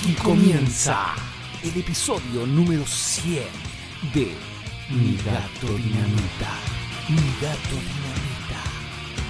Aquí 0.00 0.12
comienza 0.14 1.16
el 1.60 1.80
episodio 1.80 2.46
número 2.46 2.86
100 2.86 3.42
de 4.14 4.28
Mi 4.90 5.16
Gato 5.16 5.66
Dinamita. 5.74 6.54
Mi 7.08 7.16
Gato 7.42 7.74
Dinamita. 7.74 8.62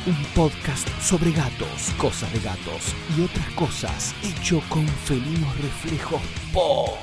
Un 0.06 0.24
podcast 0.34 0.86
sobre 1.00 1.32
gatos, 1.32 1.90
cosas 1.96 2.30
de 2.34 2.40
gatos 2.40 2.94
y 3.16 3.22
otras 3.22 3.50
cosas 3.52 4.14
hecho 4.22 4.62
con 4.68 4.86
felinos 4.86 5.56
reflejos 5.58 6.20
por... 6.52 6.98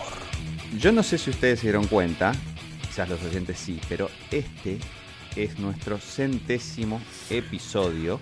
Yo 0.77 0.91
no 0.91 1.01
sé 1.01 1.17
si 1.17 1.31
ustedes 1.31 1.59
se 1.59 1.65
dieron 1.65 1.87
cuenta, 1.87 2.33
quizás 2.87 3.09
los 3.09 3.23
oyentes 3.23 3.57
sí, 3.57 3.81
pero 3.89 4.11
este 4.29 4.77
es 5.35 5.57
nuestro 5.57 5.97
centésimo 5.97 7.01
episodio. 7.31 8.19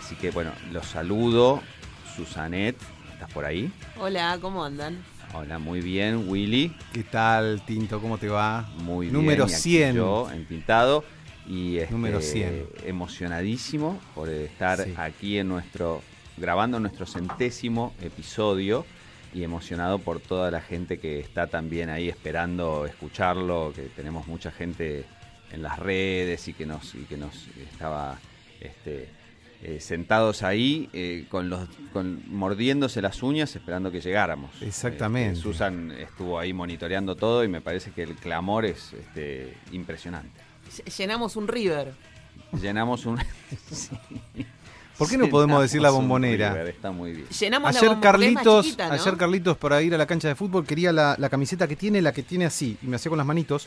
Así 0.00 0.14
que 0.14 0.30
bueno, 0.30 0.52
los 0.72 0.86
saludo. 0.86 1.62
Susanet, 2.16 2.76
¿estás 3.24 3.34
por 3.34 3.44
ahí? 3.44 3.72
Hola, 3.98 4.38
¿cómo 4.40 4.64
andan? 4.64 5.02
Hola, 5.32 5.58
muy 5.58 5.80
bien. 5.80 6.28
Willy, 6.28 6.74
¿Qué 6.92 7.02
tal, 7.02 7.62
Tinto? 7.66 8.00
¿Cómo 8.00 8.18
te 8.18 8.28
va? 8.28 8.68
muy 8.78 9.08
Número 9.10 9.46
bien. 9.46 9.54
aquí 9.56 9.62
100. 9.62 9.96
Yo, 9.96 10.30
entintado. 10.32 11.04
Y 11.48 11.78
este, 11.78 11.92
Número 11.92 12.20
100. 12.20 12.66
emocionadísimo 12.86 13.98
por 14.14 14.28
estar 14.28 14.82
Sí. 14.84 14.94
aquí 14.96 15.38
en 15.38 15.48
nuestro, 15.48 16.02
grabando 16.36 16.78
nuestro 16.80 17.06
centésimo 17.06 17.94
episodio. 18.02 18.84
Y 19.34 19.42
emocionado 19.42 19.98
por 19.98 20.20
toda 20.20 20.52
la 20.52 20.60
gente 20.60 21.00
que 21.00 21.18
está 21.18 21.48
también 21.48 21.90
ahí 21.90 22.08
esperando 22.08 22.86
escucharlo, 22.86 23.72
que 23.74 23.82
tenemos 23.82 24.28
mucha 24.28 24.52
gente 24.52 25.04
en 25.50 25.60
las 25.62 25.76
redes 25.80 26.46
y 26.46 26.52
que 26.52 26.66
nos, 26.66 26.94
y 26.94 27.00
que 27.04 27.16
nos 27.16 27.48
estaba 27.72 28.16
este, 28.60 29.08
eh, 29.66 29.80
sentados 29.80 30.42
ahí 30.42 30.88
eh, 30.92 31.24
con 31.30 31.48
los 31.48 31.66
con, 31.92 32.22
mordiéndose 32.28 33.00
las 33.02 33.22
uñas 33.22 33.56
esperando 33.56 33.90
que 33.90 34.00
llegáramos. 34.00 34.50
Exactamente. 34.62 35.32
Este, 35.38 35.42
Susan 35.42 35.90
estuvo 35.92 36.38
ahí 36.38 36.52
monitoreando 36.52 37.16
todo 37.16 37.42
y 37.44 37.48
me 37.48 37.60
parece 37.60 37.90
que 37.92 38.02
el 38.02 38.14
clamor 38.14 38.66
es 38.66 38.92
este, 38.92 39.56
impresionante. 39.72 40.38
Ll- 40.70 40.96
Llenamos 40.98 41.36
un 41.36 41.48
river. 41.48 41.92
Llenamos 42.60 43.06
un... 43.06 43.18
¿Por 44.98 45.08
qué 45.10 45.18
no 45.18 45.28
podemos 45.28 45.60
decir 45.60 45.82
la 45.82 45.90
bombonera? 45.90 46.52
river, 46.52 46.68
Está 46.68 46.92
muy 46.92 47.12
bien. 47.12 47.26
Llenamos 47.28 47.72
la 47.74 47.78
Ayer 47.80 47.90
más 47.90 47.98
Carlitos, 48.00 48.64
chiquita, 48.64 48.86
¿no? 48.88 48.94
ayer 48.94 49.16
Carlitos 49.16 49.56
para 49.56 49.82
ir 49.82 49.92
a 49.94 49.98
la 49.98 50.06
cancha 50.06 50.28
de 50.28 50.36
fútbol 50.36 50.64
quería 50.64 50.92
la, 50.92 51.16
la 51.18 51.28
camiseta 51.28 51.66
que 51.66 51.74
tiene, 51.74 52.00
la 52.00 52.12
que 52.12 52.22
tiene 52.22 52.44
así, 52.44 52.76
y 52.80 52.86
me 52.86 52.96
hacía 52.96 53.08
con 53.10 53.18
las 53.18 53.26
manitos, 53.26 53.66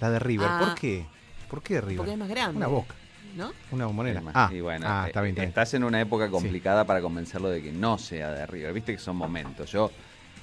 la 0.00 0.10
de 0.10 0.18
River. 0.20 0.46
Ah. 0.48 0.58
¿Por 0.60 0.74
qué? 0.76 1.06
¿Por 1.48 1.62
qué 1.62 1.80
River? 1.80 1.96
Porque 1.96 2.12
es 2.12 2.18
más 2.18 2.28
grande. 2.28 2.56
Una 2.58 2.68
boca, 2.68 2.94
¿no? 3.36 3.52
una 3.70 3.86
bombonera. 3.86 4.22
Ah, 4.34 4.50
y 4.52 4.60
bueno, 4.60 4.86
ah, 4.88 5.02
eh, 5.04 5.08
está 5.08 5.20
bien, 5.22 5.30
está 5.32 5.42
bien. 5.42 5.48
estás 5.48 5.74
en 5.74 5.84
una 5.84 6.00
época 6.00 6.28
complicada 6.30 6.84
para 6.84 7.00
convencerlo 7.00 7.48
de 7.48 7.62
que 7.62 7.72
no 7.72 7.98
sea 7.98 8.30
de 8.32 8.46
River. 8.46 8.72
Viste 8.72 8.92
que 8.92 8.98
son 8.98 9.16
momentos. 9.16 9.70
Yo 9.70 9.90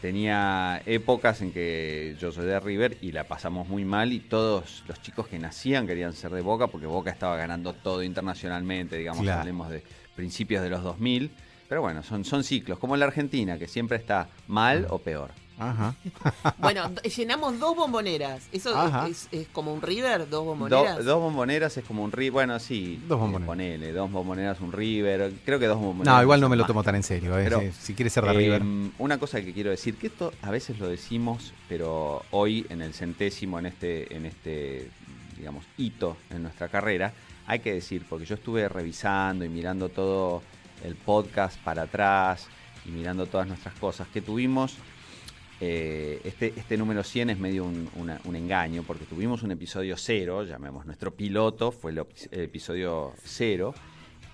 tenía 0.02 0.82
épocas 0.86 1.42
en 1.42 1.52
que 1.52 2.16
yo 2.20 2.32
soy 2.32 2.46
de 2.46 2.60
River 2.60 2.98
y 3.02 3.12
la 3.12 3.24
pasamos 3.24 3.68
muy 3.68 3.84
mal 3.84 4.14
y 4.14 4.20
todos 4.20 4.84
los 4.88 5.02
chicos 5.02 5.28
que 5.28 5.40
nacían 5.40 5.88
querían 5.88 6.14
ser 6.14 6.32
de 6.32 6.42
Boca 6.42 6.68
porque 6.68 6.86
Boca 6.86 7.10
estaba 7.12 7.36
ganando 7.36 7.74
todo 7.74 8.04
internacionalmente, 8.04 8.96
digamos, 8.98 9.24
Claro. 9.24 9.40
hablemos 9.42 9.70
de 9.70 9.84
principios 10.16 10.62
de 10.64 10.70
los 10.70 10.84
2000. 10.84 11.32
Pero 11.68 11.82
bueno, 11.82 12.02
son, 12.02 12.24
son 12.24 12.44
ciclos, 12.46 12.80
como 12.80 12.94
en 12.96 13.02
la 13.02 13.08
Argentina, 13.08 13.58
que 13.58 13.68
siempre 13.68 13.98
está 13.98 14.30
mal 14.48 14.88
o 14.90 15.00
peor. 15.00 15.32
Ajá. 15.60 15.96
Bueno, 16.60 16.92
llenamos 17.16 17.60
dos 17.60 17.76
bomboneras. 17.76 18.48
¿Eso 18.52 19.06
es, 19.08 19.28
es 19.32 19.48
como 19.48 19.74
un 19.74 19.82
river? 19.82 20.20
¿Dos 20.22 20.30
Do- 20.30 20.44
bomboneras? 20.44 21.04
dos 21.06 21.20
bomboneras 21.22 21.78
es 21.78 21.86
como 21.86 22.04
un 22.04 22.12
River, 22.12 22.32
bueno, 22.32 22.60
sí. 22.60 23.02
Dos 23.08 23.20
bomboneras. 23.20 23.48
Ponele, 23.48 23.92
dos 23.92 24.12
bomboneras, 24.12 24.60
un 24.62 24.72
River. 24.72 25.34
Creo 25.46 25.60
que 25.60 25.66
dos 25.68 25.78
bomboneras. 25.80 26.16
No, 26.18 26.22
igual 26.22 26.42
no 26.42 26.50
me 26.50 26.56
lo 26.56 26.66
tomo 26.66 26.84
tan 26.84 26.96
en 26.96 27.04
serio. 27.04 27.38
eh, 27.40 27.44
Pero, 27.44 27.60
si, 27.62 27.72
si 27.72 27.94
quieres 27.94 28.14
ser 28.14 28.26
de 28.26 28.32
Eh, 28.32 28.38
River. 28.38 28.62
Una 29.00 29.18
cosa 29.18 29.42
que 29.42 29.54
quiero 29.54 29.70
decir, 29.72 29.96
que 29.98 30.08
esto 30.08 30.32
a 30.42 30.52
veces 30.52 30.80
lo 30.80 30.88
decimos, 30.88 31.54
pero 31.70 32.24
hoy 32.32 32.66
en 32.70 32.82
el 32.82 32.94
centésimo, 32.94 33.60
en 33.60 33.68
este, 33.68 34.16
en 34.16 34.26
este, 34.26 34.90
digamos, 35.38 35.66
hito 35.78 36.18
en 36.30 36.44
nuestra 36.44 36.68
carrera, 36.70 37.14
hay 37.46 37.60
que 37.60 37.74
decir, 37.74 38.06
porque 38.10 38.26
yo 38.26 38.36
estuve 38.36 38.68
revisando 38.68 39.46
y 39.46 39.50
mirando 39.50 39.90
todo 39.90 40.42
el 40.84 40.96
podcast 40.96 41.58
para 41.60 41.84
atrás 41.84 42.48
y 42.86 42.90
mirando 42.92 43.26
todas 43.26 43.48
nuestras 43.48 43.74
cosas 43.76 44.08
que 44.10 44.22
tuvimos. 44.22 44.76
Eh, 45.60 46.22
este, 46.24 46.54
este 46.56 46.78
número 46.78 47.04
100 47.04 47.32
es 47.32 47.40
medio 47.40 47.66
un, 47.66 47.90
una- 47.96 48.20
un 48.26 48.36
engaño 48.36 48.84
porque 48.84 49.06
tuvimos 49.06 49.42
un 49.44 49.52
episodio 49.52 49.96
cero, 49.98 50.44
llamemos 50.44 50.86
nuestro 50.86 51.12
piloto, 51.14 51.72
fue 51.72 51.92
el, 51.92 52.06
episodio 52.32 53.14
cero, 53.24 53.74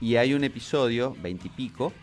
y 0.02 0.18
hay 0.18 0.34
un 0.34 0.44
episodio, 0.44 1.16
veintipico, 1.22 1.94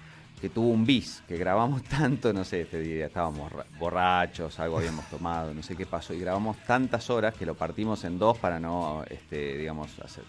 que 0.41 0.49
tuvo 0.49 0.69
un 0.71 0.87
bis, 0.87 1.23
que 1.29 1.37
grabamos 1.37 1.83
tanto, 1.99 2.33
no 2.33 2.45
sé, 2.45 2.63
este 2.63 2.81
día 2.81 3.07
estábamos 3.07 3.53
ra- 3.53 3.67
borrachos, 3.79 4.59
algo 4.59 4.79
habíamos 4.79 5.05
tomado, 5.11 5.53
no 5.53 5.63
sé 5.63 5.77
qué 5.77 5.85
pasó, 5.85 6.15
y 6.15 6.19
grabamos 6.21 6.57
tantas 6.67 7.11
horas 7.11 7.35
que 7.35 7.45
lo 7.45 7.55
partimos 7.55 8.05
en 8.05 8.19
dos 8.19 8.39
para 8.39 8.59
no, 8.59 9.05
este, 9.11 9.59
digamos, 9.59 9.99
hacer- 9.99 10.25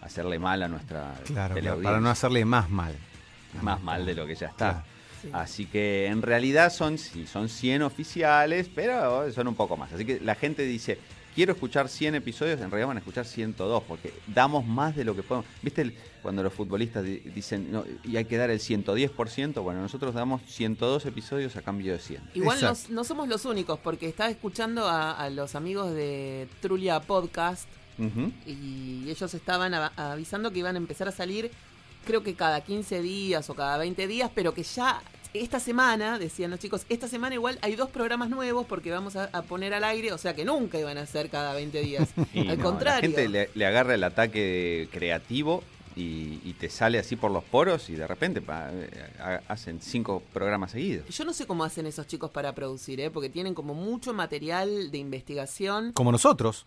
hacerle 0.00 0.40
mal 0.40 0.60
a 0.64 0.66
nuestra 0.68 1.14
Claro, 1.26 1.54
para 1.80 2.00
no 2.00 2.10
hacerle 2.10 2.44
más 2.44 2.68
mal. 2.68 2.96
más 3.60 3.80
mal 3.80 4.04
de 4.04 4.14
lo 4.14 4.26
que 4.26 4.34
ya 4.34 4.48
está. 4.48 4.70
Claro. 4.72 4.91
Sí. 5.22 5.28
Así 5.32 5.66
que 5.66 6.06
en 6.06 6.20
realidad 6.20 6.72
son, 6.72 6.98
sí, 6.98 7.26
son 7.26 7.48
100 7.48 7.82
oficiales, 7.82 8.68
pero 8.74 9.30
son 9.32 9.48
un 9.48 9.54
poco 9.54 9.76
más. 9.76 9.92
Así 9.92 10.04
que 10.04 10.18
la 10.20 10.34
gente 10.34 10.62
dice, 10.64 10.98
quiero 11.34 11.52
escuchar 11.52 11.88
100 11.88 12.16
episodios, 12.16 12.60
en 12.60 12.70
realidad 12.70 12.88
van 12.88 12.96
a 12.96 13.00
escuchar 13.00 13.24
102, 13.24 13.82
porque 13.84 14.12
damos 14.26 14.66
más 14.66 14.94
de 14.96 15.04
lo 15.04 15.14
que 15.16 15.22
podemos. 15.22 15.48
¿Viste 15.62 15.82
el- 15.82 15.94
cuando 16.22 16.42
los 16.42 16.52
futbolistas 16.52 17.02
di- 17.04 17.18
dicen, 17.18 17.72
no, 17.72 17.84
y 18.04 18.16
hay 18.16 18.24
que 18.26 18.36
dar 18.36 18.50
el 18.50 18.60
110%? 18.60 19.62
Bueno, 19.62 19.80
nosotros 19.80 20.14
damos 20.14 20.42
102 20.46 21.06
episodios 21.06 21.56
a 21.56 21.62
cambio 21.62 21.92
de 21.92 21.98
100. 22.00 22.20
Igual 22.34 22.58
no, 22.90 23.04
somos 23.04 23.28
los 23.28 23.44
únicos, 23.44 23.78
porque 23.78 24.08
estaba 24.08 24.30
escuchando 24.30 24.86
a, 24.88 25.12
a 25.12 25.30
los 25.30 25.54
amigos 25.54 25.92
de 25.94 26.48
Trulia 26.60 27.00
Podcast 27.00 27.68
y 28.46 29.08
ellos 29.08 29.34
estaban 29.34 29.74
av- 29.74 29.92
avisando 29.96 30.50
que 30.52 30.58
iban 30.60 30.74
a 30.74 30.78
empezar 30.78 31.08
a 31.08 31.12
salir, 31.12 31.50
creo 32.04 32.22
que 32.22 32.34
cada 32.34 32.60
15 32.62 33.00
días 33.02 33.48
o 33.50 33.54
cada 33.54 33.78
20 33.78 34.06
días, 34.06 34.30
pero 34.34 34.54
que 34.54 34.62
ya 34.62 35.00
esta 35.34 35.60
semana, 35.60 36.18
decían 36.18 36.50
los 36.50 36.60
chicos, 36.60 36.84
esta 36.88 37.08
semana 37.08 37.34
igual 37.34 37.58
hay 37.62 37.74
dos 37.76 37.90
programas 37.90 38.28
nuevos 38.30 38.66
porque 38.66 38.90
vamos 38.90 39.16
a, 39.16 39.24
a 39.32 39.42
poner 39.42 39.72
al 39.74 39.84
aire, 39.84 40.12
o 40.12 40.18
sea 40.18 40.34
que 40.34 40.44
nunca 40.44 40.78
iban 40.78 40.98
a 40.98 41.06
ser 41.06 41.30
cada 41.30 41.54
20 41.54 41.80
días. 41.80 42.08
Y 42.34 42.48
al 42.48 42.58
no, 42.58 42.64
contrario. 42.64 43.08
La 43.10 43.16
gente 43.16 43.28
le, 43.28 43.50
le 43.54 43.66
agarra 43.66 43.94
el 43.94 44.04
ataque 44.04 44.88
creativo 44.92 45.62
y, 45.94 46.40
y 46.44 46.54
te 46.58 46.70
sale 46.70 46.98
así 46.98 47.16
por 47.16 47.30
los 47.30 47.44
poros 47.44 47.90
y 47.90 47.94
de 47.94 48.06
repente 48.06 48.40
pa, 48.40 48.70
eh, 48.72 48.88
ha- 49.20 49.42
hacen 49.48 49.80
cinco 49.82 50.22
programas 50.32 50.70
seguidos. 50.72 51.06
Yo 51.08 51.24
no 51.24 51.32
sé 51.34 51.46
cómo 51.46 51.64
hacen 51.64 51.86
esos 51.86 52.06
chicos 52.06 52.30
para 52.30 52.54
producir, 52.54 53.00
¿eh? 53.00 53.10
porque 53.10 53.28
tienen 53.28 53.52
como 53.54 53.74
mucho 53.74 54.14
material 54.14 54.90
de 54.90 54.98
investigación. 54.98 55.92
Como 55.92 56.10
nosotros. 56.12 56.66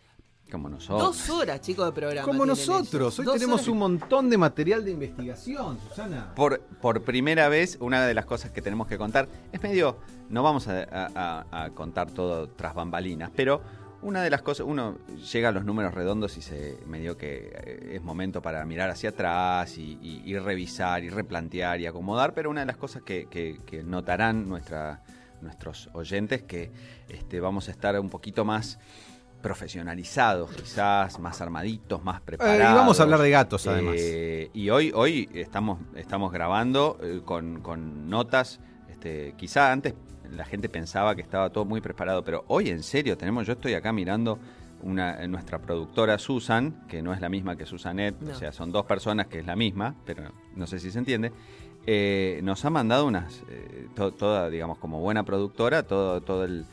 Como 0.52 0.70
nosotros. 0.70 1.02
Dos 1.02 1.30
horas, 1.32 1.60
chicos, 1.62 1.86
de 1.88 1.92
programa. 1.92 2.26
Como 2.26 2.46
nosotros. 2.46 3.14
ellos. 3.14 3.20
Hoy 3.20 3.26
Dos 3.26 3.34
tenemos 3.36 3.62
horas. 3.62 3.68
un 3.70 3.78
montón 3.80 4.30
de 4.30 4.38
material 4.38 4.86
de 4.86 4.92
investigación, 4.92 5.80
Susana. 5.90 6.34
Por, 6.36 6.62
por 6.82 7.04
primera 7.04 7.50
vez, 7.50 7.78
una 7.82 8.06
de 8.06 8.14
las 8.14 8.26
cosas 8.26 8.52
que 8.52 8.62
tenemos 8.62 8.88
que 8.88 8.98
contar 8.98 9.28
es 9.52 9.62
medio. 9.64 9.98
No 10.30 10.44
vamos 10.44 10.68
a, 10.68 10.84
a- 10.84 11.46
a- 11.52 11.64
a 11.66 11.70
contar 11.72 12.12
todo 12.12 12.48
tras 12.50 12.76
bambalinas, 12.76 13.32
pero 13.36 13.62
una 14.04 14.22
de 14.22 14.30
las 14.30 14.44
cosas. 14.44 14.68
Uno 14.68 15.00
llega 15.34 15.50
a 15.50 15.52
los 15.52 15.66
números 15.66 15.94
redondos 15.96 16.38
y 16.38 16.42
se 16.44 16.78
medio 16.86 17.18
que 17.18 17.52
eh, 17.54 17.92
es 17.96 18.02
momento 18.04 18.42
para 18.44 18.64
mirar 18.66 18.92
hacia 18.92 19.10
atrás 19.10 19.78
y, 19.80 19.98
y- 20.02 20.22
y 20.26 20.38
revisar 20.38 21.04
y 21.04 21.10
replantear 21.10 21.82
y 21.82 21.88
acomodar, 21.88 22.36
pero 22.36 22.52
una 22.52 22.60
de 22.62 22.68
las 22.68 22.78
cosas 22.78 23.02
que, 23.02 23.28
que- 23.30 23.58
que 23.66 23.84
notarán 23.84 24.48
nuestra, 24.48 25.02
nuestros 25.42 25.90
oyentes 25.94 26.44
que 26.44 26.72
este, 27.10 27.40
vamos 27.40 27.68
a 27.68 27.72
estar 27.72 28.00
un 28.00 28.10
poquito 28.10 28.46
más 28.46 28.78
profesionalizados, 29.50 30.52
quizás 30.52 31.20
más 31.20 31.40
armaditos, 31.42 32.04
más 32.04 32.20
preparados. 32.22 32.60
Eh, 32.62 32.72
y 32.72 32.74
vamos 32.74 33.00
a 33.00 33.04
hablar 33.04 33.20
de 33.20 33.30
gatos, 33.30 33.68
además. 33.68 33.96
Eh, 34.00 34.50
y 34.54 34.70
hoy, 34.70 34.92
hoy 34.96 35.30
estamos, 35.34 35.80
estamos 35.96 36.32
grabando 36.32 36.98
eh, 37.04 37.22
con, 37.24 37.62
con 37.62 38.10
notas. 38.10 38.60
Este, 38.90 39.34
quizá 39.38 39.72
antes 39.72 39.94
la 40.32 40.46
gente 40.46 40.68
pensaba 40.70 41.16
que 41.16 41.22
estaba 41.22 41.50
todo 41.52 41.64
muy 41.66 41.80
preparado, 41.82 42.24
pero 42.24 42.44
hoy 42.48 42.70
en 42.70 42.82
serio 42.84 43.18
tenemos, 43.18 43.46
yo 43.46 43.54
estoy 43.54 43.74
acá 43.76 43.92
mirando 43.94 44.40
una, 44.82 45.26
nuestra 45.28 45.60
productora 45.60 46.18
Susan, 46.18 46.86
que 46.88 47.02
no 47.02 47.14
es 47.14 47.22
la 47.22 47.30
misma 47.30 47.56
que 47.56 47.66
Susanet, 47.66 48.20
No. 48.22 48.32
o 48.32 48.36
sea, 48.36 48.52
son 48.52 48.72
dos 48.72 48.86
personas 48.86 49.28
que 49.28 49.40
es 49.40 49.46
la 49.46 49.56
misma, 49.56 49.96
pero 50.06 50.24
no 50.56 50.66
sé 50.68 50.80
si 50.80 50.90
se 50.92 51.00
entiende. 51.00 51.32
eh, 51.88 52.40
nos 52.44 52.66
ha 52.66 52.72
mandado 52.72 53.06
unas, 53.06 53.44
eh, 53.48 53.88
to- 53.96 54.12
toda, 54.12 54.50
digamos, 54.50 54.80
como 54.80 55.00
buena 55.02 55.24
productora, 55.24 55.84
todo, 55.84 56.20
todo 56.22 56.44
el, 56.44 56.66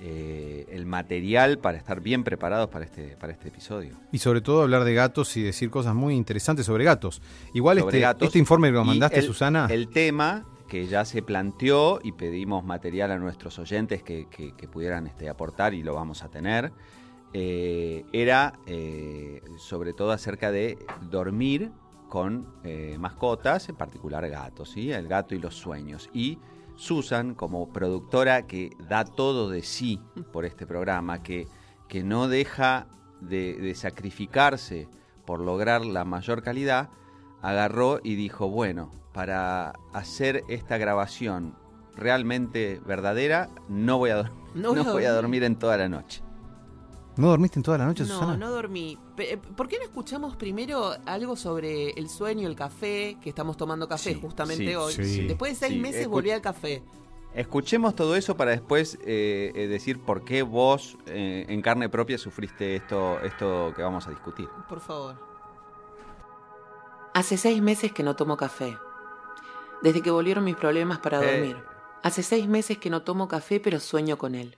eh, 0.00 0.66
el 0.70 0.86
material 0.86 1.58
para 1.58 1.76
estar 1.78 2.00
bien 2.00 2.22
preparados 2.24 2.68
para 2.68 2.84
este, 2.84 3.16
para 3.16 3.32
este 3.32 3.48
episodio. 3.48 3.96
Y 4.12 4.18
sobre 4.18 4.40
todo 4.40 4.62
hablar 4.62 4.84
de 4.84 4.94
gatos 4.94 5.36
y 5.36 5.42
decir 5.42 5.70
cosas 5.70 5.94
muy 5.94 6.14
interesantes 6.14 6.66
sobre 6.66 6.84
gatos. 6.84 7.20
Igual 7.54 7.78
sobre 7.80 7.96
este, 7.96 8.00
gatos. 8.00 8.26
este 8.28 8.38
informe 8.38 8.68
que 8.68 8.74
nos 8.74 8.86
mandaste, 8.86 9.18
el- 9.18 9.24
Susana. 9.26 9.66
El 9.70 9.88
tema 9.88 10.46
que 10.68 10.86
ya 10.86 11.04
se 11.04 11.22
planteó 11.22 11.98
y 12.04 12.12
pedimos 12.12 12.62
material 12.64 13.10
a 13.10 13.18
nuestros 13.18 13.58
oyentes 13.58 14.02
que, 14.02 14.26
que- 14.28 14.54
que 14.54 14.68
pudieran 14.68 15.06
este, 15.06 15.28
aportar 15.28 15.74
y 15.74 15.82
lo 15.82 15.94
vamos 15.94 16.22
a 16.22 16.28
tener, 16.28 16.72
eh, 17.32 18.04
era 18.12 18.52
eh, 18.66 19.42
sobre 19.58 19.92
todo 19.94 20.12
acerca 20.12 20.50
de 20.52 20.78
dormir 21.10 21.70
con 22.08 22.46
mascotas, 22.98 23.68
en 23.68 23.76
particular 23.76 24.26
gatos, 24.30 24.70
¿sí? 24.70 24.90
el 24.90 25.08
gato 25.08 25.34
y 25.34 25.38
los 25.38 25.54
sueños. 25.54 26.08
Y 26.14 26.38
Susan, 26.78 27.34
como 27.34 27.72
productora 27.72 28.46
que 28.46 28.70
da 28.88 29.04
todo 29.04 29.50
de 29.50 29.62
sí 29.62 30.00
por 30.32 30.44
este 30.44 30.64
programa, 30.64 31.22
que, 31.22 31.48
que 31.88 32.04
no 32.04 32.28
deja 32.28 32.86
de, 33.20 33.54
de 33.54 33.74
sacrificarse 33.74 34.88
por 35.26 35.40
lograr 35.40 35.84
la 35.84 36.04
mayor 36.04 36.42
calidad, 36.42 36.88
agarró 37.42 37.98
y 38.02 38.14
dijo, 38.14 38.48
bueno, 38.48 38.92
para 39.12 39.74
hacer 39.92 40.44
esta 40.48 40.78
grabación 40.78 41.56
realmente 41.96 42.80
verdadera, 42.86 43.50
no 43.68 43.98
voy 43.98 44.10
a, 44.10 44.30
No 44.54 44.72
voy 44.72 45.04
a 45.04 45.12
dormir 45.12 45.42
en 45.42 45.56
toda 45.56 45.76
la 45.76 45.88
noche. 45.88 46.22
¿No 47.18 47.28
dormiste 47.28 47.58
en 47.58 47.62
toda 47.64 47.76
la 47.78 47.84
noche, 47.86 48.04
No, 48.04 48.08
Susana? 48.14 48.36
no 48.36 48.50
dormí. 48.50 48.96
Pe- 49.16 49.34
eh, 49.34 49.36
¿Por 49.36 49.66
qué 49.68 49.76
no 49.78 49.84
escuchamos 49.84 50.36
primero 50.36 50.92
algo 51.04 51.34
sobre 51.36 51.90
el 51.90 52.08
sueño, 52.08 52.48
el 52.48 52.54
café? 52.56 53.18
Que 53.20 53.28
estamos 53.28 53.56
tomando 53.56 53.86
café 53.88 54.14
Sí, 54.14 54.20
justamente 54.20 54.66
sí, 54.68 54.74
hoy. 54.76 54.92
sí. 54.94 55.26
Después 55.26 55.52
de 55.52 55.66
seis 55.66 55.74
Sí, 55.74 55.80
meses 55.80 56.06
escu- 56.06 56.10
volví 56.10 56.30
al 56.30 56.40
café. 56.40 56.82
Escuchemos 57.34 57.94
todo 57.94 58.16
eso 58.16 58.36
para 58.36 58.52
después 58.52 58.98
eh, 59.04 59.52
eh, 59.54 59.66
decir 59.66 60.00
por 60.00 60.24
qué 60.24 60.42
vos 60.42 60.96
eh, 61.06 61.44
en 61.48 61.60
carne 61.60 61.88
propia 61.88 62.16
sufriste 62.18 62.76
esto, 62.76 63.20
esto 63.20 63.72
que 63.76 63.82
vamos 63.82 64.06
a 64.06 64.10
discutir. 64.10 64.48
Por 64.68 64.80
favor. 64.80 65.16
Hace 67.14 67.36
seis 67.36 67.60
meses 67.60 67.92
que 67.92 68.02
no 68.02 68.14
tomo 68.16 68.36
café. 68.36 68.76
Desde 69.82 70.02
que 70.02 70.10
volvieron 70.10 70.44
mis 70.44 70.56
problemas 70.56 70.98
para 71.00 71.22
Eh. 71.22 71.36
dormir. 71.38 71.56
Hace 72.02 72.22
seis 72.22 72.46
meses 72.48 72.78
que 72.78 72.90
no 72.90 73.02
tomo 73.02 73.26
café, 73.28 73.58
pero 73.60 73.80
sueño 73.80 74.16
con 74.18 74.34
él. 74.34 74.56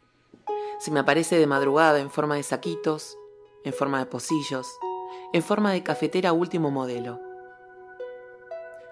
Se 0.80 0.90
me 0.90 1.00
aparece 1.00 1.38
de 1.38 1.46
madrugada 1.46 2.00
en 2.00 2.10
forma 2.10 2.36
de 2.36 2.42
saquitos, 2.42 3.18
en 3.64 3.74
forma 3.74 3.98
de 3.98 4.06
pocillos, 4.06 4.66
en 5.34 5.42
forma 5.42 5.72
de 5.72 5.82
cafetera 5.82 6.32
último 6.32 6.70
modelo. 6.70 7.20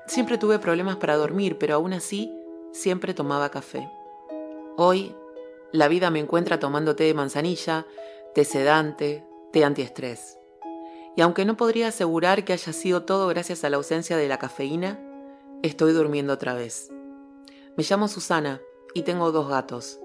Siempre 0.06 0.37
tuve 0.37 0.58
problemas 0.58 0.96
para 0.96 1.17
dormir, 1.17 1.56
pero 1.56 1.76
aún 1.76 1.94
así 1.94 2.31
siempre 2.73 3.14
tomaba 3.14 3.49
café. 3.49 3.90
Hoy, 4.76 5.17
la 5.73 5.88
vida 5.88 6.11
me 6.11 6.19
encuentra 6.19 6.61
tomando 6.61 6.94
té 6.94 7.05
de 7.05 7.14
manzanilla, 7.14 7.87
té 8.35 8.44
sedante, 8.44 9.26
té 9.50 9.64
antiestrés. 9.64 10.38
Y 11.17 11.23
aunque 11.23 11.46
no 11.46 11.56
podría 11.56 11.88
asegurar 11.88 12.44
que 12.44 12.52
haya 12.52 12.75
sido 12.75 13.05
todo 13.05 13.29
gracias 13.29 13.64
a 13.64 13.70
la 13.70 13.79
ausencia 13.79 14.19
de 14.19 14.29
la 14.29 14.38
cafeína, 14.38 15.00
estoy 15.62 15.94
durmiendo 15.94 16.35
otra 16.35 16.52
vez. 16.52 16.90
Me 17.79 17.85
llamo 17.88 18.08
Susana 18.08 18.61
y 18.93 19.05
tengo 19.05 19.32
dos 19.32 19.49
gatos. 19.49 19.99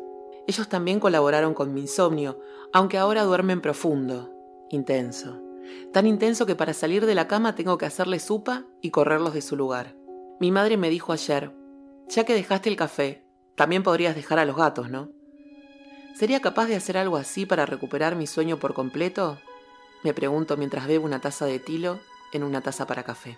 Ellos 0.48 0.68
también 0.68 1.00
colaboraron 1.00 1.54
con 1.54 1.74
mi 1.74 1.82
insomnio, 1.82 2.40
aunque 2.74 2.98
ahora 2.98 3.24
duermen 3.24 3.62
profundo, 3.62 4.34
intenso. 4.70 5.42
Tan 5.94 6.08
intenso 6.08 6.46
que 6.46 6.56
para 6.56 6.74
salir 6.74 7.06
de 7.06 7.16
la 7.16 7.28
cama 7.28 7.56
tengo 7.56 7.78
que 7.78 7.86
hacerles 7.86 8.24
supa 8.24 8.66
y 8.82 8.92
correrlos 8.92 9.34
de 9.34 9.42
su 9.42 9.56
lugar. 9.56 9.96
Mi 10.40 10.52
madre 10.52 10.78
me 10.78 10.90
dijo 10.90 11.14
ayer, 11.14 11.52
ya 12.10 12.26
que 12.26 12.34
dejaste 12.34 12.70
el 12.70 12.76
café, 12.76 13.26
también 13.56 13.84
podrías 13.84 14.16
dejar 14.16 14.40
a 14.40 14.46
los 14.46 14.58
gatos, 14.58 14.90
¿no? 14.90 15.10
¿Sería 16.16 16.42
capaz 16.42 16.66
de 16.66 16.76
hacer 16.76 16.98
algo 16.98 17.18
así 17.18 17.46
para 17.46 17.66
recuperar 17.66 18.16
mi 18.16 18.28
sueño 18.28 18.58
por 18.58 18.74
completo? 18.74 19.40
Me 20.04 20.14
pregunto 20.14 20.58
mientras 20.58 20.88
bebo 20.88 21.06
una 21.06 21.22
taza 21.22 21.46
de 21.46 21.60
tilo 21.60 22.00
en 22.34 22.44
una 22.44 22.62
taza 22.62 22.86
para 22.86 23.04
café. 23.04 23.38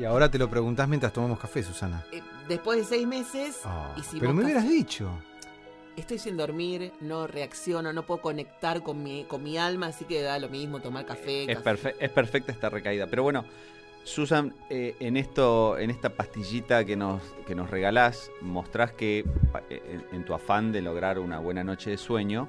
Y 0.00 0.04
ahora 0.06 0.30
te 0.30 0.38
lo 0.38 0.48
preguntás 0.48 0.88
mientras 0.88 1.12
tomamos 1.12 1.38
café, 1.38 1.62
Susana. 1.62 2.04
Eh, 2.10 2.22
después 2.48 2.78
de 2.78 2.84
seis 2.84 3.06
meses, 3.06 3.60
Ah, 3.64 3.94
pero 4.18 4.32
me 4.32 4.42
café- 4.42 4.44
hubieras 4.44 4.68
dicho. 4.68 5.10
estoy 5.96 6.18
sin 6.18 6.38
dormir, 6.38 6.92
no 7.00 7.26
reacciono, 7.26 7.92
no 7.92 8.04
puedo 8.06 8.22
conectar 8.22 8.82
con 8.82 9.02
mi, 9.02 9.24
con 9.24 9.42
mi 9.42 9.58
alma, 9.58 9.88
así 9.88 10.06
que 10.06 10.22
da 10.22 10.38
lo 10.38 10.48
mismo 10.48 10.80
tomar 10.80 11.04
café. 11.04 11.50
Es, 11.52 11.58
café. 11.58 11.70
perfe- 11.92 11.94
es 12.00 12.10
perfecta 12.10 12.50
esta 12.52 12.70
recaída. 12.70 13.06
Pero 13.08 13.24
bueno, 13.24 13.44
Susan, 14.04 14.54
eh, 14.70 14.96
en 15.00 15.18
esto, 15.18 15.76
en 15.76 15.90
esta 15.90 16.08
pastillita 16.14 16.86
que 16.86 16.96
nos, 16.96 17.20
que 17.46 17.54
nos 17.54 17.68
regalás, 17.68 18.30
mostrás 18.40 18.92
que 18.94 19.18
eh, 19.68 19.82
en, 20.10 20.16
en 20.16 20.24
tu 20.24 20.32
afán 20.32 20.72
de 20.72 20.80
lograr 20.80 21.18
una 21.18 21.38
buena 21.40 21.62
noche 21.62 21.90
de 21.90 21.98
sueño, 21.98 22.48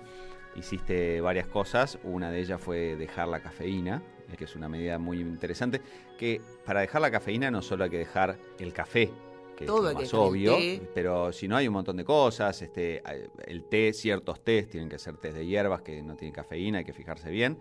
hiciste 0.56 1.19
varias 1.19 1.47
cosas. 1.47 2.00
Una 2.06 2.31
de 2.31 2.39
ellas 2.39 2.62
fue 2.62 2.95
dejar 2.95 3.27
la 3.27 3.42
cafeína, 3.42 4.01
que 4.38 4.45
es 4.45 4.56
una 4.56 4.69
medida 4.69 4.98
muy 4.98 5.19
interesante. 5.19 5.81
Que 6.18 6.42
para 6.66 6.81
dejar 6.81 7.01
la 7.01 7.12
cafeína 7.12 7.51
no 7.51 7.62
solo 7.62 7.83
hay 7.83 7.89
que 7.89 7.98
dejar 7.98 8.38
el 8.60 8.74
café, 8.74 9.12
que 9.56 9.66
Todo 9.66 9.89
es 9.89 9.94
lo 9.94 10.01
más 10.01 10.13
obvio, 10.13 10.57
pero 10.94 11.31
si 11.31 11.48
no 11.48 11.56
hay 11.56 11.68
un 11.68 11.74
montón 11.74 11.98
de 11.98 12.06
cosas. 12.06 12.62
Este, 12.62 13.04
el 13.45 13.63
té, 13.66 13.94
ciertos 13.94 14.44
tés 14.44 14.69
tienen 14.69 14.89
que 14.89 14.98
ser 14.98 15.18
tés 15.18 15.33
de 15.33 15.45
hierbas 15.45 15.81
que 15.81 16.01
no 16.01 16.16
tienen 16.16 16.33
cafeína, 16.33 16.80
hay 16.80 16.86
que 16.86 16.94
fijarse 16.94 17.30
bien 17.30 17.60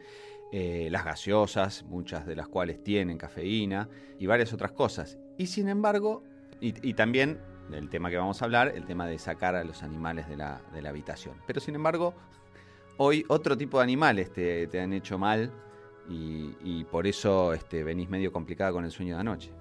eh, 0.52 0.88
las 0.90 1.04
gaseosas, 1.04 1.84
muchas 1.84 2.26
de 2.26 2.34
las 2.34 2.48
cuales 2.48 2.82
tienen 2.82 3.18
cafeína 3.18 3.88
y 4.18 4.26
varias 4.26 4.52
otras 4.52 4.72
cosas. 4.72 5.18
Y 5.38 5.46
sin 5.46 5.68
embargo, 5.68 6.24
y, 6.60 6.74
y 6.88 6.94
también 6.94 7.38
el 7.72 7.88
tema 7.88 8.10
que 8.10 8.16
vamos 8.16 8.42
a 8.42 8.46
hablar, 8.46 8.72
el 8.74 8.84
tema 8.84 9.06
de 9.06 9.18
sacar 9.18 9.54
a 9.54 9.64
los 9.64 9.82
animales 9.82 10.28
de 10.28 10.36
la, 10.36 10.60
de 10.72 10.82
la 10.82 10.88
habitación. 10.88 11.36
Pero 11.46 11.60
sin 11.60 11.76
embargo, 11.76 12.14
hoy 12.96 13.24
otro 13.28 13.56
tipo 13.56 13.78
de 13.78 13.84
animales 13.84 14.32
te, 14.32 14.66
te 14.66 14.80
han 14.80 14.92
hecho 14.92 15.18
mal 15.18 15.52
y, 16.08 16.54
y 16.64 16.84
por 16.84 17.06
eso 17.06 17.52
este, 17.52 17.84
venís 17.84 18.08
medio 18.08 18.32
complicada 18.32 18.72
con 18.72 18.84
el 18.84 18.90
sueño 18.90 19.14
de 19.14 19.20
anoche. 19.20 19.52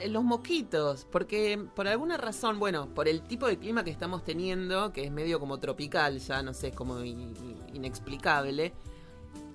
Eh, 0.00 0.08
Los 0.08 0.24
mosquitos, 0.24 1.06
porque 1.10 1.62
por 1.74 1.86
alguna 1.86 2.16
razón, 2.16 2.58
bueno, 2.58 2.88
por 2.94 3.08
el 3.08 3.22
tipo 3.22 3.46
de 3.46 3.58
clima 3.58 3.84
que 3.84 3.90
estamos 3.90 4.24
teniendo, 4.24 4.92
que 4.92 5.04
es 5.04 5.10
medio 5.12 5.38
como 5.38 5.58
tropical, 5.58 6.18
ya 6.18 6.42
no 6.42 6.54
sé, 6.54 6.68
es 6.68 6.74
como 6.74 7.02
inexplicable, 7.02 8.72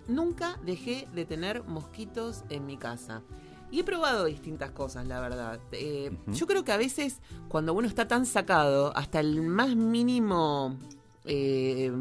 nunca 0.07 0.59
dejé 0.63 1.07
de 1.13 1.25
tener 1.25 1.63
mosquitos 1.63 2.44
en 2.50 2.65
mi 2.65 2.77
casa. 2.77 3.24
Y 3.69 3.81
he 3.81 3.83
probado 3.83 4.24
distintas 4.25 4.71
cosas, 4.71 5.06
la 5.07 5.19
verdad. 5.19 5.59
Eh. 5.74 6.15
Yo 6.27 6.48
creo 6.48 6.63
que 6.63 6.71
a 6.71 6.77
veces 6.77 7.21
cuando 7.50 7.74
uno 7.74 7.86
está 7.86 8.07
tan 8.07 8.25
sacado, 8.25 8.95
hasta 8.95 9.19
el 9.19 9.42
más 9.42 9.75
mínimo 9.75 10.77
eh, 11.28 11.92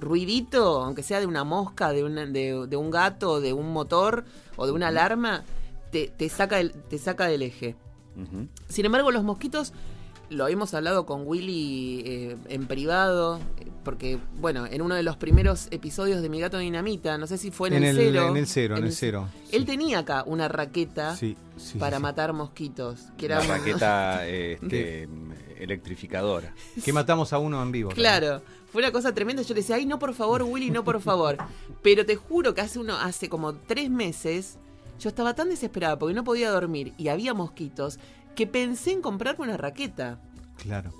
ruidito, 0.00 0.82
aunque 0.82 1.02
sea 1.02 1.20
de 1.20 1.26
una 1.26 1.44
mosca, 1.44 1.92
de, 1.92 2.04
una- 2.04 2.26
de, 2.26 2.66
de 2.66 2.76
un 2.76 2.90
gato, 2.90 3.40
de 3.40 3.52
un 3.52 3.72
motor 3.72 4.24
o 4.56 4.66
de 4.66 4.72
una 4.72 4.88
alarma, 4.88 5.44
te, 5.90 6.08
te 6.08 6.28
saca, 6.28 6.56
del- 6.56 6.72
te 6.72 6.98
saca 6.98 7.26
del 7.26 7.42
eje. 7.42 7.76
Sin 8.68 8.84
embargo, 8.84 9.10
los 9.10 9.24
mosquitos, 9.24 9.72
lo 10.28 10.46
hemos 10.48 10.74
hablado 10.74 11.06
con 11.06 11.26
Willy 11.26 12.02
eh, 12.06 12.36
en 12.48 12.66
privado, 12.66 13.38
porque, 13.84 14.18
bueno, 14.38 14.66
en 14.66 14.82
uno 14.82 14.94
de 14.94 15.02
los 15.02 15.16
primeros 15.16 15.68
episodios 15.70 16.20
de 16.22 16.28
Mi 16.28 16.40
Gato 16.40 16.58
Dinamita, 16.58 17.16
no 17.18 17.26
sé 17.26 17.36
si 17.38 17.50
fue 17.50 17.68
en, 17.68 17.82
el, 17.82 17.96
cero. 17.96 18.28
En 18.28 18.36
el 18.36 18.46
cero, 18.46 18.76
en 18.76 18.84
el 18.84 18.90
ce- 18.92 18.96
cero. 18.98 19.28
Él 19.50 19.60
Sí. 19.60 19.66
tenía 19.66 20.00
acá 20.00 20.24
una 20.26 20.46
raqueta 20.48 21.16
Sí, 21.16 21.36
sí, 21.56 21.78
para 21.78 21.98
matar 21.98 22.32
mosquitos, 22.32 23.00
que 23.16 23.26
era 23.26 23.36
La 23.38 23.42
un- 23.44 23.48
raqueta 23.48 24.26
este, 24.28 25.08
electrificadora. 25.58 26.54
Que 26.84 26.92
matamos 26.92 27.32
a 27.32 27.38
uno 27.38 27.62
en 27.62 27.72
vivo. 27.72 27.90
Claro, 27.90 28.42
fue 28.72 28.82
una 28.82 28.90
cosa 28.90 29.12
tremenda. 29.14 29.42
Yo 29.42 29.54
le 29.54 29.60
decía, 29.60 29.76
ay, 29.76 29.86
no, 29.86 29.98
por 29.98 30.14
favor, 30.14 30.42
Willy, 30.42 30.70
no, 30.70 30.82
por 30.82 31.00
favor. 31.00 31.36
Pero 31.82 32.06
te 32.06 32.16
juro 32.16 32.54
que 32.54 32.62
hace 32.62 32.78
uno, 32.78 32.96
hace 32.96 33.28
como 33.28 33.54
tres 33.54 33.90
meses, 33.90 34.58
yo 34.98 35.08
estaba 35.10 35.34
tan 35.34 35.48
desesperada 35.50 35.98
porque 35.98 36.14
no 36.14 36.24
podía 36.24 36.50
dormir 36.50 36.94
y 36.96 37.08
había 37.08 37.34
mosquitos 37.34 37.98
que 38.34 38.46
pensé 38.46 38.92
en 38.92 39.02
comprarme 39.02 39.44
una 39.44 39.56
raqueta. 39.58 40.20
Claro. 40.56 40.90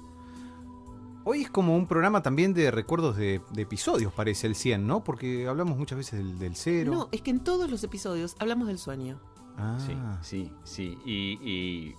Hoy 1.25 1.43
es 1.43 1.50
como 1.50 1.76
un 1.76 1.87
programa 1.87 2.21
también 2.23 2.52
de 2.52 2.71
recuerdos 2.73 3.17
de, 3.17 3.41
de 3.52 3.62
episodios, 3.62 4.12
parece 4.12 4.49
el 4.49 4.57
100, 4.57 4.87
¿no? 4.87 5.05
Porque 5.05 5.47
hablamos 5.47 5.79
muchas 5.79 5.97
veces 5.97 6.19
del, 6.19 6.38
del 6.38 6.57
cero. 6.57 6.93
No, 6.93 7.09
es 7.12 7.23
que 7.23 7.31
en 7.31 7.41
todos 7.41 7.71
los 7.71 7.85
episodios 7.85 8.35
hablamos 8.41 8.67
del 8.67 8.79
sueño. 8.79 9.21
Ah, 9.57 9.79
Sí, 9.87 9.95
sí, 10.23 10.50
sí. 10.64 10.99
Y, 11.07 11.38
y 11.49 11.95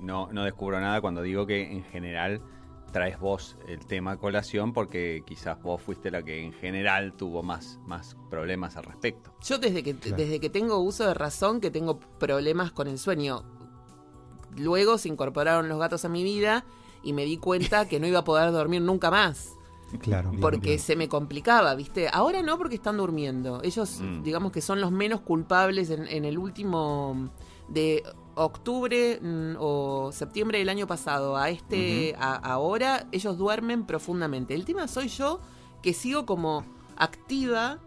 no, 0.00 0.28
no 0.32 0.42
descubro 0.42 0.80
nada 0.80 1.00
cuando 1.00 1.22
digo 1.22 1.46
que 1.46 1.70
en 1.70 1.84
general 1.84 2.40
traes 2.94 3.18
vos 3.18 3.56
el 3.66 3.84
tema 3.86 4.12
a 4.12 4.16
colación 4.18 4.72
porque 4.72 5.24
quizás 5.26 5.60
vos 5.60 5.82
fuiste 5.82 6.12
la 6.12 6.22
que 6.22 6.40
en 6.44 6.52
general 6.52 7.12
tuvo 7.14 7.42
más, 7.42 7.80
más 7.86 8.16
problemas 8.30 8.76
al 8.76 8.84
respecto. 8.84 9.34
Yo 9.42 9.58
desde 9.58 9.82
que, 9.82 9.96
Claro. 9.96 10.16
desde 10.16 10.38
que 10.38 10.48
tengo 10.48 10.78
uso 10.78 11.04
de 11.04 11.12
razón 11.12 11.60
que 11.60 11.72
tengo 11.72 11.98
problemas 11.98 12.70
con 12.70 12.86
el 12.86 12.96
sueño. 13.00 13.42
Luego 14.56 14.96
se 14.98 15.08
incorporaron 15.08 15.68
los 15.68 15.80
gatos 15.80 16.04
a 16.04 16.08
mi 16.08 16.22
vida 16.22 16.64
y 17.02 17.12
me 17.12 17.24
di 17.24 17.36
cuenta 17.38 17.88
que 17.88 17.98
no 17.98 18.06
iba 18.06 18.20
a 18.20 18.24
poder 18.24 18.52
dormir 18.52 18.80
nunca 18.80 19.10
más. 19.10 19.50
claro. 20.00 20.30
bien, 20.30 20.40
porque 20.40 20.68
bien. 20.70 20.78
se 20.78 20.94
me 20.96 21.08
complicaba, 21.08 21.74
¿viste? 21.74 22.08
Ahora 22.12 22.42
no 22.42 22.56
porque 22.58 22.76
están 22.76 22.96
durmiendo. 22.96 23.60
Ellos, 23.64 24.00
Mm. 24.00 24.22
digamos 24.22 24.52
que 24.52 24.60
son 24.60 24.80
los 24.80 24.92
menos 24.92 25.20
culpables 25.20 25.90
en, 25.90 26.06
en 26.06 26.24
el 26.24 26.38
último 26.38 27.30
de 27.68 28.02
octubre 28.36 29.18
mm, 29.20 29.54
o 29.58 30.10
septiembre 30.12 30.58
del 30.58 30.68
año 30.68 30.86
pasado 30.86 31.36
a 31.36 31.50
este 31.50 32.14
a- 32.18 32.34
ahora 32.36 33.06
ellos 33.12 33.38
duermen 33.38 33.84
profundamente. 33.86 34.54
El 34.54 34.64
tema 34.64 34.88
soy 34.88 35.08
yo 35.08 35.40
que 35.82 35.92
sigo 35.92 36.26
como 36.26 36.64
activa 36.96 37.78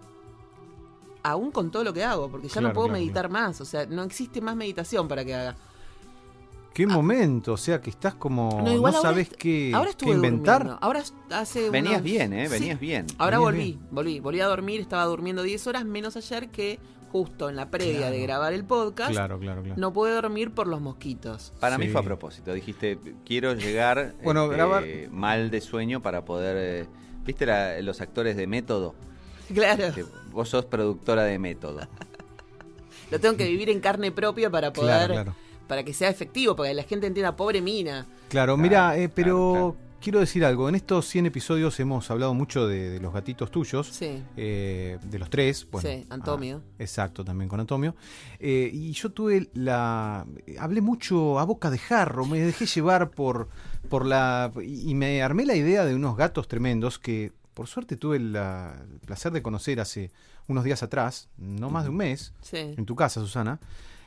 aún 1.24 1.52
con 1.52 1.72
todo 1.72 1.84
lo 1.84 1.94
que 1.94 2.04
hago, 2.04 2.30
porque 2.30 2.48
ya 2.48 2.54
Claro, 2.54 2.68
no 2.70 2.74
puedo 2.74 2.88
claro, 2.88 3.00
meditar 3.02 3.30
más, 3.30 3.60
o 3.60 3.66
sea, 3.66 3.86
no 3.86 4.04
existe 4.04 4.40
más 4.42 4.56
meditación 4.56 5.08
para 5.08 5.26
que 5.26 5.36
haga. 5.36 5.56
Qué 6.74 6.86
momento, 6.86 7.54
o 7.54 7.58
sea 7.58 7.82
que 7.82 7.90
estás 7.90 8.14
como. 8.14 8.62
No, 8.64 8.72
igual 8.72 8.94
sabes 8.94 9.30
qué, 9.30 9.72
ahora 9.74 9.86
qué 9.88 9.92
estuve 9.92 10.12
inventar. 10.12 10.60
durmiendo. 10.60 10.86
Ahora 10.86 11.04
hace 11.32 11.70
Venías 11.72 11.94
unos- 11.96 12.04
bien, 12.04 12.34
¿eh? 12.34 12.46
Sí. 12.46 12.52
Venías 12.54 12.80
bien. 12.80 13.08
Ahora 13.18 13.40
volví, 13.40 13.64
bien. 13.74 13.88
volví, 13.90 14.20
volví 14.20 14.40
a 14.42 14.46
dormir, 14.46 14.80
estaba 14.82 15.04
durmiendo 15.06 15.42
10 15.42 15.66
horas 15.66 15.86
menos 15.86 16.16
ayer 16.18 16.50
que 16.50 16.80
justo 17.12 17.50
en 17.50 17.56
la 17.56 17.70
previa 17.70 17.98
Claro. 17.98 18.12
de 18.14 18.22
grabar 18.22 18.54
el 18.54 18.64
podcast, 18.66 19.12
Claro, 19.12 19.40
claro, 19.40 19.62
claro. 19.64 19.80
no 19.80 19.94
puede 19.94 20.14
dormir 20.14 20.52
por 20.52 20.68
los 20.68 20.82
mosquitos. 20.82 21.54
Para 21.60 21.78
mí 21.78 21.88
fue 21.90 22.02
a 22.02 22.04
propósito. 22.04 22.54
Dijiste, 22.54 23.00
quiero 23.26 23.54
llegar 23.54 24.14
Bueno, 24.24 24.44
este, 24.46 24.56
grabar- 24.56 24.86
mal 25.12 25.50
de 25.50 25.62
sueño 25.62 26.02
para 26.02 26.24
poder... 26.26 26.56
eh, 26.60 26.88
¿Viste 27.26 27.46
la- 27.46 27.82
los 27.82 28.00
actores 28.02 28.36
de 28.38 28.48
método? 28.48 28.96
Claro, 29.54 29.86
vos 30.32 30.50
sos 30.50 30.66
productora 30.66 31.24
de 31.24 31.40
método. 31.40 31.80
lo 33.12 33.20
tengo 33.20 33.38
que 33.38 33.46
vivir 33.48 33.70
en 33.70 33.80
carne 33.80 34.12
propia 34.12 34.50
para 34.50 34.74
poder, 34.74 35.08
Claro, 35.08 35.14
claro. 35.14 35.36
para 35.68 35.84
que 35.84 35.94
sea 35.94 36.10
efectivo, 36.10 36.56
para 36.56 36.70
que 36.70 36.76
la 36.76 36.84
gente 36.84 37.08
entienda, 37.08 37.36
pobre 37.36 37.62
mina. 37.62 38.06
Claro, 38.30 38.56
Claro, 38.56 38.58
mira, 38.58 38.98
eh, 38.98 39.08
pero 39.08 39.52
claro, 39.54 39.78
quiero 40.02 40.20
decir 40.20 40.46
algo. 40.46 40.70
En 40.70 40.76
estos 40.76 41.08
100 41.08 41.26
episodios 41.28 41.80
hemos 41.80 42.10
hablado 42.12 42.34
mucho 42.34 42.68
de, 42.68 42.90
de 42.92 43.00
los 43.00 43.14
gatitos 43.14 43.52
tuyos. 43.52 43.88
Sí. 43.88 44.24
eh, 44.38 44.98
de 45.04 45.20
los 45.20 45.30
tres. 45.30 45.68
Bueno, 45.70 45.90
Sí, 45.90 46.06
Antonio. 46.10 46.62
ah, 46.66 46.76
exacto, 46.80 47.24
también 47.26 47.50
con 47.50 47.60
Antonio. 47.60 47.96
Eh, 48.40 48.70
y 48.72 48.92
yo 48.94 49.12
tuve 49.12 49.50
la... 49.54 50.26
Hablé 50.60 50.82
mucho 50.82 51.40
a 51.40 51.44
boca 51.46 51.70
de 51.70 51.78
jarro, 51.78 52.26
me 52.26 52.40
dejé 52.40 52.66
llevar 52.66 53.12
por, 53.12 53.50
por 53.90 54.06
la... 54.06 54.52
Y 54.64 54.94
me 54.96 55.22
armé 55.22 55.46
la 55.46 55.56
idea 55.56 55.86
de 55.86 55.96
unos 55.96 56.16
gatos 56.18 56.48
tremendos 56.48 57.00
que 57.00 57.32
por 57.54 57.68
suerte 57.68 57.98
tuve 57.98 58.20
la- 58.20 58.76
el 58.92 59.00
placer 59.00 59.32
de 59.32 59.42
conocer 59.42 59.80
hace 59.80 60.12
unos 60.48 60.64
días 60.64 60.84
atrás, 60.84 61.28
no 61.38 61.70
más 61.70 61.84
de 61.84 61.90
un 61.90 61.98
mes, 61.98 62.34
Sí. 62.42 62.58
en 62.58 62.86
tu 62.86 62.96
casa, 62.96 63.20
Susana, 63.20 63.60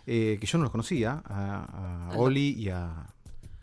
eh, 0.07 0.39
que 0.41 0.47
yo 0.47 0.57
no 0.57 0.63
los 0.65 0.71
conocía, 0.71 1.21
a, 1.27 2.09
a 2.13 2.17
Oli 2.17 2.51
y 2.53 2.69
a, 2.71 3.09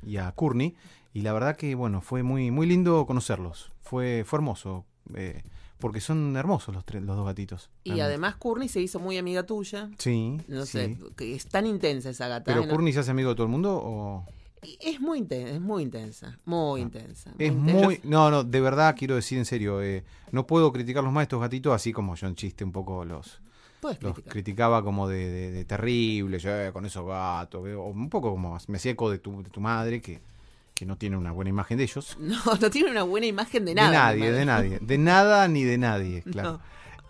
y 0.05 0.17
a 0.17 0.31
Courtney, 0.33 0.75
y 1.17 1.21
la 1.21 1.33
verdad 1.33 1.55
que, 1.57 1.73
bueno, 1.75 2.01
fue 2.01 2.21
muy, 2.21 2.51
muy 2.51 2.67
lindo 2.67 3.05
conocerlos, 3.07 3.71
fue, 3.81 4.23
fue 4.25 4.37
hermoso, 4.37 4.85
eh, 5.15 5.41
porque 5.79 5.99
son 5.99 6.35
hermosos 6.37 6.75
los, 6.75 6.85
tres, 6.85 7.01
los 7.01 7.15
dos 7.15 7.25
gatitos. 7.25 7.69
Y 7.83 7.89
realmente. 7.89 8.03
además 8.07 8.35
Courtney 8.35 8.67
se 8.69 8.81
hizo 8.81 8.99
muy 8.99 9.17
amiga 9.17 9.43
tuya. 9.43 9.89
Sí, 9.97 10.37
No 10.47 10.65
sí. 10.65 10.71
sé, 10.71 10.97
que 11.15 11.33
es 11.35 11.47
tan 11.47 11.65
intensa 11.65 12.09
esa 12.11 12.27
gata. 12.27 12.45
¿Pero. 12.45 12.61
No- 12.65 12.69
Courtney 12.69 12.93
se 12.93 12.99
hace 12.99 13.11
amigo 13.11 13.29
de 13.29 13.35
todo 13.35 13.45
el 13.45 13.51
mundo 13.51 13.79
o...? 13.83 14.25
Es 14.81 14.99
muy 14.99 15.19
intensa, 15.19 15.53
es 15.53 15.61
muy 15.61 15.83
intensa, 15.83 16.37
muy 16.45 16.81
intensa. 16.81 17.29
Ah. 17.31 17.35
Es 17.39 17.51
intensa. 17.51 17.85
muy... 17.85 17.99
No, 18.03 18.29
no, 18.31 18.43
de 18.43 18.59
verdad 18.61 18.95
quiero 18.97 19.15
decir 19.15 19.37
en 19.37 19.45
serio, 19.45 19.81
eh, 19.81 20.03
no 20.31 20.45
puedo 20.47 20.71
criticarlos 20.71 21.13
más 21.13 21.23
estos 21.23 21.39
gatitos 21.39 21.73
así 21.73 21.93
como 21.93 22.15
yo 22.15 22.27
en 22.27 22.35
chiste 22.35 22.63
un 22.63 22.71
poco 22.71 23.05
los... 23.05 23.39
Puedes 23.81 24.01
los 24.01 24.13
criticar. 24.13 24.33
criticaba 24.33 24.83
como 24.83 25.07
de, 25.07 25.29
de, 25.29 25.51
de 25.51 25.63
terrible, 25.65 26.39
yo, 26.39 26.49
eh, 26.49 26.71
con 26.73 26.85
esos 26.87 27.05
gatos, 27.05 27.61
o 27.75 27.83
un 27.85 28.09
poco 28.09 28.31
como 28.31 28.57
me 28.67 28.77
hacía 28.77 28.91
eco 28.93 29.11
de 29.11 29.19
tu, 29.19 29.43
de 29.43 29.49
tu 29.51 29.61
madre, 29.61 30.01
que, 30.01 30.19
que 30.77 30.85
no 30.85 30.95
tiene 30.97 31.17
una 31.17 31.31
buena 31.31 31.49
imagen 31.49 31.77
de 31.77 31.83
ellos. 31.85 32.17
No, 32.19 32.37
no 32.59 32.69
tiene 32.69 32.91
una 32.91 33.03
buena 33.03 33.25
imagen 33.27 33.65
de 33.65 33.71
De, 33.71 33.75
nada. 33.75 34.13
mi 34.13 34.19
nadie, 34.21 34.31
de 34.31 34.45
nadie, 34.45 34.79
de 34.81 34.97
nada 34.97 35.47
ni 35.47 35.63
de 35.63 35.77
nadie, 35.77 36.21
claro. 36.31 36.51
No. 36.53 36.61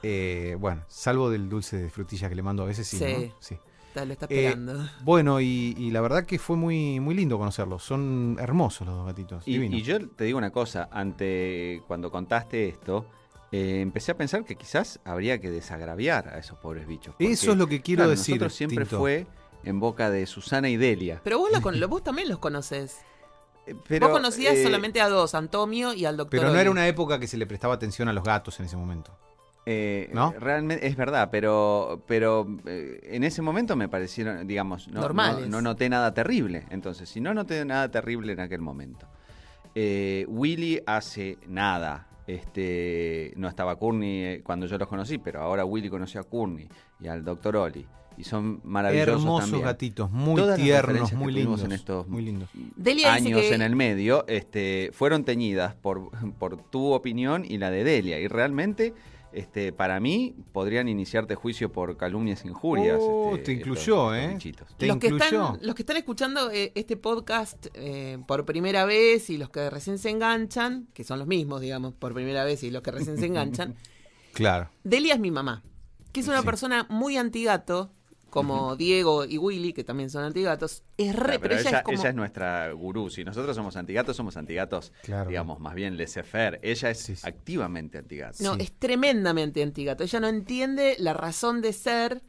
Eh, 0.04 0.56
bueno, 0.60 0.82
salvo 0.88 1.30
del 1.30 1.50
dulce 1.50 1.76
de 1.78 1.90
frutilla 1.90 2.30
que 2.30 2.36
le 2.36 2.44
mando 2.44 2.64
a 2.64 2.68
veces, 2.68 2.88
sí. 2.88 2.98
Sí. 2.98 3.04
¿no? 3.06 3.34
sí. 3.40 3.58
Está- 3.90 4.06
lo 4.06 4.14
está 4.14 4.28
Eh, 4.30 4.46
esperando. 4.50 4.88
bueno, 5.04 5.42
y, 5.42 5.74
y 5.78 5.90
la 5.92 6.02
verdad 6.02 6.24
que 6.26 6.38
fue 6.38 6.56
muy, 6.56 7.00
muy 7.00 7.16
lindo 7.16 7.38
conocerlos, 7.40 7.82
son 7.84 8.38
hermosos 8.40 8.86
los 8.88 8.96
dos 8.96 9.08
gatitos. 9.08 9.44
Y, 9.48 9.82
yo 9.82 10.08
te 10.10 10.24
digo 10.26 10.38
una 10.38 10.52
cosa, 10.52 10.88
ante 10.92 11.82
cuando 11.88 12.12
contaste 12.12 12.68
esto, 12.70 13.08
eh, 13.52 13.80
empecé 13.82 14.12
a 14.12 14.18
pensar 14.18 14.46
que 14.46 14.56
quizás 14.56 15.00
habría 15.04 15.40
que 15.42 15.50
desagraviar 15.50 16.28
a 16.30 16.38
esos 16.38 16.60
pobres 16.60 16.86
bichos. 16.88 17.16
porque, 17.16 17.32
Eso 17.32 17.54
es 17.54 17.58
lo 17.58 17.66
que 17.68 17.82
quiero 17.82 18.02
claro, 18.02 18.12
decir. 18.12 18.36
Nosotros 18.36 18.54
siempre 18.54 18.86
Tinto. 18.86 19.00
fue 19.00 19.26
en 19.64 19.80
boca 19.80 20.12
de 20.12 20.28
Susana 20.28 20.70
y 20.70 20.78
Delia. 20.78 21.20
Pero 21.24 21.40
vos, 21.40 21.50
lo- 21.52 21.88
vos 21.90 22.04
también 22.04 22.30
los 22.30 22.38
conoces. 22.40 22.98
Pero, 23.88 24.08
vos 24.08 24.18
conocías 24.18 24.56
eh, 24.56 24.64
solamente 24.64 25.02
a 25.02 25.10
dos, 25.10 25.36
Antonio 25.36 25.94
y 25.94 26.06
al 26.06 26.18
doctor. 26.18 26.40
Pero 26.40 26.48
no 26.48 26.54
Oli. 26.54 26.62
era 26.62 26.72
una 26.72 26.88
época 26.88 27.20
que 27.20 27.28
se 27.28 27.38
le 27.38 27.46
prestaba 27.46 27.74
atención 27.74 28.08
a 28.08 28.14
los 28.14 28.24
gatos 28.24 28.60
en 28.60 28.66
ese 28.66 28.78
momento. 28.78 29.18
Eh, 29.70 30.10
¿No? 30.14 30.34
Realmente 30.40 30.88
es 30.88 30.96
verdad, 30.96 31.28
pero, 31.30 32.02
pero 32.08 32.48
eh, 32.66 33.02
en 33.04 33.26
ese 33.26 33.42
momento 33.42 33.76
me 33.76 33.90
parecieron, 33.90 34.48
digamos, 34.48 34.88
no, 34.88 35.02
Normales. 35.02 35.50
no, 35.50 35.58
no 35.58 35.62
noté 35.62 35.90
nada 35.90 36.14
terrible. 36.14 36.66
Entonces, 36.70 37.10
si 37.10 37.20
no 37.20 37.34
noté 37.34 37.66
nada 37.66 37.90
terrible 37.90 38.32
en 38.32 38.40
aquel 38.40 38.62
momento. 38.62 39.08
Eh, 39.76 40.26
Willy 40.30 40.82
hace 40.86 41.38
nada. 41.48 42.07
Este, 42.28 43.34
no 43.38 43.48
estaba 43.48 43.76
Courtney 43.78 44.24
eh, 44.26 44.42
cuando 44.44 44.66
yo 44.66 44.78
los 44.78 44.88
conocí, 44.88 45.18
pero 45.18 45.42
ahora 45.42 45.64
Willy 45.66 45.90
conoció 45.90 46.22
a 46.22 46.24
Courtney 46.24 46.68
y 47.00 47.08
al 47.08 47.24
Dr. 47.24 47.56
Oli. 47.56 47.86
Y 48.18 48.24
son 48.24 48.62
maravillosos 48.64 49.22
Hermosos 49.22 49.50
también. 49.52 49.66
gatitos, 49.66 50.12
muy 50.12 50.42
Todas 50.42 50.60
tiernos, 50.60 51.14
muy 51.14 51.32
lindos. 51.32 51.64
en 51.64 51.72
estos 51.72 52.08
muy 52.08 52.24
lindos. 52.24 52.50
Delia 52.76 53.14
dice 53.16 53.28
años 53.28 53.42
que- 53.42 53.54
en 53.54 53.62
el 53.62 53.76
medio 53.76 54.26
este, 54.28 54.90
fueron 54.92 55.24
teñidas 55.24 55.76
por, 55.76 56.10
por 56.40 56.58
tu 56.70 56.92
opinión 56.94 57.46
y 57.48 57.60
la 57.60 57.70
de 57.72 57.84
Delia. 57.84 58.20
Y 58.20 58.28
realmente, 58.28 58.94
este, 59.32 59.72
para 59.74 60.00
mí, 60.00 60.36
podrían 60.54 60.88
iniciarte 60.88 61.36
juicio 61.36 61.72
por 61.72 61.98
calumnias 61.98 62.44
e 62.46 62.48
injurias. 62.48 62.98
Oh, 63.00 63.32
este, 63.36 63.44
te 63.46 63.52
incluyó, 63.54 64.14
estos 64.14 64.44
¿eh? 64.50 64.54
Te 64.78 64.88
los 64.88 64.98
que, 64.98 65.08
incluyó. 65.08 65.26
están, 65.26 65.60
los 65.62 65.76
que 65.76 65.82
están 65.82 65.98
escuchando 65.98 66.50
eh, 66.52 66.72
este 66.76 66.98
podcast 66.98 67.68
eh, 67.74 68.18
por 68.28 68.46
primera 68.46 68.86
vez 68.86 69.30
y 69.30 69.38
los 69.38 69.50
que 69.50 69.70
recién 69.70 69.98
se 69.98 70.10
enganchan, 70.10 70.88
que 70.94 71.04
son 71.04 71.20
los 71.20 71.28
mismos, 71.28 71.62
digamos, 71.62 71.94
por 71.94 72.14
primera 72.14 72.44
vez 72.44 72.64
y 72.64 72.72
los 72.72 72.82
que 72.82 72.92
recién 72.92 73.18
se 73.18 73.26
enganchan, 73.28 73.76
Claro. 74.34 74.70
Delia 74.84 75.16
es 75.16 75.20
mi 75.20 75.32
mamá, 75.32 75.64
que 76.12 76.20
es 76.20 76.28
una 76.28 76.42
Sí. 76.42 76.46
persona 76.46 76.86
muy 76.90 77.18
antigato, 77.18 77.92
como 78.30 78.76
Diego 78.76 79.26
y 79.26 79.38
Willy, 79.38 79.74
que 79.74 79.84
también 79.84 80.10
son 80.10 80.24
antigatos. 80.24 80.84
Es 80.98 81.16
re, 81.16 81.24
Claro, 81.26 81.42
pero, 81.42 81.56
ella, 81.58 81.78
es 81.80 81.84
como... 81.84 81.98
ella 82.00 82.10
es 82.10 82.16
nuestra 82.16 82.72
gurú. 82.72 83.10
Si 83.10 83.24
nosotros 83.24 83.56
somos 83.56 83.76
antigatos, 83.78 84.16
somos 84.16 84.38
antigatos, 84.38 84.92
Claro. 85.04 85.30
digamos, 85.30 85.60
más 85.60 85.74
bien 85.76 85.98
laissez-faire. 85.98 86.60
Ella 86.62 86.90
es 86.92 87.00
Sí, 87.00 87.16
sí. 87.16 87.28
activamente 87.28 87.98
antigato. 87.98 88.44
No, 88.44 88.56
Sí. 88.56 88.62
es 88.64 88.72
tremendamente 88.78 89.64
antigato. 89.64 90.04
Ella 90.04 90.20
no 90.20 90.28
entiende 90.28 90.96
la 91.00 91.14
razón 91.14 91.62
de 91.62 91.74
ser 91.74 92.22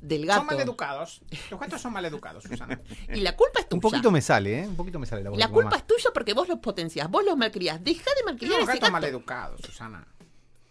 del 0.00 0.24
gato. 0.26 0.40
Son 0.40 0.46
maleducados. 0.46 1.22
Los 1.50 1.60
gatos 1.60 1.80
son 1.82 1.92
maleducados, 1.92 2.44
Susana. 2.44 2.80
Y 3.14 3.20
la 3.20 3.36
culpa 3.36 3.60
es 3.60 3.68
tuya. 3.68 3.76
Un 3.76 3.80
poquito 3.80 4.10
me 4.10 4.22
sale, 4.22 4.60
¿eh? 4.60 4.66
Un 4.66 4.76
poquito 4.76 4.98
me 4.98 5.06
sale 5.06 5.22
la 5.22 5.30
voz 5.30 5.38
La 5.38 5.46
de 5.46 5.52
culpa 5.52 5.70
mamá. 5.70 5.76
es 5.76 5.86
tuya 5.86 6.10
porque 6.14 6.32
vos 6.32 6.48
los 6.48 6.58
potenciás, 6.58 7.10
vos 7.10 7.22
los 7.24 7.36
malcriás. 7.36 7.84
Deja 7.84 8.10
de 8.16 8.24
malcriar 8.24 8.54
a 8.54 8.58
Los 8.60 8.68
ese 8.68 8.78
gatos 8.78 8.80
gato. 8.88 8.92
maleducados, 8.92 9.60
Susana. 9.60 10.06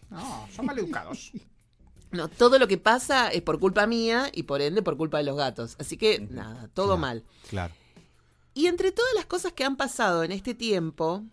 No, 0.09 0.47
son 0.53 0.65
maleducados. 0.65 1.31
No, 2.11 2.27
todo 2.27 2.57
lo 2.59 2.67
que 2.67 2.77
pasa 2.77 3.29
es 3.29 3.41
por 3.41 3.59
culpa 3.59 3.85
mía 3.87 4.29
y 4.33 4.43
por 4.43 4.61
ende 4.61 4.81
por 4.81 4.97
culpa 4.97 5.19
de 5.19 5.25
los 5.25 5.37
gatos. 5.37 5.75
Así 5.79 5.95
que, 5.97 6.19
nada, 6.31 6.67
todo 6.73 6.87
Claro. 6.87 6.97
mal. 7.01 7.23
Claro. 7.49 7.73
Y 8.55 8.65
entre 8.67 8.91
todas 8.91 9.13
las 9.15 9.25
cosas 9.25 9.53
que 9.53 9.63
han 9.63 9.77
pasado 9.77 10.23
en 10.23 10.31
este 10.31 10.53
tiempo, 10.55 11.23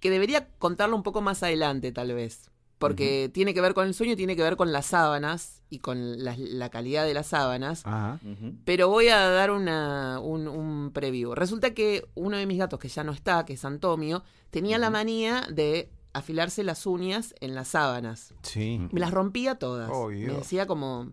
que 0.00 0.10
debería 0.10 0.48
contarlo 0.58 0.96
un 0.96 1.02
poco 1.02 1.20
más 1.22 1.42
adelante, 1.42 1.92
tal 1.92 2.12
vez. 2.12 2.50
Porque 2.78 3.30
tiene 3.32 3.54
que 3.54 3.60
ver 3.62 3.72
con 3.72 3.86
el 3.86 3.94
sueño, 3.94 4.16
tiene 4.16 4.36
que 4.36 4.42
ver 4.42 4.56
con 4.56 4.72
las 4.72 4.86
sábanas 4.86 5.62
y 5.70 5.78
con 5.78 6.22
la, 6.22 6.34
la 6.36 6.68
calidad 6.70 7.06
de 7.06 7.14
las 7.14 7.28
sábanas. 7.28 7.82
Ajá. 7.86 8.20
Pero 8.66 8.88
voy 8.88 9.08
a 9.08 9.20
dar 9.30 9.52
una, 9.52 10.18
un, 10.20 10.48
un 10.48 10.90
preview. 10.92 11.34
Resulta 11.34 11.72
que 11.72 12.04
uno 12.14 12.36
de 12.36 12.44
mis 12.46 12.58
gatos, 12.58 12.78
que 12.80 12.88
ya 12.88 13.04
no 13.04 13.12
está, 13.12 13.46
que 13.46 13.54
es 13.54 13.64
Antonio, 13.64 14.22
tenía 14.50 14.76
la 14.78 14.90
manía 14.90 15.46
de 15.50 15.88
afilarse 16.14 16.64
las 16.64 16.86
uñas 16.86 17.34
en 17.40 17.54
las 17.54 17.68
sábanas. 17.68 18.32
Sí. 18.42 18.80
Me 18.92 19.00
las 19.00 19.10
rompía 19.10 19.56
todas. 19.56 19.90
Oh, 19.92 20.08
Me 20.08 20.14
Dios. 20.16 20.38
decía 20.38 20.66
como... 20.66 21.10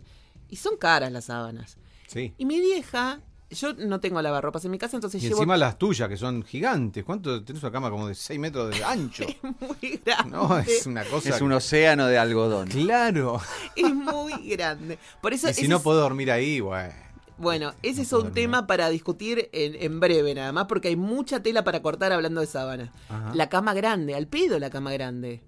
Y 0.50 0.55
son 0.58 0.77
caras 0.77 1.12
las 1.12 1.25
sábanas. 1.25 1.77
Sí. 2.08 2.34
Y 2.38 2.46
mi 2.46 2.60
vieja, 2.60 3.22
yo 3.50 3.74
no 3.74 4.00
tengo 4.00 4.22
lavarropas 4.22 4.63
en 4.65 4.72
mi 4.72 4.77
casa, 4.77 4.98
entonces 4.98 5.22
Y 5.24 5.27
llevo 5.27 5.39
encima 5.41 5.58
las 5.58 5.77
tuyas, 5.77 6.08
que 6.10 6.17
son 6.17 6.43
gigantes. 6.43 7.03
¿Cuánto? 7.03 7.43
Tenés 7.43 7.63
una 7.63 7.72
cama 7.72 7.89
como 7.89 8.08
de 8.08 8.15
6 8.15 8.39
metros 8.39 8.70
de 8.75 8.84
ancho. 8.84 9.25
muy 9.60 10.01
grande. 10.05 10.29
No, 10.38 10.58
es 10.60 10.86
una 10.86 11.03
cosa. 11.05 11.29
Es 11.29 11.41
un 11.41 11.51
océano 11.53 12.08
de 12.08 12.17
algodón. 12.17 12.67
Claro. 12.67 13.41
Es 13.75 13.93
muy 13.93 14.34
grande. 14.50 15.00
Por 15.22 15.34
eso 15.34 15.50
Y 15.50 15.53
si 15.53 15.67
no 15.67 15.77
es- 15.77 15.81
puedo 15.84 16.00
dormir 16.01 16.31
ahí, 16.31 16.60
bueno. 16.60 16.93
Bueno, 17.41 17.74
ese 17.81 18.03
es 18.03 18.13
un 18.13 18.31
tema 18.31 18.67
para 18.67 18.89
discutir 18.89 19.50
en, 19.51 19.75
en 19.75 20.00
breve 20.00 20.33
nada 20.36 20.51
más, 20.51 20.65
porque 20.65 20.89
hay 20.89 20.95
mucha 20.95 21.41
tela 21.41 21.63
para 21.63 21.81
cortar 21.81 22.12
hablando 22.12 22.41
de 22.41 22.48
sábana. 22.48 22.91
Ajá. 23.10 23.31
La 23.33 23.50
cama 23.50 23.74
grande, 23.74 24.15
al 24.15 24.27
pedo 24.27 24.60
la 24.60 24.69
cama 24.69 24.91
grande. 24.93 25.41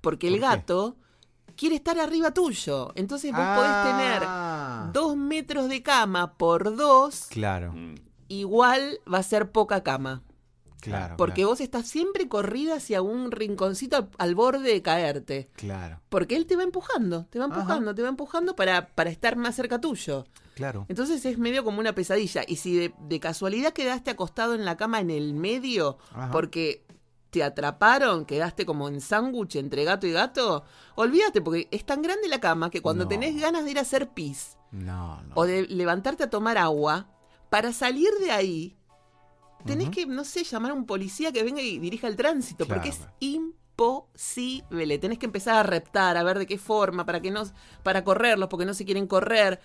Porque 0.00 0.28
el 0.28 0.40
gato 0.40 0.96
quiere 1.56 1.74
estar 1.76 1.98
arriba 1.98 2.32
tuyo. 2.32 2.92
Entonces 2.96 3.32
vos 3.32 3.40
podés 3.40 3.70
Ah. 3.72 4.82
tener 4.84 4.92
dos 4.94 5.16
metros 5.16 5.68
de 5.68 5.82
cama 5.82 6.34
por 6.36 6.76
dos, 6.76 7.26
Claro, 7.30 7.72
Mm. 7.72 7.94
igual 8.28 8.98
va 9.12 9.18
a 9.18 9.22
ser 9.22 9.50
poca 9.52 9.82
cama. 9.82 10.22
claro. 10.80 11.16
Porque 11.16 11.36
claro, 11.42 11.48
vos 11.48 11.60
estás 11.60 11.88
siempre 11.88 12.28
corrida 12.28 12.76
hacia 12.76 13.02
un 13.02 13.32
rinconcito 13.32 13.96
al, 13.96 14.08
al 14.18 14.34
borde 14.36 14.70
de 14.72 14.82
caerte. 14.82 15.50
Claro, 15.56 16.00
Porque 16.08 16.36
él 16.36 16.46
te 16.46 16.54
va 16.54 16.62
empujando, 16.62 17.26
te 17.26 17.38
va 17.40 17.46
Ajá. 17.46 17.54
empujando, 17.56 17.94
te 17.94 18.02
va 18.02 18.08
empujando 18.08 18.54
para, 18.54 18.86
para 18.94 19.10
estar 19.10 19.34
más 19.36 19.56
cerca 19.56 19.80
tuyo. 19.80 20.26
Claro. 20.56 20.86
Entonces 20.88 21.24
es 21.24 21.38
medio 21.38 21.62
como 21.62 21.78
una 21.78 21.94
pesadilla. 21.94 22.42
Y 22.48 22.56
si 22.56 22.74
de, 22.76 22.92
de 22.98 23.20
casualidad 23.20 23.72
quedaste 23.72 24.10
acostado 24.10 24.54
en 24.54 24.64
la 24.64 24.76
cama 24.76 24.98
en 24.98 25.10
el 25.10 25.32
medio, 25.34 25.98
Ajá. 26.12 26.32
porque 26.32 26.84
te 27.30 27.44
atraparon, 27.44 28.24
quedaste 28.24 28.66
como 28.66 28.88
en 28.88 29.00
sándwich 29.00 29.56
entre 29.56 29.84
gato 29.84 30.06
y 30.08 30.12
gato, 30.12 30.64
olvídate, 30.94 31.40
porque 31.42 31.68
es 31.70 31.84
tan 31.86 32.00
grande 32.02 32.26
la 32.28 32.40
cama 32.40 32.70
que 32.70 32.80
cuando 32.82 33.04
No. 33.04 33.08
tenés 33.08 33.38
ganas 33.40 33.64
de 33.64 33.70
ir 33.72 33.78
a 33.78 33.82
hacer 33.82 34.08
pis 34.08 34.56
No, 34.72 35.20
no. 35.22 35.34
o 35.34 35.44
de 35.44 35.66
levantarte 35.66 36.24
a 36.24 36.30
tomar 36.30 36.56
agua, 36.58 37.08
para 37.50 37.72
salir 37.72 38.08
de 38.20 38.30
ahí, 38.32 38.76
tenés 39.66 39.90
que, 39.90 40.06
no 40.06 40.24
sé, 40.24 40.44
llamar 40.44 40.70
a 40.72 40.74
un 40.74 40.86
policía 40.86 41.30
que 41.32 41.42
venga 41.44 41.60
y 41.60 41.78
dirija 41.78 42.06
el 42.08 42.16
tránsito, 42.16 42.66
porque 42.66 42.88
es 42.88 42.96
Claro. 42.96 43.12
posible. 43.76 44.98
Tenés 44.98 45.18
que 45.18 45.26
empezar 45.26 45.56
a 45.56 45.62
reptar, 45.62 46.16
a 46.16 46.22
ver 46.22 46.38
de 46.38 46.46
qué 46.46 46.58
forma, 46.58 47.04
para 47.04 47.20
que 47.20 47.30
no, 47.30 47.42
para 47.82 48.04
correrlos, 48.04 48.48
porque 48.48 48.64
no 48.66 48.74
se 48.74 48.84
quieren 48.84 49.06
correr. 49.06 49.60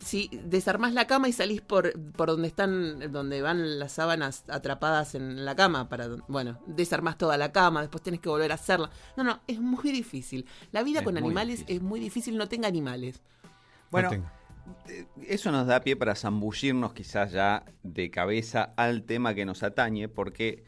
Si 0.00 0.30
desarmás 0.44 0.94
la 0.94 1.06
cama 1.06 1.28
y 1.28 1.32
salís 1.32 1.60
por, 1.60 1.92
por 2.12 2.28
donde 2.28 2.48
están, 2.48 3.12
donde 3.12 3.42
van 3.42 3.78
las 3.78 3.92
sábanas 3.92 4.44
atrapadas 4.48 5.14
en 5.14 5.44
la 5.44 5.54
cama, 5.54 5.88
para 5.90 6.08
bueno, 6.26 6.58
desarmás 6.66 7.18
toda 7.18 7.36
la 7.36 7.52
cama, 7.52 7.82
después 7.82 8.02
tenés 8.02 8.20
que 8.20 8.30
volver 8.30 8.50
a 8.50 8.54
hacerla. 8.54 8.90
No, 9.16 9.24
no, 9.24 9.40
es 9.46 9.60
muy 9.60 9.92
difícil. 9.92 10.46
La 10.72 10.82
vida 10.82 11.00
Es 11.00 11.04
con 11.04 11.18
animales 11.18 11.58
difícil. 11.58 11.76
es 11.76 11.82
muy 11.82 12.00
difícil, 12.00 12.36
no 12.38 12.48
tenga 12.48 12.66
animales. 12.68 13.20
Bueno, 13.90 14.16
No 14.16 14.30
eh, 14.88 15.06
eso 15.28 15.50
nos 15.52 15.66
da 15.66 15.82
pie 15.82 15.96
para 15.96 16.14
zambullirnos 16.14 16.92
quizás 16.94 17.32
ya 17.32 17.64
de 17.82 18.10
cabeza 18.10 18.72
al 18.76 19.04
tema 19.04 19.34
que 19.34 19.44
nos 19.44 19.62
atañe, 19.62 20.08
porque 20.08 20.64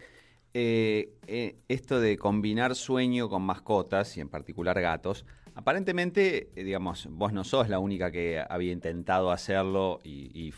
eh, 0.55 1.15
eh, 1.27 1.57
esto 1.69 2.01
de 2.01 2.19
combinar 2.19 2.75
sueño 2.75 3.29
con 3.29 3.43
mascotas, 3.43 4.17
y 4.17 4.21
en 4.21 4.29
particular 4.29 4.81
gatos, 4.81 5.25
aparentemente, 5.55 6.51
eh, 6.55 6.65
digamos, 6.65 7.09
vos 7.11 7.33
no 7.33 7.45
sos 7.45 7.69
la 7.69 7.79
única 7.79 8.11
que 8.11 8.43
había 8.49 8.73
intentado 8.73 9.31
hacerlo 9.31 10.01
y, 10.05 10.53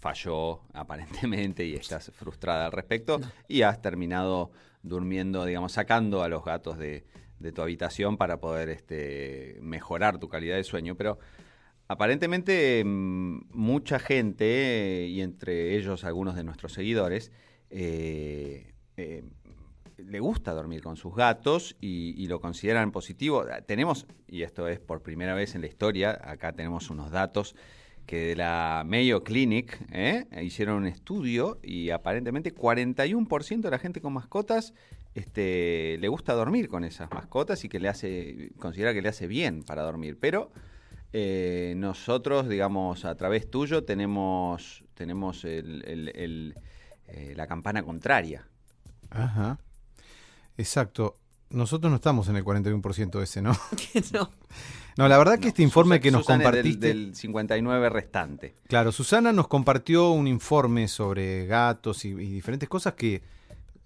falló 0.00 0.62
aparentemente 0.72 1.66
y 1.66 1.74
estás 1.74 2.10
frustrada 2.14 2.64
al 2.66 2.72
respecto 2.72 3.20
y 3.48 3.62
has 3.62 3.82
terminado 3.82 4.50
durmiendo, 4.82 5.44
digamos, 5.44 5.72
sacando 5.72 6.22
a 6.22 6.28
los 6.28 6.42
gatos 6.42 6.78
de, 6.78 7.04
de 7.38 7.52
tu 7.52 7.60
habitación 7.60 8.16
para 8.16 8.40
poder 8.40 8.70
este, 8.70 9.58
mejorar 9.60 10.18
tu 10.18 10.28
calidad 10.28 10.56
de 10.56 10.64
sueño, 10.64 10.94
pero... 10.94 11.18
Aparentemente 11.90 12.84
mm, 12.86 13.48
mucha 13.50 13.98
gente, 13.98 14.44
eh, 15.02 15.08
y 15.08 15.22
entre 15.22 15.76
ellos 15.76 16.04
algunos 16.04 16.36
de 16.36 16.44
nuestros 16.44 16.72
seguidores, 16.72 17.32
eh, 17.68 18.74
eh, 18.96 19.24
le 20.06 20.20
gusta 20.20 20.52
dormir 20.52 20.82
con 20.82 20.96
sus 20.96 21.14
gatos 21.14 21.76
y, 21.80 22.26
lo 22.26 22.40
consideran 22.40 22.92
positivo. 22.92 23.44
Tenemos, 23.66 24.06
y 24.28 24.42
esto 24.42 24.68
es 24.68 24.78
por 24.78 25.02
primera 25.02 25.34
vez 25.34 25.54
en 25.54 25.60
la 25.62 25.66
historia, 25.66 26.18
acá 26.22 26.52
tenemos 26.52 26.90
unos 26.90 27.10
datos 27.10 27.54
que 28.06 28.28
de 28.28 28.36
la 28.36 28.82
Mayo 28.86 29.22
Clinic 29.22 29.78
¿eh? 29.92 30.26
hicieron 30.42 30.76
un 30.78 30.86
estudio 30.86 31.58
y 31.62 31.90
aparentemente 31.90 32.52
41% 32.54 33.60
de 33.60 33.70
la 33.70 33.78
gente 33.78 34.00
con 34.00 34.12
mascotas 34.12 34.74
este, 35.14 35.96
le 36.00 36.08
gusta 36.08 36.32
dormir 36.34 36.68
con 36.68 36.84
esas 36.84 37.10
mascotas 37.10 37.64
y 37.64 37.68
que 37.68 37.80
le 37.80 37.88
hace, 37.88 38.52
considera 38.58 38.92
que 38.94 39.02
le 39.02 39.08
hace 39.08 39.26
bien 39.26 39.62
para 39.62 39.82
dormir. 39.82 40.18
Pero 40.20 40.50
eh, 41.12 41.74
nosotros, 41.76 42.48
digamos, 42.48 43.04
a 43.04 43.14
través 43.16 43.50
tuyo 43.50 43.84
tenemos, 43.84 44.84
tenemos 44.94 45.44
el- 45.44 45.82
el, 46.14 46.54
eh, 47.08 47.34
la 47.36 47.46
campana 47.46 47.82
contraria. 47.82 48.46
Ajá. 49.10 49.58
Exacto. 50.60 51.16
Nosotros 51.50 51.90
no 51.90 51.96
estamos 51.96 52.28
en 52.28 52.36
el 52.36 52.44
41% 52.44 53.22
ese, 53.22 53.42
¿no? 53.42 53.52
No. 54.12 54.30
No, 54.96 55.08
la 55.08 55.18
verdad 55.18 55.34
que 55.36 55.42
No, 55.46 55.48
este 55.48 55.62
informe 55.62 56.00
que 56.00 56.10
nos 56.10 56.22
Susan 56.22 56.40
es 56.42 56.44
del- 56.46 56.52
compartiste... 56.52 56.86
Del, 56.88 57.14
59 57.16 57.88
restante. 57.88 58.54
Claro, 58.68 58.92
Susana 58.92 59.32
nos 59.32 59.48
compartió 59.48 60.10
un 60.10 60.26
informe 60.28 60.86
sobre 60.88 61.46
gatos 61.46 62.04
y, 62.04 62.08
y 62.10 62.14
diferentes 62.32 62.68
cosas 62.68 62.94
que 62.94 63.22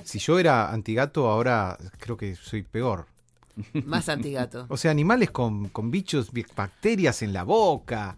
si 0.02 0.18
yo 0.18 0.38
era 0.38 0.72
antigato 0.72 1.28
ahora 1.30 1.78
creo 1.98 2.16
que 2.16 2.34
soy 2.36 2.62
peor. 2.62 3.06
Más 3.84 4.08
antigato. 4.08 4.66
O 4.68 4.76
sea, 4.76 4.90
animales 4.90 5.30
con, 5.30 5.68
con 5.68 5.90
bichos, 5.90 6.32
bi- 6.32 6.44
bacterias 6.56 7.22
en 7.22 7.32
la 7.32 7.44
boca. 7.44 8.16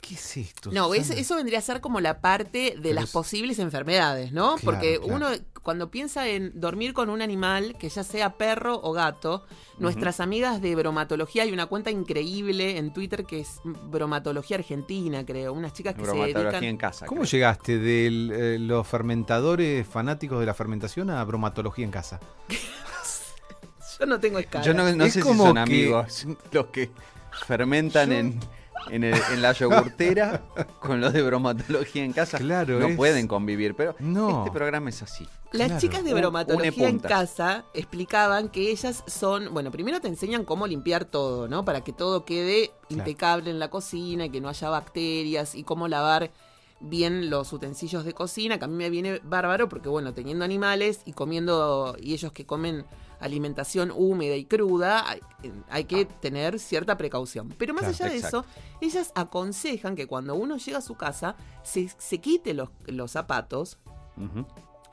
¿Qué 0.00 0.14
es 0.14 0.36
esto? 0.38 0.70
No, 0.72 0.92
es- 0.94 1.10
eso 1.10 1.36
vendría 1.36 1.58
a 1.58 1.62
ser 1.62 1.80
como 1.80 2.00
la 2.00 2.20
parte 2.20 2.74
de 2.76 2.80
Pero 2.82 2.94
las 2.94 3.04
es- 3.04 3.10
posibles 3.12 3.58
enfermedades, 3.58 4.32
¿no? 4.32 4.56
Claro, 4.56 4.60
Porque 4.64 4.98
claro. 4.98 5.14
uno 5.14 5.26
cuando 5.62 5.90
piensa 5.90 6.26
en 6.26 6.58
dormir 6.58 6.94
con 6.94 7.10
un 7.10 7.20
animal, 7.20 7.76
que 7.78 7.90
ya 7.90 8.02
sea 8.02 8.38
perro 8.38 8.80
o 8.82 8.92
gato, 8.92 9.44
nuestras 9.78 10.18
amigas 10.20 10.62
de 10.62 10.74
bromatología, 10.74 11.42
hay 11.42 11.52
una 11.52 11.66
cuenta 11.66 11.90
increíble 11.90 12.78
en 12.78 12.94
Twitter 12.94 13.26
que 13.26 13.40
es 13.40 13.60
bromatología 13.64 14.56
argentina, 14.56 15.24
creo, 15.26 15.52
unas 15.52 15.74
chicas 15.74 15.94
que 15.94 16.04
se 16.06 16.12
dedican... 16.16 16.64
en 16.64 16.76
casa. 16.78 17.04
¿Cómo 17.04 17.20
creo. 17.22 17.30
llegaste 17.32 17.78
de 17.78 18.56
los 18.58 18.86
fermentadores 18.88 19.86
fanáticos 19.86 20.40
de 20.40 20.46
la 20.46 20.54
fermentación 20.54 21.10
a 21.10 21.22
bromatología 21.24 21.84
en 21.84 21.90
casa? 21.90 22.20
Yo 23.98 24.06
no 24.06 24.18
tengo 24.18 24.38
escala. 24.38 24.64
Yo 24.64 24.72
no, 24.72 24.90
no 24.94 25.04
Es 25.04 25.12
sé 25.12 25.22
si 25.22 25.28
son 25.36 25.54
que- 25.54 25.60
amigos 25.60 26.26
los 26.52 26.66
que 26.68 26.90
fermentan 27.46 28.12
en, 28.12 28.40
en, 28.90 29.04
el- 29.04 29.20
en 29.32 29.42
la 29.42 29.52
yogurtera 29.52 30.42
con 30.80 31.00
los 31.00 31.12
de 31.12 31.22
bromatología 31.22 32.04
en 32.04 32.12
casa. 32.12 32.38
Claro, 32.38 32.78
No 32.78 32.88
es- 32.88 32.96
pueden 32.96 33.28
convivir, 33.28 33.74
pero 33.74 33.94
No. 33.98 34.38
este 34.44 34.50
programa 34.50 34.90
es 34.90 35.02
así. 35.02 35.26
Las 35.52 35.66
Claro. 35.66 35.80
chicas 35.80 36.04
de 36.04 36.14
bromatología 36.14 36.88
en 36.88 36.98
casa 37.00 37.64
explicaban 37.74 38.48
que 38.48 38.70
ellas 38.70 39.02
son, 39.06 39.52
bueno, 39.52 39.70
primero 39.70 40.00
te 40.00 40.08
enseñan 40.08 40.44
cómo 40.44 40.66
limpiar 40.66 41.04
todo, 41.04 41.48
¿no? 41.48 41.64
Para 41.64 41.82
que 41.82 41.92
todo 41.92 42.24
quede 42.24 42.68
Claro. 42.68 42.86
impecable 43.02 43.50
en 43.50 43.58
la 43.58 43.68
cocina 43.68 44.26
y 44.26 44.30
que 44.30 44.40
no 44.40 44.48
haya 44.48 44.68
bacterias 44.70 45.54
y 45.54 45.64
cómo 45.64 45.88
lavar 45.88 46.30
bien 46.82 47.28
los 47.28 47.52
utensilios 47.52 48.04
de 48.04 48.14
cocina, 48.14 48.58
que 48.58 48.64
a 48.64 48.68
mí 48.68 48.74
me 48.74 48.88
viene 48.88 49.20
bárbaro 49.22 49.68
porque, 49.68 49.88
bueno, 49.90 50.14
teniendo 50.14 50.44
animales 50.46 51.02
y 51.04 51.12
comiendo, 51.12 51.94
y 52.00 52.14
ellos 52.14 52.32
que 52.32 52.46
comen 52.46 52.86
alimentación 53.20 53.92
húmeda 53.94 54.34
y 54.36 54.44
cruda, 54.46 55.08
hay, 55.08 55.20
hay 55.68 55.84
que 55.84 56.04
tener 56.06 56.58
cierta 56.58 56.96
precaución. 56.96 57.48
Pero 57.58 57.74
más 57.74 57.82
Claro, 57.82 57.94
allá 57.94 58.08
de 58.10 58.16
exacto. 58.16 58.40
eso, 58.40 58.46
ellas 58.80 59.12
aconsejan 59.14 59.94
que 59.96 60.06
cuando 60.06 60.34
uno 60.34 60.56
llega 60.56 60.78
a 60.78 60.82
su 60.82 60.94
casa, 60.96 61.36
se, 61.62 61.88
se 61.98 62.18
quite 62.18 62.54
los, 62.54 62.70
los 62.86 63.10
zapatos, 63.10 63.78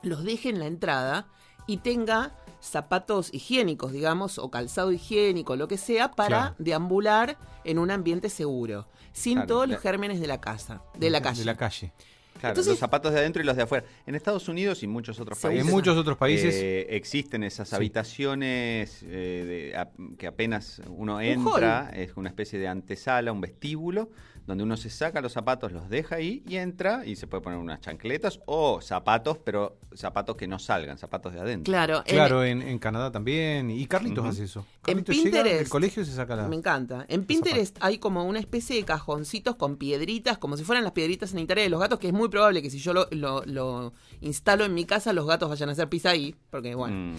los 0.02 0.24
deje 0.24 0.48
en 0.50 0.58
la 0.58 0.66
entrada 0.66 1.28
y 1.66 1.78
tenga 1.78 2.34
zapatos 2.60 3.32
higiénicos, 3.32 3.92
digamos, 3.92 4.38
o 4.38 4.50
calzado 4.50 4.90
higiénico, 4.92 5.54
lo 5.56 5.68
que 5.68 5.78
sea, 5.78 6.10
para 6.12 6.28
Claro. 6.38 6.54
deambular 6.58 7.38
en 7.64 7.78
un 7.78 7.90
ambiente 7.90 8.30
seguro, 8.30 8.88
sin 9.12 9.34
Claro, 9.34 9.46
todos 9.48 9.68
los 9.68 9.80
gérmenes 9.80 10.20
de 10.20 10.26
la 10.26 10.40
casa, 10.40 10.82
de 10.98 11.10
la 11.10 11.20
calle. 11.22 11.40
De 11.40 11.44
la 11.46 11.56
calle. 11.56 11.92
Claro, 12.38 12.52
Entonces- 12.52 12.70
los 12.72 12.78
zapatos 12.78 13.12
de 13.12 13.18
adentro 13.20 13.42
y 13.42 13.44
los 13.46 13.56
de 13.56 13.62
afuera. 13.62 13.84
En 14.06 14.14
Estados 14.14 14.48
Unidos 14.48 14.82
y 14.82 14.86
muchos 14.86 15.18
otros 15.20 15.38
Se 15.38 15.48
países. 15.48 15.66
En 15.66 15.72
muchos 15.72 15.96
otros 15.96 16.16
países. 16.16 16.54
eh, 16.54 16.86
existen 16.90 17.44
esas 17.44 17.68
Sí. 17.68 17.74
habitaciones 17.76 19.02
eh, 19.04 19.70
de- 19.72 19.76
a- 19.76 19.90
que 20.16 20.26
apenas 20.26 20.82
uno 20.88 21.20
entra, 21.20 21.90
es 21.94 22.12
una 22.16 22.28
especie 22.28 22.58
de 22.58 22.68
antesala, 22.68 23.32
un 23.32 23.40
vestíbulo, 23.40 24.10
donde 24.46 24.64
uno 24.64 24.78
se 24.78 24.88
saca 24.88 25.20
los 25.20 25.32
zapatos, 25.32 25.72
los 25.72 25.90
deja 25.90 26.16
ahí 26.16 26.42
y 26.48 26.56
entra 26.56 27.04
y 27.04 27.16
se 27.16 27.26
puede 27.26 27.42
poner 27.42 27.58
unas 27.58 27.82
chancletas 27.82 28.40
o 28.46 28.80
zapatos, 28.80 29.36
pero 29.44 29.76
zapatos 29.94 30.36
que 30.38 30.46
no 30.48 30.58
salgan, 30.58 30.96
zapatos 30.96 31.34
de 31.34 31.40
adentro. 31.40 31.70
Claro, 31.70 31.98
en- 32.06 32.14
Claro, 32.14 32.42
en, 32.44 32.62
en 32.62 32.78
Canadá 32.78 33.10
también. 33.12 33.70
Y 33.70 33.84
Carlitos 33.86 34.20
Ujú. 34.20 34.28
hace 34.28 34.44
eso. 34.44 34.60
En 34.86 34.94
Carlitos 35.04 35.16
llega 35.16 35.42
Pinterest- 35.42 35.58
del 35.58 35.68
colegio 35.68 36.02
se 36.02 36.12
saca 36.12 36.34
la... 36.34 36.48
Me 36.48 36.56
encanta. 36.56 37.04
En 37.08 37.24
Pinterest 37.26 37.76
hay 37.80 37.98
como 37.98 38.24
una 38.24 38.38
especie 38.38 38.76
de 38.76 38.84
cajoncitos 38.84 39.56
con 39.56 39.76
piedritas, 39.76 40.38
como 40.38 40.56
si 40.56 40.64
fueran 40.64 40.82
las 40.82 40.94
piedritas 40.94 41.28
sanitarias 41.30 41.66
de 41.66 41.70
los 41.70 41.80
gatos, 41.80 41.98
que 41.98 42.06
es 42.06 42.14
muy 42.14 42.27
probable 42.30 42.62
que 42.62 42.70
si 42.70 42.78
yo 42.78 42.92
lo, 42.94 43.06
lo- 43.10 43.42
lo 43.46 43.92
instalo 44.20 44.64
en 44.64 44.74
mi 44.74 44.84
casa, 44.84 45.12
los 45.12 45.26
gatos 45.26 45.48
vayan 45.48 45.68
a 45.68 45.72
hacer 45.72 45.88
pis 45.88 46.06
ahí, 46.06 46.34
porque 46.50 46.74
bueno. 46.74 46.96
Mm. 47.14 47.16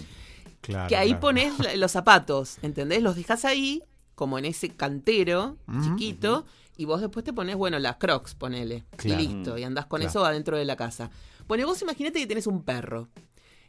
Claro, 0.62 0.90
que 0.90 0.98
ahí 0.98 1.10
claro. 1.10 1.22
pones 1.22 1.78
los 1.78 1.92
zapatos, 1.92 2.58
¿entendés? 2.62 3.02
Los 3.02 3.16
dejas 3.16 3.46
ahí, 3.46 3.82
como 4.16 4.38
en 4.38 4.44
ese 4.46 4.70
cantero 4.70 5.56
Ujú, 5.68 5.82
chiquito, 5.84 6.46
y 6.76 6.84
vos 6.86 7.00
después 7.00 7.24
te 7.24 7.32
pones, 7.32 7.56
bueno, 7.56 7.80
las 7.80 7.96
crocs, 7.96 8.36
ponele. 8.36 8.84
Claro. 8.98 9.22
Y 9.22 9.28
listo, 9.28 9.58
y 9.58 9.64
andás 9.64 9.86
con 9.86 10.00
Claro. 10.02 10.10
eso 10.10 10.26
adentro 10.26 10.58
de 10.58 10.66
la 10.66 10.76
casa. 10.76 11.12
Bueno, 11.48 11.66
vos 11.66 11.82
imaginate 11.82 12.20
que 12.20 12.28
tenés 12.28 12.46
un 12.48 12.64
perro. 12.64 13.08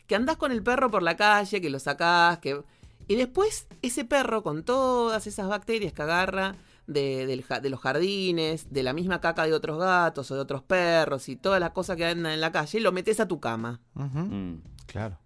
Que 0.09 0.17
andás 0.17 0.37
con 0.37 0.51
el 0.51 0.63
perro 0.65 0.91
por 0.91 1.03
la 1.05 1.17
calle, 1.17 1.61
que 1.61 1.71
lo 1.71 1.79
sacás, 1.79 2.39
que. 2.39 2.61
Y 3.07 3.15
después 3.15 3.69
ese 3.83 4.05
perro 4.05 4.43
con 4.43 4.65
todas 4.65 5.27
esas 5.29 5.49
bacterias 5.49 5.93
que 5.93 6.03
agarra 6.03 6.57
de, 6.93 7.45
los 7.71 7.81
jardines, 7.81 8.73
de 8.73 8.83
la 8.83 8.93
misma 8.93 9.21
caca 9.21 9.45
de 9.47 9.53
otros 9.55 9.79
gatos 9.79 10.31
o 10.31 10.35
de 10.35 10.41
otros 10.41 10.63
perros 10.63 11.29
y 11.29 11.37
todas 11.37 11.61
las 11.61 11.71
cosas 11.71 11.97
que 11.97 12.05
andan 12.07 12.33
en 12.33 12.41
la 12.41 12.53
calle, 12.53 12.81
lo 12.81 12.93
metes 12.93 13.21
a 13.21 13.29
tu 13.29 13.41
cama. 13.41 13.81
Mm. 13.95 14.55
Claro. 14.87 15.19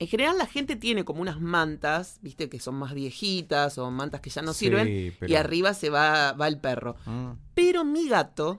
En 0.00 0.08
general 0.08 0.36
la 0.38 0.46
gente 0.46 0.74
tiene 0.76 1.04
como 1.04 1.20
unas 1.22 1.40
mantas, 1.40 2.18
viste, 2.20 2.48
que 2.48 2.58
son 2.58 2.74
más 2.74 2.94
viejitas 2.94 3.78
o 3.78 3.90
mantas 3.90 4.20
que 4.20 4.28
ya 4.30 4.42
no 4.42 4.52
Sí, 4.52 4.66
sirven, 4.66 5.14
pero- 5.20 5.32
y 5.32 5.36
arriba 5.36 5.72
se 5.74 5.88
va, 5.90 6.32
va 6.32 6.48
el 6.48 6.58
perro. 6.58 6.96
Mm. 7.06 7.30
Pero 7.54 7.84
mi 7.84 8.08
gato 8.08 8.58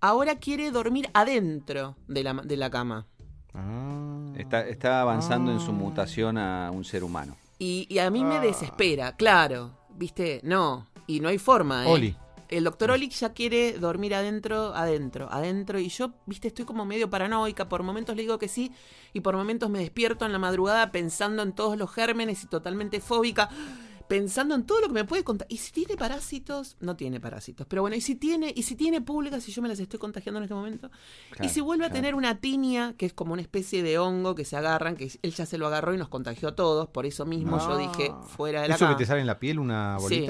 ahora 0.00 0.36
quiere 0.36 0.70
dormir 0.70 1.08
adentro 1.14 1.96
de 2.08 2.22
la, 2.24 2.34
de 2.34 2.56
la 2.56 2.70
cama. 2.70 3.06
Ah. 3.54 4.32
Está, 4.36 4.66
está 4.68 5.00
avanzando 5.00 5.52
en 5.52 5.60
su 5.60 5.70
Ah. 5.70 5.74
mutación 5.74 6.38
a 6.38 6.70
un 6.72 6.84
ser 6.84 7.02
humano. 7.04 7.36
Y, 7.58 7.86
y 7.88 7.98
a 7.98 8.10
mí 8.10 8.22
me 8.24 8.36
Ah. 8.36 8.40
desespera, 8.40 9.16
claro, 9.16 9.72
viste, 9.96 10.40
no, 10.44 10.86
y 11.08 11.18
no 11.18 11.28
hay 11.28 11.38
forma, 11.38 11.86
¿eh? 11.86 11.90
Oli. 11.90 12.16
El 12.48 12.64
doctor 12.64 12.92
Olic 12.92 13.12
ya 13.12 13.34
quiere 13.34 13.74
dormir 13.74 14.14
adentro, 14.14 14.74
adentro, 14.74 15.28
adentro. 15.30 15.78
Y 15.78 15.88
yo, 15.88 16.12
viste, 16.24 16.48
estoy 16.48 16.64
como 16.64 16.86
medio 16.86 17.10
paranoica. 17.10 17.68
Por 17.68 17.82
momentos 17.82 18.16
le 18.16 18.22
digo 18.22 18.38
que 18.38 18.48
sí. 18.48 18.72
Y 19.12 19.20
por 19.20 19.36
momentos 19.36 19.68
me 19.68 19.80
despierto 19.80 20.24
en 20.24 20.32
la 20.32 20.38
madrugada 20.38 20.90
pensando 20.90 21.42
en 21.42 21.52
todos 21.52 21.76
los 21.76 21.92
gérmenes 21.92 22.42
y 22.44 22.46
totalmente 22.46 23.00
fóbica. 23.00 23.50
pensando 24.08 24.54
en 24.54 24.64
todo 24.64 24.80
lo 24.80 24.86
que 24.86 24.94
me 24.94 25.04
puede 25.04 25.22
contar. 25.22 25.46
¿Y 25.50 25.58
si 25.58 25.70
tiene 25.72 25.96
parásitos? 25.96 26.78
No 26.80 26.96
tiene 26.96 27.20
parásitos. 27.20 27.66
Pero 27.68 27.82
bueno, 27.82 27.94
¿y 27.94 28.00
si 28.00 28.14
tiene, 28.14 28.52
y 28.56 28.62
si 28.62 28.74
tiene 28.74 29.02
pulgas 29.02 29.46
y 29.46 29.52
yo 29.52 29.60
me 29.60 29.68
las 29.68 29.78
estoy 29.78 29.98
contagiando 29.98 30.38
en 30.38 30.44
este 30.44 30.54
momento? 30.54 30.90
y 31.42 31.50
si 31.50 31.60
vuelve 31.60 31.84
a 31.84 31.90
tener 31.90 32.14
una 32.14 32.40
tinia, 32.40 32.94
que 32.96 33.04
es 33.04 33.12
como 33.12 33.34
una 33.34 33.42
especie 33.42 33.82
de 33.82 33.98
hongo 33.98 34.34
que 34.34 34.46
se 34.46 34.56
agarran, 34.56 34.96
que 34.96 35.12
él 35.20 35.34
ya 35.34 35.44
se 35.44 35.58
lo 35.58 35.66
agarró 35.66 35.94
y 35.94 35.98
nos 35.98 36.08
contagió 36.08 36.48
a 36.48 36.56
todos, 36.56 36.88
por 36.88 37.04
eso 37.04 37.26
mismo 37.26 37.58
yo 37.58 37.76
dije 37.76 38.12
fuera 38.26 38.62
de 38.62 38.68
la 38.68 38.76
¿Eso 38.76 38.88
que 38.88 38.94
te 38.94 39.04
sale 39.04 39.20
en 39.20 39.26
la 39.26 39.38
piel, 39.38 39.58
una 39.58 39.98
Sí. 40.08 40.26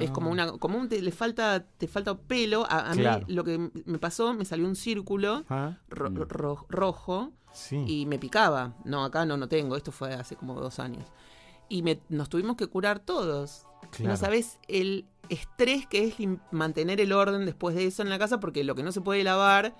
Es 0.00 0.10
Ah. 0.10 0.12
como 0.12 0.30
una, 0.30 0.52
como 0.58 0.78
un, 0.78 0.88
te, 0.88 1.00
le 1.00 1.12
falta, 1.12 1.64
te 1.64 1.88
falta 1.88 2.16
pelo. 2.16 2.64
A, 2.68 2.90
a 2.90 2.92
Claro. 2.94 3.24
mí 3.26 3.34
lo 3.34 3.44
que 3.44 3.70
me 3.86 3.98
pasó, 3.98 4.34
me 4.34 4.44
salió 4.44 4.66
un 4.66 4.76
círculo 4.76 5.44
Ah, 5.48 5.78
ro- 5.88 6.10
Mm. 6.10 6.16
ro- 6.28 6.66
rojo 6.68 7.32
sí. 7.52 7.84
y 7.86 8.06
me 8.06 8.18
picaba. 8.18 8.74
No, 8.84 9.04
acá 9.04 9.24
no, 9.24 9.36
no 9.36 9.48
tengo. 9.48 9.76
Esto 9.76 9.90
fue 9.92 10.12
hace 10.14 10.36
como 10.36 10.60
dos 10.60 10.78
años. 10.78 11.04
Y 11.70 11.82
me, 11.82 12.00
nos 12.08 12.28
tuvimos 12.28 12.56
que 12.56 12.66
curar 12.66 12.98
todos. 12.98 13.64
Claro. 13.90 14.10
No 14.12 14.16
sabes 14.16 14.58
el 14.68 15.06
estrés 15.28 15.86
que 15.86 16.04
es 16.08 16.14
mantener 16.50 17.00
el 17.00 17.12
orden 17.12 17.44
después 17.46 17.74
de 17.76 17.86
eso 17.86 18.02
en 18.02 18.10
la 18.10 18.18
casa, 18.18 18.40
porque 18.40 18.64
lo 18.64 18.74
que 18.74 18.82
no 18.82 18.92
se 18.92 19.00
puede 19.00 19.22
lavar 19.24 19.74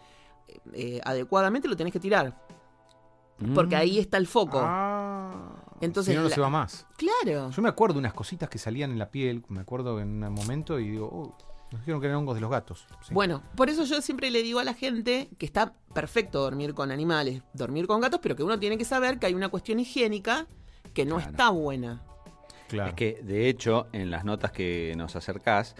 eh, 0.73 1.01
adecuadamente 1.05 1.69
lo 1.69 1.77
tenés 1.77 1.93
que 1.93 2.01
tirar. 2.01 2.43
Porque 3.55 3.77
Mm. 3.77 3.79
ahí 3.79 3.99
está 3.99 4.17
el 4.17 4.27
foco. 4.27 4.61
Ah, 4.63 5.55
Entonces 5.81 6.13
si 6.13 6.17
no, 6.17 6.23
no 6.23 6.29
la- 6.29 6.35
se 6.35 6.41
va 6.41 6.49
más. 6.51 6.87
Claro. 6.97 7.51
Yo 7.51 7.63
me 7.63 7.69
acuerdo 7.69 7.95
de 7.95 8.01
unas 8.01 8.15
cositas 8.15 8.49
que 8.49 8.59
salían 8.59 8.91
en 8.91 8.99
la 8.99 9.11
piel, 9.11 9.45
me 9.49 9.61
acuerdo 9.61 10.01
en 10.01 10.23
un 10.25 10.33
momento 10.33 10.79
y 10.81 10.89
digo, 10.91 11.09
oh, 11.13 11.37
nos 11.71 11.81
dijeron 11.83 12.01
que 12.01 12.07
eran 12.07 12.19
hongos 12.21 12.35
de 12.35 12.41
los 12.41 12.51
gatos. 12.51 12.87
Sí. 13.07 13.13
Bueno, 13.13 13.43
por 13.57 13.69
eso 13.69 13.85
yo 13.85 14.01
siempre 14.01 14.31
le 14.31 14.43
digo 14.43 14.59
a 14.59 14.65
la 14.65 14.75
gente 14.75 15.29
que 15.39 15.45
está 15.47 15.75
perfecto 15.95 16.41
dormir 16.41 16.75
con 16.75 16.91
animales, 16.91 17.43
dormir 17.53 17.87
con 17.87 18.01
gatos, 18.01 18.21
pero 18.23 18.35
que 18.37 18.43
uno 18.43 18.59
tiene 18.59 18.79
que 18.79 18.85
saber 18.85 19.19
que 19.19 19.27
hay 19.27 19.35
una 19.35 19.49
cuestión 19.51 19.79
higiénica 19.79 20.47
que 20.95 21.05
no 21.05 21.17
Claro. 21.17 21.31
está 21.31 21.51
buena. 21.51 22.03
claro. 22.69 22.89
Es 22.91 22.95
que, 22.97 23.21
de 23.23 23.49
hecho, 23.49 23.87
en 23.93 24.11
las 24.11 24.25
notas 24.25 24.51
que 24.53 24.95
nos 24.97 25.15
acercás, 25.17 25.75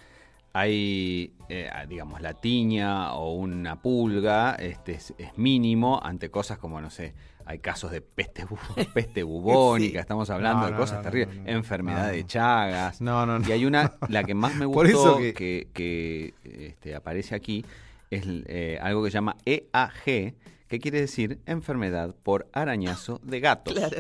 hay, 0.53 1.35
eh, 1.49 1.71
digamos, 1.89 2.21
la 2.21 2.35
tiña 2.35 3.13
o 3.15 3.33
una 3.35 3.81
pulga, 3.81 4.55
este 4.55 4.93
es, 4.93 5.15
es 5.19 5.37
mínimo 5.37 6.01
ante 6.03 6.31
cosas 6.31 6.59
como, 6.59 6.81
no 6.81 6.91
sé, 6.91 7.15
hay 7.51 7.61
casos 7.61 7.91
de 7.91 8.03
peste, 8.03 8.45
bu- 8.47 8.59
peste 8.93 9.23
bubónica, 9.23 9.93
Sí. 9.93 9.97
estamos 9.99 10.29
hablando 10.29 10.67
No, 10.67 10.71
de 10.73 10.77
cosas 10.77 10.99
no, 10.99 11.03
terribles, 11.11 11.39
enfermedad 11.47 12.13
de. 12.13 12.27
Chagas. 12.27 13.01
No, 13.01 13.25
no, 13.25 13.39
no. 13.39 13.49
Y 13.49 13.53
hay 13.53 13.65
una, 13.65 13.95
la 14.11 14.23
que 14.23 14.35
más 14.35 14.55
me 14.55 14.67
gustó, 14.67 14.75
Por 14.79 14.87
eso 14.87 15.17
que, 15.17 15.33
que- 15.33 15.67
que, 15.73 16.35
este, 16.45 16.95
aparece 16.95 17.35
aquí, 17.35 17.65
es 18.11 18.25
eh, 18.27 18.79
algo 18.83 19.03
que 19.03 19.11
se 19.11 19.15
llama 19.15 19.37
EAG, 19.47 20.35
que 20.69 20.79
quiere 20.79 21.01
decir 21.01 21.39
enfermedad 21.47 22.15
por 22.23 22.49
arañazo 22.53 23.19
de 23.23 23.41
gatos. 23.49 23.73
Claro. 23.75 23.97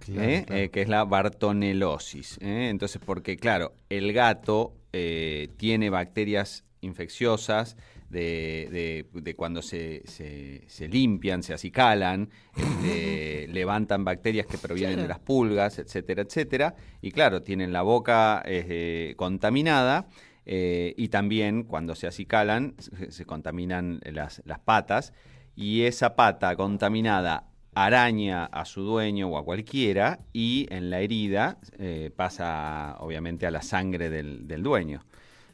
Claro, 0.00 0.22
¿eh? 0.28 0.44
claro. 0.44 0.62
Eh, 0.62 0.70
que 0.70 0.82
es 0.82 0.88
la 0.88 1.04
bartonelosis. 1.04 2.38
¿eh? 2.40 2.68
Entonces, 2.68 3.00
porque 3.04 3.36
claro, 3.36 3.74
el 3.90 4.12
gato 4.12 4.72
eh, 4.92 5.50
tiene 5.56 5.90
bacterias 5.90 6.64
infecciosas 6.80 7.76
de, 8.10 9.06
de- 9.12 9.20
de 9.20 9.34
cuando 9.34 9.60
se, 9.62 10.02
se- 10.06 10.64
se 10.66 10.88
limpian, 10.88 11.42
se 11.42 11.52
acicalan, 11.54 12.30
este, 12.56 13.46
levantan 13.52 14.04
bacterias 14.04 14.46
que 14.46 14.58
provienen 14.58 14.94
Claro. 14.94 15.02
de 15.02 15.08
las 15.08 15.18
pulgas, 15.18 15.78
etcétera, 15.78 16.22
etcétera. 16.22 16.74
Y 17.02 17.10
claro, 17.12 17.42
tienen 17.42 17.72
la 17.72 17.82
boca 17.82 18.42
eh, 18.46 19.14
contaminada. 19.16 20.06
eh, 20.46 20.94
y 20.96 21.08
también 21.08 21.64
cuando 21.64 21.94
se 21.94 22.06
acicalan 22.06 22.74
se, 22.78 23.12
se 23.12 23.24
contaminan 23.26 24.00
las, 24.04 24.40
las 24.46 24.58
patas 24.60 25.12
y 25.54 25.82
esa 25.82 26.16
pata 26.16 26.56
contaminada 26.56 27.44
araña 27.74 28.46
a 28.46 28.64
su 28.64 28.80
dueño 28.82 29.28
o 29.28 29.36
a 29.36 29.44
cualquiera 29.44 30.18
y 30.32 30.66
en 30.70 30.88
la 30.88 31.00
herida 31.00 31.58
eh, 31.78 32.10
pasa 32.16 32.96
obviamente 33.00 33.46
a 33.46 33.50
la 33.50 33.60
sangre 33.60 34.08
del, 34.08 34.48
del 34.48 34.62
dueño. 34.62 35.02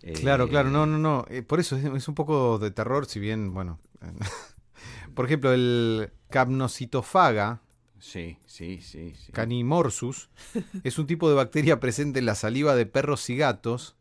Eh, 0.06 0.12
Claro, 0.12 0.48
claro, 0.48 0.70
no, 0.70 0.84
no, 0.84 0.98
no. 0.98 1.24
eh, 1.30 1.42
por 1.42 1.60
eso 1.60 1.76
es, 1.76 1.84
es 1.84 2.08
un 2.08 2.14
poco 2.14 2.58
de 2.58 2.70
terror, 2.70 3.06
si 3.06 3.18
bien, 3.20 3.54
bueno. 3.54 3.78
por 5.14 5.24
ejemplo, 5.26 5.52
el 5.52 6.12
capnocitofaga, 6.30 7.60
Sí, 7.98 8.36
sí, 8.44 8.82
sí. 8.82 9.14
sí. 9.14 9.32
canimorsus, 9.32 10.28
es 10.84 10.98
un 10.98 11.06
tipo 11.06 11.28
de 11.30 11.34
bacteria 11.36 11.80
presente 11.80 12.18
en 12.18 12.26
la 12.26 12.34
saliva 12.34 12.74
de 12.76 12.84
perros 12.84 13.28
y 13.30 13.36
gatos. 13.36 13.96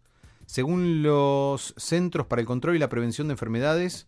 Según 0.45 1.03
los 1.03 1.73
Centros 1.77 2.27
para 2.27 2.41
el 2.41 2.45
Control 2.45 2.75
y 2.75 2.79
la 2.79 2.89
Prevención 2.89 3.29
de 3.29 3.31
Enfermedades 3.33 4.07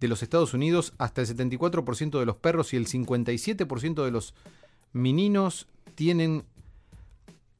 de 0.00 0.08
los 0.08 0.24
Estados 0.24 0.54
Unidos, 0.54 0.92
hasta 0.98 1.20
el 1.20 1.28
74% 1.28 2.18
de 2.18 2.26
los 2.26 2.36
perros 2.36 2.72
y 2.74 2.76
el 2.78 2.88
57% 2.88 4.04
de 4.04 4.10
los 4.10 4.34
meninos 4.92 5.68
tienen 5.94 6.44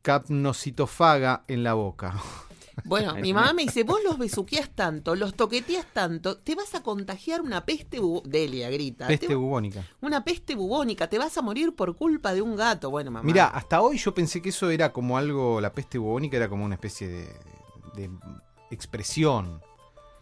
capnocitofaga 0.02 1.44
en 1.46 1.62
la 1.62 1.74
boca. 1.74 2.14
Bueno, 2.84 3.14
mi 3.20 3.32
mamá 3.32 3.52
me 3.52 3.62
dice, 3.62 3.82
vos 3.84 4.00
los 4.04 4.18
besuqueás 4.18 4.70
tanto, 4.70 5.14
los 5.14 5.34
toqueteas 5.34 5.86
tanto, 5.92 6.36
te 6.38 6.54
vas 6.54 6.74
a 6.74 6.82
contagiar 6.82 7.40
una 7.42 7.64
peste 7.64 7.98
Delia 8.24 8.70
grita. 8.70 9.06
te 9.06 9.18
Peste 9.18 9.34
bubónica. 9.34 9.84
una 10.00 10.24
peste 10.24 10.54
bubónica, 10.54 11.08
te 11.08 11.18
vas 11.18 11.36
a 11.38 11.42
morir 11.42 11.74
por 11.74 11.96
culpa 11.96 12.32
de 12.34 12.42
un 12.42 12.56
gato. 12.56 12.90
Bueno, 12.90 13.10
mamá. 13.10 13.24
Mira, 13.26 13.46
hasta 13.46 13.80
hoy 13.80 13.98
yo 13.98 14.14
pensé 14.14 14.40
que 14.42 14.48
eso 14.50 14.70
era 14.70 14.92
como 14.92 15.18
algo, 15.18 15.60
la 15.60 15.72
peste 15.72 15.98
bubónica 15.98 16.36
era 16.36 16.48
como 16.48 16.64
una 16.64 16.74
especie 16.74 17.08
de, 17.08 17.28
de 17.94 18.10
expresión. 18.70 19.60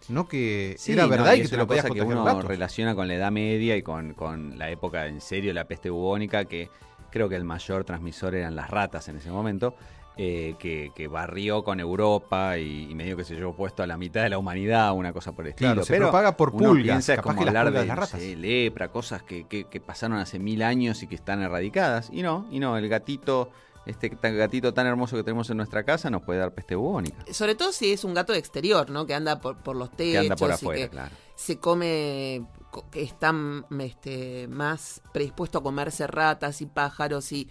No 0.09 0.27
que 0.27 0.75
Sí, 0.79 0.93
era 0.93 1.03
no, 1.05 1.09
verdad 1.11 1.35
y 1.35 1.39
que 1.39 1.43
es 1.45 1.51
te 1.51 1.57
una 1.57 1.65
lo 1.65 1.67
podías 1.69 1.85
cosa 1.85 1.95
que 1.95 2.01
uno 2.03 2.21
un 2.21 2.25
gato. 2.37 2.49
relaciona 2.49 2.95
con 2.95 3.09
la 3.09 3.15
Edad 3.15 3.31
Media 3.33 3.77
y 3.77 3.83
con, 3.83 4.15
con 4.15 4.59
la 4.59 4.71
época 4.71 5.07
en 5.07 5.21
serio, 5.21 5.53
la 5.53 5.67
peste 5.67 5.91
bubónica, 5.91 6.45
que 6.47 6.71
creo 7.11 7.29
que 7.29 7.37
el 7.37 7.45
mayor 7.45 7.85
transmisor 7.85 8.35
eran 8.35 8.55
las 8.57 8.71
ratas 8.71 9.09
en 9.09 9.17
ese 9.17 9.31
momento, 9.31 9.75
eh, 10.21 10.57
que, 10.59 10.91
que 10.97 11.07
barrió 11.07 11.63
con 11.63 11.79
Europa 11.81 12.59
y, 12.59 12.91
y 12.91 12.95
medio 12.97 13.17
que 13.17 13.23
se 13.25 13.35
llevó 13.37 13.55
puesto 13.55 13.85
a 13.85 13.87
la 13.87 13.97
mitad 13.97 14.23
de 14.25 14.29
la 14.31 14.39
humanidad, 14.39 14.93
una 14.93 15.13
cosa 15.13 15.31
por 15.33 15.45
el 15.47 15.51
estilo. 15.51 15.71
Claro, 15.71 15.85
se 15.87 15.93
Pero 15.93 16.07
propaga 16.07 16.37
por 16.37 16.51
uno 16.51 16.71
pulgas, 16.71 16.83
piensa 16.85 17.13
es 17.13 17.17
capaz 17.19 17.31
como 17.31 17.39
que 17.39 17.45
las 17.47 17.55
hablar 17.55 17.73
de 17.73 17.81
de 17.81 17.87
las 17.87 17.97
no 17.97 18.03
ratas. 18.03 18.21
sé, 18.21 18.35
lepra, 18.37 18.89
cosas 18.89 19.23
que, 19.23 19.47
que- 19.47 19.65
que 19.65 19.81
pasaron 19.81 20.19
hace 20.19 20.39
mil 20.41 20.63
años 20.63 21.03
y 21.03 21.07
que 21.07 21.15
están 21.15 21.41
erradicadas. 21.41 22.09
Y 22.13 22.23
no, 22.23 22.47
y 22.51 22.59
no, 22.59 22.77
el 22.77 22.89
gatito, 22.89 23.51
este 23.87 24.11
tan- 24.11 24.37
gatito 24.37 24.75
tan 24.75 24.87
hermoso 24.89 25.17
que 25.17 25.23
tenemos 25.23 25.49
en 25.51 25.57
nuestra 25.57 25.85
casa 25.85 26.11
nos 26.11 26.23
puede 26.23 26.41
dar 26.41 26.53
peste 26.53 26.75
bubónica. 26.75 27.25
Sobre 27.33 27.55
todo 27.55 27.71
si 27.71 27.93
es 27.93 28.03
un 28.03 28.13
gato 28.13 28.33
de 28.33 28.41
exterior, 28.41 28.91
¿no? 28.91 29.07
Que 29.07 29.15
anda 29.15 29.39
por, 29.39 29.57
por 29.63 29.77
los 29.77 29.91
techos 29.93 30.13
Que 30.13 30.19
anda 30.19 30.35
por 30.37 30.51
y 30.51 30.53
afuera, 30.53 30.81
que 30.83 30.89
claro. 30.91 31.15
se 31.37 31.59
come, 31.61 32.45
co- 32.73 32.91
que 32.91 33.03
está 33.03 33.33
este, 33.79 34.49
más 34.49 35.01
predispuesto 35.13 35.59
a 35.59 35.63
comerse 35.63 36.07
ratas 36.07 36.61
y 36.61 36.67
pájaros 36.67 37.31
y, 37.33 37.49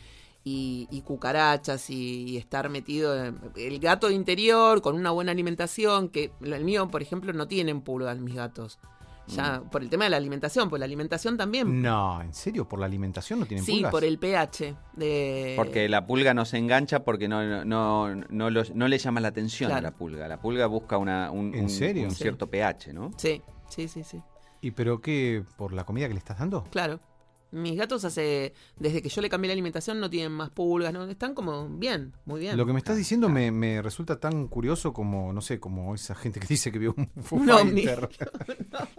y, 0.48 0.88
y 0.92 1.02
cucarachas 1.02 1.90
y, 1.90 2.24
y 2.30 2.38
estar 2.38 2.70
metido 2.70 3.16
en 3.26 3.38
el 3.56 3.80
gato 3.80 4.08
de 4.08 4.14
interior 4.14 4.82
con 4.82 4.96
una 4.96 5.12
buena 5.12 5.32
alimentación, 5.32 6.10
que 6.10 6.32
el 6.42 6.64
mío, 6.64 6.88
por 6.88 7.02
ejemplo, 7.02 7.34
no 7.34 7.48
tienen 7.48 7.82
pulgas 7.82 8.20
mis 8.20 8.36
gatos. 8.36 8.80
Ya, 9.30 9.60
Mm. 9.60 9.70
por 9.72 9.82
el 9.82 9.90
tema 9.90 10.06
de 10.06 10.10
la 10.12 10.16
alimentación, 10.16 10.70
pues 10.70 10.80
la 10.80 10.86
alimentación 10.86 11.36
también. 11.36 11.82
No, 11.82 12.22
¿en 12.22 12.34
serio? 12.34 12.66
¿Por 12.66 12.80
la 12.80 12.86
alimentación 12.86 13.42
no 13.42 13.46
tienen 13.46 13.66
sí, 13.66 13.74
pulgas? 13.74 13.92
por 13.92 14.06
el 14.06 14.18
pH 14.20 14.74
de... 14.94 15.54
Porque 15.58 15.90
la 15.90 16.06
pulga 16.06 16.34
no 16.34 16.46
se 16.46 16.58
engancha 16.58 17.04
porque 17.04 17.28
no, 17.28 17.44
no, 17.66 17.66
no, 18.16 18.24
no 18.30 18.50
los- 18.50 18.74
no 18.74 18.88
le 18.88 18.98
llama 18.98 19.20
la 19.20 19.28
atención 19.28 19.74
a 19.74 19.82
la 19.82 19.92
pulga. 19.92 20.30
La 20.30 20.40
pulga 20.40 20.66
busca 20.68 20.98
una, 20.98 21.30
un, 21.32 21.54
¿En 21.54 21.64
un- 21.66 21.70
serio? 21.70 22.06
un 22.06 22.12
Sí. 22.12 22.24
cierto 22.24 22.48
pH, 22.48 22.94
¿no? 22.94 23.12
Sí, 23.18 23.42
sí, 23.68 23.90
sí, 23.90 24.02
sí. 24.06 24.22
¿Y 24.62 24.72
pero 24.72 25.02
qué? 25.02 25.44
¿Por 25.58 25.74
la 25.74 25.84
comida 25.84 26.08
que 26.08 26.14
le 26.14 26.20
estás 26.20 26.40
dando? 26.40 26.64
Claro. 26.72 27.02
Mis 27.52 27.78
gatos 27.78 28.04
hace 28.06 28.54
desde 28.78 29.02
que 29.02 29.10
yo 29.10 29.22
le 29.22 29.30
cambié 29.30 29.48
la 29.48 29.54
alimentación 29.54 30.00
no 30.00 30.10
tienen 30.10 30.32
más 30.34 30.50
pulgas, 30.50 30.92
no 30.94 31.06
están 31.06 31.34
como 31.34 31.70
bien, 31.70 32.14
muy 32.26 32.42
bien. 32.42 32.58
Lo 32.58 32.66
que 32.66 32.74
me 32.74 32.80
estás 32.80 32.90
Claro, 32.94 32.98
diciendo 33.00 33.30
me, 33.30 33.52
me 33.52 33.82
resulta 33.82 34.20
tan 34.20 34.48
curioso 34.48 34.92
como, 34.94 35.32
no 35.32 35.42
sé, 35.42 35.60
como 35.60 35.96
esa 35.96 36.14
gente 36.16 36.40
que 36.40 36.48
dice 36.48 36.72
que 36.72 36.80
vio 36.80 36.94
un 36.98 37.08
Foo 37.24 37.40
Un 37.40 37.50
ovni. 37.50 37.84
Fighter. 37.84 38.10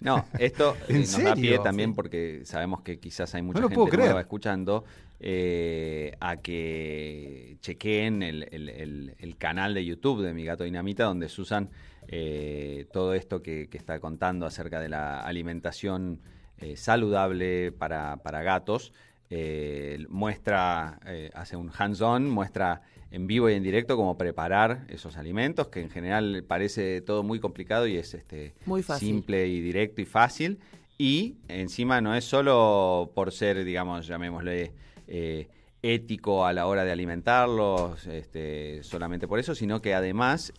No, 0.00 0.24
esto 0.38 0.74
eh, 0.88 0.94
¿En 0.94 1.00
nos 1.02 1.22
da 1.22 1.34
pie 1.34 1.58
también 1.60 1.94
porque 1.94 2.42
sabemos 2.44 2.82
que 2.82 2.98
quizás 2.98 3.34
hay 3.34 3.42
mucha 3.42 3.60
gente 3.60 3.74
puedo 3.74 3.88
creer. 3.88 4.06
nueva 4.08 4.20
escuchando 4.20 4.84
eh, 5.20 6.16
a 6.20 6.36
que 6.36 7.58
chequeen 7.60 8.22
el, 8.22 8.42
el- 8.50 8.68
el- 8.68 9.14
el 9.18 9.36
canal 9.36 9.74
de 9.74 9.84
YouTube 9.84 10.22
de 10.22 10.32
Mi 10.34 10.44
Gato 10.44 10.64
Dinamita 10.64 11.04
donde 11.04 11.28
Susan 11.28 11.68
eh, 12.08 12.86
todo 12.92 13.14
esto 13.14 13.40
que, 13.42 13.68
que 13.68 13.78
está 13.78 14.00
contando 14.00 14.46
acerca 14.46 14.80
de 14.80 14.88
la 14.88 15.20
alimentación 15.20 16.20
eh, 16.60 16.76
saludable 16.76 17.72
para, 17.72 18.16
para 18.18 18.42
gatos 18.42 18.92
eh, 19.30 20.06
muestra, 20.08 21.00
eh, 21.06 21.30
hace 21.34 21.56
un 21.56 21.70
hands-on, 21.76 22.30
muestra 22.30 22.80
en 23.10 23.26
vivo 23.26 23.50
y 23.50 23.54
en 23.54 23.62
directo 23.62 23.96
cómo 23.96 24.16
preparar 24.16 24.86
esos 24.88 25.16
alimentos, 25.18 25.68
que 25.68 25.80
en 25.80 25.90
general 25.90 26.44
parece 26.46 27.02
todo 27.02 27.22
muy 27.22 27.38
complicado 27.38 27.86
y 27.86 27.96
es 27.96 28.14
este 28.14 28.54
Muy 28.64 28.82
fácil. 28.82 29.08
simple 29.08 29.46
y 29.46 29.60
directo 29.60 30.00
y 30.00 30.06
fácil. 30.06 30.58
Y 30.96 31.36
encima 31.48 32.00
no 32.00 32.14
es 32.14 32.24
solo 32.24 33.12
por 33.14 33.32
ser, 33.32 33.64
digamos, 33.64 34.06
llamémosle, 34.06 34.72
eh, 35.06 35.48
ético 35.82 36.44
a 36.44 36.52
la 36.52 36.66
hora 36.66 36.84
de 36.84 36.90
alimentarlos, 36.90 38.06
este, 38.06 38.82
solamente 38.82 39.28
por 39.28 39.38
eso, 39.38 39.54
sino 39.54 39.80
que 39.80 39.94
además 39.94 40.52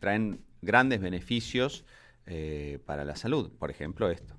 traen 0.00 0.40
grandes 0.62 1.00
beneficios 1.00 1.84
para 2.86 3.04
la 3.04 3.16
salud. 3.16 3.52
Por 3.58 3.70
ejemplo, 3.70 4.10
esto. 4.10 4.37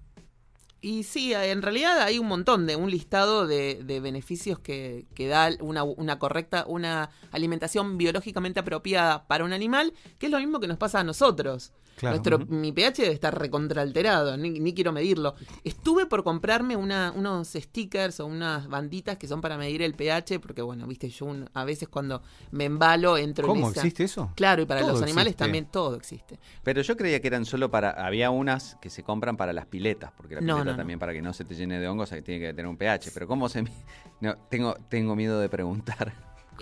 Y 0.81 1.03
sí, 1.03 1.33
en 1.33 1.61
realidad 1.61 2.01
hay 2.01 2.19
un 2.19 2.27
montón 2.27 2.65
de, 2.65 2.77
un 2.77 2.89
listado 2.89 3.47
de, 3.47 3.81
de 3.83 3.99
beneficios 3.99 4.59
que, 4.59 5.07
que 5.13 5.27
da 5.27 5.49
una, 5.59 5.83
una 5.83 6.19
correcta, 6.19 6.63
una 6.67 7.09
alimentación 7.31 7.97
biológicamente 7.97 8.61
apropiada 8.61 9.27
para 9.27 9.43
un 9.43 9.51
animal, 9.51 9.93
que 10.17 10.27
es 10.27 10.31
lo 10.31 10.39
mismo 10.39 10.59
que 10.61 10.67
nos 10.67 10.77
pasa 10.77 11.01
a 11.01 11.03
nosotros. 11.03 11.73
Claro. 11.99 12.15
Nuestro, 12.15 12.39
Mi 12.47 12.71
pH 12.71 13.01
debe 13.01 13.13
estar 13.13 13.37
recontraalterado, 13.37 14.37
ni, 14.37 14.51
ni 14.59 14.73
quiero 14.73 14.93
medirlo. 14.93 15.35
Estuve 15.65 16.05
por 16.05 16.23
comprarme 16.23 16.77
una, 16.77 17.11
unos 17.13 17.49
stickers 17.49 18.21
o 18.21 18.25
unas 18.25 18.67
banditas 18.69 19.17
que 19.17 19.27
son 19.27 19.41
para 19.41 19.57
medir 19.57 19.81
el 19.81 19.93
pH, 19.95 20.39
porque 20.39 20.61
bueno, 20.61 20.87
viste, 20.87 21.09
yo 21.09 21.25
un- 21.25 21.49
a 21.53 21.65
veces 21.65 21.89
cuando 21.89 22.21
me 22.51 22.63
embalo 22.65 23.17
entro 23.17 23.45
en 23.45 23.49
¿Cómo 23.49 23.69
esa- 23.71 23.81
existe 23.81 24.05
eso? 24.05 24.31
Claro, 24.35 24.61
y 24.61 24.65
para 24.65 24.79
Todo 24.81 24.91
los 24.93 25.01
animales 25.01 25.31
existe. 25.31 25.43
también 25.43 25.65
todo 25.65 25.95
existe. 25.97 26.39
Pero 26.63 26.81
yo 26.81 26.95
creía 26.95 27.19
que 27.19 27.27
eran 27.27 27.43
solo 27.45 27.69
para. 27.69 27.89
Había 27.91 28.29
unas 28.29 28.77
que 28.81 28.89
se 28.89 29.03
compran 29.03 29.35
para 29.35 29.51
las 29.51 29.65
piletas, 29.65 30.11
porque 30.15 30.35
la 30.35 30.41
No, 30.41 30.53
pileta 30.55 30.65
no, 30.65 30.71
no. 30.71 30.77
también 30.77 30.99
para 30.99 31.11
que 31.11 31.21
no 31.21 31.33
se 31.33 31.43
te 31.43 31.53
llene 31.55 31.79
de 31.81 31.87
hongos 31.89 32.11
hay- 32.13 32.21
tiene 32.21 32.39
que 32.47 32.53
tener 32.53 32.67
un 32.67 32.77
pH. 32.77 33.11
Pero 33.13 33.27
¿cómo 33.27 33.49
se 33.49 33.61
mide? 33.63 33.73
No, 34.21 34.35
tengo, 34.49 34.75
tengo 34.89 35.15
miedo 35.17 35.39
de 35.39 35.49
preguntar 35.49 36.13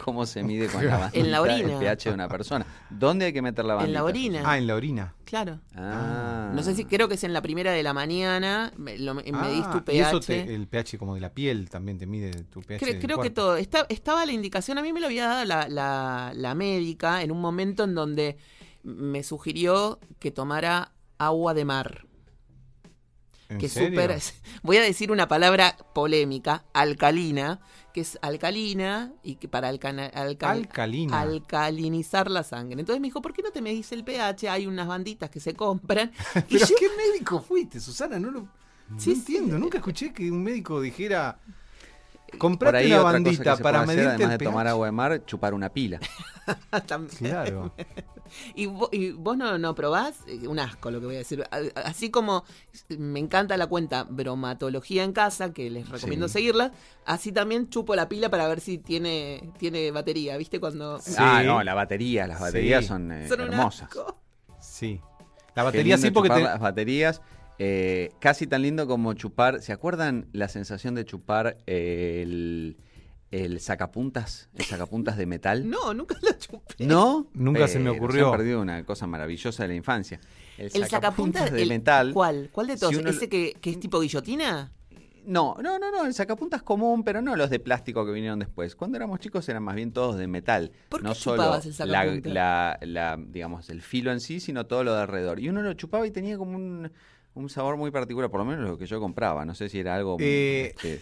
cómo 0.04 0.26
se 0.26 0.44
mide 0.44 0.68
con 0.68 0.86
la 0.86 1.10
En 1.14 1.32
la 1.32 1.42
orina. 1.42 1.74
el 1.74 1.80
pH 1.80 2.10
de 2.10 2.14
una 2.14 2.28
persona. 2.28 2.66
¿Dónde 2.90 3.26
hay 3.26 3.34
que 3.34 3.42
meter 3.42 3.66
la 3.66 3.76
bandita? 3.76 3.88
En 3.90 3.94
la 3.94 4.04
orina. 4.04 4.42
Ah, 4.46 4.58
en 4.58 4.68
la 4.68 4.76
orina. 4.76 5.14
Claro. 5.26 5.60
Ah. 5.76 6.52
No 6.54 6.64
sé 6.64 6.74
si 6.76 6.86
creo 6.86 7.08
que 7.08 7.16
es 7.16 7.24
en 7.24 7.34
la 7.34 7.42
primera 7.42 7.72
de 7.72 7.84
la 7.84 7.94
mañana, 7.94 8.72
me, 8.78 8.98
lo- 8.98 9.14
medís 9.16 9.34
Ah, 9.34 9.72
tu 9.74 9.84
pH. 9.84 9.96
Y 9.98 10.00
eso 10.00 10.20
te- 10.20 10.54
el 10.56 10.68
pH 10.68 10.98
como 10.98 11.16
de 11.16 11.22
la 11.22 11.30
piel 11.34 11.70
también 11.70 11.98
te 11.98 12.06
mide 12.06 12.32
tu 12.46 12.62
pH. 12.62 12.80
Cre- 12.86 12.94
del 12.94 13.00
creo 13.02 13.22
que 13.22 13.30
todo. 13.30 13.58
Está- 13.58 13.86
estaba 13.90 14.26
la 14.26 14.32
indicación, 14.32 14.78
a 14.78 14.82
mí 14.82 14.94
me 14.94 15.00
lo 15.00 15.08
había 15.08 15.28
dado 15.28 15.46
la, 15.46 15.68
la- 15.68 16.32
la 16.34 16.56
médica 16.56 17.22
en 17.24 17.32
un 17.32 17.42
momento 17.42 17.84
en 17.84 17.94
donde 17.96 18.38
me 18.84 19.22
sugirió 19.24 20.00
que 20.20 20.32
tomara 20.32 20.92
agua 21.18 21.54
de 21.54 21.66
mar. 21.66 22.07
¿En 23.50 23.58
Que 23.60 23.70
súper. 23.70 24.20
Voy 24.64 24.78
a 24.78 24.82
decir 24.82 25.12
una 25.12 25.28
palabra 25.28 25.76
polémica, 25.94 26.66
alcalina, 26.74 27.60
que 27.94 28.02
es 28.02 28.18
alcalina 28.22 29.14
y 29.24 29.36
que 29.36 29.48
para 29.48 29.70
alcal- 29.70 30.12
Alcalina. 30.44 31.20
alcalinizar 31.22 32.30
la 32.30 32.44
sangre. 32.44 32.80
Entonces 32.80 33.00
me 33.02 33.08
dijo, 33.08 33.22
¿por 33.22 33.34
qué 33.34 33.42
no 33.42 33.52
te 33.52 33.62
medís 33.62 33.92
el 33.92 34.04
pH? 34.04 34.50
Hay 34.50 34.68
unas 34.68 34.88
banditas 34.88 35.30
que 35.30 35.40
se 35.40 35.54
compran. 35.54 36.12
y 36.36 36.42
¿Pero 36.58 36.66
yo- 36.68 36.76
qué 36.78 36.88
médico 36.98 37.42
fuiste, 37.42 37.80
Susana? 37.80 38.20
No 38.20 38.32
lo 38.32 38.42
no 38.42 39.00
Sí, 39.00 39.16
sí. 39.16 39.36
entiendo. 39.36 39.58
Nunca 39.60 39.78
escuché 39.80 40.14
que 40.14 40.32
un 40.32 40.44
médico 40.44 40.80
dijera... 40.82 41.40
Por 42.30 42.40
Comprate 42.40 42.78
ahí 42.80 42.88
una 42.88 42.98
cosa 42.98 43.12
bandita 43.13 43.44
que 43.52 43.58
se 43.58 43.63
para 43.63 43.82
hacer, 43.82 44.00
además 44.08 44.22
el 44.22 44.30
de 44.38 44.46
tomar 44.46 44.68
agua 44.68 44.86
de 44.88 44.92
mar, 44.92 45.26
chupar 45.26 45.54
una 45.54 45.70
pila. 45.70 46.00
También. 46.86 47.18
Claro. 47.18 47.74
¿Y 48.56 48.66
vos, 48.66 48.90
y 48.92 49.12
vos 49.12 49.38
no, 49.38 49.58
no 49.58 49.74
probás? 49.74 50.16
Eh, 50.28 50.46
Un 50.50 50.60
asco 50.60 50.92
lo 50.92 51.00
que 51.00 51.06
voy 51.06 51.16
a 51.16 51.20
decir. 51.20 51.46
Así 51.76 52.12
como 52.12 52.44
me 52.90 53.20
encanta 53.22 53.56
la 53.56 53.68
cuenta 53.68 54.04
Bromatología 54.04 55.04
en 55.06 55.13
Casa, 55.13 55.54
que 55.54 55.70
les 55.70 55.88
recomiendo 55.88 56.28
Sí. 56.28 56.34
seguirla, 56.34 56.72
así 57.06 57.32
también 57.32 57.70
chupo 57.70 57.96
la 57.96 58.10
pila 58.10 58.30
para 58.30 58.46
ver 58.50 58.60
si 58.60 58.78
tiene, 58.78 59.50
tiene 59.58 59.92
batería. 59.92 60.36
¿Viste? 60.36 60.60
Cuando... 60.60 61.00
Sí. 61.00 61.16
Ah, 61.18 61.42
no, 61.44 61.63
la 61.63 61.74
batería. 61.74 62.28
Las 62.28 62.42
baterías 62.42 62.82
Sí. 62.84 62.88
son, 62.90 63.12
eh, 63.13 63.28
Son 63.30 63.40
un 63.40 63.48
hermosas. 63.54 63.84
asco. 63.84 64.18
Sí. 64.60 65.00
La 65.56 65.63
batería 65.63 65.98
sí 65.98 66.12
porque 66.12 66.30
te- 66.30 66.42
las 66.42 66.60
baterías. 66.60 67.22
Eh, 67.60 68.12
casi 68.20 68.48
tan 68.48 68.62
lindo 68.62 68.88
como 68.88 69.13
chupar. 69.13 69.62
¿Se 69.62 69.74
acuerdan 69.74 70.28
la 70.32 70.48
sensación 70.48 70.96
de 70.96 71.06
chupar 71.06 71.58
eh, 71.67 72.22
el, 72.24 72.78
el 73.32 73.60
sacapuntas? 73.60 74.50
El 74.56 74.65
sacapuntas 74.65 75.17
de 75.17 75.26
metal. 75.26 75.67
No, 75.70 75.93
nunca 75.93 76.15
lo 76.22 76.32
chupé. 76.34 76.86
¿No? 76.86 77.28
Nunca 77.34 77.67
se 77.67 77.80
me 77.80 77.91
Pero 77.91 78.04
ocurrió. 78.04 78.32
Se 78.32 78.38
perdido 78.38 78.62
una 78.62 78.84
cosa 78.86 79.08
maravillosa 79.08 79.63
de 79.63 79.70
la 79.70 79.76
infancia. 79.76 80.20
El, 80.58 80.72
El 80.74 80.88
sacapuntas 80.88 81.52
de 81.52 81.63
el- 81.63 81.70
metal. 81.70 82.13
¿Cuál? 82.13 82.50
¿Cuál 82.52 82.67
de 82.67 82.78
todos? 82.78 82.93
Si 82.93 83.00
uno- 83.00 83.10
¿Ese 83.10 83.30
que, 83.30 83.54
que 83.60 83.70
es 83.72 83.80
tipo 83.80 84.00
guillotina? 84.00 84.72
No, 85.26 85.58
no, 85.62 85.78
no, 85.78 85.91
no, 85.91 86.06
el 86.06 86.13
sacapuntas 86.13 86.63
común, 86.63 87.04
pero 87.04 87.22
no 87.22 87.36
los 87.36 87.50
de 87.50 87.60
plástico 87.60 88.06
que 88.06 88.13
vinieron 88.13 88.39
después. 88.39 88.78
Cuando 88.78 88.96
éramos 88.96 89.20
chicos 89.20 89.50
eran 89.50 89.62
más 89.62 89.76
bien 89.76 89.91
todos 89.91 90.17
de 90.17 90.26
metal. 90.26 90.72
¿Por 90.88 91.02
qué 91.02 91.08
no 91.10 91.13
solo 91.15 91.43
chupabas 91.43 91.65
el 91.65 91.72
la, 91.91 92.00
sacapuntas? 92.04 92.32
la- 92.34 92.80
la, 92.82 93.20
digamos, 93.28 93.70
el 93.70 93.82
filo 93.82 94.13
en 94.13 94.22
sí, 94.22 94.39
sino 94.39 94.67
todo 94.67 94.86
lo 94.86 94.96
de 94.96 95.02
alrededor. 95.02 95.41
Y 95.41 95.50
uno 95.50 95.62
lo 95.63 95.74
chupaba 95.74 96.08
y 96.08 96.12
tenía 96.12 96.38
como 96.38 96.56
un, 96.56 96.89
un 97.38 97.50
sabor 97.50 97.78
muy 97.78 97.91
particular, 97.91 98.30
por 98.30 98.39
lo 98.39 98.45
menos 98.45 98.67
lo 98.67 98.78
que 98.78 98.86
yo 98.86 99.00
compraba. 99.00 99.45
No 99.45 99.56
sé 99.56 99.69
si 99.69 99.80
era 99.80 99.95
algo... 99.95 100.17
Eh, 100.19 100.73
este, 100.76 101.00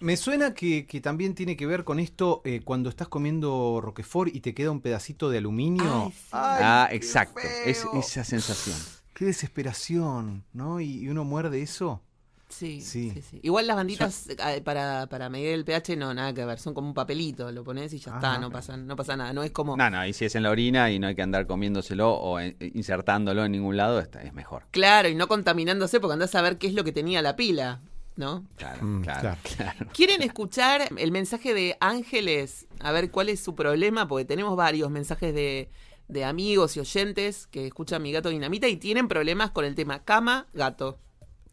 Me 0.00 0.16
suena 0.16 0.52
que, 0.52 0.86
que 0.86 1.00
también 1.00 1.34
tiene 1.34 1.56
que 1.56 1.66
ver 1.66 1.84
con 1.84 1.98
esto 1.98 2.42
eh, 2.44 2.60
cuando 2.64 2.90
estás 2.90 3.08
comiendo 3.08 3.80
Roquefort 3.82 4.34
y 4.34 4.40
te 4.40 4.54
queda 4.54 4.70
un 4.70 4.80
pedacito 4.80 5.30
de 5.30 5.38
aluminio. 5.38 6.06
Ay, 6.06 6.12
sí. 6.12 6.28
ah, 6.32 6.86
qué 6.90 6.96
exacto. 6.96 7.40
Es, 7.64 7.86
esa 7.94 8.24
sensación. 8.24 8.76
Qué 9.14 9.24
desesperación, 9.24 10.44
¿no? 10.52 10.80
Y, 10.80 11.00
y 11.00 11.08
uno 11.08 11.24
muerde 11.24 11.62
eso. 11.62 12.02
Sí, 12.48 12.80
Sí. 12.80 13.10
sí. 13.10 13.22
sí. 13.22 13.40
Igual 13.42 13.66
las 13.66 13.76
banditas 13.76 14.28
eh, 14.28 14.60
para, 14.62 15.06
para 15.08 15.28
medir 15.28 15.48
el 15.54 15.64
pH 15.64 15.96
no, 15.96 16.14
nada 16.14 16.32
que 16.32 16.44
ver. 16.44 16.58
Son 16.58 16.74
como 16.74 16.88
un 16.88 16.94
papelito. 16.94 17.50
Lo 17.50 17.64
pones 17.64 17.92
y 17.92 17.98
ya 17.98 18.12
Ajá. 18.12 18.18
está. 18.18 18.38
No 18.38 18.50
pasa, 18.50 18.76
no 18.76 18.94
pasa 18.96 19.16
nada. 19.16 19.32
No 19.32 19.42
es 19.42 19.50
como... 19.50 19.76
No, 19.76 19.90
no, 19.90 20.06
y 20.06 20.12
si 20.12 20.24
es 20.26 20.34
en 20.36 20.42
la 20.44 20.50
orina 20.50 20.90
y 20.90 20.98
no 20.98 21.08
hay 21.08 21.14
que 21.16 21.22
andar 21.22 21.46
comiéndoselo 21.46 22.12
o 22.14 22.38
eh, 22.40 22.56
insertándolo 22.74 23.44
en 23.44 23.52
ningún 23.52 23.76
lado, 23.76 23.98
está, 23.98 24.22
es 24.22 24.32
mejor. 24.32 24.62
Claro, 24.70 25.08
y 25.08 25.14
no 25.14 25.26
contaminándose 25.28 25.98
porque 26.00 26.12
andás 26.14 26.34
a 26.34 26.42
ver 26.42 26.56
qué 26.56 26.68
es 26.68 26.74
lo 26.74 26.84
que 26.84 26.92
tenía 26.92 27.20
la 27.20 27.34
pila, 27.36 27.80
¿no? 28.14 28.46
Claro, 28.56 28.82
Mm, 28.84 29.02
claro, 29.02 29.20
claro. 29.20 29.38
claro. 29.74 29.90
¿Quieren 29.92 30.22
escuchar 30.22 30.88
el 30.96 31.10
mensaje 31.12 31.52
de 31.52 31.76
Ángeles? 31.80 32.66
A 32.80 32.92
ver 32.92 33.10
cuál 33.10 33.28
es 33.28 33.40
su 33.40 33.54
problema, 33.54 34.06
porque 34.06 34.24
tenemos 34.24 34.56
varios 34.56 34.90
mensajes 34.90 35.34
de, 35.34 35.68
de 36.08 36.24
amigos 36.24 36.76
y 36.76 36.80
oyentes 36.80 37.48
que 37.48 37.66
escuchan 37.66 38.02
mi 38.02 38.12
gato 38.12 38.28
dinamita 38.28 38.68
y 38.68 38.76
tienen 38.76 39.08
problemas 39.08 39.50
con 39.50 39.64
el 39.64 39.74
tema 39.74 40.04
cama, 40.04 40.46
gato. 40.54 41.00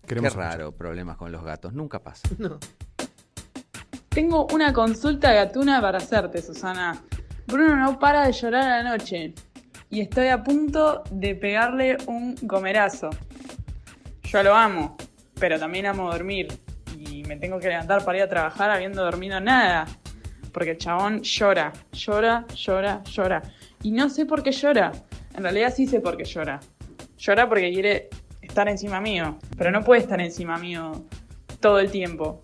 Qué 0.03 0.09
Queremos 0.09 0.29
escuchar. 0.31 0.51
raro, 0.51 0.71
problemas 0.71 1.17
con 1.17 1.31
los 1.31 1.43
gatos. 1.43 1.73
Nunca 1.73 1.99
pasa. 1.99 2.27
No. 2.37 2.59
Tengo 4.09 4.45
una 4.53 4.71
consulta 4.73 5.33
gatuna 5.33 5.81
para 5.81 5.97
hacerte, 5.97 6.39
Susana. 6.41 7.01
Bruno 7.47 7.75
no 7.75 7.97
para 7.97 8.27
de 8.27 8.31
llorar 8.31 8.63
a 8.69 8.83
la 8.83 8.91
noche 8.91 9.33
y 9.89 10.01
estoy 10.01 10.27
a 10.27 10.43
punto 10.43 11.03
de 11.09 11.33
pegarle 11.33 11.97
un 12.05 12.35
gomerazo. 12.43 13.09
Yo 14.23 14.43
lo 14.43 14.55
amo, 14.55 14.97
pero 15.39 15.57
también 15.57 15.87
amo 15.87 16.11
dormir 16.11 16.47
y 16.97 17.23
me 17.23 17.37
tengo 17.37 17.59
que 17.59 17.69
levantar 17.69 18.05
para 18.05 18.17
ir 18.19 18.23
a 18.25 18.29
trabajar 18.29 18.69
habiendo 18.69 19.03
dormido 19.03 19.39
nada. 19.39 19.85
Porque 20.51 20.71
el 20.71 20.77
chabón 20.77 21.21
llora, 21.23 21.73
llora, 21.91 22.45
llora, 22.53 23.03
llora. 23.05 23.41
Y 23.81 23.91
no 23.91 24.09
sé 24.09 24.27
por 24.27 24.43
qué 24.43 24.51
llora. 24.51 24.91
En 25.35 25.41
realidad 25.41 25.73
sí 25.75 25.87
sé 25.87 25.99
por 25.99 26.17
qué 26.17 26.23
llora. 26.25 26.59
Llora 27.17 27.49
porque 27.49 27.71
quiere 27.71 28.09
estar 28.43 28.67
encima 28.67 28.99
mío, 29.01 29.37
pero 29.57 29.71
no 29.71 29.83
puede 29.83 30.01
estar 30.01 30.19
encima 30.21 30.57
mío 30.57 31.03
todo 31.59 31.79
el 31.79 31.89
tiempo. 31.91 32.39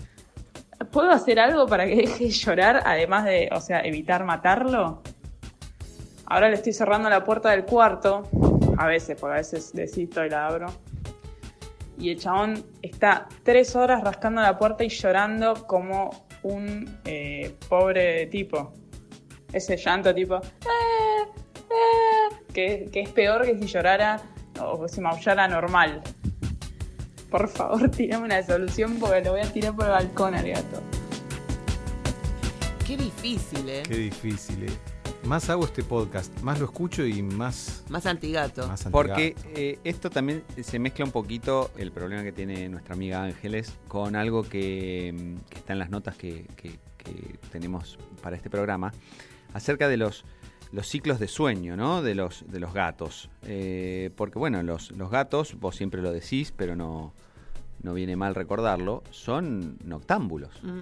¿Puedo 0.91 1.11
hacer 1.11 1.39
algo 1.39 1.67
para 1.67 1.85
que 1.85 1.95
deje 1.95 2.25
de 2.25 2.29
llorar, 2.31 2.81
además 2.85 3.25
de, 3.25 3.49
o 3.51 3.59
sea, 3.59 3.81
evitar 3.81 4.23
matarlo? 4.23 5.01
Ahora 6.25 6.47
le 6.47 6.55
estoy 6.55 6.73
cerrando 6.73 7.09
la 7.09 7.23
puerta 7.23 7.51
del 7.51 7.65
cuarto, 7.65 8.23
a 8.77 8.87
veces, 8.87 9.17
porque 9.19 9.33
a 9.33 9.37
veces 9.37 9.73
desisto 9.73 10.25
y 10.25 10.29
la 10.29 10.47
abro. 10.47 10.67
Y 11.97 12.11
el 12.11 12.19
chabón 12.19 12.63
está 12.81 13.27
tres 13.43 13.75
horas 13.75 14.03
rascando 14.03 14.41
la 14.41 14.57
puerta 14.57 14.83
y 14.85 14.89
llorando 14.89 15.67
como 15.67 16.11
un 16.43 16.97
eh, 17.03 17.55
pobre 17.67 18.27
tipo. 18.27 18.71
Ese 19.51 19.75
llanto 19.75 20.15
tipo... 20.15 20.37
"Eh, 20.37 21.23
eh", 21.69 22.35
que, 22.53 22.89
que 22.91 23.01
es 23.01 23.09
peor 23.09 23.45
que 23.45 23.57
si 23.57 23.65
llorara 23.65 24.21
o 24.61 24.87
si 24.87 25.01
maullara 25.01 25.47
normal. 25.47 26.01
Por 27.29 27.47
favor, 27.47 27.89
tirame 27.91 28.25
una 28.25 28.43
solución 28.43 28.97
porque 28.99 29.21
lo 29.23 29.31
voy 29.31 29.41
a 29.41 29.51
tirar 29.53 29.75
por 29.75 29.85
el 29.85 29.91
balcón 29.91 30.35
al 30.35 30.47
gato. 30.47 30.81
Qué 32.85 32.97
difícil, 32.97 33.69
¿eh? 33.69 33.83
Qué 33.87 33.95
difícil, 33.97 34.63
¿eh? 34.63 34.71
Más 35.25 35.49
hago 35.49 35.65
este 35.65 35.83
podcast, 35.83 36.31
más 36.41 36.59
lo 36.59 36.65
escucho 36.65 37.05
y 37.05 37.21
más... 37.21 37.83
Más 37.89 38.05
antigato. 38.05 38.67
más 38.67 38.83
Porque 38.89 39.35
antigato. 39.35 39.49
eh, 39.59 39.79
esto 39.83 40.09
también 40.09 40.43
se 40.63 40.79
mezcla 40.79 41.03
un 41.05 41.11
poquito 41.11 41.69
el 41.77 41.91
problema 41.91 42.23
que 42.23 42.31
tiene 42.31 42.67
nuestra 42.69 42.95
amiga 42.95 43.23
Ángeles 43.23 43.73
con 43.89 44.15
algo 44.15 44.43
que, 44.43 45.13
mm, 45.13 45.49
que 45.49 45.57
está 45.57 45.73
en 45.73 45.79
las 45.79 45.89
notas 45.89 46.15
que, 46.15 46.45
que- 46.55 46.79
que 46.97 47.37
tenemos 47.51 47.97
para 48.23 48.35
este 48.37 48.49
programa 48.49 48.93
acerca 49.53 49.87
de 49.87 49.97
los, 49.97 50.25
los 50.71 50.87
ciclos 50.87 51.19
de 51.19 51.27
sueño, 51.27 51.75
¿no? 51.75 52.01
De 52.01 52.13
los, 52.15 52.43
de 52.47 52.59
los 52.59 52.73
gatos. 52.73 53.29
Eh, 53.47 54.11
porque 54.15 54.37
bueno, 54.39 54.61
los, 54.63 54.91
los 54.91 55.09
gatos, 55.09 55.55
vos 55.59 55.75
siempre 55.75 56.01
lo 56.01 56.11
decís, 56.11 56.53
pero 56.55 56.75
no, 56.75 57.13
no 57.81 57.93
viene 57.93 58.15
mal 58.15 58.35
recordarlo, 58.35 59.03
son 59.11 59.77
noctámbulos 59.83 60.61
Mm. 60.63 60.79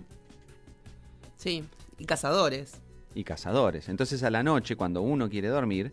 Sí, 1.38 1.64
y 2.00 2.06
cazadores. 2.06 2.82
y 3.14 3.24
cazadores. 3.24 3.90
Entonces 3.90 4.24
a 4.24 4.30
la 4.30 4.44
noche, 4.44 4.76
cuando 4.76 5.02
uno 5.02 5.30
quiere 5.30 5.48
dormir, 5.50 5.92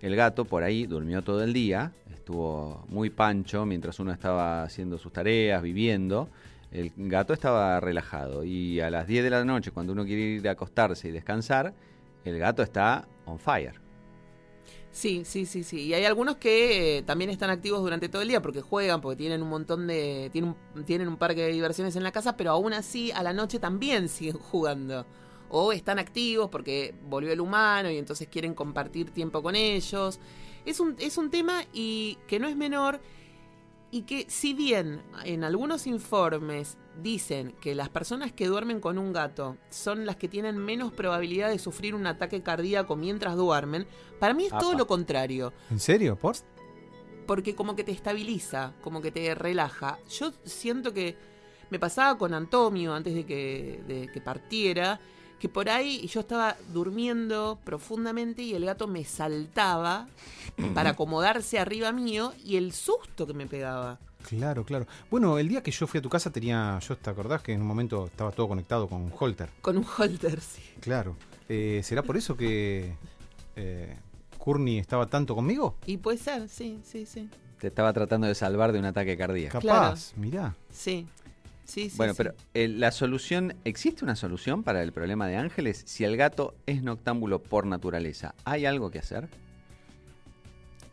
el 0.00 0.16
gato 0.16 0.44
por 0.44 0.62
ahí 0.62 0.86
durmió 0.86 1.22
todo 1.22 1.42
el 1.42 1.52
día, 1.52 1.92
estuvo 2.12 2.84
muy 2.88 3.10
pancho 3.10 3.64
mientras 3.66 3.98
uno 4.00 4.12
estaba 4.12 4.62
haciendo 4.62 4.98
sus 4.98 5.12
tareas, 5.12 5.62
viviendo. 5.62 6.28
El 6.72 6.92
gato 6.96 7.32
estaba 7.32 7.78
relajado 7.80 8.42
y 8.44 8.80
a 8.80 8.90
las 8.90 9.06
10 9.06 9.24
de 9.24 9.30
la 9.30 9.44
noche, 9.44 9.70
cuando 9.70 9.92
uno 9.92 10.04
quiere 10.04 10.22
ir 10.22 10.48
a 10.48 10.52
acostarse 10.52 11.08
y 11.08 11.12
descansar, 11.12 11.72
el 12.24 12.38
gato 12.38 12.62
está 12.62 13.06
on 13.26 13.38
fire. 13.38 13.86
Sí, 14.96 15.26
sí, 15.26 15.44
sí, 15.44 15.62
sí. 15.62 15.82
Y 15.82 15.92
hay 15.92 16.06
algunos 16.06 16.36
que 16.36 16.98
eh, 16.98 17.02
también 17.02 17.28
están 17.28 17.50
activos 17.50 17.82
durante 17.82 18.08
todo 18.08 18.22
el 18.22 18.28
día 18.28 18.40
porque 18.40 18.62
juegan, 18.62 19.02
porque 19.02 19.16
tienen 19.16 19.42
un 19.42 19.50
montón 19.50 19.86
de. 19.86 20.30
Tienen 20.32 20.56
tienen 20.86 21.08
un 21.08 21.18
parque 21.18 21.42
de 21.42 21.52
diversiones 21.52 21.96
en 21.96 22.02
la 22.02 22.12
casa, 22.12 22.34
pero 22.38 22.52
aún 22.52 22.72
así 22.72 23.12
a 23.12 23.22
la 23.22 23.34
noche 23.34 23.58
también 23.58 24.08
siguen 24.08 24.38
jugando. 24.38 25.04
O 25.50 25.72
están 25.72 25.98
activos 25.98 26.48
porque 26.48 26.94
volvió 27.08 27.30
el 27.30 27.42
humano 27.42 27.90
y 27.90 27.98
entonces 27.98 28.26
quieren 28.28 28.54
compartir 28.54 29.10
tiempo 29.10 29.42
con 29.42 29.54
ellos. 29.54 30.18
Es 30.64 30.80
un, 30.80 30.96
es 30.98 31.18
un 31.18 31.30
tema 31.30 31.62
y 31.74 32.16
que 32.26 32.40
no 32.40 32.48
es 32.48 32.56
menor 32.56 33.00
y 33.90 34.02
que 34.02 34.26
si 34.28 34.54
bien 34.54 35.02
en 35.24 35.44
algunos 35.44 35.86
informes 35.86 36.76
dicen 37.02 37.54
que 37.60 37.74
las 37.74 37.88
personas 37.88 38.32
que 38.32 38.46
duermen 38.46 38.80
con 38.80 38.98
un 38.98 39.12
gato 39.12 39.56
son 39.70 40.06
las 40.06 40.16
que 40.16 40.28
tienen 40.28 40.58
menos 40.58 40.92
probabilidad 40.92 41.50
de 41.50 41.58
sufrir 41.58 41.94
un 41.94 42.06
ataque 42.06 42.42
cardíaco 42.42 42.96
mientras 42.96 43.36
duermen, 43.36 43.86
para 44.18 44.34
mí 44.34 44.46
es 44.46 44.58
todo 44.58 44.74
lo 44.74 44.86
contrario, 44.86 45.52
¿En 45.70 45.78
serio? 45.78 46.16
¿Por? 46.16 46.36
porque 47.26 47.54
como 47.54 47.76
que 47.76 47.84
te 47.84 47.92
estabiliza, 47.92 48.72
como 48.82 49.02
que 49.02 49.10
te 49.10 49.34
relaja. 49.34 49.98
Yo 50.08 50.32
siento 50.44 50.94
que 50.94 51.16
me 51.70 51.78
pasaba 51.78 52.16
con 52.16 52.32
Antonio 52.32 52.94
antes 52.94 53.14
de 53.14 53.26
que, 53.26 53.82
de 53.86 54.08
que 54.08 54.20
partiera, 54.20 55.00
que 55.38 55.48
por 55.48 55.68
ahí 55.68 56.06
yo 56.06 56.20
estaba 56.20 56.56
durmiendo 56.72 57.58
profundamente 57.64 58.42
y 58.42 58.54
el 58.54 58.64
gato 58.64 58.86
me 58.86 59.04
saltaba 59.04 60.06
para 60.74 60.90
acomodarse 60.90 61.58
arriba 61.58 61.92
mío 61.92 62.32
y 62.42 62.56
el 62.56 62.72
susto 62.72 63.26
que 63.26 63.34
me 63.34 63.46
pegaba. 63.46 63.98
Claro, 64.28 64.64
claro. 64.64 64.86
Bueno, 65.10 65.38
el 65.38 65.48
día 65.48 65.62
que 65.62 65.70
yo 65.70 65.86
fui 65.86 65.98
a 65.98 66.02
tu 66.02 66.08
casa 66.08 66.30
tenía, 66.30 66.78
yo 66.80 66.96
te 66.96 67.10
acordás 67.10 67.42
que 67.42 67.52
en 67.52 67.60
un 67.60 67.66
momento 67.66 68.06
estaba 68.06 68.32
todo 68.32 68.48
conectado 68.48 68.88
con 68.88 69.02
un 69.02 69.12
holter. 69.16 69.50
Con 69.60 69.76
un 69.76 69.86
holter, 69.96 70.40
sí. 70.40 70.62
Claro. 70.80 71.16
Eh, 71.48 71.80
¿Será 71.84 72.02
por 72.02 72.16
eso 72.16 72.36
que 72.36 72.94
eh, 73.54 73.96
Courtney 74.38 74.78
estaba 74.78 75.06
tanto 75.06 75.34
conmigo? 75.34 75.76
Y 75.86 75.98
puede 75.98 76.18
ser, 76.18 76.48
sí, 76.48 76.80
sí, 76.84 77.06
sí. 77.06 77.28
Te 77.60 77.68
estaba 77.68 77.92
tratando 77.92 78.26
de 78.26 78.34
salvar 78.34 78.72
de 78.72 78.80
un 78.80 78.86
ataque 78.86 79.16
cardíaco. 79.16 79.60
Capaz, 79.60 80.12
mirá. 80.16 80.56
Sí. 80.72 81.06
Sí, 81.66 81.90
sí. 81.90 81.96
Bueno, 81.96 82.12
sí. 82.14 82.18
pero 82.18 82.34
eh, 82.54 82.68
la 82.68 82.92
solución, 82.92 83.54
¿existe 83.64 84.04
una 84.04 84.16
solución 84.16 84.62
para 84.62 84.82
el 84.82 84.92
problema 84.92 85.26
de 85.26 85.36
Ángeles? 85.36 85.82
Si 85.86 86.04
el 86.04 86.16
gato 86.16 86.54
es 86.66 86.82
noctámbulo 86.82 87.42
por 87.42 87.66
naturaleza, 87.66 88.34
¿hay 88.44 88.66
algo 88.66 88.90
que 88.90 88.98
hacer? 89.00 89.28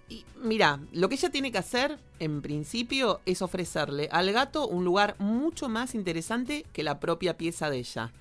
Y 0.10 0.26
mira, 0.44 0.80
lo 0.92 1.10
que 1.10 1.16
ella 1.16 1.30
tiene 1.30 1.52
que 1.52 1.58
hacer, 1.58 1.98
en 2.20 2.42
principio, 2.42 3.22
es 3.26 3.42
ofrecerle 3.42 4.10
al 4.12 4.32
gato 4.32 4.68
un 4.68 4.84
lugar 4.84 5.16
mucho 5.20 5.70
más 5.70 5.96
interesante 5.96 6.66
que 6.74 6.84
la 6.84 7.00
propia 7.00 7.38
pieza 7.38 7.70
de 7.70 7.78
ella. 7.78 8.12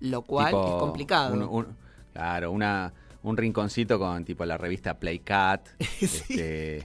Lo 0.00 0.22
cual 0.22 0.48
Tipo 0.48 0.66
es 0.66 0.74
complicado. 0.80 1.32
un- 1.34 1.42
un- 1.42 1.76
claro, 2.12 2.50
una, 2.52 2.92
un 3.22 3.36
rinconcito 3.36 3.98
con 3.98 4.24
tipo 4.24 4.44
la 4.44 4.58
revista 4.58 4.98
Playcat, 4.98 5.66
este, 6.00 6.84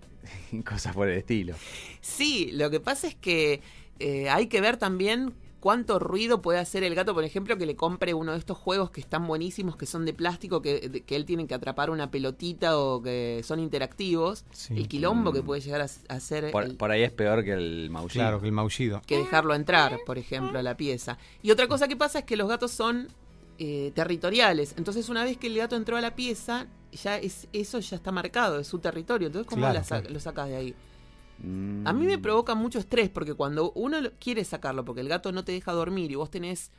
cosas 0.64 0.94
por 0.94 1.08
el 1.08 1.18
estilo. 1.18 1.54
Sí, 2.00 2.50
lo 2.52 2.70
que 2.70 2.78
pasa 2.80 3.08
es 3.08 3.14
que 3.16 3.60
eh, 3.98 4.28
hay 4.30 4.46
que 4.48 4.60
ver 4.60 4.76
también 4.76 5.34
cuánto 5.60 5.98
ruido 5.98 6.42
puede 6.42 6.60
hacer 6.60 6.84
el 6.84 6.94
gato, 6.94 7.12
por 7.12 7.24
ejemplo, 7.24 7.58
que 7.58 7.66
le 7.66 7.74
compre 7.74 8.14
uno 8.14 8.32
de 8.32 8.38
estos 8.38 8.56
juegos 8.56 8.90
que 8.90 9.00
están 9.00 9.26
buenísimos, 9.26 9.76
que 9.76 9.86
son 9.86 10.04
de 10.04 10.12
plástico, 10.14 10.62
que, 10.62 10.88
de- 10.88 11.00
que 11.00 11.16
él 11.16 11.24
tiene 11.24 11.46
que 11.48 11.54
atrapar 11.54 11.90
una 11.90 12.08
pelotita 12.10 12.78
o 12.78 13.02
que 13.02 13.40
son 13.42 13.58
interactivos. 13.58 14.44
Sí. 14.52 14.74
El 14.76 14.86
quilombo 14.86 15.32
que 15.32 15.42
Mm. 15.42 15.46
puede 15.46 15.60
llegar 15.62 15.80
a, 15.80 15.86
a 16.08 16.14
hacer 16.14 16.52
Por, 16.52 16.64
el- 16.64 16.76
por 16.76 16.90
ahí 16.92 17.02
es 17.02 17.10
peor 17.10 17.42
que 17.42 17.52
el 17.54 17.88
maullido. 17.90 18.22
Claro, 18.22 18.40
que 18.40 18.46
el 18.46 18.52
maullido. 18.52 19.02
que 19.06 19.18
dejarlo 19.18 19.54
entrar, 19.54 19.98
por 20.06 20.18
ejemplo, 20.18 20.58
a 20.58 20.62
la 20.62 20.76
pieza. 20.76 21.18
Y 21.42 21.50
otra 21.50 21.66
cosa 21.66 21.88
que 21.88 21.96
pasa 21.96 22.20
es 22.20 22.24
que 22.26 22.36
los 22.36 22.48
gatos 22.48 22.70
son 22.70 23.08
eh, 23.58 23.90
territoriales. 23.94 24.74
Entonces, 24.76 25.08
una 25.08 25.24
vez 25.24 25.38
que 25.38 25.46
el 25.46 25.56
gato 25.56 25.76
entró 25.76 25.96
a 25.96 26.00
la 26.02 26.14
pieza, 26.14 26.66
ya 26.92 27.16
es 27.18 27.48
eso 27.54 27.78
ya 27.80 27.96
está 27.96 28.12
marcado, 28.12 28.60
es 28.60 28.66
su 28.68 28.78
territorio. 28.78 29.28
Entonces, 29.28 29.48
¿cómo 29.48 29.62
Claro, 29.62 29.74
la 29.74 29.82
sa- 29.82 30.00
claro. 30.00 30.12
lo 30.14 30.20
sacas 30.20 30.48
de 30.50 30.56
ahí? 30.56 30.74
Mm. 31.42 31.86
A 31.86 31.92
mí 31.92 32.06
me 32.06 32.18
provoca 32.18 32.54
mucho 32.54 32.78
estrés 32.78 33.08
porque 33.10 33.34
cuando 33.34 33.72
uno 33.72 33.98
quiere 34.18 34.44
sacarlo 34.44 34.84
porque 34.84 35.00
el 35.02 35.08
gato 35.08 35.32
no 35.32 35.44
te 35.44 35.52
deja 35.52 35.72
dormir 35.72 36.10
y 36.10 36.14
vos 36.14 36.30
tenés, 36.30 36.70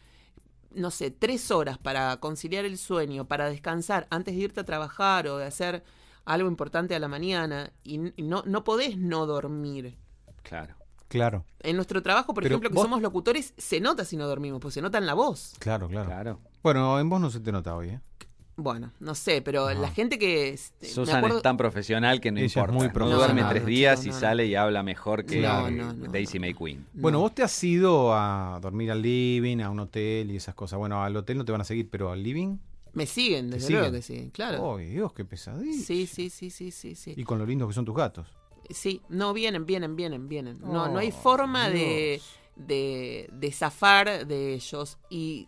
no 0.73 0.91
sé, 0.91 1.11
tres 1.11 1.51
horas 1.51 1.77
para 1.77 2.17
conciliar 2.17 2.65
el 2.65 2.77
sueño, 2.77 3.25
para 3.25 3.49
descansar 3.49 4.07
antes 4.09 4.35
de 4.35 4.41
irte 4.41 4.59
a 4.59 4.65
trabajar 4.65 5.27
o 5.27 5.37
de 5.37 5.45
hacer 5.45 5.83
algo 6.25 6.49
importante 6.49 6.93
a 6.95 6.99
la 6.99 7.07
mañana 7.07 7.71
y, 7.83 7.97
no, 7.97 8.43
no 8.45 8.63
podés 8.63 8.97
no 8.97 9.25
dormir. 9.25 9.95
Claro. 10.43 10.75
Claro, 11.09 11.45
En 11.61 11.77
nuestro 11.77 12.03
trabajo, 12.03 12.33
por 12.33 12.43
Pero 12.43 12.55
ejemplo, 12.55 12.69
que 12.69 12.75
vos- 12.75 12.83
somos 12.83 13.01
locutores, 13.01 13.53
se 13.57 13.79
nota 13.79 14.03
si 14.03 14.17
no 14.17 14.27
dormimos, 14.27 14.59
pues 14.59 14.73
se 14.73 14.81
nota 14.81 14.97
en 14.97 15.05
la 15.05 15.13
voz. 15.13 15.53
claro, 15.57 15.87
claro. 15.87 16.05
Claro. 16.09 16.39
Bueno, 16.61 16.99
en 16.99 17.07
vos 17.07 17.21
no 17.21 17.29
se 17.29 17.39
te 17.39 17.53
nota 17.53 17.73
hoy, 17.77 17.91
¿eh? 17.91 18.01
Bueno, 18.59 18.91
no 18.99 19.13
sé, 19.13 19.43
pero 19.43 19.71
la 19.71 19.89
gente 19.91 20.17
que... 20.17 20.57
Susan 20.81 21.17
acuerdo- 21.17 21.37
es 21.37 21.43
tan 21.43 21.57
profesional 21.57 22.19
que 22.19 22.31
no 22.31 22.39
Ella 22.39 22.47
es 22.47 22.55
importa. 22.55 22.73
muy 22.73 22.89
profesional. 22.89 23.17
duerme 23.27 23.41
No, 23.43 23.49
tres 23.49 23.61
no, 23.61 23.69
días 23.69 24.05
y 24.05 24.09
no, 24.09 24.19
sale 24.19 24.45
y 24.47 24.55
habla 24.55 24.81
mejor 24.81 25.25
que 25.25 25.41
No, 25.41 25.69
no, 25.69 25.93
no. 25.93 26.11
Daisy 26.11 26.39
May 26.39 26.55
Queen. 26.55 26.83
Bueno, 26.93 27.19
No. 27.19 27.21
vos 27.21 27.35
te 27.35 27.43
has 27.43 27.63
ido 27.63 28.15
a 28.15 28.57
dormir 28.59 28.89
al 28.91 29.01
living, 29.03 29.59
a 29.59 29.69
un 29.69 29.79
hotel 29.79 30.31
y 30.31 30.37
esas 30.37 30.55
cosas. 30.55 30.79
Bueno, 30.79 31.03
al 31.03 31.15
hotel 31.15 31.37
no 31.37 31.45
te 31.45 31.51
van 31.51 31.61
a 31.61 31.65
seguir, 31.65 31.87
pero 31.89 32.11
al 32.11 32.23
living. 32.23 32.57
Me 32.93 33.05
siguen, 33.05 33.51
desde 33.51 33.67
siguen? 33.67 33.79
luego 33.81 33.95
que 33.97 34.01
sí, 34.01 34.31
claro. 34.33 34.63
Oh, 34.63 34.77
Dios, 34.77 35.13
qué 35.13 35.23
pesadilla. 35.23 35.73
Sí, 35.85 36.07
sí, 36.07 36.31
sí, 36.31 36.49
sí, 36.49 36.71
sí, 36.71 36.95
sí. 36.95 37.13
Y 37.15 37.23
con 37.25 37.37
lo 37.37 37.45
lindos 37.45 37.67
que 37.67 37.75
son 37.75 37.85
tus 37.85 37.95
gatos. 37.95 38.25
Sí, 38.71 39.01
no, 39.07 39.33
vienen, 39.33 39.67
vienen, 39.67 39.95
vienen, 39.95 40.27
vienen. 40.27 40.57
No, 40.61 40.89
no 40.91 40.97
hay 40.97 41.09
Oh, 41.09 41.21
forma 41.21 41.69
de, 41.69 42.13
Dios. 42.19 42.35
de, 42.55 43.29
de 43.31 43.51
zafar 43.51 44.25
de 44.25 44.55
ellos. 44.55 44.97
Y 45.11 45.47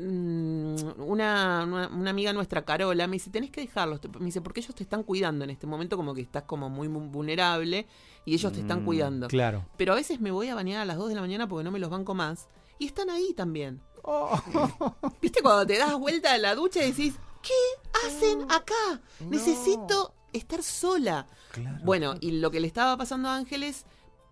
una, 0.00 1.64
una, 1.64 1.88
una 1.88 2.10
amiga 2.10 2.32
nuestra, 2.32 2.64
Carola, 2.64 3.06
me 3.06 3.14
dice, 3.14 3.30
tenés 3.30 3.50
que 3.50 3.60
dejarlos. 3.60 4.00
Me 4.18 4.26
dice, 4.26 4.40
porque 4.40 4.60
ellos 4.60 4.74
te 4.74 4.82
están 4.82 5.02
cuidando 5.02 5.44
en 5.44 5.50
este 5.50 5.66
momento 5.66 5.96
como 5.96 6.14
que 6.14 6.20
estás 6.22 6.44
como 6.44 6.68
muy 6.68 6.88
mu- 6.88 7.10
vulnerable 7.10 7.86
y 8.24 8.34
ellos 8.34 8.52
te 8.52 8.60
están 8.60 8.82
Mm, 8.82 8.84
cuidando. 8.84 9.28
Claro. 9.28 9.64
Pero 9.76 9.92
a 9.92 9.96
veces 9.96 10.20
me 10.20 10.30
voy 10.30 10.48
a 10.48 10.54
bañar 10.54 10.80
a 10.80 10.84
las 10.84 10.96
2 10.96 11.08
de 11.08 11.14
la 11.14 11.20
mañana 11.20 11.48
porque 11.48 11.64
no 11.64 11.70
me 11.70 11.78
los 11.78 11.90
banco 11.90 12.14
más. 12.14 12.48
Y 12.78 12.86
están 12.86 13.10
ahí 13.10 13.34
también. 13.34 13.80
¿Viste 15.20 15.42
cuando 15.42 15.66
te 15.66 15.78
das 15.78 15.98
vuelta 15.98 16.32
a 16.32 16.38
la 16.38 16.54
ducha 16.54 16.82
y 16.82 16.90
decís, 16.90 17.14
¿qué 17.42 18.06
hacen 18.06 18.42
acá? 18.50 19.00
Necesito 19.28 20.14
estar 20.32 20.62
sola. 20.62 21.26
Claro. 21.52 21.78
Bueno, 21.84 22.14
y 22.20 22.32
lo 22.32 22.50
que 22.50 22.60
le 22.60 22.66
estaba 22.66 22.96
pasando 22.96 23.28
a 23.28 23.36
Ángeles, 23.36 23.84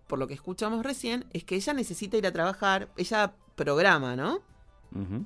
por 0.07 0.17
lo 0.19 0.27
que 0.27 0.33
escuchamos 0.33 0.83
recién, 0.83 1.25
es 1.33 1.43
que 1.43 1.55
ella 1.55 1.73
necesita 1.73 2.17
ir 2.17 2.25
a 2.25 2.31
trabajar. 2.31 2.89
Ella 2.97 3.33
programa, 3.55 4.15
¿no? 4.15 4.39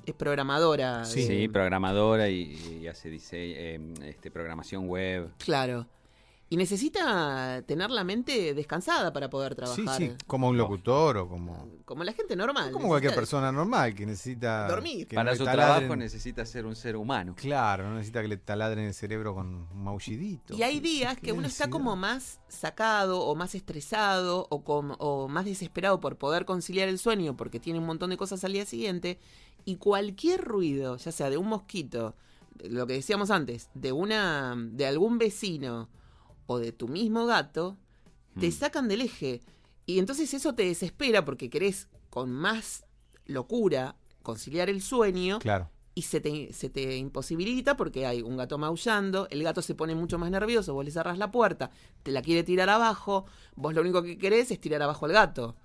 Es 0.06 0.14
programadora. 0.14 1.04
Sí. 1.04 1.26
Sí, 1.26 1.48
programadora 1.48 2.28
y, 2.28 2.80
y 2.82 2.86
hace 2.86 3.10
dise- 3.10 3.32
eh, 3.56 3.94
este, 4.04 4.30
programación 4.30 4.86
web. 4.88 5.30
Claro. 5.38 5.86
Y 6.50 6.56
necesita 6.58 7.62
tener 7.66 7.90
la 7.90 8.04
mente 8.04 8.52
descansada 8.54 9.12
para 9.12 9.28
poder 9.30 9.52
Sí, 9.52 9.56
trabajar. 9.56 9.96
sí, 9.96 10.12
como 10.26 10.48
un 10.50 10.58
locutor 10.58 11.16
o 11.16 11.28
como, 11.28 11.68
Como 11.86 12.04
la 12.04 12.12
gente 12.12 12.36
normal. 12.36 12.70
como 12.70 12.86
cualquier 12.86 13.14
persona 13.14 13.50
normal 13.50 13.94
que 13.94 14.04
necesita 14.06 14.68
Dormir. 14.68 15.08
que 15.08 15.16
Para 15.16 15.30
no 15.32 15.36
su 15.38 15.44
trabajo 15.44 15.96
necesita 15.96 16.44
ser 16.44 16.66
un 16.66 16.76
ser 16.76 16.96
humano. 16.96 17.34
Claro, 17.34 17.84
no 17.88 17.94
necesita 17.94 18.20
que 18.22 18.28
le 18.28 18.36
taladren 18.36 18.84
el 18.84 18.94
cerebro 18.94 19.34
con 19.34 19.46
un 19.72 19.82
maullidito. 19.84 20.54
Y 20.54 20.62
hay 20.62 20.78
días 20.80 21.16
que 21.18 21.32
uno 21.32 21.46
está 21.48 21.70
como 21.70 21.96
más 21.96 22.38
sacado 22.46 23.22
o 23.22 23.34
más 23.34 23.54
estresado 23.54 24.46
o, 24.50 24.62
com- 24.62 24.94
o 24.98 25.26
más 25.28 25.46
desesperado 25.46 25.98
por 25.98 26.18
poder 26.18 26.44
conciliar 26.44 26.88
el 26.88 26.98
sueño 26.98 27.36
porque 27.36 27.58
tiene 27.58 27.78
un 27.80 27.86
montón 27.86 28.10
de 28.10 28.16
cosas 28.18 28.44
al 28.44 28.52
día 28.52 28.66
siguiente 28.66 29.18
y 29.64 29.76
cualquier 29.76 30.42
ruido, 30.44 30.96
ya 30.96 31.12
sea 31.12 31.30
de 31.30 31.36
un 31.38 31.48
mosquito, 31.48 32.14
de 32.54 32.68
lo 32.70 32.86
que 32.86 32.94
decíamos 32.94 33.30
antes, 33.30 33.68
de 33.74 33.92
una 33.92 34.54
de 34.56 34.86
algún 34.86 35.18
vecino 35.18 35.88
o 36.46 36.58
de 36.58 36.72
tu 36.72 36.88
mismo 36.88 37.26
gato, 37.26 37.76
te 38.38 38.48
Mm. 38.48 38.52
sacan 38.52 38.88
del 38.88 39.00
eje 39.02 39.40
y 39.86 39.98
entonces 39.98 40.32
eso 40.34 40.54
te 40.54 40.64
desespera 40.64 41.24
porque 41.24 41.50
querés 41.50 41.88
con 42.10 42.30
más 42.30 42.84
locura 43.26 43.96
conciliar 44.22 44.68
el 44.70 44.82
sueño 44.82 45.38
Claro. 45.38 45.70
y 45.94 46.02
se 46.02 46.20
te, 46.20 46.52
se 46.52 46.68
te 46.70 46.96
imposibilita 46.96 47.76
porque 47.76 48.06
hay 48.06 48.22
un 48.22 48.36
gato 48.36 48.58
maullando, 48.58 49.28
el 49.30 49.42
gato 49.42 49.62
se 49.62 49.74
pone 49.74 49.94
mucho 49.94 50.18
más 50.18 50.30
nervioso, 50.30 50.74
vos 50.74 50.84
le 50.84 50.90
cerrás 50.90 51.18
la 51.18 51.30
puerta, 51.30 51.70
te 52.02 52.10
la 52.10 52.22
quiere 52.22 52.42
tirar 52.42 52.68
abajo, 52.70 53.24
vos 53.56 53.74
lo 53.74 53.80
único 53.80 54.02
que 54.02 54.18
querés 54.18 54.50
es 54.50 54.60
tirar 54.60 54.82
abajo 54.82 55.06
al 55.06 55.12
gato. 55.12 55.56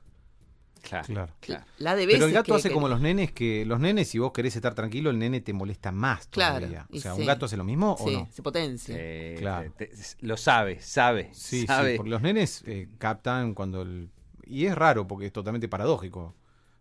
Claro, 0.81 1.05
Claro. 1.07 1.33
claro. 1.39 1.65
La 1.77 1.95
de 1.95 2.05
veces 2.05 2.19
Pero 2.19 2.27
el 2.27 2.33
gato 2.33 2.53
que- 2.53 2.57
hace 2.59 2.69
que- 2.69 2.73
como 2.73 2.87
los 2.87 3.01
nenes, 3.01 3.31
que 3.31 3.65
los 3.65 3.79
nenes, 3.79 4.07
si 4.07 4.17
vos 4.19 4.31
querés 4.31 4.55
estar 4.55 4.73
tranquilo, 4.75 5.09
el 5.09 5.19
nene 5.19 5.41
te 5.41 5.53
molesta 5.53 5.91
más 5.91 6.27
Claro, 6.27 6.57
todavía. 6.57 6.87
o 6.91 6.97
sea, 6.97 7.13
sí. 7.15 7.21
¿un 7.21 7.27
gato 7.27 7.45
hace 7.45 7.57
lo 7.57 7.63
mismo 7.63 7.95
o 7.99 8.07
Sí, 8.07 8.15
no? 8.15 8.27
se 8.31 8.41
potencia. 8.41 8.95
Eh, 8.97 9.35
Claro. 9.39 9.71
te- 9.77 9.87
te- 9.87 9.97
lo 10.21 10.37
sabe, 10.37 10.79
sabe. 10.81 11.29
Sí, 11.33 11.65
sabe. 11.67 11.91
sí, 11.91 11.97
porque 11.97 12.09
los 12.09 12.21
nenes 12.21 12.63
eh, 12.65 12.87
captan 12.97 13.53
cuando 13.53 13.81
el... 13.81 14.09
Y 14.45 14.65
es 14.65 14.75
raro 14.75 15.05
porque 15.07 15.25
es 15.27 15.33
totalmente 15.33 15.67
paradójico. 15.67 16.33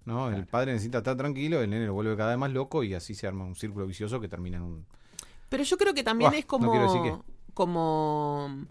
¿no? 0.05 0.31
El 0.31 0.47
padre 0.47 0.73
necesita 0.73 0.99
estar 0.99 1.17
tranquilo, 1.19 1.61
el 1.61 1.69
nene 1.69 1.85
lo 1.85 1.93
vuelve 1.93 2.17
cada 2.17 2.31
vez 2.31 2.39
más 2.39 2.51
loco 2.51 2.83
y 2.83 2.95
así 2.95 3.15
se 3.15 3.27
arma 3.27 3.45
un 3.45 3.55
círculo 3.55 3.87
vicioso 3.87 4.19
que 4.21 4.27
termina 4.29 4.57
en 4.57 4.63
un... 4.63 4.87
Pero 5.51 5.63
yo 5.65 5.77
creo 5.77 5.93
que 5.93 6.03
también 6.03 6.33
es 6.33 6.45
no 6.45 6.47
como. 6.47 6.71
quiero 6.71 6.91
decir 6.91 7.13
como. 7.53 8.65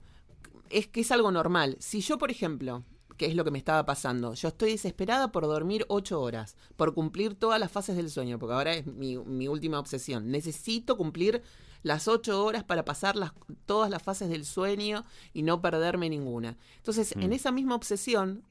Es 0.70 0.88
que 0.88 1.02
es 1.02 1.12
algo 1.12 1.32
normal. 1.32 1.76
Si 1.80 2.02
yo, 2.02 2.18
por 2.18 2.32
ejemplo, 2.32 2.84
que 3.18 3.26
es 3.26 3.36
lo 3.36 3.44
que 3.44 3.52
me 3.52 3.58
estaba 3.58 3.86
pasando, 3.86 4.34
yo 4.36 4.48
estoy 4.50 4.72
desesperada 4.72 5.32
por 5.32 5.44
dormir 5.44 5.86
ocho 5.90 6.22
horas, 6.22 6.56
por 6.76 6.94
cumplir 6.94 7.36
todas 7.36 7.60
las 7.60 7.72
fases 7.72 7.96
del 7.98 8.10
sueño, 8.10 8.38
porque 8.40 8.54
ahora 8.54 8.74
es 8.74 8.86
mi, 8.86 9.18
mi 9.18 9.48
última 9.48 9.80
obsesión. 9.80 10.30
Necesito 10.32 10.96
cumplir 10.98 11.42
las 11.84 12.08
ocho 12.08 12.44
horas 12.46 12.64
para 12.64 12.86
pasar 12.86 13.16
las, 13.16 13.32
todas 13.66 13.90
las 13.90 14.02
fases 14.04 14.30
del 14.30 14.46
sueño 14.46 15.04
y 15.34 15.42
no 15.44 15.62
perderme 15.62 16.10
ninguna. 16.10 16.58
Entonces, 16.78 17.12
en 17.14 17.30
Mm. 17.30 17.34
esa 17.34 17.52
misma 17.52 17.76
obsesión, 17.76 18.44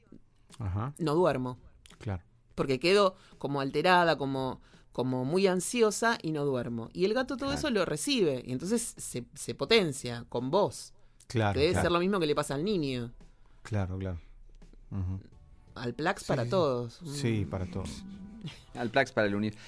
Ajá, 0.58 0.94
no 0.98 1.14
duermo, 1.14 1.58
claro. 1.98 2.22
porque 2.54 2.78
quedo 2.80 3.14
como 3.38 3.60
alterada, 3.60 4.16
como, 4.16 4.60
como 4.92 5.24
muy 5.24 5.46
ansiosa 5.46 6.18
y 6.22 6.32
no 6.32 6.44
duermo. 6.44 6.88
Y 6.92 7.04
el 7.04 7.14
gato 7.14 7.36
todo 7.36 7.50
Claro. 7.50 7.58
eso 7.58 7.70
lo 7.70 7.84
recibe 7.84 8.42
y 8.46 8.52
entonces 8.52 8.94
se, 8.96 9.26
se 9.34 9.54
potencia 9.54 10.24
con 10.28 10.50
vos. 10.50 10.92
Claro, 11.26 11.54
que 11.54 11.60
debe 11.60 11.72
claro, 11.72 11.84
ser 11.84 11.92
lo 11.92 11.98
mismo 12.00 12.18
que 12.20 12.26
le 12.26 12.34
pasa 12.34 12.54
al 12.54 12.64
niño. 12.64 13.12
claro, 13.62 13.98
claro. 13.98 14.20
Al 15.74 15.94
Plax 15.94 16.22
Sí, 16.22 16.26
para 16.28 16.48
todos. 16.48 17.00
Sí, 17.04 17.44
para 17.50 17.66
todos. 17.66 18.04
Al 18.74 18.90
Plax 18.90 19.12
para 19.12 19.26
el 19.26 19.34
universo. 19.34 19.60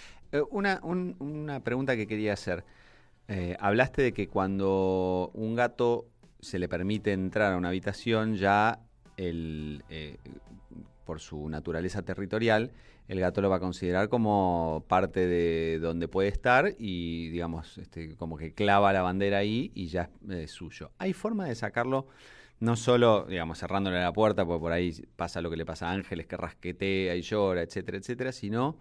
una, 0.50 0.80
un- 0.82 1.16
una 1.18 1.60
pregunta 1.60 1.96
que 1.96 2.06
quería 2.06 2.32
hacer. 2.34 2.64
Eh, 3.28 3.56
hablaste 3.60 4.02
de 4.02 4.12
que 4.12 4.28
cuando 4.28 5.30
un 5.34 5.54
gato 5.54 6.06
se 6.40 6.58
le 6.58 6.68
permite 6.68 7.12
entrar 7.12 7.52
a 7.52 7.56
una 7.56 7.68
habitación, 7.68 8.36
ya 8.36 8.78
el, 9.16 9.82
eh, 9.90 10.16
por 11.04 11.20
su 11.20 11.48
naturaleza 11.48 12.02
territorial, 12.02 12.70
el 13.08 13.20
gato 13.20 13.40
lo 13.40 13.48
va 13.50 13.56
a 13.56 13.60
considerar 13.60 14.08
como 14.08 14.84
parte 14.86 15.26
de 15.26 15.78
donde 15.78 16.08
puede 16.08 16.28
estar 16.28 16.74
y, 16.78 17.28
digamos, 17.30 17.76
este, 17.78 18.14
como 18.16 18.36
que 18.36 18.52
clava 18.52 18.92
la 18.92 19.02
bandera 19.02 19.38
ahí 19.38 19.72
y 19.74 19.86
ya 19.88 20.10
es 20.28 20.30
eh, 20.30 20.46
suyo. 20.48 20.90
¿Hay 20.98 21.12
forma 21.14 21.46
de 21.46 21.54
sacarlo? 21.54 22.06
No 22.60 22.74
solo, 22.74 23.24
digamos, 23.28 23.58
cerrándole 23.58 24.00
la 24.00 24.12
puerta, 24.12 24.44
porque 24.44 24.60
por 24.60 24.72
ahí 24.72 24.92
pasa 25.16 25.40
lo 25.40 25.50
que 25.50 25.56
le 25.56 25.64
pasa 25.64 25.88
a 25.88 25.92
Ángeles, 25.92 26.26
que 26.26 26.36
rasquetea 26.36 27.14
y 27.14 27.22
llora, 27.22 27.62
etcétera, 27.62 27.98
etcétera, 27.98 28.32
sino 28.32 28.76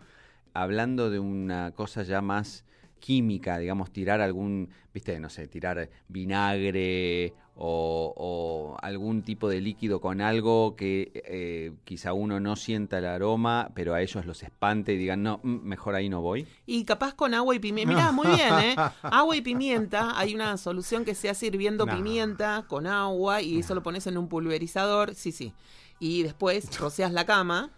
hablando 0.54 1.12
de 1.12 1.20
una 1.20 1.72
cosa 1.76 2.02
ya 2.04 2.22
más 2.22 2.66
química, 2.98 3.58
digamos, 3.58 3.92
tirar 3.92 4.22
algún, 4.22 4.70
viste, 4.94 5.20
no 5.20 5.30
sé, 5.30 5.48
tirar 5.48 5.90
vinagre 6.08 7.34
o, 7.60 8.14
o 8.16 8.78
algún 8.82 9.24
tipo 9.24 9.50
de 9.50 9.62
líquido 9.62 10.00
con 10.00 10.22
algo 10.22 10.76
que 10.76 11.12
eh, 11.26 11.72
quizá 11.86 12.14
uno 12.14 12.40
no 12.40 12.56
sienta 12.56 13.00
el 13.00 13.06
aroma, 13.06 13.72
pero 13.74 13.94
a 13.96 14.02
ellos 14.02 14.26
los 14.26 14.44
espante 14.44 14.94
y 14.94 14.98
digan, 14.98 15.24
no, 15.24 15.40
mm, 15.42 15.56
mejor 15.64 15.96
ahí 15.96 16.08
no 16.08 16.22
voy. 16.22 16.48
Y 16.68 16.84
capaz 16.86 17.16
con 17.16 17.34
agua 17.34 17.56
y 17.56 17.60
pimienta. 17.60 17.94
Mirá, 17.94 18.12
muy 18.12 18.28
bien, 18.28 18.54
¿eh? 18.60 18.76
Agua 19.02 19.36
y 19.36 19.42
pimienta. 19.42 20.18
Hay 20.20 20.36
una 20.36 20.56
solución 20.58 21.04
que 21.04 21.16
se 21.16 21.30
hace 21.30 21.48
hirviendo 21.48 21.86
No. 21.88 21.96
pimienta 21.96 22.66
con 22.68 22.86
agua 22.86 23.42
y 23.42 23.60
eso 23.60 23.74
lo 23.74 23.82
pones 23.82 24.06
en 24.08 24.18
un 24.18 24.28
pulverizador. 24.28 25.16
Sí, 25.16 25.32
sí. 25.32 25.54
Y 26.00 26.22
después 26.24 26.78
roceas 26.80 27.12
la 27.12 27.26
cama. 27.26 27.72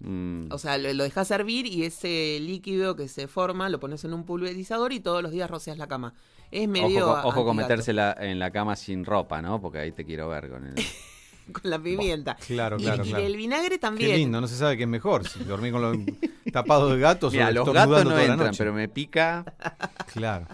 Mm, 0.00 0.48
O 0.52 0.58
sea, 0.58 0.76
lo, 0.78 0.92
lo 0.92 1.04
dejas 1.04 1.30
hervir 1.30 1.66
y 1.66 1.84
ese 1.84 2.38
líquido 2.40 2.96
que 2.96 3.08
se 3.08 3.28
forma 3.28 3.68
lo 3.68 3.80
pones 3.80 4.04
en 4.04 4.12
un 4.12 4.24
pulverizador 4.24 4.92
y 4.92 5.00
todos 5.00 5.22
los 5.22 5.32
días 5.32 5.50
roceas 5.50 5.78
la 5.78 5.86
cama. 5.86 6.12
Es 6.50 6.68
medio. 6.68 7.06
ojo, 7.10 7.14
con- 7.22 7.24
ojo 7.30 7.44
con 7.44 7.50
antigato, 7.50 7.68
meterse 7.72 7.92
la- 7.92 8.16
en 8.20 8.38
la 8.38 8.50
cama 8.50 8.76
sin 8.76 9.04
ropa, 9.04 9.40
¿no? 9.42 9.60
Porque 9.60 9.78
ahí 9.78 9.92
te 9.92 10.04
quiero 10.04 10.28
ver 10.28 10.48
con 10.50 10.66
el... 10.66 10.74
Con 11.52 11.70
la 11.70 11.78
pimienta. 11.78 12.34
Claro, 12.44 12.76
Y- 12.76 12.82
claro, 12.82 13.04
y, 13.04 13.08
claro. 13.10 13.24
el 13.24 13.36
vinagre 13.36 13.68
Qué 13.70 13.78
también. 13.78 14.16
lindo, 14.16 14.40
no 14.40 14.48
se 14.48 14.56
sabe 14.56 14.76
qué 14.76 14.82
es 14.82 14.88
mejor. 14.88 15.28
Si 15.28 15.44
dormir 15.44 15.70
con 15.70 15.80
los 15.80 15.96
tapados 16.52 16.92
de 16.92 16.98
gatos 16.98 17.32
Mira, 17.32 17.50
o 17.50 17.52
los 17.52 17.72
gatos 17.72 18.04
no 18.04 18.18
entran, 18.18 18.52
pero 18.58 18.72
me 18.72 18.88
pica... 18.88 19.44
Claro. 20.12 20.46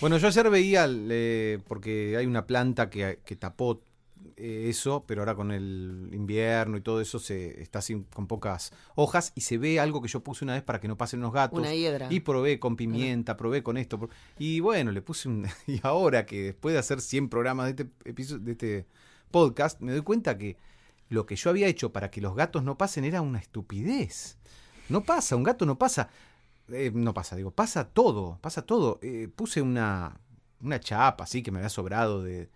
Bueno, 0.00 0.18
yo 0.18 0.26
ayer 0.26 0.50
veía, 0.50 0.88
eh, 0.90 1.60
porque 1.68 2.16
hay 2.16 2.26
una 2.26 2.46
planta 2.46 2.90
que, 2.90 3.20
que 3.24 3.36
tapó 3.36 3.80
eso, 4.40 5.04
pero 5.06 5.22
ahora 5.22 5.34
con 5.34 5.52
el 5.52 6.08
invierno 6.12 6.76
y 6.76 6.80
todo 6.80 7.00
eso 7.00 7.18
se 7.18 7.60
está 7.60 7.80
así 7.80 8.06
con 8.14 8.26
pocas 8.26 8.72
hojas 8.94 9.32
y 9.34 9.42
se 9.42 9.58
ve 9.58 9.80
algo 9.80 10.00
que 10.00 10.08
yo 10.08 10.20
puse 10.20 10.44
una 10.44 10.54
vez 10.54 10.62
para 10.62 10.80
que 10.80 10.88
no 10.88 10.96
pasen 10.96 11.20
unos 11.20 11.32
gatos. 11.32 11.58
Una 11.58 11.74
hiedra. 11.74 12.06
Y 12.10 12.20
probé 12.20 12.58
con 12.58 12.76
pimienta, 12.76 13.36
probé 13.36 13.62
con 13.62 13.76
esto. 13.76 14.08
Y 14.38 14.60
bueno, 14.60 14.92
le 14.92 15.02
puse 15.02 15.28
un... 15.28 15.46
Y 15.66 15.80
ahora 15.82 16.26
que 16.26 16.42
después 16.44 16.72
de 16.72 16.78
hacer 16.78 17.00
100 17.00 17.28
programas 17.28 17.66
de 17.66 17.70
este, 17.82 18.08
episodio, 18.08 18.44
de 18.44 18.52
este 18.52 18.86
podcast, 19.30 19.80
me 19.80 19.92
doy 19.92 20.02
cuenta 20.02 20.36
que 20.36 20.56
lo 21.08 21.26
que 21.26 21.36
yo 21.36 21.50
había 21.50 21.66
hecho 21.66 21.92
para 21.92 22.10
que 22.10 22.20
los 22.20 22.34
gatos 22.34 22.62
no 22.62 22.78
pasen 22.78 23.04
era 23.04 23.20
una 23.20 23.38
estupidez. 23.38 24.38
No 24.88 25.02
pasa, 25.02 25.36
un 25.36 25.42
gato 25.42 25.66
no 25.66 25.78
pasa. 25.78 26.08
Eh, 26.68 26.90
no 26.94 27.14
pasa, 27.14 27.36
digo, 27.36 27.50
pasa 27.50 27.88
todo, 27.88 28.38
pasa 28.40 28.62
todo. 28.62 28.98
Eh, 29.02 29.28
puse 29.34 29.60
una, 29.60 30.20
una 30.60 30.80
chapa 30.80 31.24
así 31.24 31.42
que 31.42 31.50
me 31.50 31.58
había 31.58 31.68
sobrado 31.68 32.22
de, 32.22 32.48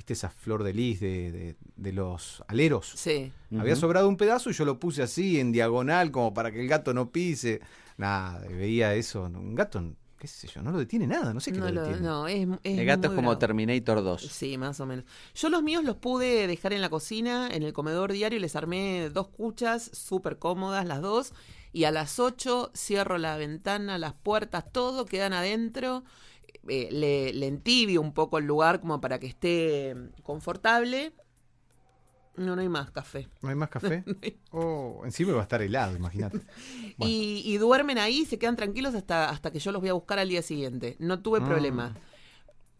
viste, 0.00 0.14
esa 0.14 0.30
flor 0.30 0.62
de 0.64 0.72
lis 0.72 0.98
de, 0.98 1.30
de- 1.30 1.56
de 1.76 1.92
los 1.92 2.42
aleros. 2.48 2.90
Sí. 2.96 3.30
Había 3.58 3.76
sobrado 3.76 4.08
un 4.08 4.16
pedazo 4.16 4.48
y 4.48 4.54
yo 4.54 4.64
lo 4.64 4.78
puse 4.78 5.02
así 5.02 5.38
en 5.38 5.52
diagonal 5.52 6.10
como 6.10 6.32
para 6.32 6.50
que 6.50 6.58
el 6.60 6.68
gato 6.68 6.94
no 6.94 7.10
pise. 7.10 7.60
Nada, 7.98 8.40
veía 8.48 8.94
eso. 8.94 9.24
Un 9.24 9.54
gato, 9.54 9.82
qué 10.18 10.26
sé 10.26 10.48
yo, 10.48 10.62
no 10.62 10.70
lo 10.70 10.78
detiene 10.78 11.06
nada, 11.06 11.34
no 11.34 11.40
sé 11.40 11.52
qué 11.52 11.58
No, 11.58 11.68
lo 11.70 11.82
detiene. 11.82 12.00
no, 12.06 12.26
es, 12.28 12.48
es 12.62 12.78
El 12.78 12.86
gato 12.86 13.08
es 13.08 13.12
como 13.14 13.28
bravo. 13.28 13.38
Terminator 13.38 14.02
2. 14.02 14.22
Sí, 14.22 14.56
más 14.56 14.80
o 14.80 14.86
menos. 14.86 15.04
Yo 15.34 15.50
los 15.50 15.62
míos 15.62 15.84
los 15.84 15.96
pude 15.96 16.46
dejar 16.46 16.72
en 16.72 16.80
la 16.80 16.88
cocina, 16.88 17.50
en 17.52 17.62
el 17.62 17.74
comedor 17.74 18.10
diario, 18.10 18.38
les 18.38 18.56
armé 18.56 19.10
dos 19.12 19.28
cuchas 19.28 19.90
súper 19.92 20.38
cómodas 20.38 20.86
las 20.86 21.02
dos, 21.02 21.34
y 21.74 21.84
a 21.84 21.90
las 21.90 22.18
8 22.18 22.70
cierro 22.74 23.18
la 23.18 23.36
ventana, 23.36 23.98
las 23.98 24.14
puertas, 24.14 24.64
todo 24.72 25.04
quedan 25.04 25.34
adentro, 25.34 26.04
eh, 26.68 26.88
le, 26.90 27.32
le 27.32 27.46
entibio 27.46 28.00
un 28.00 28.12
poco 28.12 28.38
el 28.38 28.44
lugar 28.46 28.80
como 28.80 29.00
para 29.00 29.18
que 29.18 29.26
esté 29.26 29.94
confortable. 30.22 31.12
No, 32.36 32.54
no 32.56 32.62
hay 32.62 32.68
más 32.68 32.90
café. 32.90 33.28
¿No 33.42 33.48
hay 33.50 33.54
más 33.54 33.68
café? 33.68 34.04
Oh, 34.52 35.02
encima 35.04 35.32
va 35.32 35.40
a 35.40 35.42
estar 35.42 35.62
helado, 35.62 35.96
imagínate. 35.96 36.40
Bueno. 36.96 37.12
Y, 37.12 37.42
y 37.44 37.56
duermen 37.58 37.98
ahí, 37.98 38.24
se 38.26 38.38
quedan 38.38 38.56
tranquilos 38.56 38.94
hasta, 38.94 39.30
hasta 39.30 39.50
que 39.52 39.58
yo 39.58 39.72
los 39.72 39.80
voy 39.80 39.90
a 39.90 39.94
buscar 39.94 40.18
al 40.18 40.28
día 40.28 40.42
siguiente. 40.42 40.96
No 40.98 41.20
tuve 41.20 41.40
Mm. 41.40 41.44
problema. 41.44 41.94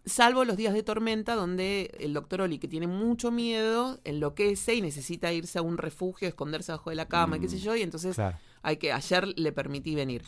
Salvo 0.05 0.45
los 0.45 0.57
días 0.57 0.73
de 0.75 0.83
tormenta 0.83 1.35
donde 1.35 1.95
el 2.01 2.13
doctor 2.15 2.41
Oli, 2.41 2.59
que 2.59 2.69
tiene 2.69 2.87
mucho 2.87 3.31
miedo, 3.31 4.01
enloquece 4.05 4.75
y 4.75 4.81
necesita 4.83 5.33
irse 5.33 5.59
a 5.59 5.63
un 5.63 5.77
refugio, 5.79 6.27
esconderse 6.27 6.73
bajo 6.73 6.91
de 6.91 6.97
la 6.97 7.07
cama, 7.07 7.37
y 7.37 7.41
qué 7.41 7.49
sé 7.49 7.59
yo, 7.59 7.77
y 7.77 7.83
entonces 7.83 8.15
Claro. 8.17 8.37
hay 8.63 8.79
que 8.79 8.93
ayer 8.93 9.29
le 9.39 9.53
permití 9.53 9.95
venir. 9.95 10.23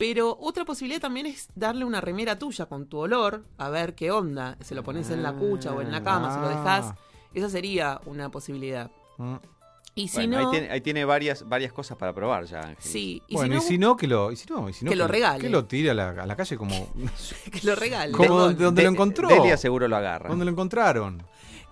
Pero 0.00 0.34
otra 0.40 0.64
posibilidad 0.64 0.98
también 1.02 1.26
es 1.26 1.48
darle 1.54 1.84
una 1.84 2.00
remera 2.00 2.38
tuya 2.38 2.64
con 2.64 2.86
tu 2.86 2.96
olor, 3.00 3.44
a 3.58 3.68
ver 3.68 3.94
qué 3.94 4.10
onda. 4.10 4.56
Se 4.62 4.74
lo 4.74 4.82
pones 4.82 5.10
en 5.10 5.22
la 5.22 5.34
cucha 5.34 5.72
o 5.74 5.82
en 5.82 5.92
la 5.92 6.02
cama, 6.02 6.34
se 6.34 6.40
lo 6.40 6.48
dejas. 6.48 6.86
Ah. 6.86 6.96
Esa 7.34 7.50
sería 7.50 8.00
una 8.06 8.30
posibilidad. 8.30 8.90
Mm. 9.18 9.34
Y 9.94 10.08
si 10.08 10.16
Bueno, 10.26 10.40
no, 10.40 10.46
ahí 10.46 10.50
tiene, 10.58 10.70
ahí 10.72 10.80
tiene 10.80 11.04
varias, 11.04 11.46
varias 11.46 11.72
cosas 11.74 11.98
para 11.98 12.14
probar 12.14 12.46
ya, 12.46 12.60
Ángel. 12.60 12.76
sí, 12.78 13.22
y 13.28 13.34
bueno, 13.34 13.56
si 13.56 13.58
no, 13.60 13.64
y 13.66 13.68
si 13.68 13.78
no, 13.78 13.96
que 13.98 14.06
lo, 14.06 14.32
y 14.32 14.36
si 14.36 14.48
no, 14.48 14.68
y 14.68 14.72
si 14.72 14.84
no, 14.86 14.90
que 14.90 14.96
lo 14.96 15.06
regale. 15.06 15.40
Que 15.42 15.50
lo 15.50 15.66
tire 15.66 15.90
a 15.90 15.94
la, 15.94 16.08
a 16.10 16.26
la 16.26 16.34
calle 16.36 16.56
como... 16.56 16.88
que 17.52 17.60
lo 17.66 17.74
regale. 17.74 18.12
como 18.12 18.24
Tengo- 18.24 18.38
donde, 18.40 18.64
donde 18.64 18.80
De- 18.82 18.86
lo 18.88 18.92
encontró. 18.94 19.28
Delia 19.28 19.58
seguro 19.58 19.86
lo 19.86 19.96
agarra. 19.96 20.30
¿Dónde 20.30 20.46
lo 20.46 20.50
encontraron? 20.52 21.18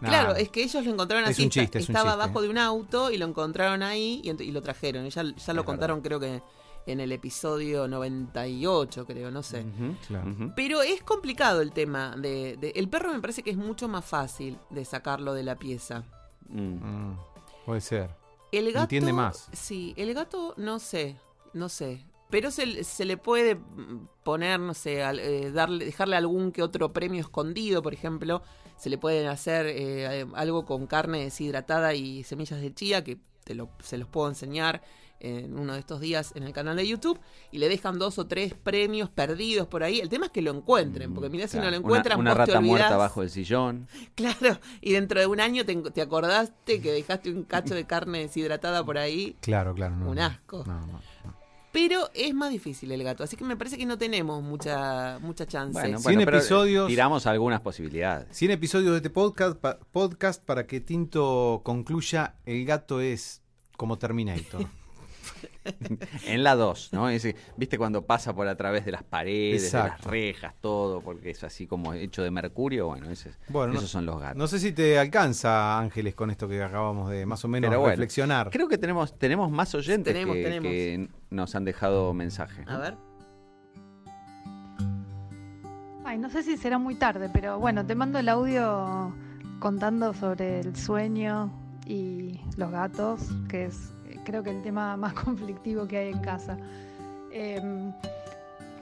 Nah. 0.01 0.09
Claro, 0.11 0.35
es 0.37 0.51
que 0.51 0.63
ellos 0.63 0.85
lo 0.85 0.93
encontraron 0.93 1.25
Es 1.25 1.31
así. 1.31 1.43
un 1.43 1.49
está- 1.49 1.61
chiste, 1.63 1.79
es 1.79 1.89
un 1.89 1.95
estaba 1.97 2.11
chiste. 2.13 2.23
abajo 2.25 2.43
de 2.43 2.49
un 2.51 2.59
auto 2.59 3.11
y 3.11 3.17
lo 3.17 3.25
encontraron 3.27 3.83
ahí 3.83 4.21
y, 4.23 4.51
lo 4.53 4.63
trajeron. 4.63 5.07
Y 5.07 5.11
ya, 5.11 5.23
ya 5.23 5.53
lo 5.55 5.61
Es 5.63 5.67
contaron, 5.67 6.03
creo 6.03 6.21
que 6.21 6.43
en 6.91 7.01
el 7.01 7.13
episodio 7.13 7.87
98, 7.89 9.07
creo, 9.07 9.31
no 9.31 9.43
sé. 9.43 9.65
Claro. 10.07 10.35
Pero 10.57 10.83
es 10.83 11.03
complicado 11.03 11.61
el 11.61 11.73
tema 11.73 12.15
de, 12.17 12.57
de- 12.57 12.71
El 12.77 12.89
perro 12.89 13.13
me 13.13 13.21
parece 13.21 13.43
que 13.43 13.51
es 13.51 13.57
mucho 13.57 13.89
más 13.89 14.05
fácil 14.05 14.59
de 14.71 14.85
sacarlo 14.85 15.35
de 15.35 15.43
la 15.43 15.57
pieza. 15.57 16.05
Mm. 16.49 16.61
Mm, 17.11 17.19
puede 17.67 17.81
ser. 17.81 18.11
El 18.53 18.73
gato. 18.73 18.85
Entiende 18.85 19.13
más. 19.13 19.49
Sí, 19.53 19.93
el 19.97 20.15
gato, 20.15 20.55
no 20.57 20.79
sé, 20.79 21.17
no 21.53 21.69
sé. 21.69 22.05
Pero 22.31 22.51
se, 22.51 22.85
se 22.85 23.05
le 23.07 23.17
puede 23.17 23.59
poner, 24.23 24.61
no 24.61 24.75
sé, 24.75 25.03
al- 25.03 25.19
eh, 25.21 25.51
darle, 25.51 25.85
dejarle 25.87 26.17
algún 26.17 26.53
que 26.53 26.63
otro 26.63 26.91
premio 26.93 27.21
escondido, 27.21 27.83
por 27.83 27.93
ejemplo. 27.95 28.43
Se 28.77 28.91
le 28.91 28.97
pueden 28.99 29.27
hacer 29.29 29.67
eh, 29.67 30.27
algo 30.35 30.65
con 30.65 30.87
carne 30.87 31.25
deshidratada 31.25 31.95
y 31.95 32.23
semillas 32.25 32.61
de 32.61 32.73
chía, 32.73 33.03
que 33.03 33.19
te 33.45 33.55
lo, 33.55 33.71
se 33.83 33.99
los 33.99 34.09
puedo 34.09 34.29
enseñar 34.29 34.83
en 35.21 35.59
uno 35.59 35.73
de 35.75 35.81
estos 35.81 36.01
días 36.01 36.33
en 36.37 36.43
el 36.45 36.53
canal 36.53 36.77
de 36.77 36.87
YouTube. 36.87 37.19
Y 37.51 37.59
le 37.59 37.69
dejan 37.69 37.99
dos 37.99 38.19
o 38.19 38.27
tres 38.27 38.55
premios 38.55 39.11
perdidos 39.11 39.67
por 39.67 39.83
ahí. 39.83 40.01
El 40.01 40.09
tema 40.09 40.27
es 40.27 40.33
que 40.33 40.43
lo 40.43 40.51
encuentren, 40.53 41.15
porque 41.15 41.29
mirá 41.31 41.49
si 41.49 41.59
no 41.59 41.71
lo 41.71 41.77
encuentran, 41.77 42.19
Una, 42.19 42.33
una 42.33 42.41
vos 42.41 42.47
te 42.47 42.53
rata 42.53 42.61
muerta 42.61 42.85
olvidás. 42.87 42.93
abajo 42.93 43.21
del 43.23 43.31
sillón. 43.31 43.87
Claro, 44.15 44.59
y 44.81 44.93
dentro 44.93 45.21
de 45.21 45.27
un 45.27 45.41
año 45.41 45.65
te, 45.65 45.75
te 45.77 46.03
acordaste 46.03 46.81
que 46.81 46.93
dejaste 46.93 47.31
un 47.33 47.45
cacho 47.45 47.75
de 47.75 47.85
carne 47.85 48.21
deshidratada 48.21 48.85
por 48.85 48.99
ahí. 48.99 49.37
Claro, 49.41 49.75
claro. 49.75 49.97
No, 49.97 50.11
Un 50.11 50.19
asco. 50.19 50.65
No, 50.67 50.81
no, 50.81 50.87
no. 51.25 51.39
Pero 51.71 52.09
es 52.15 52.35
más 52.35 52.51
difícil 52.51 52.91
el 52.93 53.05
gato, 53.05 53.23
así 53.23 53.37
que 53.37 53.45
me 53.45 53.55
parece 53.57 53.77
que 53.77 53.85
no 53.85 53.99
tenemos 53.99 54.43
mucha 54.43 55.19
mucha 55.21 55.47
chance. 55.47 55.73
Bueno, 55.79 56.01
pero 56.25 56.39
episodios. 56.39 56.89
tiramos 56.89 57.27
algunas 57.27 57.61
posibilidades. 57.61 58.27
100 58.37 58.53
episodios 58.53 58.91
de 58.93 58.97
este 58.97 59.11
podcast, 59.11 59.57
pa- 59.59 59.79
podcast 59.93 60.43
para 60.43 60.67
que 60.67 60.81
Tinto 60.81 61.61
concluya 61.65 62.37
el 62.47 62.65
gato 62.65 63.01
es 63.03 63.43
como 63.77 63.99
Terminator. 63.99 64.67
En 66.27 66.43
la 66.43 66.55
2, 66.55 66.91
¿no? 66.93 67.09
Ese, 67.09 67.37
¿Viste 67.57 67.77
cuando 67.79 68.03
pasa 68.07 68.35
por 68.35 68.49
a 68.49 68.57
través 68.57 68.85
de 68.85 68.93
las 68.93 69.03
paredes, 69.03 69.71
de 69.73 69.79
las 69.79 70.01
rejas, 70.03 70.55
todo, 70.61 71.01
porque 71.01 71.31
es 71.31 71.45
así 71.45 71.67
como 71.67 71.93
hecho 71.95 72.23
de 72.23 72.31
mercurio? 72.31 72.87
Bueno, 72.87 73.11
ese, 73.11 73.33
Bueno, 73.49 73.73
no- 73.73 73.79
esos 73.79 73.91
son 73.91 74.07
los 74.07 74.21
gatos. 74.21 74.37
No 74.37 74.47
sé 74.47 74.59
si 74.59 74.73
te 74.73 74.99
alcanza, 74.99 75.79
Ángeles, 75.79 76.15
con 76.15 76.31
esto 76.31 76.49
que 76.49 76.63
acabamos 76.63 77.11
de 77.11 77.27
más 77.27 77.45
o 77.45 77.49
menos 77.49 77.69
Pero 77.69 77.81
bueno, 77.81 77.91
reflexionar. 77.93 78.51
Creo 78.51 78.69
que 78.69 78.79
tenemos, 78.79 79.19
tenemos 79.19 79.51
más 79.51 79.75
oyentes 79.75 80.13
Tenemos, 80.15 80.37
que, 80.37 80.43
tenemos. 80.43 80.69
que 80.69 81.09
nos 81.31 81.55
han 81.55 81.65
dejado 81.65 82.15
mensaje. 82.15 82.65
A 82.67 82.79
ver. 82.79 82.95
Ay, 86.05 86.19
no 86.19 86.31
sé 86.31 86.43
si 86.43 86.57
será 86.57 86.79
muy 86.79 86.95
tarde, 86.95 87.29
pero 87.33 87.59
bueno, 87.59 87.85
te 87.85 87.95
mando 87.95 88.19
el 88.19 88.29
audio 88.29 89.13
contando 89.59 90.15
sobre 90.15 90.61
el 90.61 90.75
sueño 90.75 91.51
y 91.85 92.41
los 92.57 92.71
gatos, 92.71 93.21
que 93.49 93.67
es 93.67 93.93
creo 94.29 94.43
que 94.43 94.51
el 94.51 94.61
tema 94.61 94.97
más 95.05 95.15
conflictivo 95.15 95.89
que 95.89 95.97
hay 95.97 96.11
en 96.11 96.21
casa. 96.21 96.59
Em, 97.33 97.93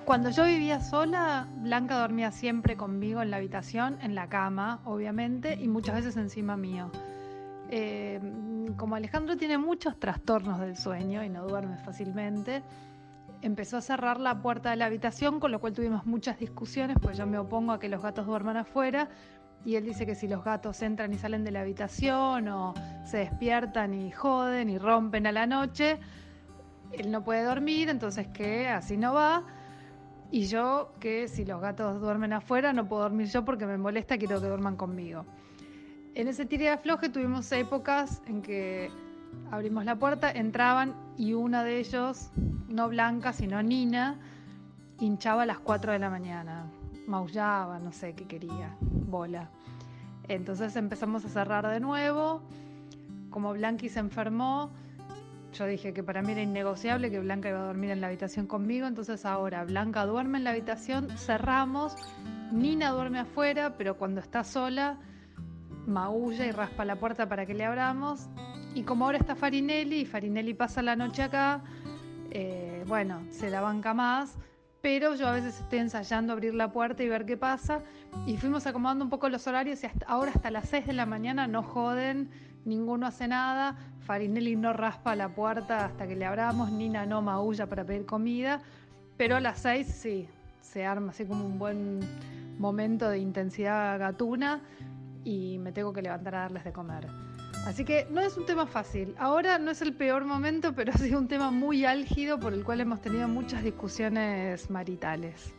cuando 0.05 0.31
yo 0.31 0.45
vivía 0.45 0.81
sola, 0.81 1.47
Blanca 1.57 1.99
dormía 1.99 2.33
siempre 2.33 2.77
conmigo 2.77 3.23
en 3.23 3.31
la 3.31 3.37
habitación, 3.39 3.97
en 4.03 4.15
la 4.15 4.29
cama, 4.29 4.81
obviamente, 4.85 5.55
y 5.55 5.69
muchas 5.69 5.97
veces 5.97 6.17
encima 6.17 6.57
mío. 6.57 6.91
Em, 7.71 8.75
como 8.77 8.97
Alejandro 8.97 9.37
tiene 9.37 9.59
muchos 9.59 9.99
trastornos 9.99 10.61
del 10.61 10.77
sueño 10.77 11.25
y 11.25 11.29
no 11.29 11.47
duerme 11.47 11.77
fácilmente, 11.77 12.63
empezó 13.43 13.77
a 13.77 13.81
cerrar 13.81 14.19
la 14.21 14.43
puerta 14.43 14.71
de 14.71 14.77
la 14.77 14.87
habitación, 14.87 15.39
con 15.39 15.53
lo 15.53 15.61
cual 15.61 15.73
tuvimos 15.73 16.07
muchas 16.07 16.39
discusiones, 16.39 16.97
pues 17.01 17.17
yo 17.17 17.27
me 17.27 17.39
opongo 17.39 17.73
a 17.73 17.79
que 17.79 17.89
los 17.89 18.03
gatos 18.03 18.27
duerman 18.27 18.57
afuera. 18.57 19.09
Y 19.65 19.77
él 19.77 19.85
dice 19.85 20.07
que 20.07 20.15
si 20.15 20.29
los 20.29 20.45
gatos 20.45 20.81
entran 20.83 21.13
y 21.13 21.19
salen 21.19 21.45
de 21.45 21.51
la 21.51 21.63
habitación 21.63 22.49
o 22.49 22.75
se 23.05 23.19
despiertan 23.19 23.95
y 23.95 24.13
joden 24.13 24.69
y 24.69 24.79
rompen 24.79 25.27
a 25.27 25.33
la 25.33 25.47
noche, 25.47 25.99
él 26.93 27.11
no 27.11 27.25
puede 27.25 27.43
dormir, 27.43 27.89
entonces 27.89 28.29
que 28.29 28.69
así 28.69 28.97
no 28.97 29.15
va. 29.15 29.45
Y 30.31 30.47
yo 30.47 30.93
que 31.01 31.29
si 31.29 31.45
los 31.45 31.61
gatos 31.61 32.01
duermen 32.01 32.33
afuera 32.33 32.73
no 32.73 32.89
puedo 32.89 33.03
dormir 33.03 33.29
yo 33.29 33.45
porque 33.45 33.67
me 33.67 33.79
molesta, 33.79 34.19
quiero 34.19 34.41
que 34.41 34.47
duerman 34.47 34.77
conmigo. 34.77 35.25
En 36.15 36.29
ese 36.29 36.47
tira 36.47 36.65
de 36.65 36.71
afloje 36.71 37.09
tuvimos 37.09 37.51
épocas 37.53 38.23
en 38.27 38.43
que 38.43 38.91
abrimos 39.51 39.85
la 39.85 39.97
puerta, 39.97 40.31
entraban 40.31 40.95
y 41.17 41.35
una 41.35 41.63
de 41.63 41.79
ellos, 41.79 42.31
no 42.69 42.89
Blanca, 42.89 43.33
sino 43.33 43.63
Nina, 43.63 44.19
hinchaba 44.99 45.43
a 45.43 45.47
las 45.47 45.59
4 45.59 45.93
de 45.93 45.99
la 45.99 46.11
mañana, 46.11 46.67
maullaba, 47.07 47.79
no 47.79 47.93
sé 47.93 48.15
qué 48.15 48.27
quería, 48.27 48.77
bola. 48.81 49.51
Entonces 50.29 50.77
empezamos 50.77 51.25
a 51.25 51.29
cerrar 51.29 51.67
de 51.69 51.81
nuevo, 51.81 52.43
como 53.31 53.53
Blanqui 53.53 53.89
se 53.89 54.01
enfermó, 54.01 54.71
yo 55.53 55.67
dije 55.67 55.95
que 55.95 56.03
para 56.03 56.21
mí 56.21 56.33
era 56.33 56.43
innegociable 56.43 57.11
que 57.11 57.21
Blanca 57.21 57.49
iba 57.49 57.61
a 57.61 57.67
dormir 57.67 57.91
en 57.91 58.01
la 58.01 58.09
habitación 58.09 58.47
conmigo, 58.47 58.87
entonces 58.87 59.25
ahora 59.25 59.65
Blanca 59.65 60.05
duerme 60.05 60.39
en 60.39 60.45
la 60.45 60.51
habitación, 60.51 61.09
cerramos, 61.17 61.97
Nina 62.53 62.91
duerme 62.91 63.21
afuera, 63.21 63.75
pero 63.77 63.97
cuando 63.97 64.21
está 64.21 64.45
sola, 64.45 64.99
maulla 65.87 66.47
y 66.47 66.53
raspa 66.53 66.85
la 66.85 66.97
puerta 66.97 67.29
para 67.29 67.47
que 67.47 67.55
le 67.55 67.65
abramos. 67.65 68.29
Y 68.75 68.83
como 68.83 69.07
ahora 69.07 69.19
está 69.19 69.35
Farinelli 69.35 70.01
y 70.01 70.05
Farinelli 70.05 70.55
pasa 70.55 70.83
la 70.83 70.95
noche 70.95 71.23
acá, 71.23 71.63
eh, 72.31 72.85
bueno, 72.87 73.23
se 73.31 73.51
la 73.51 73.61
banca 73.63 73.95
más, 73.95 74.37
pero 74.87 75.17
yo 75.17 75.27
a 75.27 75.33
veces 75.33 75.59
estoy 75.59 75.81
ensayando 75.81 76.33
abrir 76.33 76.55
la 76.55 76.71
puerta 76.71 77.03
y 77.03 77.09
ver 77.09 77.27
qué 77.27 77.37
pasa. 77.37 77.81
Y 78.25 78.37
fuimos 78.37 78.69
acomodando 78.69 79.03
un 79.03 79.11
poco 79.11 79.29
los 79.29 79.45
horarios 79.49 79.83
y 79.83 79.89
ahora 80.07 80.31
hasta 80.33 80.49
las 80.53 80.69
6 80.69 80.87
de 80.87 80.93
la 80.93 81.07
mañana 81.07 81.49
no 81.49 81.65
joden, 81.65 82.31
ninguno 82.65 83.09
hace 83.09 83.27
nada, 83.27 83.77
Farinelli 84.03 84.55
no 84.55 84.73
raspa 84.73 85.17
la 85.17 85.29
puerta 85.29 85.87
hasta 85.87 86.07
que 86.07 86.15
le 86.15 86.25
abramos, 86.25 86.71
Nina 86.71 87.05
no 87.05 87.21
maulla 87.21 87.67
para 87.67 87.83
pedir 87.83 88.07
comida, 88.07 88.61
pero 89.17 89.35
a 89.35 89.41
las 89.41 89.59
6 89.59 89.89
sí, 89.89 90.29
se 90.61 90.87
arma 90.87 91.11
así 91.11 91.25
como 91.25 91.45
un 91.45 91.59
buen 91.59 91.99
momento 92.57 93.09
de 93.09 93.19
intensidad 93.19 93.99
gatuna 93.99 94.61
y 95.25 95.59
me 95.59 95.73
tengo 95.73 95.93
que 95.93 96.01
levantar 96.01 96.37
a 96.37 96.41
darles 96.43 96.63
de 96.63 96.73
comer. 96.73 97.09
Así 97.67 97.85
que 97.85 98.07
no 98.11 98.21
es 98.21 98.37
un 98.37 98.47
tema 98.47 98.65
fácil. 98.69 99.17
Ahora 99.19 99.59
no 99.59 99.73
es 99.73 99.83
el 99.83 99.93
peor 99.93 100.25
momento, 100.25 100.73
pero 100.73 100.93
ha 100.95 100.99
sido 100.99 101.19
un 101.19 101.27
tema 101.27 101.51
muy 101.51 101.85
álgido 101.85 102.39
por 102.39 102.55
el 102.55 102.63
cual 102.63 102.81
hemos 102.81 103.01
tenido 103.03 103.27
muchas 103.27 103.65
discusiones 103.65 104.71
maritales. 104.71 105.53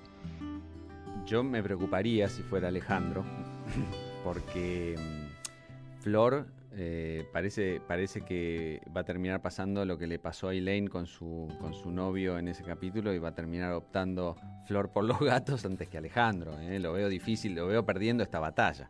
Yo 1.26 1.44
me 1.44 1.62
preocuparía 1.62 2.30
si 2.30 2.42
fuera 2.44 2.70
Alejandro, 2.70 3.26
porque 4.24 4.96
mm, 4.98 6.02
Flor 6.02 6.48
eh, 6.72 7.28
parece, 7.34 7.82
parece 7.86 8.22
que 8.22 8.82
va 8.96 9.02
a 9.02 9.04
terminar 9.04 9.42
pasando 9.42 9.84
lo 9.84 9.98
que 9.98 10.08
le 10.08 10.18
pasó 10.18 10.48
a 10.48 10.54
Elaine 10.54 10.88
con 10.88 11.08
su, 11.08 11.54
con 11.60 11.74
su 11.74 11.92
novio 11.92 12.40
en 12.40 12.48
ese 12.48 12.64
capítulo 12.64 13.14
y 13.14 13.20
va 13.20 13.30
a 13.30 13.36
terminar 13.36 13.74
optando 13.74 14.38
Flor 14.66 14.94
por 14.94 15.04
los 15.04 15.20
gatos 15.20 15.66
antes 15.66 15.90
que 15.90 15.98
Alejandro. 15.98 16.58
eh. 16.62 16.80
Lo 16.80 16.94
veo 16.94 17.10
difícil, 17.10 17.54
lo 17.54 17.68
veo 17.68 17.86
perdiendo 17.86 18.24
esta 18.24 18.40
batalla. 18.40 18.90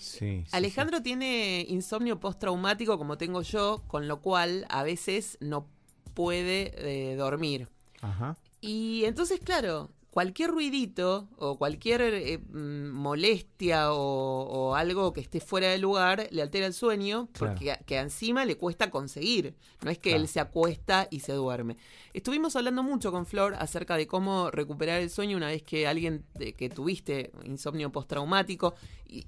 Sí, 0.00 0.44
sí, 0.44 0.50
Alejandro 0.52 1.02
tiene 1.02 1.64
insomnio 1.68 2.18
postraumático 2.18 2.98
como 2.98 3.18
tengo 3.18 3.42
yo, 3.42 3.82
con 3.86 4.08
lo 4.08 4.20
cual 4.20 4.66
a 4.68 4.82
veces 4.82 5.36
no 5.40 5.66
puede 6.14 6.72
eh, 6.76 7.16
dormir. 7.16 7.68
Ajá. 8.00 8.36
Y 8.60 9.04
entonces, 9.04 9.40
claro, 9.40 9.90
cualquier 10.10 10.50
ruidito 10.50 11.28
o 11.38 11.56
cualquier 11.56 12.00
eh, 12.02 12.38
mm, 12.38 12.88
molestia 12.90 13.92
o, 13.92 14.42
o 14.42 14.74
algo 14.74 15.12
que 15.12 15.20
esté 15.20 15.40
fuera 15.40 15.68
de 15.68 15.78
lugar 15.78 16.26
le 16.32 16.42
altera 16.42 16.66
el 16.66 16.74
sueño 16.74 17.28
porque 17.38 17.78
que 17.86 17.96
encima 17.98 18.44
le 18.44 18.56
cuesta 18.56 18.90
conseguir. 18.90 19.54
No 19.82 19.90
es 19.90 19.98
que 19.98 20.10
Claro. 20.10 20.22
él 20.22 20.28
se 20.28 20.40
acuesta 20.40 21.06
y 21.10 21.20
se 21.20 21.32
duerme. 21.32 21.76
Estuvimos 22.12 22.56
hablando 22.56 22.82
mucho 22.82 23.12
con 23.12 23.24
Flor 23.24 23.54
acerca 23.58 23.96
de 23.96 24.06
cómo 24.08 24.50
recuperar 24.50 25.00
el 25.00 25.10
sueño 25.10 25.36
una 25.36 25.46
vez 25.46 25.62
que 25.62 25.86
alguien 25.86 26.24
de- 26.34 26.54
que 26.54 26.68
tuviste 26.68 27.30
insomnio 27.44 27.90
postraumático. 27.92 28.74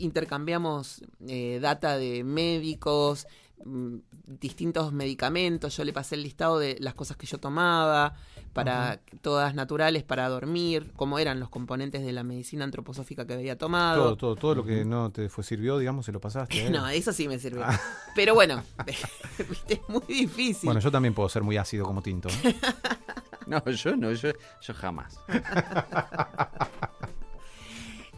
Intercambiamos 0.06 1.02
eh, 1.28 1.58
data 1.62 1.96
de 1.96 2.24
médicos, 2.24 3.26
distintos 3.64 4.92
medicamentos. 4.92 5.76
Yo 5.76 5.84
le 5.84 5.92
pasé 5.92 6.14
el 6.14 6.22
listado 6.22 6.58
de 6.58 6.76
las 6.80 6.94
cosas 6.94 7.16
que 7.16 7.26
yo 7.26 7.38
tomaba, 7.38 8.14
para 8.52 9.00
todas 9.22 9.54
naturales 9.54 10.02
para 10.02 10.28
dormir, 10.28 10.92
cómo 10.96 11.18
eran 11.18 11.40
los 11.40 11.48
componentes 11.48 12.04
de 12.04 12.12
la 12.12 12.22
medicina 12.22 12.64
antroposófica 12.64 13.26
que 13.26 13.34
había 13.34 13.56
tomado. 13.56 14.02
Todo, 14.04 14.16
todo, 14.16 14.36
todo 14.36 14.54
lo 14.56 14.64
que 14.64 14.84
no 14.84 15.10
te 15.10 15.28
fue 15.28 15.42
sirvió, 15.44 15.78
digamos, 15.78 16.06
se 16.06 16.12
lo 16.12 16.20
pasaste. 16.20 16.66
él. 16.66 16.72
No, 16.82 16.88
eso 16.88 17.12
sí 17.12 17.28
me 17.28 17.38
sirvió. 17.38 17.64
Pero 18.14 18.34
bueno, 18.34 18.62
viste, 19.48 19.74
es 19.74 19.88
muy 19.88 20.02
difícil. 20.06 20.66
Bueno, 20.66 20.80
yo 20.80 20.90
también 20.90 21.14
puedo 21.14 21.28
ser 21.28 21.42
muy 21.42 21.56
ácido 21.56 21.84
como 21.84 22.02
tinto. 22.02 22.28
¿eh? 22.28 22.54
No, 23.44 23.62
yo 23.66 23.96
no, 23.96 24.12
yo, 24.12 24.30
yo 24.62 24.72
jamás. 24.72 25.18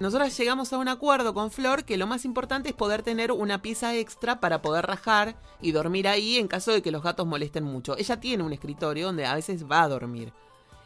Nosotras 0.04 0.36
llegamos 0.36 0.70
a 0.70 0.76
un 0.76 0.88
acuerdo 0.88 1.32
con 1.32 1.50
Flor 1.50 1.84
que 1.84 1.96
lo 1.96 2.06
más 2.06 2.26
importante 2.26 2.68
es 2.68 2.74
poder 2.74 3.02
tener 3.02 3.32
una 3.32 3.62
pieza 3.62 3.96
extra 3.96 4.38
para 4.38 4.60
poder 4.60 4.84
rajar 4.84 5.34
y 5.62 5.72
dormir 5.72 6.08
ahí 6.08 6.36
en 6.36 6.46
caso 6.46 6.72
de 6.72 6.82
que 6.82 6.90
los 6.90 7.02
gatos 7.02 7.26
molesten 7.26 7.64
mucho. 7.64 7.96
Ella 7.96 8.20
tiene 8.20 8.42
un 8.42 8.52
escritorio 8.52 9.06
donde 9.06 9.24
a 9.24 9.34
veces 9.34 9.64
va 9.64 9.82
a 9.82 9.88
dormir. 9.88 10.30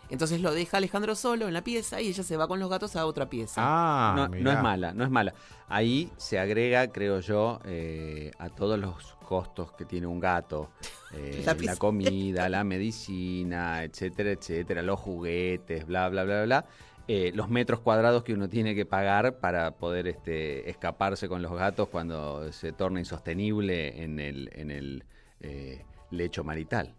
Entonces 0.08 0.40
lo 0.40 0.52
deja 0.52 0.76
Alejandro 0.76 1.16
solo 1.16 1.48
en 1.48 1.54
la 1.54 1.64
pieza 1.64 2.00
y 2.00 2.06
ella 2.06 2.22
se 2.22 2.36
va 2.36 2.46
con 2.46 2.60
los 2.60 2.70
gatos 2.70 2.94
a 2.94 3.06
otra 3.06 3.28
pieza. 3.28 3.60
Ah, 3.60 4.28
no, 4.30 4.52
es 4.52 4.62
mala, 4.62 4.92
no 4.94 5.02
es 5.02 5.10
mala. 5.10 5.34
Ahí 5.66 6.12
se 6.16 6.38
agrega, 6.38 6.86
creo 6.86 7.18
yo, 7.18 7.58
eh, 7.64 8.30
a 8.38 8.50
todos 8.50 8.78
los 8.78 9.16
costos 9.24 9.72
que 9.72 9.84
tiene 9.84 10.06
un 10.06 10.20
gato. 10.20 10.70
eh, 11.12 11.42
La 11.44 11.54
la, 11.54 11.74
comida, 11.74 12.48
la 12.48 12.62
medicina, 12.62 13.82
etcétera, 13.82 14.30
etcétera, 14.30 14.80
los 14.80 15.00
juguetes, 15.00 15.86
bla, 15.86 16.08
bla, 16.08 16.22
bla, 16.22 16.44
bla. 16.44 16.64
Eh, 17.08 17.32
los 17.34 17.48
metros 17.48 17.80
cuadrados 17.80 18.22
que 18.22 18.34
uno 18.34 18.48
tiene 18.48 18.74
que 18.74 18.84
pagar 18.86 19.38
para 19.40 19.72
poder 19.78 20.06
este, 20.08 20.68
escaparse 20.70 21.26
con 21.28 21.40
los 21.42 21.52
gatos 21.52 21.88
cuando 21.88 22.52
se 22.52 22.72
torna 22.72 23.00
insostenible 23.00 24.02
en 24.04 24.20
el, 24.20 24.50
en 24.52 24.70
el 24.70 25.04
eh, 25.40 25.82
lecho 26.10 26.44
marital. 26.44 26.94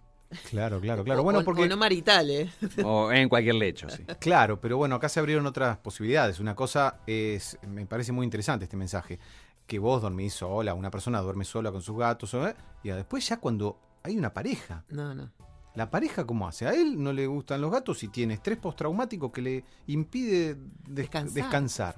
Claro, 0.49 0.80
claro, 0.80 1.03
claro. 1.03 1.22
O- 1.22 1.24
Bueno, 1.24 1.43
porque 1.43 1.64
o 1.64 1.68
no 1.68 1.78
marital, 1.78 2.30
¿eh? 2.30 2.49
o 2.84 3.12
en 3.12 3.30
cualquier 3.30 3.55
lecho, 3.55 3.89
sí. 3.89 4.03
Claro, 4.20 4.60
pero 4.62 4.78
bueno, 4.78 4.95
acá 4.95 5.10
se 5.10 5.20
abrieron 5.20 5.45
otras 5.47 5.78
posibilidades. 5.78 6.39
Una 6.39 6.55
cosa 6.55 6.99
es, 7.07 7.57
me 7.68 7.86
parece 7.86 8.12
muy 8.12 8.26
interesante 8.26 8.66
este 8.66 8.78
mensaje, 8.78 9.20
que 9.66 9.80
vos 9.80 10.01
dormís 10.01 10.34
sola, 10.34 10.74
una 10.74 10.89
persona 10.91 11.20
duerme 11.22 11.45
sola 11.45 11.72
con 11.72 11.82
sus 11.82 11.97
gatos, 11.97 12.34
¿eh? 12.36 12.55
y 12.84 12.89
después 12.89 13.28
ya 13.28 13.38
cuando 13.38 13.80
hay 14.03 14.18
una 14.18 14.32
pareja, 14.34 14.84
No, 14.89 15.14
no. 15.14 15.32
La 15.80 15.89
pareja 15.89 16.25
cómo 16.27 16.47
hace? 16.47 16.67
A 16.67 16.73
él 16.73 17.01
no 17.01 17.11
le 17.11 17.25
gustan 17.25 17.59
los 17.61 17.71
gatos 17.71 18.03
y 18.03 18.09
tiene 18.09 18.36
estrés 18.36 18.59
postraumático 18.59 19.32
que 19.32 19.41
le 19.41 19.63
impide 19.88 20.53
des- 20.55 20.59
Descansar. 20.88 21.34
descansar. 21.34 21.95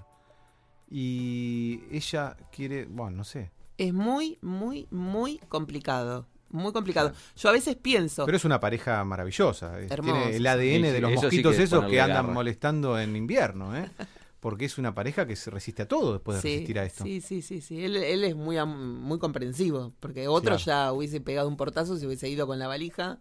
Y 0.89 1.81
ella 1.91 2.35
quiere, 2.51 2.85
bueno, 2.85 3.17
no 3.17 3.23
sé. 3.23 3.51
Es 3.77 3.93
muy, 3.93 4.37
muy, 4.41 4.87
muy 4.91 5.37
complicado. 5.49 6.27
Muy 6.49 6.73
complicado. 6.73 7.13
Yo 7.37 7.47
a 7.47 7.53
veces 7.53 7.77
pienso, 7.77 8.25
Pero 8.25 8.35
es 8.35 8.43
una 8.43 8.59
pareja 8.59 9.01
maravillosa. 9.05 9.79
es- 9.79 9.89
Hermosa, 9.89 10.19
tiene 10.19 10.35
el. 10.35 10.45
ADN 10.47 10.85
Sí, 10.87 10.91
de 10.93 10.99
los 11.01 11.11
sí 11.11 11.15
mosquitos 11.15 11.55
que 11.55 11.63
esos 11.63 11.85
que 11.85 12.01
andan 12.01 12.23
garra. 12.23 12.33
molestando 12.33 12.99
en 12.99 13.15
invierno, 13.15 13.75
¿eh? 13.77 13.89
Porque 14.41 14.65
es 14.65 14.77
una 14.77 14.93
pareja 14.93 15.25
que 15.25 15.35
se 15.35 15.49
resiste 15.51 15.83
a 15.83 15.87
todo 15.87 16.13
después 16.13 16.35
de 16.37 16.41
sí, 16.41 16.47
resistir 16.49 16.79
a 16.79 16.83
esto. 16.83 17.03
sí, 17.05 17.21
sí, 17.21 17.41
sí, 17.41 17.61
sí. 17.61 17.85
Él, 17.85 17.95
él 17.95 18.23
es 18.25 18.35
muy, 18.35 18.57
am- 18.57 18.99
muy 19.01 19.17
comprensivo, 19.19 19.93
porque 20.01 20.27
otro 20.27 20.57
Claro. 20.57 20.87
ya 20.87 20.91
hubiese 20.93 21.21
pegado 21.21 21.47
un 21.47 21.55
portazo 21.57 21.95
si 21.95 22.05
hubiese 22.05 22.27
ido 22.27 22.47
con 22.47 22.59
la 22.59 22.67
valija, 22.67 23.19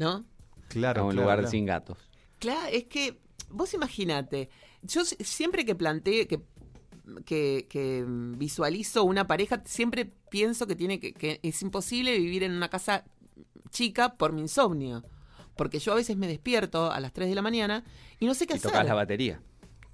¿no? 0.00 0.24
Claro, 0.68 1.02
a 1.02 1.04
un 1.04 1.10
claro, 1.12 1.22
lugar 1.22 1.38
claro. 1.38 1.50
sin 1.50 1.66
gatos. 1.66 1.98
Claro, 2.38 2.66
es 2.72 2.84
que 2.84 3.18
vos 3.50 3.72
imaginate, 3.74 4.48
yo 4.82 5.04
si- 5.04 5.16
siempre 5.22 5.64
que 5.64 5.74
planteé, 5.74 6.26
que, 6.26 6.40
que, 7.24 7.66
que 7.68 8.04
visualizo 8.08 9.04
una 9.04 9.26
pareja, 9.26 9.62
siempre 9.66 10.10
pienso 10.30 10.66
que 10.66 10.74
tiene 10.76 10.98
que, 11.00 11.12
que 11.12 11.38
es 11.42 11.60
imposible 11.62 12.16
vivir 12.18 12.42
en 12.44 12.52
una 12.52 12.68
casa 12.68 13.04
chica 13.70 14.14
por 14.14 14.32
mi 14.32 14.40
insomnio. 14.42 15.02
Porque 15.56 15.78
yo 15.78 15.92
a 15.92 15.96
veces 15.96 16.16
me 16.16 16.26
despierto 16.26 16.90
a 16.90 16.98
las 17.00 17.12
3 17.12 17.28
de 17.28 17.34
la 17.34 17.42
mañana 17.42 17.84
y 18.18 18.26
no 18.26 18.34
sé 18.34 18.46
qué 18.46 18.54
Y 18.54 18.56
hacer. 18.56 18.70
tocas 18.70 18.86
la 18.86 18.94
batería. 18.94 19.42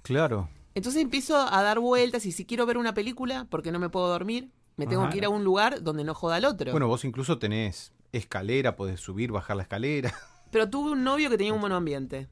Claro. 0.03 0.47
Entonces 0.75 1.01
empiezo 1.01 1.35
a 1.37 1.61
dar 1.63 1.79
vueltas 1.79 2.25
y 2.25 2.31
si 2.31 2.45
quiero 2.45 2.65
ver 2.65 2.77
una 2.77 2.93
película, 2.93 3.47
porque 3.49 3.71
no 3.71 3.79
me 3.79 3.89
puedo 3.89 4.07
dormir, 4.07 4.49
me 4.77 4.85
tengo 4.87 5.01
Ajá. 5.01 5.11
que 5.11 5.17
ir 5.17 5.25
a 5.25 5.29
un 5.29 5.43
lugar 5.43 5.81
donde 5.83 6.03
no 6.03 6.13
joda 6.13 6.35
al 6.35 6.45
otro. 6.45 6.71
Bueno, 6.71 6.87
vos 6.87 7.03
incluso 7.03 7.39
tenés 7.39 7.91
escalera, 8.17 8.75
podés 8.75 8.99
subir, 8.99 9.31
bajar 9.31 9.55
la 9.57 9.63
escalera. 9.63 10.13
Pero 10.51 10.69
tuve 10.69 10.91
un 10.91 11.03
novio 11.03 11.29
que 11.29 11.37
tenía 11.37 11.53
un 11.53 11.61
monoambiente. 11.61 12.27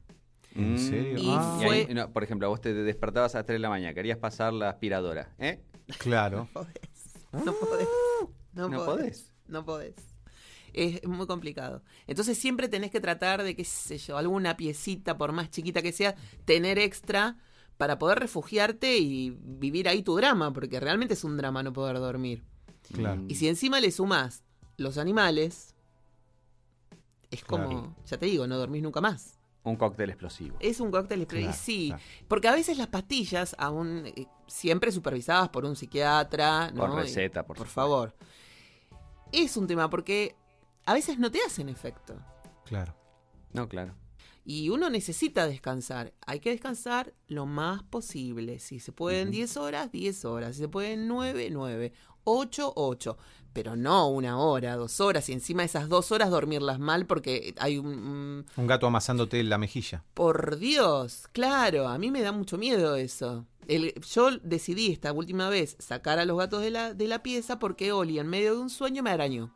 ¿En 0.54 0.74
Mm. 0.74 0.78
serio? 0.78 1.18
Y 1.18 1.26
Ah, 1.30 1.58
Y 1.60 1.64
ahí, 1.64 1.84
Fue- 1.84 1.94
no, 1.94 2.12
por 2.12 2.24
ejemplo, 2.24 2.48
vos 2.48 2.60
te 2.60 2.72
despertabas 2.72 3.34
a 3.34 3.38
las 3.38 3.46
3 3.46 3.56
de 3.56 3.60
la 3.60 3.68
mañana, 3.68 3.92
querías 3.94 4.18
pasar 4.18 4.52
la 4.54 4.70
aspiradora, 4.70 5.34
¿eh? 5.38 5.60
Claro. 5.98 6.48
No 7.32 7.52
podés. 7.52 7.88
No, 8.54 8.68
No 8.68 8.84
podés. 8.84 8.86
podés. 8.86 9.32
No 9.48 9.64
podés. 9.66 9.94
Es 10.72 11.06
muy 11.06 11.26
complicado. 11.26 11.82
Entonces 12.06 12.38
siempre 12.38 12.68
tenés 12.68 12.90
que 12.90 13.00
tratar 13.00 13.42
de, 13.42 13.54
qué 13.54 13.64
sé 13.64 13.98
yo, 13.98 14.16
alguna 14.16 14.56
piecita, 14.56 15.18
por 15.18 15.32
más 15.32 15.50
chiquita 15.50 15.82
que 15.82 15.92
sea, 15.92 16.14
tener 16.46 16.78
extra 16.78 17.36
para 17.76 17.98
poder 17.98 18.18
refugiarte 18.20 18.96
y 18.98 19.36
vivir 19.38 19.88
ahí 19.88 20.02
tu 20.02 20.16
drama, 20.16 20.52
porque 20.54 20.80
realmente 20.80 21.12
es 21.14 21.24
un 21.24 21.36
drama 21.36 21.62
no 21.62 21.72
poder 21.74 21.98
dormir. 21.98 22.44
Claro. 22.92 23.22
Y 23.28 23.34
si 23.34 23.48
encima 23.48 23.80
le 23.80 23.90
sumás 23.90 24.44
los 24.78 24.96
animales, 24.96 25.74
es 27.30 27.44
como, 27.44 27.68
Claro. 27.68 27.96
ya 28.06 28.18
te 28.18 28.26
digo, 28.26 28.46
no 28.46 28.56
dormís 28.58 28.82
nunca 28.82 29.00
más. 29.00 29.38
Un 29.64 29.76
cóctel 29.76 30.10
explosivo. 30.10 30.56
Es 30.60 30.78
un 30.78 30.90
cóctel 30.92 31.26
Claro, 31.26 31.52
sí, 31.52 31.88
claro. 31.88 32.02
porque 32.28 32.46
a 32.48 32.52
veces 32.52 32.78
las 32.78 32.86
pastillas, 32.86 33.56
aún 33.58 34.04
eh, 34.06 34.26
siempre 34.46 34.92
supervisadas 34.92 35.48
por 35.48 35.64
un 35.64 35.74
psiquiatra, 35.74 36.70
¿no? 36.70 36.82
Con 36.86 36.96
receta, 36.96 37.44
por 37.44 37.56
por 37.56 37.66
favor. 37.66 38.14
Es 39.32 39.56
un 39.56 39.66
tema 39.66 39.90
porque 39.90 40.36
a 40.84 40.94
veces 40.94 41.18
no 41.18 41.30
te 41.30 41.40
hacen 41.44 41.68
efecto 41.68 42.16
Claro. 42.64 42.94
No, 43.52 43.68
claro. 43.68 43.94
y 44.44 44.68
uno 44.70 44.88
necesita 44.88 45.46
descansar. 45.48 46.12
Hay 46.26 46.38
que 46.38 46.50
descansar 46.50 47.12
lo 47.26 47.46
más 47.46 47.82
posible. 47.82 48.60
Si 48.60 48.78
se 48.78 48.92
pueden 48.92 49.28
Ujú. 49.28 49.36
10 49.38 49.56
horas, 49.56 49.90
10 49.90 50.24
horas. 50.24 50.54
Si 50.54 50.62
se 50.62 50.68
pueden 50.68 51.08
9, 51.08 51.48
9. 51.50 51.92
8, 52.26 52.72
8. 52.76 53.16
Pero 53.54 53.74
no 53.74 54.08
una 54.10 54.38
hora, 54.38 54.76
dos 54.76 55.00
horas. 55.00 55.30
Y 55.30 55.32
encima 55.32 55.64
esas 55.64 55.88
dos 55.88 56.12
horas 56.12 56.28
dormirlas 56.30 56.78
mal 56.78 57.06
porque 57.06 57.54
hay 57.58 57.78
un... 57.78 57.86
un- 57.86 58.46
Un 58.54 58.66
gato 58.66 58.86
amasándote 58.86 59.42
la 59.44 59.56
mejilla. 59.56 60.04
Por 60.12 60.58
Dios, 60.58 61.26
claro, 61.32 61.88
a 61.88 61.96
mí 61.96 62.10
me 62.10 62.20
da 62.20 62.32
mucho 62.32 62.58
miedo 62.58 62.96
eso. 62.96 63.46
El- 63.66 63.94
yo 64.12 64.30
decidí 64.42 64.92
esta 64.92 65.10
última 65.14 65.48
vez 65.48 65.74
sacar 65.78 66.18
a 66.18 66.26
los 66.26 66.36
gatos 66.36 66.60
de 66.60 66.70
la, 66.70 66.92
de 66.92 67.08
la 67.08 67.22
pieza 67.22 67.58
porque 67.58 67.92
Oli 67.92 68.18
en 68.18 68.26
medio 68.26 68.54
de 68.56 68.60
un 68.60 68.68
sueño 68.68 69.02
me 69.02 69.10
arañó. 69.10 69.54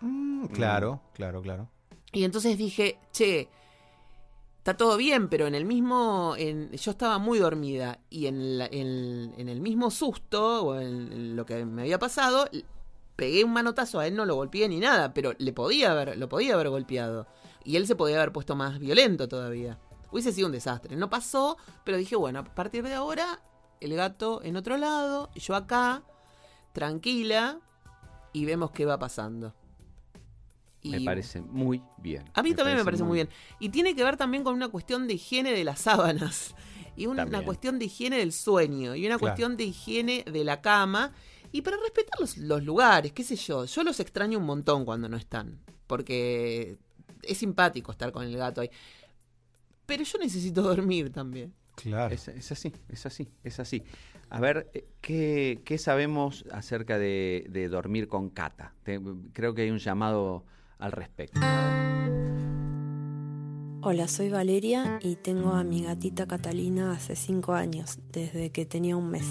Mm, 0.00 0.46
claro, 0.46 1.00
claro, 1.14 1.40
claro. 1.40 1.68
Y 2.12 2.24
entonces 2.24 2.58
dije, 2.58 2.98
che, 3.12 3.48
está 4.68 4.76
todo 4.76 4.98
bien, 4.98 5.30
pero 5.30 5.46
en 5.46 5.54
el 5.54 5.64
mismo, 5.64 6.34
en, 6.36 6.70
yo 6.72 6.90
estaba 6.90 7.16
muy 7.16 7.38
dormida 7.38 8.00
y 8.10 8.26
en, 8.26 8.58
la- 8.58 8.66
en- 8.66 9.32
el 9.38 9.60
mismo 9.62 9.90
susto 9.90 10.62
o 10.62 10.78
en, 10.78 11.36
lo 11.36 11.46
que 11.46 11.64
me 11.64 11.82
había 11.82 11.98
pasado, 11.98 12.46
pegué 13.16 13.44
un 13.44 13.54
manotazo 13.54 13.98
a 13.98 14.06
él, 14.06 14.14
no 14.14 14.26
lo 14.26 14.34
golpeé 14.34 14.68
ni 14.68 14.78
nada, 14.78 15.14
pero 15.14 15.32
le 15.38 15.54
podía 15.54 15.92
haber, 15.92 16.18
lo 16.18 16.28
podía 16.28 16.52
haber 16.52 16.68
golpeado. 16.68 17.26
Y 17.64 17.76
él 17.76 17.86
se 17.86 17.96
podía 17.96 18.16
haber 18.16 18.30
puesto 18.30 18.56
más 18.56 18.78
violento 18.78 19.26
todavía. 19.26 19.78
Hubiese 20.12 20.32
sido 20.34 20.48
un 20.48 20.52
desastre. 20.52 20.96
No 20.96 21.08
pasó, 21.08 21.56
pero 21.84 21.96
dije, 21.96 22.16
bueno, 22.16 22.40
a 22.40 22.44
partir 22.44 22.84
de 22.84 22.92
ahora, 22.92 23.40
el 23.80 23.94
gato 23.96 24.42
en 24.44 24.56
otro 24.58 24.76
lado, 24.76 25.30
yo 25.34 25.54
acá, 25.54 26.02
tranquila, 26.74 27.58
y 28.34 28.44
vemos 28.44 28.70
qué 28.72 28.84
va 28.84 28.98
pasando. 28.98 29.54
Me 30.84 31.00
parece 31.00 31.40
muy 31.40 31.82
bien. 31.98 32.24
a 32.34 32.42
mí 32.42 32.54
también 32.54 32.78
me 32.78 32.84
parece 32.84 33.02
muy 33.04 33.16
bien. 33.16 33.28
Y 33.58 33.68
tiene 33.70 33.94
que 33.94 34.04
ver 34.04 34.16
también 34.16 34.44
con 34.44 34.54
una 34.54 34.68
cuestión 34.68 35.06
de 35.08 35.14
higiene 35.14 35.52
de 35.52 35.64
las 35.64 35.80
sábanas. 35.80 36.54
Y 36.96 37.06
una 37.06 37.22
También. 37.24 37.44
cuestión 37.44 37.78
de 37.78 37.84
higiene 37.86 38.18
del 38.18 38.32
sueño. 38.32 38.94
Y 38.96 39.00
una 39.06 39.18
Claro. 39.18 39.20
cuestión 39.20 39.56
de 39.56 39.64
higiene 39.64 40.24
de 40.30 40.42
la 40.44 40.60
cama. 40.60 41.12
Y 41.52 41.62
para 41.62 41.76
respetar 41.78 42.18
los, 42.20 42.36
los 42.38 42.62
lugares, 42.64 43.12
qué 43.12 43.22
sé 43.24 43.36
yo. 43.36 43.64
Yo 43.66 43.82
los 43.84 44.00
extraño 44.00 44.38
un 44.38 44.44
montón 44.46 44.84
cuando 44.84 45.08
no 45.08 45.16
están. 45.16 45.60
Porque 45.86 46.76
es 47.22 47.38
simpático 47.38 47.92
estar 47.92 48.10
con 48.12 48.24
el 48.24 48.36
gato 48.36 48.60
ahí. 48.60 48.70
Pero 49.86 50.04
yo 50.04 50.18
necesito 50.18 50.62
dormir 50.74 51.10
también. 51.12 51.54
Claro. 51.76 52.12
Es, 52.14 52.26
es 52.28 52.50
así, 52.52 52.72
es 52.88 53.06
así, 53.06 53.28
es 53.44 53.60
así. 53.60 53.82
A 54.30 54.40
ver, 54.40 54.68
eh, 54.74 54.84
¿qué, 55.00 55.60
qué 55.64 55.78
sabemos 55.78 56.44
acerca 56.52 56.98
de, 56.98 57.46
de 57.48 57.68
dormir 57.68 58.08
con 58.08 58.30
cata? 58.30 58.74
Te- 58.82 59.00
creo 59.32 59.54
que 59.54 59.62
hay 59.62 59.70
un 59.70 59.78
llamado 59.78 60.44
al 60.78 60.92
respecto. 60.92 61.40
Hola, 63.80 64.08
soy 64.08 64.28
Valeria 64.28 64.98
y 65.02 65.16
tengo 65.16 65.52
a 65.52 65.62
mi 65.62 65.84
gatita 65.84 66.26
Catalina 66.26 66.92
hace 66.92 67.14
cinco 67.14 67.54
años, 67.54 67.98
desde 68.12 68.50
que 68.50 68.66
tenía 68.66 68.96
un 68.96 69.10
mes. 69.10 69.26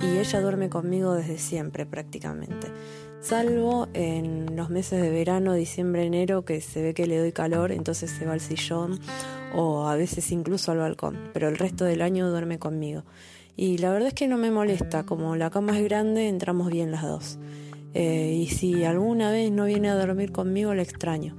Y 0.00 0.18
ella 0.18 0.40
duerme 0.40 0.68
conmigo 0.70 1.14
desde 1.14 1.38
siempre 1.38 1.86
prácticamente. 1.86 2.68
Salvo 3.20 3.88
en 3.92 4.56
los 4.56 4.70
meses 4.70 5.02
de 5.02 5.10
verano, 5.10 5.52
diciembre, 5.54 6.04
enero, 6.04 6.44
que 6.44 6.60
se 6.60 6.82
ve 6.82 6.94
que 6.94 7.06
le 7.06 7.18
doy 7.18 7.32
calor, 7.32 7.70
entonces 7.70 8.10
se 8.10 8.24
va 8.24 8.32
al 8.32 8.40
sillón 8.40 8.98
o 9.54 9.88
a 9.88 9.96
veces 9.96 10.32
incluso 10.32 10.72
al 10.72 10.78
balcón. 10.78 11.18
Pero 11.32 11.48
el 11.48 11.58
resto 11.58 11.84
del 11.84 12.02
año 12.02 12.30
duerme 12.30 12.58
conmigo. 12.58 13.04
Y 13.56 13.78
la 13.78 13.90
verdad 13.90 14.08
es 14.08 14.14
que 14.14 14.28
no 14.28 14.36
me 14.36 14.50
molesta, 14.50 15.04
como 15.04 15.36
la 15.36 15.50
cama 15.50 15.76
es 15.78 15.84
grande, 15.84 16.28
entramos 16.28 16.70
bien 16.70 16.90
las 16.90 17.02
dos. 17.02 17.38
Eh, 17.98 18.34
y 18.42 18.46
si 18.48 18.84
alguna 18.84 19.30
vez 19.30 19.50
no 19.50 19.64
viene 19.64 19.88
a 19.88 19.94
dormir 19.94 20.30
conmigo, 20.30 20.74
la 20.74 20.82
extraño. 20.82 21.34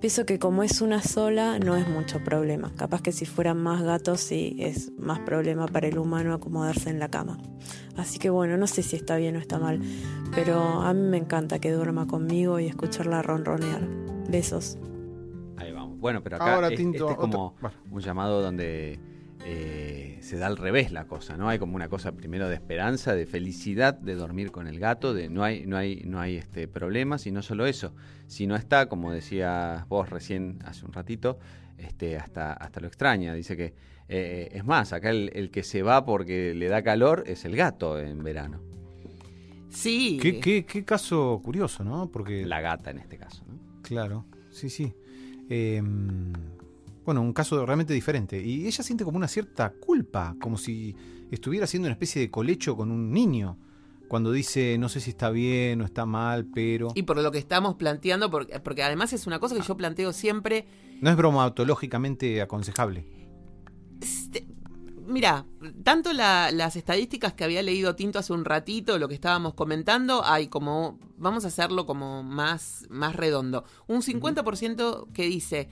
Pienso 0.00 0.24
que 0.24 0.38
como 0.38 0.62
es 0.62 0.80
una 0.80 1.02
sola 1.02 1.58
no 1.58 1.76
es 1.76 1.88
mucho 1.88 2.22
problema. 2.22 2.70
Capaz 2.76 3.02
que 3.02 3.10
si 3.10 3.24
fueran 3.24 3.60
más 3.60 3.82
gatos 3.82 4.20
sí 4.20 4.54
es 4.60 4.92
más 4.98 5.18
problema 5.20 5.66
para 5.66 5.88
el 5.88 5.98
humano 5.98 6.32
acomodarse 6.32 6.90
en 6.90 7.00
la 7.00 7.08
cama. 7.08 7.38
Así 7.96 8.18
que 8.20 8.30
bueno, 8.30 8.56
no 8.56 8.68
sé 8.68 8.82
si 8.84 8.94
está 8.94 9.16
bien 9.16 9.34
o 9.34 9.38
está 9.40 9.58
mal, 9.58 9.80
pero 10.34 10.60
a 10.62 10.92
mí 10.94 11.00
me 11.08 11.16
encanta 11.16 11.58
que 11.58 11.72
duerma 11.72 12.06
conmigo 12.06 12.60
y 12.60 12.66
escucharla 12.66 13.22
ronronear. 13.22 13.80
Besos. 14.28 14.78
Ahí 15.56 15.72
vamos. 15.72 15.98
Bueno, 15.98 16.22
pero 16.22 16.36
acá 16.36 16.54
Ahora, 16.54 16.68
es- 16.68 16.76
Tinto, 16.76 16.98
este 17.08 17.12
es 17.14 17.18
como 17.18 17.54
un 17.90 18.00
llamado 18.00 18.42
donde 18.42 19.00
eh, 19.44 20.18
se 20.22 20.38
da 20.38 20.46
al 20.46 20.56
revés 20.56 20.90
la 20.90 21.06
cosa, 21.06 21.36
¿no? 21.36 21.48
Hay 21.48 21.58
como 21.58 21.76
una 21.76 21.88
cosa 21.88 22.12
primero 22.12 22.48
de 22.48 22.54
esperanza, 22.54 23.14
de 23.14 23.26
felicidad 23.26 23.94
de 23.94 24.14
dormir 24.14 24.50
con 24.50 24.66
el 24.66 24.78
gato, 24.80 25.12
de 25.12 25.28
no 25.28 25.44
hay, 25.44 25.66
no 25.66 25.76
hay, 25.76 26.02
no 26.06 26.20
hay 26.20 26.36
este 26.36 26.66
problemas, 26.66 27.26
y 27.26 27.32
no 27.32 27.42
solo 27.42 27.66
eso. 27.66 27.94
Si 28.26 28.46
no 28.46 28.56
está, 28.56 28.88
como 28.88 29.12
decías 29.12 29.86
vos 29.88 30.08
recién 30.08 30.58
hace 30.64 30.86
un 30.86 30.92
ratito, 30.92 31.38
este, 31.76 32.16
hasta, 32.16 32.54
hasta 32.54 32.80
lo 32.80 32.86
extraña. 32.86 33.34
Dice 33.34 33.56
que 33.56 33.74
eh, 34.08 34.48
es 34.52 34.64
más, 34.64 34.92
acá 34.92 35.10
el, 35.10 35.30
el 35.34 35.50
que 35.50 35.62
se 35.62 35.82
va 35.82 36.04
porque 36.04 36.54
le 36.54 36.68
da 36.68 36.82
calor 36.82 37.24
es 37.26 37.44
el 37.44 37.54
gato 37.56 38.00
en 38.00 38.22
verano. 38.22 38.60
Sí. 39.68 40.18
¿Qué, 40.22 40.40
qué, 40.40 40.64
qué 40.64 40.84
caso 40.84 41.40
curioso, 41.44 41.84
¿no? 41.84 42.10
Porque. 42.10 42.46
La 42.46 42.60
gata 42.60 42.90
en 42.90 42.98
este 42.98 43.18
caso, 43.18 43.44
¿no? 43.46 43.58
Claro, 43.82 44.24
sí, 44.50 44.70
sí. 44.70 44.94
Eh, 45.50 45.82
bueno, 47.04 47.20
un 47.22 47.32
caso 47.32 47.64
realmente 47.66 47.92
diferente. 47.94 48.42
Y 48.42 48.66
ella 48.66 48.82
siente 48.82 49.04
como 49.04 49.16
una 49.16 49.28
cierta 49.28 49.70
culpa, 49.70 50.34
como 50.40 50.56
si 50.56 50.94
estuviera 51.30 51.64
haciendo 51.64 51.86
una 51.86 51.92
especie 51.94 52.20
de 52.22 52.30
colecho 52.30 52.76
con 52.76 52.90
un 52.90 53.12
niño. 53.12 53.58
Cuando 54.08 54.32
dice, 54.32 54.76
no 54.78 54.88
sé 54.88 55.00
si 55.00 55.10
está 55.10 55.30
bien 55.30 55.80
o 55.80 55.84
está 55.84 56.04
mal, 56.06 56.46
pero... 56.54 56.88
Y 56.94 57.02
por 57.04 57.16
lo 57.20 57.32
que 57.32 57.38
estamos 57.38 57.74
planteando, 57.74 58.30
porque, 58.30 58.60
porque 58.60 58.82
además 58.82 59.12
es 59.12 59.26
una 59.26 59.38
cosa 59.40 59.54
que 59.56 59.62
yo 59.62 59.76
planteo 59.76 60.12
siempre. 60.12 60.66
No 61.00 61.10
es 61.10 61.16
bromatológicamente 61.16 62.40
aconsejable. 62.42 63.06
Este, 64.00 64.46
mira, 65.06 65.46
tanto 65.82 66.12
la- 66.12 66.50
las 66.52 66.76
estadísticas 66.76 67.32
que 67.32 67.44
había 67.44 67.62
leído 67.62 67.96
Tinto 67.96 68.18
hace 68.18 68.32
un 68.32 68.44
ratito, 68.44 68.98
lo 68.98 69.08
que 69.08 69.14
estábamos 69.14 69.54
comentando, 69.54 70.24
hay 70.24 70.48
como, 70.48 70.98
vamos 71.16 71.44
a 71.44 71.48
hacerlo 71.48 71.86
como 71.86 72.22
más, 72.22 72.86
más 72.90 73.16
redondo. 73.16 73.64
Un 73.86 74.02
50% 74.02 75.12
que 75.12 75.24
dice 75.24 75.68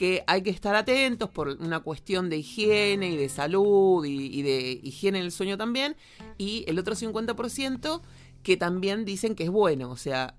que 0.00 0.24
hay 0.26 0.40
que 0.40 0.48
estar 0.48 0.74
atentos 0.76 1.28
por 1.28 1.48
una 1.60 1.80
cuestión 1.80 2.30
de 2.30 2.38
higiene 2.38 3.10
y 3.10 3.18
de 3.18 3.28
salud 3.28 4.02
y, 4.06 4.40
de 4.40 4.80
higiene 4.82 5.18
del 5.18 5.30
sueño 5.30 5.58
también. 5.58 5.94
Y 6.38 6.64
el 6.68 6.78
otro 6.78 6.94
50% 6.94 8.00
que 8.42 8.56
también 8.56 9.04
dicen 9.04 9.34
que 9.34 9.44
es 9.44 9.50
bueno. 9.50 9.90
O 9.90 9.98
sea, 9.98 10.36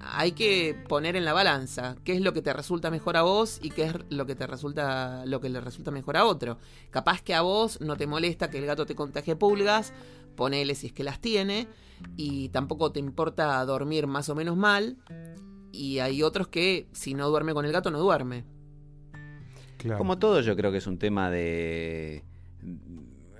hay 0.00 0.32
que 0.32 0.74
poner 0.88 1.16
en 1.16 1.26
la 1.26 1.34
balanza 1.34 1.96
qué 2.02 2.14
es 2.14 2.22
lo 2.22 2.32
que 2.32 2.40
te 2.40 2.54
resulta 2.54 2.90
mejor 2.90 3.18
a 3.18 3.22
vos 3.24 3.58
y 3.60 3.68
qué 3.68 3.84
es 3.84 3.94
lo 4.08 4.24
que 4.24 4.36
te 4.36 4.46
resulta 4.46 5.26
lo 5.26 5.38
que 5.38 5.50
le 5.50 5.60
resulta 5.60 5.90
mejor 5.90 6.16
a 6.16 6.24
otro. 6.24 6.56
Capaz 6.88 7.20
que 7.20 7.34
a 7.34 7.42
vos 7.42 7.82
no 7.82 7.98
te 7.98 8.06
molesta 8.06 8.48
que 8.48 8.56
el 8.56 8.64
gato 8.64 8.86
te 8.86 8.94
contagie 8.94 9.36
pulgas, 9.36 9.92
ponele 10.34 10.74
si 10.74 10.86
es 10.86 10.92
que 10.94 11.04
las 11.04 11.20
tiene 11.20 11.68
y 12.16 12.48
tampoco 12.48 12.90
te 12.90 13.00
importa 13.00 13.62
dormir 13.66 14.06
más 14.06 14.30
o 14.30 14.34
menos 14.34 14.56
mal 14.56 14.96
y 15.72 15.98
hay 15.98 16.22
otros 16.22 16.48
que 16.48 16.88
si 16.92 17.12
no 17.12 17.28
duerme 17.28 17.52
con 17.52 17.66
el 17.66 17.72
gato 17.72 17.90
no 17.90 17.98
duerme. 17.98 18.53
Como 19.98 20.18
todo, 20.18 20.40
yo 20.40 20.56
creo 20.56 20.72
que 20.72 20.78
es 20.78 20.86
un 20.86 20.98
tema 20.98 21.30
de 21.30 22.22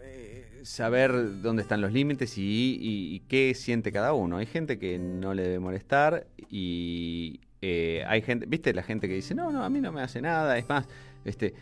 eh, 0.03 0.61
saber 0.63 1.41
dónde 1.43 1.63
están 1.63 1.81
los 1.81 1.93
límites 1.93 2.37
y, 2.39 2.79
y- 2.81 3.21
qué 3.29 3.55
siente 3.55 3.93
cada 3.93 4.13
uno. 4.13 4.37
Hay 4.39 4.47
gente 4.47 4.79
que 4.79 4.99
no 4.99 5.35
le 5.35 5.43
debe 5.43 5.59
molestar 5.59 6.27
y 6.51 7.41
eh, 7.63 8.05
hay 8.07 8.23
gente, 8.23 8.47
viste, 8.47 8.73
la 8.75 8.83
gente 8.83 9.09
que 9.09 9.15
dice, 9.15 9.35
no, 9.35 9.51
no, 9.51 9.65
a 9.65 9.71
mí 9.71 9.81
no 9.81 9.93
me 9.93 10.03
hace 10.03 10.21
nada. 10.21 10.59
Es 10.59 10.69
más, 10.69 10.87
este, 11.25 11.55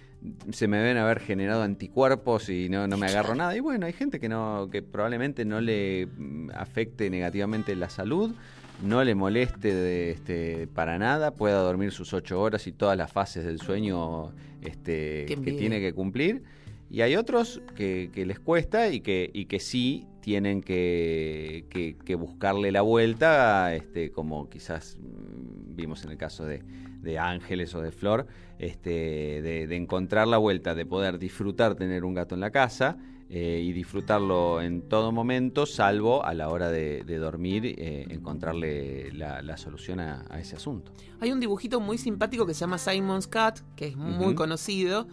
se 0.50 0.66
me 0.66 0.78
deben 0.78 0.96
haber 0.96 1.20
generado 1.20 1.62
anticuerpos 1.62 2.48
y 2.48 2.68
no, 2.68 2.88
no 2.88 2.96
me 2.96 3.06
agarro 3.06 3.34
nada. 3.34 3.56
Y 3.56 3.60
bueno, 3.60 3.86
hay 3.86 3.92
gente 3.92 4.18
que 4.18 4.28
no, 4.28 4.68
que 4.70 4.82
probablemente 4.82 5.44
no 5.44 5.60
le 5.60 6.06
mm, 6.06 6.50
afecte 6.54 7.08
negativamente 7.10 7.76
la 7.76 7.88
salud, 7.88 8.34
no 8.82 9.02
le 9.04 9.14
moleste 9.14 9.74
de, 9.74 10.10
este, 10.10 10.66
para 10.66 10.98
nada, 10.98 11.32
pueda 11.34 11.60
dormir 11.60 11.92
sus 11.92 12.12
ocho 12.12 12.40
horas 12.40 12.66
y 12.66 12.72
todas 12.72 12.96
las 12.96 13.10
fases 13.12 13.44
del 13.44 13.60
sueño 13.60 14.32
este, 14.62 15.24
que 15.26 15.52
tiene 15.52 15.80
que 15.80 15.92
cumplir. 15.92 16.42
Y 16.90 17.00
hay 17.00 17.16
otros 17.16 17.62
que, 17.74 18.10
que 18.12 18.26
les 18.26 18.38
cuesta 18.38 18.88
y 18.90 19.00
que, 19.00 19.30
y 19.32 19.46
que 19.46 19.60
sí 19.60 20.06
tienen 20.20 20.60
que, 20.62 21.64
que- 21.70 21.96
que 22.04 22.14
buscarle 22.16 22.70
la 22.70 22.82
vuelta, 22.82 23.74
este, 23.74 24.10
como 24.12 24.48
quizás 24.50 24.98
mm, 25.00 25.74
vimos 25.74 26.04
en 26.04 26.10
el 26.10 26.18
caso 26.18 26.44
de, 26.44 26.62
de 27.00 27.18
Ángeles 27.18 27.74
o 27.74 27.80
de 27.80 27.92
Flor, 27.92 28.26
este, 28.58 29.40
de, 29.42 29.66
de 29.66 29.76
encontrar 29.76 30.28
la 30.28 30.36
vuelta, 30.38 30.74
de 30.74 30.84
poder 30.84 31.18
disfrutar 31.18 31.74
tener 31.76 32.04
un 32.04 32.14
gato 32.14 32.34
en 32.34 32.40
la 32.42 32.50
casa 32.50 32.98
eh, 33.34 33.62
y 33.64 33.72
disfrutarlo 33.72 34.60
en 34.60 34.82
todo 34.82 35.10
momento, 35.10 35.64
salvo 35.64 36.22
a 36.22 36.34
la 36.34 36.50
hora 36.50 36.68
de, 36.70 37.02
de 37.02 37.16
dormir, 37.16 37.64
eh, 37.78 38.04
encontrarle 38.10 39.10
la, 39.12 39.40
la 39.40 39.56
solución 39.56 40.00
a, 40.00 40.26
a 40.28 40.38
ese 40.38 40.56
asunto. 40.56 40.92
Hay 41.20 41.32
un 41.32 41.40
dibujito 41.40 41.80
muy 41.80 41.96
simpático 41.96 42.44
que 42.46 42.52
se 42.52 42.60
llama 42.60 42.76
Simon's 42.76 43.26
Cat, 43.26 43.60
que 43.74 43.86
es 43.86 43.96
muy 43.96 44.34
conocido, 44.34 45.06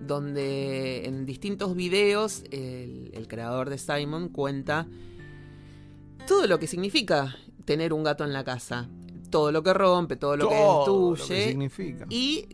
donde 0.00 1.04
en 1.06 1.26
distintos 1.26 1.74
videos 1.76 2.44
el, 2.50 3.10
el 3.12 3.28
creador 3.28 3.68
de 3.68 3.76
Simon 3.78 4.28
cuenta 4.30 4.86
todo 6.26 6.46
lo 6.46 6.58
que 6.58 6.66
significa 6.66 7.36
tener 7.64 7.92
un 7.92 8.02
gato 8.02 8.24
en 8.24 8.32
la 8.32 8.42
casa. 8.44 8.88
Todo 9.30 9.50
lo 9.52 9.62
que 9.62 9.74
rompe, 9.74 10.16
todo 10.16 10.36
lo 10.36 10.48
que 10.48 10.54
Todo 10.54 11.10
lo 11.10 11.14
que 11.16 11.20
destruye. 11.20 11.48
significa. 11.48 12.06
y 12.08 12.46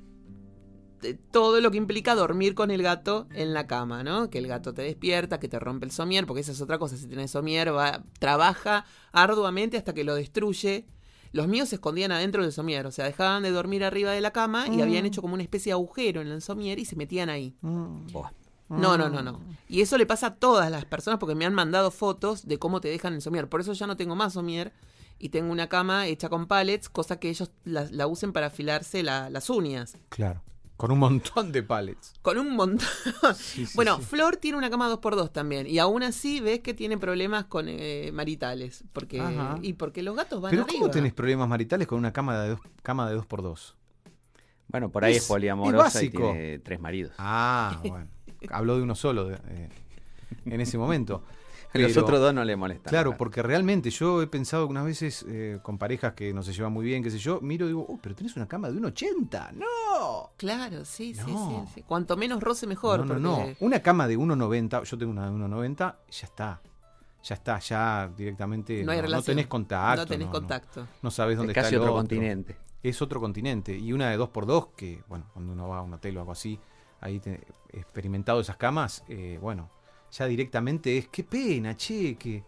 todo 1.30 1.60
lo 1.60 1.70
que 1.70 1.76
implica 1.78 2.14
dormir 2.14 2.54
con 2.54 2.70
el 2.70 2.82
gato 2.82 3.26
en 3.34 3.52
la 3.54 3.66
cama, 3.66 4.02
¿no? 4.02 4.30
Que 4.30 4.38
el 4.38 4.46
gato 4.46 4.72
te 4.74 4.82
despierta, 4.82 5.38
que 5.40 5.48
te 5.48 5.58
rompe 5.58 5.86
el 5.86 5.92
somier, 5.92 6.26
porque 6.26 6.40
esa 6.40 6.52
es 6.52 6.60
otra 6.60 6.78
cosa. 6.78 6.96
Si 6.96 7.06
tienes 7.06 7.30
somier, 7.30 7.74
va, 7.74 8.02
trabaja 8.18 8.84
arduamente 9.12 9.76
hasta 9.76 9.92
que 9.94 10.04
lo 10.04 10.14
destruye. 10.14 10.86
Los 11.32 11.48
míos 11.48 11.70
se 11.70 11.76
escondían 11.76 12.12
adentro 12.12 12.42
del 12.42 12.52
somier, 12.52 12.86
o 12.86 12.90
sea, 12.92 13.06
dejaban 13.06 13.42
de 13.42 13.50
dormir 13.50 13.84
arriba 13.84 14.10
de 14.12 14.20
la 14.20 14.32
cama 14.32 14.66
y 14.68 14.80
habían 14.82 15.06
hecho 15.06 15.22
como 15.22 15.34
una 15.34 15.42
especie 15.42 15.70
de 15.70 15.74
agujero 15.74 16.20
en 16.20 16.28
el 16.28 16.42
somier 16.42 16.78
y 16.78 16.84
se 16.84 16.94
metían 16.96 17.30
ahí. 17.30 17.54
Buah. 18.12 18.30
No, 18.68 18.96
no, 18.98 19.08
no, 19.10 19.22
no. 19.22 19.40
Y 19.68 19.80
eso 19.82 19.98
le 19.98 20.06
pasa 20.06 20.28
a 20.28 20.34
todas 20.34 20.70
las 20.70 20.84
personas 20.86 21.18
porque 21.18 21.34
me 21.34 21.44
han 21.44 21.52
mandado 21.54 21.90
fotos 21.90 22.46
de 22.46 22.58
cómo 22.58 22.80
te 22.80 22.88
dejan 22.88 23.12
el 23.14 23.20
somier. 23.22 23.48
Por 23.48 23.60
eso 23.60 23.72
ya 23.74 23.86
no 23.86 23.96
tengo 23.98 24.14
más 24.16 24.32
somier 24.34 24.72
y 25.18 25.28
tengo 25.30 25.52
una 25.52 25.68
cama 25.68 26.06
hecha 26.06 26.28
con 26.30 26.46
pallets, 26.46 26.88
cosa 26.88 27.18
que 27.20 27.28
ellos 27.30 27.50
la, 27.64 27.86
la 27.90 28.06
usen 28.06 28.32
para 28.32 28.46
afilarse 28.46 29.02
la- 29.02 29.28
las 29.30 29.50
uñas. 29.50 29.96
Claro. 30.08 30.42
Con 30.82 30.90
un 30.90 30.98
montón 30.98 31.52
de 31.52 31.62
pallets. 31.62 32.12
Con 32.22 32.38
un 32.38 32.56
montón. 32.56 32.88
Sí, 33.36 33.66
sí, 33.66 33.72
bueno, 33.76 33.98
sí. 33.98 34.02
Flor 34.02 34.36
tiene 34.36 34.58
una 34.58 34.68
cama 34.68 34.90
2x2 34.92 35.30
también. 35.30 35.68
Y 35.68 35.78
aún 35.78 36.02
así 36.02 36.40
ves 36.40 36.58
que 36.58 36.74
tiene 36.74 36.98
problemas 36.98 37.44
con 37.44 37.66
eh, 37.68 38.10
maritales. 38.12 38.82
Porque, 38.92 39.20
Ajá. 39.20 39.58
y 39.62 39.74
porque 39.74 40.02
los 40.02 40.16
gatos 40.16 40.40
van 40.42 40.50
Pero 40.50 40.62
arriba. 40.64 40.80
¿cómo 40.80 40.90
tenés 40.90 41.12
problemas 41.12 41.48
maritales 41.48 41.86
con 41.86 41.98
una 42.00 42.12
cama 42.12 42.36
de 42.42 42.48
dos, 42.48 42.60
cama 42.82 43.08
de 43.08 43.14
dos 43.14 43.26
por 43.26 43.42
dos? 43.42 43.76
Bueno, 44.66 44.90
por 44.90 45.04
ahí 45.04 45.12
es, 45.14 45.22
Es- 45.22 45.28
poliamorosa 45.28 45.86
es 45.86 45.94
y 45.94 46.08
básico. 46.08 46.32
tiene 46.32 46.58
tres 46.58 46.80
maridos. 46.80 47.12
Ah, 47.16 47.78
bueno. 47.84 48.08
Habló 48.50 48.76
de 48.76 48.82
uno 48.82 48.96
solo 48.96 49.26
de- 49.28 49.34
eh, 49.36 49.68
en 50.46 50.60
ese 50.60 50.78
momento. 50.78 51.22
Los 51.74 51.96
otros 51.96 52.20
dos 52.20 52.34
no 52.34 52.44
le 52.44 52.54
molestan. 52.56 52.90
Claro, 52.90 53.16
porque 53.16 53.42
realmente 53.42 53.90
yo 53.90 54.20
he 54.22 54.26
pensado 54.26 54.66
que 54.66 54.70
unas 54.72 54.84
veces 54.84 55.24
eh, 55.28 55.58
con 55.62 55.78
parejas 55.78 56.12
que 56.14 56.32
no 56.34 56.42
se 56.42 56.52
llevan 56.52 56.72
muy 56.72 56.84
bien, 56.84 57.02
qué 57.02 57.10
sé 57.10 57.18
yo, 57.18 57.40
miro 57.40 57.64
y 57.66 57.68
digo, 57.68 57.86
oh, 57.88 57.98
pero 58.02 58.14
tenés 58.14 58.36
una 58.36 58.46
cama 58.46 58.70
de 58.70 58.76
un 58.78 58.84
80. 58.86 59.52
¡No! 59.52 60.30
Claro, 60.36 60.84
sí, 60.84 61.14
sí, 61.14 61.32
No. 61.32 61.64
sí, 61.66 61.72
sí. 61.76 61.82
Cuanto 61.82 62.16
menos 62.16 62.42
roce, 62.42 62.66
mejor. 62.66 63.06
no, 63.06 63.18
no, 63.18 63.36
porque- 63.36 63.56
no. 63.60 63.66
Una 63.66 63.80
cama 63.80 64.06
de 64.06 64.16
1,90, 64.18 64.84
yo 64.84 64.98
tengo 64.98 65.12
una 65.12 65.26
de 65.26 65.32
1,90, 65.32 65.96
ya 66.10 66.26
está. 66.26 66.60
Ya 67.24 67.34
está, 67.36 67.58
ya 67.60 68.10
directamente 68.16 68.82
No 68.84 68.90
hay 68.92 69.00
relación. 69.00 69.36
tenés 69.36 69.46
contacto. 69.46 70.02
No 70.02 70.06
tenés 70.06 70.26
no, 70.26 70.32
contacto. 70.32 70.86
No, 71.02 71.10
sabes 71.10 71.36
dónde 71.36 71.52
es 71.52 71.56
está 71.56 71.62
casi 71.66 71.74
el 71.76 71.80
otro 71.82 71.92
otro. 71.92 72.00
continente. 72.02 72.56
Es 72.82 73.00
otro 73.00 73.20
continente. 73.20 73.78
Y 73.78 73.92
una 73.92 74.10
de 74.10 74.18
2x2, 74.18 74.70
que, 74.76 75.04
bueno, 75.08 75.26
cuando 75.32 75.52
uno 75.52 75.68
va 75.68 75.78
a 75.78 75.82
un 75.82 75.94
hotel 75.94 76.16
o 76.16 76.20
algo 76.20 76.32
así, 76.32 76.58
ahí 77.00 77.20
te, 77.20 77.40
he 77.72 77.78
experimentado 77.78 78.40
esas 78.40 78.56
camas, 78.56 79.04
eh, 79.08 79.38
bueno, 79.40 79.70
ya 80.12 80.26
directamente 80.26 80.96
es, 80.98 81.08
qué 81.08 81.24
pena, 81.24 81.76
che, 81.76 82.14
que, 82.16 82.42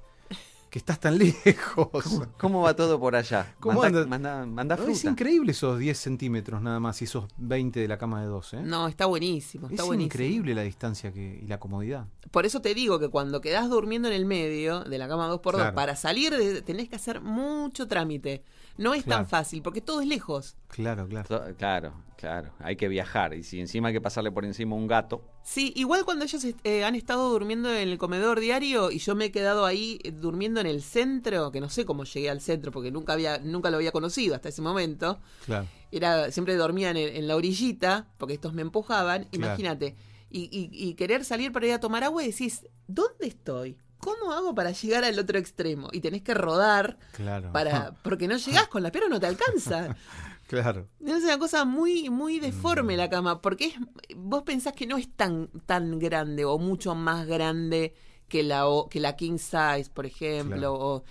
que 0.71 0.79
estás 0.79 0.99
tan 1.01 1.17
lejos. 1.19 2.21
¿Cómo 2.39 2.62
va 2.62 2.75
todo 2.75 2.99
por 3.01 3.15
allá? 3.17 3.55
¿Cómo 3.61 3.81
manda, 3.81 4.01
anda? 4.03 4.07
manda- 4.11 4.47
manda 4.47 4.77
No, 4.77 4.89
es 4.89 5.05
increíble 5.05 5.53
esos 5.53 5.79
10 5.79 5.97
centímetros 5.99 6.61
nada 6.62 6.81
más 6.81 7.01
y 7.01 7.05
esos 7.05 7.25
20 7.37 7.81
de 7.81 7.89
la 7.89 7.97
cama 7.97 8.21
de 8.21 8.27
2, 8.27 8.55
¿eh? 8.55 8.62
No, 8.62 8.89
está 8.89 9.07
buenísimo. 9.07 9.69
Está 9.69 9.83
es 9.83 9.87
buenísimo. 9.87 10.07
increíble 10.12 10.55
la 10.55 10.62
distancia 10.62 11.12
que, 11.12 11.41
y 11.43 11.47
la 11.47 11.59
comodidad. 11.61 12.07
Por 12.31 12.45
eso 12.45 12.61
te 12.61 12.75
digo 12.75 12.99
que 12.99 13.09
cuando 13.09 13.41
quedás 13.41 13.71
durmiendo 13.71 14.09
en 14.09 14.15
el 14.15 14.27
medio 14.27 14.81
de 14.85 14.99
la 14.99 15.07
cama 15.09 15.29
2x2, 15.31 15.53
Claro. 15.53 15.75
para 15.75 15.95
salir 15.97 16.37
de- 16.37 16.62
tenés 16.62 16.89
que 16.89 16.97
hacer 16.97 17.21
mucho 17.21 17.87
trámite. 17.87 18.43
No 18.77 18.93
es 18.95 19.05
Claro. 19.05 19.22
tan 19.22 19.29
fácil, 19.31 19.62
porque 19.62 19.81
todo 19.81 20.01
es 20.01 20.07
lejos. 20.09 20.57
Claro, 20.68 21.07
claro. 21.07 21.29
To- 21.29 21.55
Claro, 21.57 21.93
claro. 22.16 22.53
Hay 22.59 22.75
que 22.77 22.89
viajar. 22.89 23.33
Y 23.35 23.43
si 23.45 23.61
encima 23.61 23.89
hay 23.89 23.95
que 23.95 24.01
pasarle 24.01 24.33
por 24.33 24.45
encima 24.45 24.75
un 24.75 24.87
gato. 24.89 25.22
Sí, 25.45 25.72
igual 25.77 26.05
cuando 26.05 26.25
ellos 26.25 26.45
eh, 26.64 26.85
han 26.85 26.95
estado 26.95 27.29
durmiendo 27.31 27.70
en 27.72 27.89
el 27.89 27.99
comedor 27.99 28.41
diario 28.41 28.91
y 28.91 28.99
yo 28.99 29.14
me 29.14 29.27
he 29.27 29.31
quedado 29.33 29.64
ahí 29.66 30.01
eh, 30.03 30.11
durmiendo 30.11 30.61
en 30.61 30.66
el 30.66 30.83
centro, 30.83 31.53
que 31.53 31.61
no 31.61 31.68
sé 31.68 31.85
cómo 31.85 32.05
llegué 32.05 32.31
al 32.31 32.41
centro 32.41 32.72
porque 32.72 32.91
nunca 32.91 33.12
había 33.12 33.39
nunca 33.39 33.70
lo 33.70 33.77
había 33.77 33.93
conocido 33.93 34.35
hasta 34.35 34.49
ese 34.49 34.62
momento. 34.62 35.20
Claro. 35.45 35.66
Era 35.93 36.31
siempre 36.33 36.57
dormía 36.57 36.91
en, 36.91 36.97
el- 36.97 37.16
en 37.16 37.29
la 37.29 37.37
orillita 37.37 38.09
porque 38.18 38.35
estos 38.35 38.55
me 38.55 38.62
empujaban, 38.62 39.25
Claro. 39.25 39.37
imagínate. 39.47 39.95
Y, 40.31 40.49
y- 40.51 40.68
y 40.72 40.95
querer 40.95 41.25
salir 41.25 41.53
para 41.53 41.66
ir 41.66 41.72
a 41.75 41.79
tomar 41.79 42.03
agua 42.03 42.25
y 42.25 42.27
decís, 42.33 42.66
¿dónde 42.89 43.29
estoy? 43.29 43.77
¿Cómo 44.05 44.33
hago 44.33 44.55
para 44.55 44.71
llegar 44.73 45.05
al 45.05 45.19
otro 45.19 45.39
extremo? 45.39 45.89
Y 45.93 46.01
tenés 46.01 46.23
que 46.23 46.35
rodar 46.35 46.99
Claro. 47.13 47.51
para 47.53 47.93
porque 48.05 48.29
no 48.29 48.37
llegás 48.37 48.69
con 48.69 48.83
la 48.83 48.93
pierna 48.93 49.09
no 49.11 49.21
te 49.21 49.27
alcanza. 49.27 49.97
Claro. 50.47 50.87
Es 51.05 51.25
una 51.25 51.39
cosa 51.39 51.65
muy, 51.65 52.11
muy 52.11 52.39
deforme 52.39 52.99
la 52.99 53.09
cama, 53.09 53.41
porque 53.41 53.65
es, 53.69 53.75
vos 54.15 54.43
pensás 54.43 54.75
que 54.75 54.87
no 54.87 54.99
es 54.99 55.09
tan, 55.17 55.49
tan 55.65 55.99
grande 55.99 56.45
o 56.45 56.59
mucho 56.59 56.95
más 56.95 57.27
grande 57.27 57.95
que 58.29 58.43
la, 58.43 58.69
o- 58.69 58.87
que 58.91 59.01
la 59.01 59.17
king 59.17 59.39
size, 59.39 59.87
por 59.93 60.05
ejemplo, 60.05 60.57
Claro. 60.59 60.75
o 60.75 61.05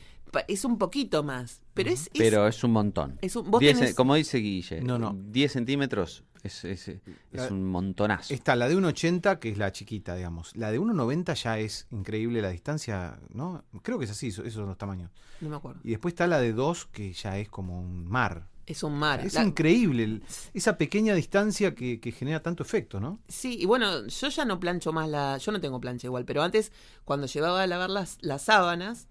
es 0.47 0.63
un 0.65 0.77
poquito 0.77 1.23
más, 1.23 1.63
pero 1.73 1.89
es, 1.89 2.01
es- 2.13 2.19
Pero 2.19 2.47
es 2.47 2.63
un 2.63 2.71
montón. 2.71 3.17
es 3.23 3.35
un- 3.35 3.49
vos 3.49 3.59
Diez 3.59 3.79
tenés- 3.79 3.95
Como 3.95 4.13
dice 4.13 4.37
Guille, 4.37 4.81
No, 4.81 4.99
no. 4.99 5.15
10 5.17 5.51
centímetros 5.51 6.23
es, 6.43 6.63
es- 6.65 6.87
es 6.89 6.99
La- 7.31 7.47
un 7.47 7.65
montonazo. 7.65 8.33
Está 8.33 8.55
la 8.55 8.67
de 8.67 8.75
1,80, 8.75 9.39
que 9.39 9.49
es 9.49 9.57
la 9.57 9.71
chiquita, 9.71 10.15
digamos. 10.15 10.55
La 10.55 10.71
de 10.71 10.79
1,90 10.79 11.33
ya 11.35 11.57
es 11.59 11.87
increíble 11.91 12.41
la 12.41 12.49
distancia, 12.49 13.17
¿no? 13.33 13.63
Creo 13.81 13.97
que 13.97 14.05
es 14.05 14.11
así, 14.11 14.27
eso- 14.27 14.41
esos 14.43 14.55
son 14.55 14.67
los 14.67 14.77
tamaños. 14.77 15.09
no 15.41 15.49
me 15.49 15.55
acuerdo, 15.57 15.81
Y 15.83 15.89
después 15.91 16.13
está 16.13 16.25
la 16.27 16.39
de 16.39 16.53
2, 16.53 16.85
que 16.85 17.11
ya 17.13 17.37
es 17.37 17.49
como 17.49 17.79
un 17.79 18.07
mar. 18.07 18.47
es 18.65 18.81
un 18.81 18.93
mar. 18.97 19.19
Es 19.19 19.33
La- 19.33 19.43
increíble 19.43 20.03
el- 20.05 20.23
esa 20.53 20.77
pequeña 20.77 21.13
distancia 21.15 21.75
que, 21.75 21.99
que 21.99 22.13
genera 22.13 22.41
tanto 22.41 22.63
efecto, 22.63 23.01
¿no? 23.01 23.19
Sí, 23.27 23.57
y 23.59 23.65
bueno, 23.65 24.07
yo 24.07 24.29
ya 24.29 24.45
no 24.45 24.57
plancho 24.59 24.93
más 24.93 25.09
la. 25.09 25.37
Yo 25.37 25.51
no 25.51 25.59
tengo 25.59 25.81
plancha 25.81 26.07
igual, 26.07 26.23
pero 26.23 26.41
antes, 26.43 26.71
cuando 27.03 27.27
llevaba 27.27 27.61
a 27.61 27.67
lavar 27.67 27.89
las, 27.89 28.17
las 28.21 28.43
sábanas, 28.43 29.07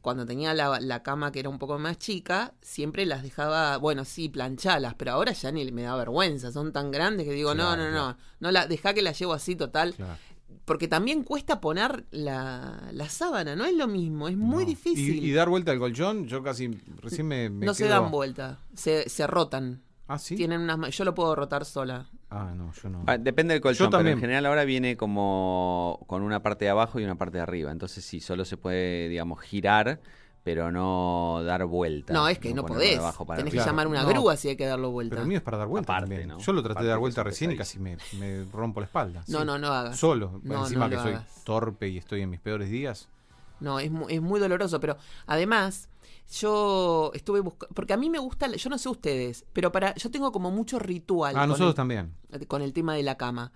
cuando 0.00 0.24
tenía 0.26 0.54
la, 0.54 0.80
la 0.80 1.02
cama 1.02 1.30
que 1.32 1.40
era 1.40 1.48
un 1.48 1.58
poco 1.58 1.78
más 1.78 1.98
chica, 1.98 2.54
siempre 2.62 3.04
las 3.06 3.22
dejaba, 3.22 3.76
bueno, 3.76 4.04
sí, 4.04 4.28
planchalas, 4.28 4.94
pero 4.94 5.12
ahora 5.12 5.32
ya 5.32 5.52
ni 5.52 5.70
me 5.72 5.82
da 5.82 5.96
vergüenza, 5.96 6.50
son 6.52 6.72
tan 6.72 6.90
grandes 6.90 7.26
que 7.26 7.32
digo, 7.32 7.52
Claro, 7.52 7.76
no, 7.76 7.84
no, 7.84 7.90
claro. 7.90 8.06
no, 8.12 8.16
no 8.40 8.50
la, 8.50 8.66
deja 8.66 8.94
que 8.94 9.02
la 9.02 9.12
llevo 9.12 9.32
así 9.34 9.56
total, 9.56 9.94
Claro. 9.94 10.16
porque 10.64 10.88
también 10.88 11.22
cuesta 11.22 11.60
poner 11.60 12.06
la, 12.10 12.88
la 12.92 13.08
sábana, 13.08 13.54
no 13.56 13.64
es 13.64 13.74
lo 13.74 13.86
mismo, 13.88 14.28
es 14.28 14.36
muy 14.36 14.64
No. 14.64 14.68
difícil. 14.70 15.22
Y, 15.22 15.30
y 15.30 15.32
dar 15.32 15.48
vuelta 15.48 15.72
al 15.72 15.78
colchón, 15.78 16.26
yo 16.26 16.42
casi 16.42 16.68
recién 17.02 17.26
me, 17.28 17.50
me 17.50 17.66
no 17.66 17.74
se 17.74 17.86
dan 17.86 18.10
vuelta, 18.10 18.58
se, 18.74 19.08
se 19.08 19.26
rotan. 19.26 19.82
Ah, 20.08 20.18
sí. 20.18 20.34
Tienen 20.34 20.62
unas, 20.62 20.96
yo 20.96 21.04
lo 21.04 21.14
puedo 21.14 21.34
rotar 21.36 21.64
sola. 21.64 22.08
Ah, 22.30 22.52
no, 22.56 22.72
yo 22.72 22.88
no. 22.88 23.02
Ah, 23.06 23.18
depende 23.18 23.54
del 23.54 23.60
colchón, 23.60 23.90
Yo 23.90 23.98
pero 23.98 24.08
en 24.10 24.20
general 24.20 24.46
ahora 24.46 24.64
viene 24.64 24.96
como 24.96 26.00
con 26.06 26.22
una 26.22 26.42
parte 26.42 26.64
de 26.66 26.70
abajo 26.70 27.00
y 27.00 27.04
una 27.04 27.16
parte 27.16 27.38
de 27.38 27.42
arriba. 27.42 27.72
Entonces 27.72 28.04
sí, 28.04 28.20
solo 28.20 28.44
se 28.44 28.56
puede, 28.56 29.08
digamos, 29.08 29.40
girar, 29.40 30.00
pero 30.44 30.70
no 30.70 31.42
dar 31.44 31.64
vuelta. 31.66 32.12
No, 32.12 32.28
es 32.28 32.38
que 32.38 32.54
no 32.54 32.62
de 32.62 32.68
podés. 32.68 32.98
abajo 32.98 33.26
para 33.26 33.38
Tenés 33.38 33.52
arriba. 33.52 33.64
que 33.64 33.70
llamar 33.70 33.86
una 33.88 34.02
No. 34.04 34.08
grúa 34.10 34.36
si 34.36 34.48
hay 34.48 34.56
que 34.56 34.64
darlo 34.66 34.90
vuelta. 34.90 35.10
Pero 35.10 35.22
el 35.22 35.28
mío 35.28 35.38
es 35.38 35.42
para 35.42 35.58
dar 35.58 35.66
vuelta 35.66 35.92
Aparte, 35.92 36.08
también. 36.10 36.28
¿no? 36.28 36.38
Yo 36.38 36.52
lo 36.52 36.62
traté 36.62 36.72
Aparte 36.72 36.84
de 36.84 36.90
dar 36.90 36.98
vuelta 37.00 37.22
recién 37.24 37.50
y 37.50 37.56
casi 37.56 37.78
me, 37.80 37.96
me 38.18 38.44
rompo 38.52 38.78
la 38.80 38.86
espalda. 38.86 39.24
No, 39.26 39.40
sí. 39.40 39.44
no, 39.44 39.58
no 39.58 39.66
hagas. 39.68 39.98
Solo. 39.98 40.40
No, 40.44 40.62
Encima 40.62 40.84
no 40.86 40.90
que 40.90 41.02
soy 41.02 41.12
hagas. 41.14 41.42
torpe 41.44 41.88
y 41.88 41.98
estoy 41.98 42.22
en 42.22 42.30
mis 42.30 42.40
peores 42.40 42.70
días. 42.70 43.08
No, 43.58 43.78
es, 43.80 43.90
mu- 43.90 44.06
es 44.08 44.22
muy 44.22 44.38
doloroso, 44.40 44.78
pero 44.80 44.96
además 45.26 45.88
yo 46.30 47.10
estuve 47.14 47.40
buscando, 47.40 47.74
porque 47.74 47.92
a 47.92 47.96
mí 47.96 48.08
me 48.08 48.18
gusta, 48.18 48.46
yo 48.48 48.70
no 48.70 48.78
sé 48.78 48.88
ustedes, 48.88 49.44
pero 49.52 49.72
para 49.72 49.94
yo 49.96 50.10
tengo 50.10 50.30
como 50.32 50.50
mucho 50.50 50.78
ritual 50.78 51.34
Ah, 51.36 51.46
nosotros 51.46 51.70
el, 51.70 51.74
también. 51.74 52.14
con 52.48 52.62
el 52.62 52.72
tema 52.72 52.94
de 52.94 53.02
la 53.02 53.16
cama. 53.16 53.52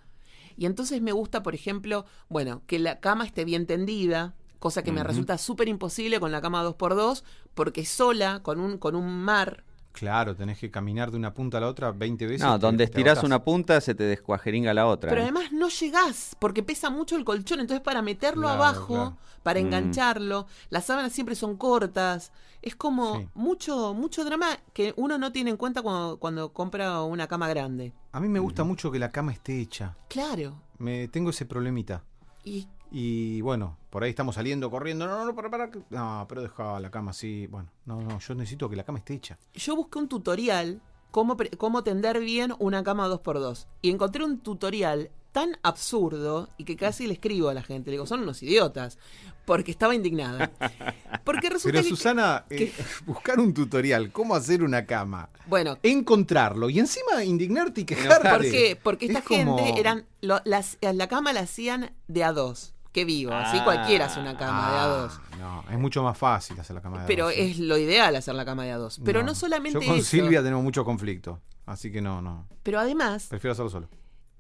Y 0.56 0.66
entonces 0.66 1.00
me 1.02 1.12
gusta, 1.12 1.42
por 1.42 1.54
ejemplo, 1.54 2.04
bueno, 2.28 2.62
que 2.66 2.78
la 2.78 3.00
cama 3.00 3.24
esté 3.26 3.44
bien 3.44 3.66
tendida, 3.66 4.34
cosa 4.58 4.82
que 4.82 4.92
me 4.92 5.02
resulta 5.04 5.36
súper 5.38 5.68
imposible 5.68 6.20
con 6.20 6.32
la 6.32 6.40
cama 6.40 6.64
2x2, 6.64 7.22
porque 7.54 7.84
sola, 7.84 8.40
con 8.42 8.60
un, 8.60 8.78
con 8.78 8.94
un 8.96 9.20
mar, 9.22 9.64
Claro, 9.94 10.34
tenés 10.34 10.58
que 10.58 10.72
caminar 10.72 11.12
de 11.12 11.16
una 11.16 11.32
punta 11.32 11.58
a 11.58 11.60
la 11.60 11.68
otra 11.68 11.92
20 11.92 12.26
veces. 12.26 12.40
No, 12.44 12.58
donde 12.58 12.82
estirás 12.82 13.22
una 13.22 13.44
punta 13.44 13.80
se 13.80 13.94
te 13.94 14.02
descuajeringa 14.02 14.74
la 14.74 14.86
otra. 14.88 15.08
Pero 15.08 15.20
¿eh? 15.20 15.24
además 15.24 15.52
no 15.52 15.68
llegás, 15.68 16.34
porque 16.40 16.64
pesa 16.64 16.90
mucho 16.90 17.16
el 17.16 17.24
colchón, 17.24 17.60
entonces 17.60 17.80
para 17.82 18.02
meterlo 18.02 18.48
Claro, 18.48 18.62
abajo, 18.64 18.86
claro. 18.94 19.16
para 19.44 19.60
Mm. 19.60 19.66
engancharlo, 19.66 20.46
las 20.68 20.84
sábanas 20.86 21.12
siempre 21.12 21.36
son 21.36 21.56
cortas, 21.56 22.32
es 22.60 22.74
como 22.74 23.20
Sí. 23.20 23.28
mucho, 23.34 23.94
mucho 23.94 24.24
drama 24.24 24.48
que 24.72 24.92
uno 24.96 25.16
no 25.16 25.30
tiene 25.30 25.50
en 25.50 25.56
cuenta 25.56 25.80
cuando, 25.80 26.16
cuando 26.18 26.52
compra 26.52 27.00
una 27.02 27.28
cama 27.28 27.48
grande. 27.48 27.92
A 28.10 28.18
mí 28.18 28.26
me 28.28 28.40
gusta 28.40 28.64
mucho 28.64 28.90
que 28.90 28.98
la 28.98 29.12
cama 29.12 29.30
esté 29.32 29.60
hecha. 29.60 29.96
Claro. 30.08 30.60
Me 30.78 31.06
tengo 31.06 31.30
ese 31.30 31.46
problemita. 31.46 32.02
Y 32.42 32.66
Y 32.96 33.40
bueno, 33.40 33.76
por 33.90 34.04
ahí 34.04 34.10
estamos 34.10 34.36
saliendo 34.36 34.70
corriendo. 34.70 35.08
No, 35.08 35.18
no, 35.18 35.24
no, 35.24 35.34
para, 35.34 35.50
para. 35.50 35.68
que- 35.68 35.80
No, 35.90 36.26
pero 36.28 36.42
deja 36.42 36.78
la 36.78 36.92
cama 36.92 37.10
así. 37.10 37.48
Bueno, 37.48 37.68
no, 37.86 38.00
no, 38.00 38.20
yo 38.20 38.34
necesito 38.36 38.70
que 38.70 38.76
la 38.76 38.84
cama 38.84 38.98
esté 38.98 39.14
hecha. 39.14 39.36
yo 39.52 39.74
busqué 39.74 39.98
un 39.98 40.08
tutorial 40.08 40.80
cómo, 41.10 41.36
cómo 41.58 41.82
tender 41.82 42.20
bien 42.20 42.54
una 42.60 42.84
cama 42.84 43.08
2x2 43.08 43.66
y 43.82 43.90
encontré 43.90 44.24
un 44.24 44.38
tutorial 44.38 45.10
tan 45.32 45.58
absurdo 45.64 46.48
y 46.56 46.64
que 46.64 46.76
casi 46.76 47.08
le 47.08 47.14
escribo 47.14 47.48
a 47.48 47.54
la 47.54 47.62
gente, 47.64 47.90
le 47.90 47.94
digo, 47.96 48.06
son 48.06 48.20
unos 48.20 48.40
idiotas, 48.44 48.98
porque 49.44 49.72
estaba 49.72 49.92
indignada. 49.96 50.52
Porque 51.24 51.48
resulta 51.50 51.72
Pero 51.78 51.82
que- 51.82 51.88
Susana, 51.88 52.44
eh, 52.50 52.72
buscar 53.06 53.40
un 53.40 53.52
tutorial, 53.54 54.12
cómo 54.12 54.34
hacer 54.36 54.62
una 54.62 54.84
cama, 54.86 55.30
bueno, 55.46 55.78
encontrarlo 55.82 56.68
y 56.70 56.78
encima 56.78 57.24
indignarte 57.24 57.80
y 57.80 57.84
quejarte. 57.84 58.28
¿Por 58.28 58.42
qué? 58.42 58.78
Porque 58.80 59.06
esta 59.06 59.20
Es 59.20 59.24
como- 59.24 59.56
gente 59.58 59.80
eran 59.80 60.06
lo- 60.20 60.40
las, 60.44 60.76
la 60.82 61.08
cama 61.08 61.32
la 61.32 61.40
hacían 61.40 61.90
de 62.06 62.22
a 62.24 62.32
dos. 62.32 62.73
Que 62.94 63.04
vivo, 63.04 63.34
así 63.34 63.58
Ah. 63.60 63.64
cualquiera 63.64 64.06
hace 64.06 64.20
una 64.20 64.36
cama 64.38 64.70
de 64.70 64.76
a 64.78 64.84
Ah, 64.84 64.86
dos. 64.86 65.20
No, 65.38 65.64
es 65.68 65.78
mucho 65.78 66.02
más 66.02 66.16
fácil 66.16 66.58
hacer 66.60 66.74
la 66.76 66.80
cama 66.80 66.98
de 66.98 67.04
a 67.04 67.06
Pero 67.06 67.24
dos, 67.26 67.34
sí. 67.34 67.40
es 67.40 67.58
lo 67.58 67.76
ideal 67.76 68.14
hacer 68.16 68.34
la 68.36 68.44
cama 68.46 68.64
de 68.64 68.70
a 68.70 68.78
dos. 68.78 69.00
Pero 69.04 69.22
no, 69.22 69.34
solamente 69.34 69.80
Yo 69.80 69.86
con 69.86 69.98
eso. 69.98 70.08
Silvia 70.08 70.42
tenemos 70.42 70.62
mucho 70.64 70.84
conflicto, 70.84 71.40
así 71.66 71.90
que 71.92 72.00
no, 72.00 72.22
no. 72.22 72.46
Pero 72.62 72.78
además, 72.78 73.26
Prefiero 73.28 73.52
hacerlo 73.52 73.68
solo. 73.70 73.88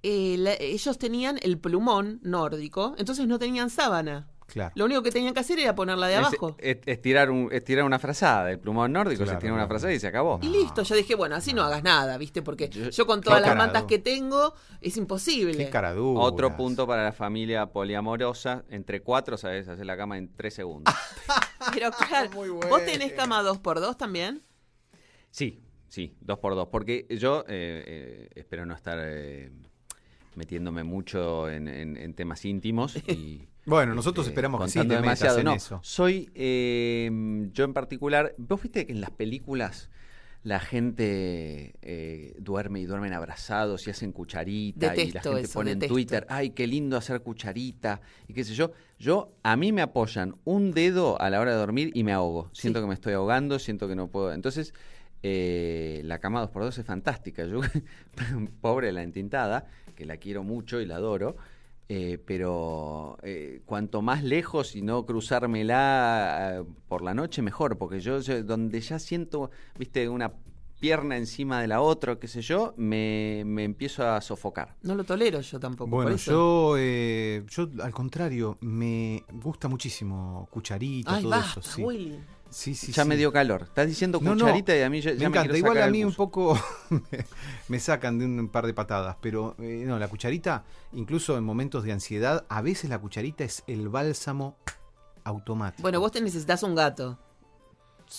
eh, 0.04 0.36
la- 0.38 0.54
ellos 0.54 0.98
tenían 0.98 1.38
el 1.42 1.58
plumón 1.58 2.20
nórdico, 2.22 2.94
entonces 2.96 3.26
no 3.26 3.38
tenían 3.40 3.70
sábana. 3.70 4.28
Claro. 4.54 4.72
Lo 4.76 4.84
único 4.84 5.02
que 5.02 5.10
tenían 5.10 5.34
que 5.34 5.40
hacer 5.40 5.58
era 5.58 5.74
ponerla 5.74 6.06
de 6.06 6.14
Es- 6.14 6.20
abajo. 6.20 6.56
es- 6.60 6.78
estirar, 6.86 7.28
un, 7.28 7.48
estirar 7.50 7.84
una 7.84 7.98
frazada. 7.98 8.50
El 8.52 8.60
plumón 8.60 8.92
nórdico 8.92 9.18
se 9.18 9.24
Claro, 9.24 9.38
estira 9.38 9.52
una 9.52 9.66
frazada 9.66 9.92
y 9.92 9.98
se 9.98 10.06
acabó. 10.06 10.38
Y 10.42 10.48
listo, 10.48 10.82
yo 10.84 10.94
dije, 10.94 11.16
bueno, 11.16 11.34
así 11.34 11.52
no 11.52 11.62
hagas 11.62 11.82
nada, 11.82 12.16
¿viste? 12.18 12.40
Porque 12.40 12.68
Yo- 12.68 12.88
yo, 12.88 13.04
con 13.06 13.20
todas 13.20 13.40
las 13.42 13.56
mantas 13.56 13.82
que 13.82 13.98
tengo 13.98 14.54
es 14.80 14.96
imposible. 14.96 15.56
Qué 15.64 15.70
cara 15.70 15.92
dura. 15.92 16.20
Otro 16.22 16.56
punto 16.56 16.86
para 16.86 17.02
la 17.02 17.12
familia 17.12 17.66
poliamorosa. 17.66 18.64
Entre 18.70 19.02
cuatro, 19.02 19.36
sabes 19.36 19.66
hacer 19.66 19.84
la 19.86 19.96
cama 19.96 20.18
en 20.18 20.32
tres 20.36 20.54
segundos. 20.54 20.94
Pero 21.74 21.90
claro, 22.08 22.30
Muy 22.34 22.48
¿vos 22.48 22.84
tenés 22.86 23.12
cama 23.12 23.42
2x2 23.42 23.96
también? 23.96 24.42
Sí, 25.30 25.64
sí, 25.88 26.14
dos 26.20 26.38
por 26.38 26.54
dos. 26.54 26.68
Porque 26.70 27.06
yo 27.10 27.40
eh, 27.48 27.82
eh, 27.86 28.28
espero 28.36 28.64
no 28.66 28.74
estar 28.74 28.98
eh, 29.02 29.50
metiéndome 30.36 30.84
mucho 30.84 31.48
en, 31.50 31.66
en- 31.66 31.96
en 31.96 32.14
temas 32.14 32.44
íntimos. 32.44 32.96
Y, 33.08 33.48
Bueno, 33.66 33.94
nosotros 33.94 34.26
este, 34.26 34.32
esperamos 34.32 34.62
que 34.62 34.68
sí 34.68 34.78
contando 34.78 34.94
te 34.94 35.02
demasiado. 35.02 35.38
en 35.38 35.44
no, 35.44 35.54
eso. 35.54 35.80
soy 35.82 36.30
eh, 36.34 37.10
yo 37.52 37.64
en 37.64 37.72
particular. 37.72 38.34
Vos 38.38 38.62
viste 38.62 38.86
que 38.86 38.92
en 38.92 39.00
las 39.00 39.10
películas 39.10 39.90
la 40.44 40.60
gente 40.60 41.74
eh, 41.80 42.36
duerme 42.38 42.80
y 42.80 42.84
duermen 42.84 43.14
abrazados 43.14 43.86
y 43.86 43.90
hacen 43.90 44.12
cucharita 44.12 44.94
y 44.94 45.10
la 45.10 45.20
gente 45.20 45.40
eso, 45.40 45.54
pone 45.54 45.72
en. 45.72 45.80
Twitter, 45.80 46.26
ay, 46.28 46.50
qué 46.50 46.66
lindo 46.66 46.98
hacer 46.98 47.22
cucharita 47.22 48.02
y 48.28 48.34
qué 48.34 48.44
sé 48.44 48.54
yo. 48.54 48.72
Yo, 48.98 49.28
a 49.42 49.56
mí 49.56 49.72
me 49.72 49.80
apoyan 49.80 50.34
un 50.44 50.72
dedo 50.72 51.20
a 51.20 51.30
la 51.30 51.40
hora 51.40 51.52
de 51.52 51.56
dormir 51.56 51.90
y 51.94 52.04
me 52.04 52.12
ahogo. 52.12 52.50
Siento 52.52 52.82
que 52.82 52.86
me 52.86 52.94
estoy 52.94 53.14
ahogando, 53.14 53.58
siento 53.58 53.88
que 53.88 53.96
no 53.96 54.08
puedo. 54.08 54.34
Entonces, 54.34 54.74
eh, 55.22 56.02
la 56.04 56.18
cama 56.18 56.46
2x2 56.46 56.78
es 56.78 56.86
fantástica. 56.86 57.46
Yo, 57.46 57.62
pobre 58.60 58.92
la 58.92 59.02
entintada, 59.02 59.66
que 59.96 60.04
la 60.04 60.18
quiero 60.18 60.42
mucho 60.42 60.78
y 60.82 60.86
la 60.86 60.96
adoro. 60.96 61.36
Eh, 61.88 62.18
pero 62.26 63.16
eh, 63.22 63.62
cuanto 63.66 64.02
más 64.02 64.22
lejos 64.24 64.74
y 64.76 64.82
no 64.82 65.04
cruzármela 65.06 66.60
eh, 66.60 66.64
por 66.88 67.02
la 67.02 67.14
noche, 67.14 67.42
mejor, 67.42 67.76
porque 67.78 68.00
yo, 68.00 68.20
yo 68.20 68.42
donde 68.42 68.80
ya 68.80 68.98
siento, 68.98 69.50
viste, 69.78 70.08
una 70.08 70.32
pierna 70.80 71.16
encima 71.16 71.60
de 71.62 71.66
la 71.68 71.80
otra, 71.80 72.18
qué 72.18 72.28
sé 72.28 72.42
yo, 72.42 72.74
me, 72.76 73.42
me 73.46 73.64
empiezo 73.64 74.06
a 74.06 74.20
sofocar. 74.20 74.76
No 74.82 74.94
lo 74.94 75.04
tolero 75.04 75.40
yo 75.40 75.58
tampoco. 75.58 75.90
por 75.90 76.02
Bueno, 76.02 76.16
eso. 76.16 76.30
yo, 76.30 76.74
eh, 76.78 77.44
yo 77.48 77.68
al 77.82 77.92
contrario, 77.92 78.58
me 78.60 79.24
gusta 79.32 79.68
muchísimo 79.68 80.46
cucharita, 80.50 81.16
Ay, 81.16 81.22
todo 81.22 81.30
basta, 81.30 81.60
eso. 81.60 81.70
Sí, 81.70 81.82
Willy. 81.82 82.18
Sí, 82.54 82.74
sí. 82.74 82.92
ya 82.92 83.02
sí. 83.02 83.08
me 83.08 83.16
dio 83.16 83.32
calor. 83.32 83.62
Estás 83.64 83.86
diciendo 83.86 84.20
No, 84.22 84.34
no, 84.34 84.44
cucharita 84.44 84.76
y 84.76 84.82
a 84.82 84.90
mí 84.90 85.00
ya, 85.00 85.12
Me 85.12 85.18
ya 85.18 85.26
encanta, 85.26 85.42
quiero 85.42 85.56
igual 85.58 85.74
sacar 85.74 85.88
a 85.88 85.92
mí 85.92 86.04
un 86.04 86.14
poco 86.14 86.58
me, 86.90 87.00
me 87.68 87.80
sacan 87.80 88.18
de 88.18 88.24
un 88.24 88.48
par 88.48 88.66
de 88.66 88.74
patadas, 88.74 89.16
pero 89.20 89.56
eh, 89.58 89.84
no, 89.86 89.98
la 89.98 90.08
cucharita, 90.08 90.64
incluso 90.92 91.36
en 91.36 91.44
momentos 91.44 91.84
de 91.84 91.92
ansiedad, 91.92 92.44
a 92.48 92.62
veces 92.62 92.90
la 92.90 92.98
cucharita 92.98 93.44
es 93.44 93.64
el 93.66 93.88
bálsamo 93.88 94.56
automático. 95.24 95.82
Bueno, 95.82 96.00
vos 96.00 96.12
te 96.12 96.20
necesitas 96.20 96.62
un 96.62 96.74
gato. 96.74 97.18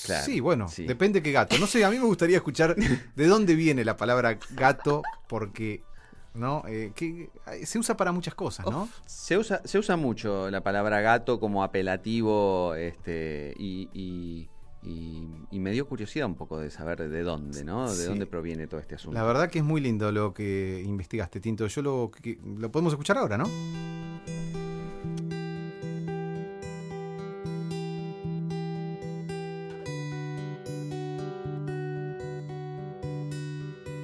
Claro, 0.06 0.26
sí, 0.26 0.40
bueno, 0.40 0.68
sí. 0.68 0.86
depende 0.86 1.22
qué 1.22 1.32
gato. 1.32 1.58
No 1.58 1.68
sé, 1.68 1.86
a 1.86 1.90
mí 1.90 1.98
me 1.98 2.06
gustaría 2.06 2.38
escuchar 2.38 2.76
de 3.16 3.28
dónde 3.28 3.56
viene 3.56 3.86
la 3.86 3.98
palabra 3.98 4.38
gato, 4.52 5.04
porque 5.28 5.84
¿no? 6.36 6.64
Eh, 6.68 6.92
que 6.96 7.30
eh, 7.52 7.66
se 7.66 7.80
usa 7.80 7.96
para 7.98 8.12
muchas 8.12 8.36
cosas, 8.36 8.66
¿no? 8.66 8.88
Se 9.06 9.38
usa, 9.38 9.62
se 9.66 9.78
usa 9.80 9.96
mucho 9.96 10.50
la 10.52 10.62
palabra 10.62 11.02
gato 11.02 11.40
como 11.40 11.64
apelativo 11.64 12.76
este, 12.76 13.54
y, 13.58 13.90
y- 13.94 14.50
y- 14.84 15.28
y 15.50 15.60
me 15.60 15.72
dio 15.72 15.88
curiosidad 15.88 16.28
un 16.28 16.36
poco 16.36 16.60
de 16.60 16.70
saber 16.70 17.10
de 17.10 17.24
dónde, 17.24 17.64
¿no? 17.64 17.90
De 17.90 17.96
Sí. 17.96 18.08
dónde 18.08 18.28
proviene 18.28 18.68
todo 18.68 18.80
este 18.80 18.96
asunto. 18.96 19.18
La 19.18 19.24
verdad 19.26 19.50
que 19.50 19.60
es 19.60 19.66
muy 19.66 19.82
lindo 19.82 20.12
lo 20.12 20.34
que 20.34 20.84
investigaste, 20.86 21.40
Tinto. 21.40 21.66
Yo 21.68 21.82
lo, 21.82 22.12
que- 22.12 22.38
lo 22.58 22.72
podemos 22.72 22.94
escuchar 22.94 23.18
ahora, 23.18 23.38
¿no? 23.38 23.46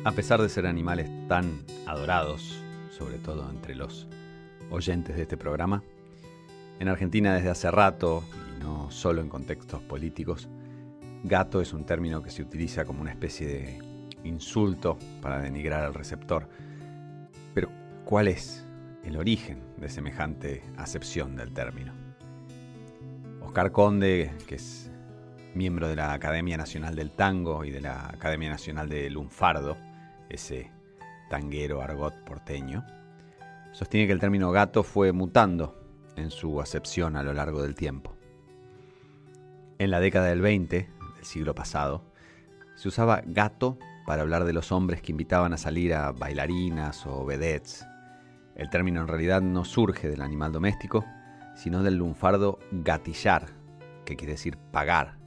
A 0.04 0.14
pesar 0.14 0.42
de 0.42 0.50
ser 0.50 0.66
animales 0.66 1.12
tan 1.28 1.64
adorados, 1.86 2.60
sobre 2.90 3.20
todo 3.20 3.48
entre 3.52 3.76
los 3.76 4.08
oyentes 4.72 5.16
de 5.16 5.22
este 5.22 5.38
programa, 5.38 5.84
en 6.80 6.88
Argentina 6.88 7.36
desde 7.36 7.52
hace 7.52 7.70
rato, 7.70 8.24
y 8.58 8.64
no 8.64 8.90
solo 8.90 9.22
en 9.22 9.30
contextos 9.30 9.80
políticos, 9.84 10.50
gato 11.24 11.62
es 11.62 11.72
un 11.72 11.86
término 11.86 12.24
que 12.24 12.32
se 12.32 12.42
utiliza 12.42 12.84
como 12.84 13.02
una 13.02 13.12
especie 13.12 13.48
de 13.48 13.80
insulto 14.24 14.98
para 15.22 15.40
denigrar 15.40 15.84
al 15.84 15.94
receptor. 15.94 16.50
Pero, 17.54 17.70
¿cuál 18.04 18.28
es 18.28 18.66
el 19.04 19.18
origen 19.18 19.62
de 19.78 19.88
semejante 19.88 20.64
acepción 20.78 21.36
del 21.36 21.54
término? 21.54 21.94
Oscar 23.40 23.72
Conde, 23.72 24.32
que 24.48 24.56
es 24.56 24.90
miembro 25.54 25.88
de 25.88 25.96
la 25.96 26.12
Academia 26.12 26.58
Nacional 26.58 26.96
del 26.96 27.12
Tango 27.12 27.66
y 27.66 27.70
de 27.70 27.82
la 27.82 28.08
Academia 28.08 28.50
Nacional 28.50 28.90
de 28.90 29.08
Lunfardo, 29.12 29.78
ese 30.34 30.72
tanguero 31.30 31.82
argot 31.82 32.16
porteño, 32.24 32.86
sostiene 33.72 34.08
que 34.08 34.14
el 34.14 34.20
término 34.20 34.52
gato 34.52 34.84
fue 34.84 35.12
mutando 35.12 35.78
en 36.16 36.30
su 36.30 36.62
acepción 36.62 37.16
a 37.16 37.24
lo 37.24 37.34
largo 37.34 37.62
del 37.62 37.76
tiempo. 37.76 38.16
En 39.80 39.92
la 39.92 40.00
década 40.00 40.28
del 40.28 40.42
20 40.42 40.90
del 41.16 41.26
siglo 41.26 41.56
pasado, 41.56 42.04
se 42.76 42.88
usaba 42.88 43.22
gato 43.26 43.78
para 44.06 44.22
hablar 44.22 44.44
de 44.44 44.54
los 44.54 44.72
hombres 44.72 45.02
que 45.02 45.12
invitaban 45.12 45.54
a 45.54 45.58
salir 45.58 45.94
a 45.94 46.12
bailarinas 46.12 47.06
o 47.06 47.26
vedettes. 47.26 47.86
El 48.56 48.70
término 48.70 49.02
en 49.02 49.08
realidad 49.08 49.42
no 49.42 49.64
surge 49.64 50.10
del 50.10 50.22
animal 50.22 50.52
doméstico, 50.52 51.06
sino 51.56 51.84
del 51.84 51.96
lunfardo 51.96 52.60
gatillar, 52.72 53.48
que 54.06 54.16
quiere 54.16 54.34
decir 54.34 54.58
pagar. 54.72 55.18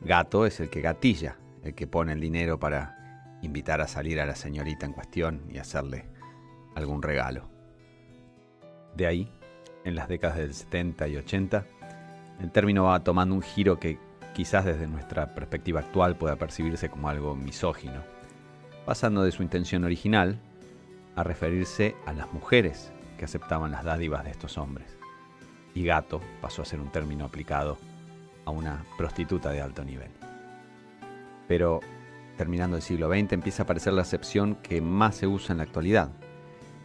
Gato 0.00 0.46
es 0.46 0.60
el 0.60 0.68
que 0.68 0.80
gatilla, 0.80 1.36
el 1.62 1.74
que 1.74 1.86
pone 1.86 2.12
el 2.12 2.20
dinero 2.20 2.58
para 2.58 3.01
invitar 3.42 3.80
a 3.80 3.88
salir 3.88 4.20
a 4.20 4.26
la 4.26 4.34
señorita 4.34 4.86
en 4.86 4.92
cuestión 4.92 5.42
y 5.50 5.58
hacerle 5.58 6.06
algún 6.74 7.02
regalo. 7.02 7.48
De 8.96 9.06
ahí, 9.06 9.32
en 9.84 9.94
las 9.94 10.08
décadas 10.08 10.36
del 10.38 10.54
70 10.54 11.08
y 11.08 11.16
80, 11.16 11.66
el 12.40 12.50
término 12.50 12.84
va 12.84 13.04
tomando 13.04 13.34
un 13.34 13.42
giro 13.42 13.78
que 13.78 13.98
quizás 14.34 14.64
desde 14.64 14.86
nuestra 14.86 15.34
perspectiva 15.34 15.80
actual 15.80 16.16
pueda 16.16 16.36
percibirse 16.36 16.88
como 16.88 17.08
algo 17.08 17.34
misógino, 17.34 18.02
pasando 18.86 19.22
de 19.22 19.32
su 19.32 19.42
intención 19.42 19.84
original 19.84 20.38
a 21.16 21.22
referirse 21.22 21.94
a 22.06 22.12
las 22.12 22.32
mujeres 22.32 22.92
que 23.18 23.24
aceptaban 23.24 23.70
las 23.70 23.84
dádivas 23.84 24.24
de 24.24 24.30
estos 24.30 24.56
hombres. 24.58 24.96
Y 25.74 25.84
gato 25.84 26.20
pasó 26.40 26.62
a 26.62 26.66
ser 26.66 26.80
un 26.80 26.90
término 26.90 27.24
aplicado 27.24 27.78
a 28.44 28.50
una 28.50 28.84
prostituta 28.96 29.50
de 29.50 29.60
alto 29.60 29.84
nivel. 29.84 30.10
Pero 31.48 31.80
terminando 32.36 32.76
el 32.76 32.82
siglo 32.82 33.08
XX 33.08 33.32
empieza 33.32 33.62
a 33.62 33.64
aparecer 33.64 33.92
la 33.92 34.02
acepción 34.02 34.56
que 34.56 34.80
más 34.80 35.16
se 35.16 35.26
usa 35.26 35.52
en 35.52 35.58
la 35.58 35.64
actualidad, 35.64 36.10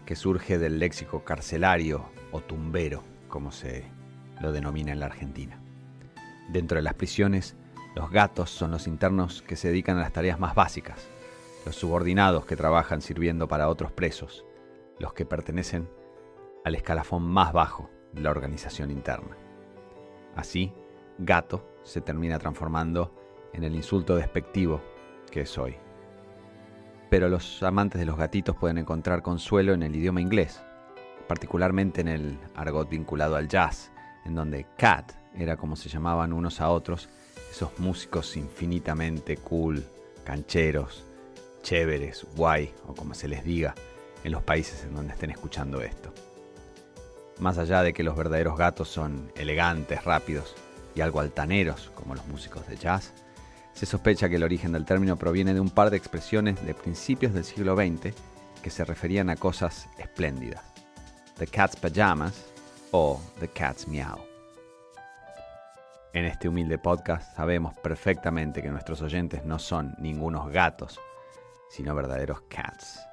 que 0.05 0.15
surge 0.15 0.57
del 0.57 0.79
léxico 0.79 1.23
carcelario 1.23 2.05
o 2.31 2.41
tumbero, 2.41 3.03
como 3.27 3.51
se 3.51 3.85
lo 4.41 4.51
denomina 4.51 4.91
en 4.91 4.99
la 4.99 5.07
Argentina. 5.07 5.59
Dentro 6.49 6.77
de 6.77 6.81
las 6.83 6.93
prisiones, 6.93 7.55
Los 7.97 8.11
gatos 8.11 8.51
son 8.51 8.69
los 8.69 8.85
internos 8.85 9.41
que 9.41 9.55
se 9.55 9.69
dedican 9.69 9.97
a 9.97 10.01
las 10.01 10.13
tareas 10.13 10.39
más 10.39 10.53
básicas, 10.53 11.07
los 11.65 11.75
subordinados 11.75 12.45
que 12.45 12.55
trabajan 12.55 13.01
sirviendo 13.01 13.47
para 13.47 13.69
otros 13.69 13.91
presos, 13.91 14.45
los 14.99 15.13
que 15.13 15.25
pertenecen 15.25 15.89
al 16.63 16.75
escalafón 16.75 17.23
más 17.23 17.53
bajo 17.53 17.89
de 18.13 18.21
la 18.21 18.29
organización 18.29 18.91
interna. 18.91 19.35
Así, 20.35 20.71
gato 21.17 21.67
se 21.81 21.99
termina 21.99 22.37
transformando 22.37 23.15
en 23.51 23.63
el 23.63 23.73
insulto 23.73 24.15
despectivo 24.15 24.79
que 25.31 25.41
es 25.41 25.57
hoy. 25.57 25.75
Pero 27.09 27.29
los 27.29 27.63
amantes 27.63 27.99
de 27.99 28.05
los 28.05 28.17
gatitos 28.17 28.55
pueden 28.55 28.77
encontrar 28.77 29.21
consuelo 29.21 29.73
en 29.73 29.83
el 29.83 29.95
idioma 29.95 30.21
inglés, 30.21 30.61
particularmente 31.27 32.01
en 32.01 32.07
el 32.07 32.39
argot 32.55 32.89
vinculado 32.89 33.35
al 33.35 33.47
jazz, 33.47 33.91
en 34.25 34.35
donde 34.35 34.65
cat 34.77 35.11
era 35.35 35.55
como 35.57 35.75
se 35.75 35.89
llamaban 35.89 36.33
unos 36.33 36.59
a 36.61 36.69
otros 36.69 37.09
esos 37.51 37.79
músicos 37.79 38.35
infinitamente 38.35 39.37
cool, 39.37 39.83
cancheros, 40.23 41.05
chéveres, 41.61 42.25
guay 42.35 42.73
o 42.87 42.93
como 42.93 43.13
se 43.13 43.27
les 43.27 43.43
diga 43.43 43.73
en 44.23 44.31
los 44.31 44.43
países 44.43 44.83
en 44.83 44.95
donde 44.95 45.13
estén 45.13 45.31
escuchando 45.31 45.81
esto. 45.81 46.13
Más 47.39 47.57
allá 47.57 47.83
de 47.83 47.93
que 47.93 48.03
los 48.03 48.15
verdaderos 48.15 48.57
gatos 48.57 48.89
son 48.89 49.31
elegantes, 49.35 50.03
rápidos 50.03 50.55
y 50.95 51.01
algo 51.01 51.19
altaneros 51.19 51.91
como 51.93 52.15
los 52.15 52.27
músicos 52.27 52.67
de 52.67 52.77
jazz, 52.77 53.13
se 53.77 53.85
sospecha 53.85 54.27
que 54.27 54.37
el 54.37 54.43
origen 54.43 54.71
del 54.71 54.85
término 54.85 55.17
proviene 55.17 55.53
de 55.53 55.59
un 55.59 55.69
par 55.69 55.91
de 55.91 55.97
expresiones 55.97 56.65
de 56.65 56.73
principios 56.73 57.31
del 57.31 57.43
siglo 57.43 57.75
XX 57.75 58.11
que 58.63 58.71
se 58.71 58.83
referían 58.83 59.29
a 59.29 59.35
cosas 59.35 59.87
espléndidas. 59.99 60.63
The 61.37 61.45
Cat's 61.45 61.75
Pajamas 61.75 62.43
o 62.89 63.21
The 63.39 63.49
Cat's 63.49 63.87
Meow. 63.87 64.17
En 66.11 66.25
este 66.25 66.49
humilde 66.49 66.79
podcast 66.79 67.35
sabemos 67.35 67.77
perfectamente 67.77 68.63
que 68.63 68.71
nuestros 68.71 69.03
oyentes 69.03 69.45
no 69.45 69.59
son 69.59 69.93
ningunos 69.99 70.51
gatos, 70.51 70.99
sino 71.69 71.93
verdaderos 71.93 72.41
cats. 72.49 73.06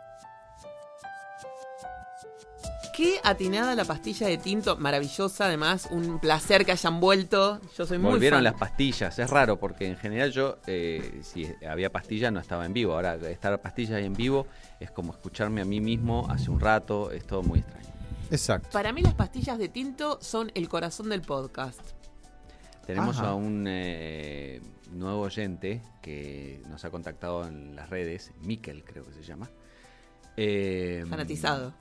Qué 2.94 3.18
atinada 3.24 3.74
la 3.74 3.84
pastilla 3.84 4.28
de 4.28 4.38
tinto, 4.38 4.76
maravillosa 4.76 5.46
además, 5.46 5.88
un 5.90 6.20
placer 6.20 6.64
que 6.64 6.70
hayan 6.70 7.00
vuelto. 7.00 7.60
Yo 7.76 7.86
soy 7.86 7.98
muy 7.98 8.12
Volvieron 8.12 8.36
fan. 8.36 8.44
las 8.44 8.54
pastillas, 8.54 9.18
es 9.18 9.28
raro 9.28 9.58
porque 9.58 9.88
en 9.88 9.96
general 9.96 10.30
yo, 10.30 10.58
eh, 10.68 11.20
si 11.24 11.44
había 11.68 11.90
pastillas 11.90 12.32
no 12.32 12.38
estaba 12.38 12.64
en 12.66 12.72
vivo. 12.72 12.94
Ahora 12.94 13.16
estar 13.16 13.60
pastillas 13.60 14.00
en 14.00 14.12
vivo 14.12 14.46
es 14.78 14.92
como 14.92 15.12
escucharme 15.12 15.60
a 15.60 15.64
mí 15.64 15.80
mismo 15.80 16.28
hace 16.30 16.52
un 16.52 16.60
rato, 16.60 17.10
es 17.10 17.26
todo 17.26 17.42
muy 17.42 17.58
extraño. 17.58 17.88
Exacto. 18.30 18.68
Para 18.72 18.92
mí 18.92 19.02
las 19.02 19.14
pastillas 19.14 19.58
de 19.58 19.68
tinto 19.68 20.18
son 20.22 20.52
el 20.54 20.68
corazón 20.68 21.08
del 21.08 21.22
podcast. 21.22 21.80
Tenemos 22.86 23.18
Ajá. 23.18 23.30
a 23.30 23.34
un 23.34 23.64
eh, 23.66 24.60
nuevo 24.92 25.22
oyente 25.22 25.82
que 26.00 26.62
nos 26.68 26.84
ha 26.84 26.90
contactado 26.90 27.44
en 27.48 27.74
las 27.74 27.90
redes, 27.90 28.30
Mikel 28.40 28.84
creo 28.84 29.04
que 29.04 29.14
se 29.14 29.24
llama. 29.24 29.50
Eh, 30.36 31.04
Fanatizado. 31.08 31.74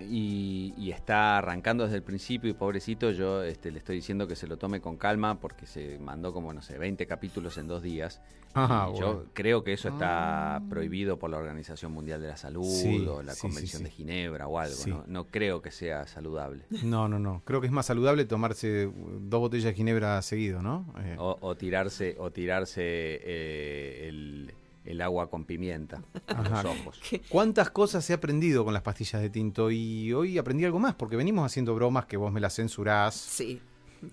Y, 0.00 0.74
y 0.76 0.90
está 0.92 1.38
arrancando 1.38 1.84
desde 1.84 1.96
el 1.96 2.02
principio 2.02 2.50
y 2.50 2.54
pobrecito 2.54 3.10
yo 3.10 3.42
este, 3.42 3.70
le 3.70 3.78
estoy 3.78 3.96
diciendo 3.96 4.26
que 4.26 4.36
se 4.36 4.46
lo 4.46 4.56
tome 4.56 4.80
con 4.80 4.96
calma 4.96 5.38
porque 5.40 5.66
se 5.66 5.98
mandó 5.98 6.32
como, 6.32 6.52
no 6.52 6.62
sé, 6.62 6.78
20 6.78 7.06
capítulos 7.06 7.58
en 7.58 7.68
dos 7.68 7.82
días. 7.82 8.20
Ajá, 8.54 8.86
Y 8.88 8.92
bueno. 8.92 9.06
Yo 9.06 9.26
creo 9.32 9.62
que 9.62 9.72
eso 9.72 9.88
está 9.88 10.60
prohibido 10.68 11.18
por 11.18 11.30
la 11.30 11.36
Organización 11.36 11.92
Mundial 11.92 12.20
de 12.20 12.28
la 12.28 12.36
Salud 12.36 12.64
Sí, 12.64 13.06
o 13.06 13.22
la 13.22 13.34
sí, 13.34 13.42
Convención 13.42 13.78
sí. 13.78 13.84
de 13.84 13.90
Ginebra 13.90 14.48
o 14.48 14.58
algo. 14.58 14.74
Sí. 14.74 14.90
¿no? 14.90 15.04
no 15.06 15.26
creo 15.28 15.62
que 15.62 15.70
sea 15.70 16.06
saludable. 16.06 16.64
No, 16.82 17.08
no, 17.08 17.18
no. 17.18 17.42
Creo 17.44 17.60
que 17.60 17.66
es 17.68 17.72
más 17.72 17.86
saludable 17.86 18.24
tomarse 18.24 18.90
dos 19.20 19.40
botellas 19.40 19.66
de 19.66 19.74
ginebra 19.74 20.20
seguido, 20.22 20.62
¿no? 20.62 20.92
Eh, 20.98 21.14
O, 21.18 21.36
o 21.40 21.56
tirarse, 21.56 22.16
o 22.18 22.30
tirarse 22.32 22.80
eh, 22.82 24.08
el, 24.08 24.52
el 24.84 25.00
agua 25.02 25.28
con 25.30 25.44
pimienta 25.44 26.02
a 26.26 26.40
Ajá. 26.40 26.62
los 26.62 26.76
ojos. 26.78 27.00
¿Cuántas 27.28 27.70
cosas 27.70 28.08
he 28.10 28.14
aprendido 28.14 28.64
con 28.64 28.72
las 28.74 28.82
pastillas 28.82 29.20
de 29.22 29.30
tinto? 29.30 29.70
Y 29.70 30.12
hoy 30.12 30.38
aprendí 30.38 30.64
algo 30.64 30.78
más, 30.78 30.94
porque 30.94 31.16
venimos 31.16 31.44
haciendo 31.44 31.74
bromas 31.74 32.06
que 32.06 32.16
vos 32.16 32.32
me 32.32 32.40
las 32.40 32.54
censurás. 32.56 33.14
Sí. 33.14 33.60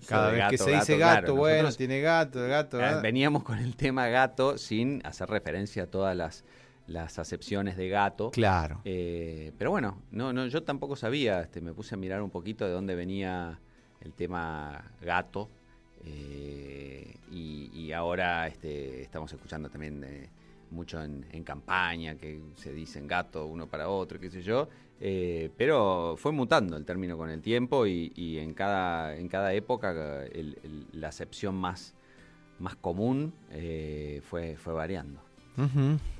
Cada 0.06 0.30
vez 0.30 0.34
que 0.50 0.56
gato, 0.58 0.64
se 0.64 0.70
dice 0.72 0.98
gato, 0.98 0.98
gato, 0.98 1.20
claro, 1.22 1.34
bueno, 1.36 1.56
nosotros- 1.62 1.76
tiene 1.78 2.00
gato, 2.02 2.40
gato. 2.46 2.78
Ah, 2.80 2.96
ah. 2.98 3.00
Veníamos 3.00 3.42
con 3.42 3.58
el 3.58 3.74
tema 3.74 4.06
gato 4.08 4.58
sin 4.58 5.00
hacer 5.06 5.30
referencia 5.30 5.84
a 5.84 5.86
todas 5.86 6.14
las, 6.14 6.44
las 6.86 7.18
acepciones 7.18 7.78
de 7.78 7.88
gato. 7.88 8.30
Claro. 8.30 8.82
Eh, 8.84 9.52
pero 9.56 9.70
bueno, 9.70 10.02
no, 10.10 10.34
no, 10.34 10.46
yo 10.46 10.62
tampoco 10.62 10.94
sabía, 10.94 11.40
este, 11.40 11.62
me 11.62 11.72
puse 11.72 11.94
a 11.94 11.98
mirar 11.98 12.20
un 12.20 12.28
poquito 12.28 12.66
de 12.66 12.72
dónde 12.72 12.94
venía 12.94 13.58
el 14.02 14.12
tema 14.12 14.84
gato. 15.00 15.48
eh, 16.04 17.14
y, 17.30 17.70
y 17.74 17.92
ahora 17.92 18.46
este, 18.46 19.02
estamos 19.02 19.32
escuchando 19.32 19.68
también 19.70 20.04
eh, 20.04 20.28
mucho 20.70 21.02
en, 21.02 21.26
en 21.32 21.44
campaña 21.44 22.16
que 22.16 22.40
se 22.56 22.72
dicen 22.72 23.06
gato 23.06 23.46
uno 23.46 23.66
para 23.66 23.88
otro, 23.88 24.18
qué 24.20 24.30
sé 24.30 24.42
yo. 24.42 24.68
eh, 25.00 25.50
pero 25.56 26.16
fue 26.18 26.32
mutando 26.32 26.76
el 26.76 26.84
término 26.84 27.16
con 27.16 27.30
el 27.30 27.40
tiempo 27.40 27.86
y, 27.86 28.12
y 28.16 28.38
en, 28.38 28.52
cada, 28.54 29.16
en 29.16 29.28
cada 29.28 29.52
época 29.54 30.24
el- 30.26 30.58
el- 30.64 30.86
la 30.92 31.08
acepción 31.08 31.54
más, 31.54 31.94
más 32.58 32.74
común 32.76 33.32
eh, 33.52 34.20
fue, 34.28 34.56
fue 34.56 34.72
variando. 34.72 35.20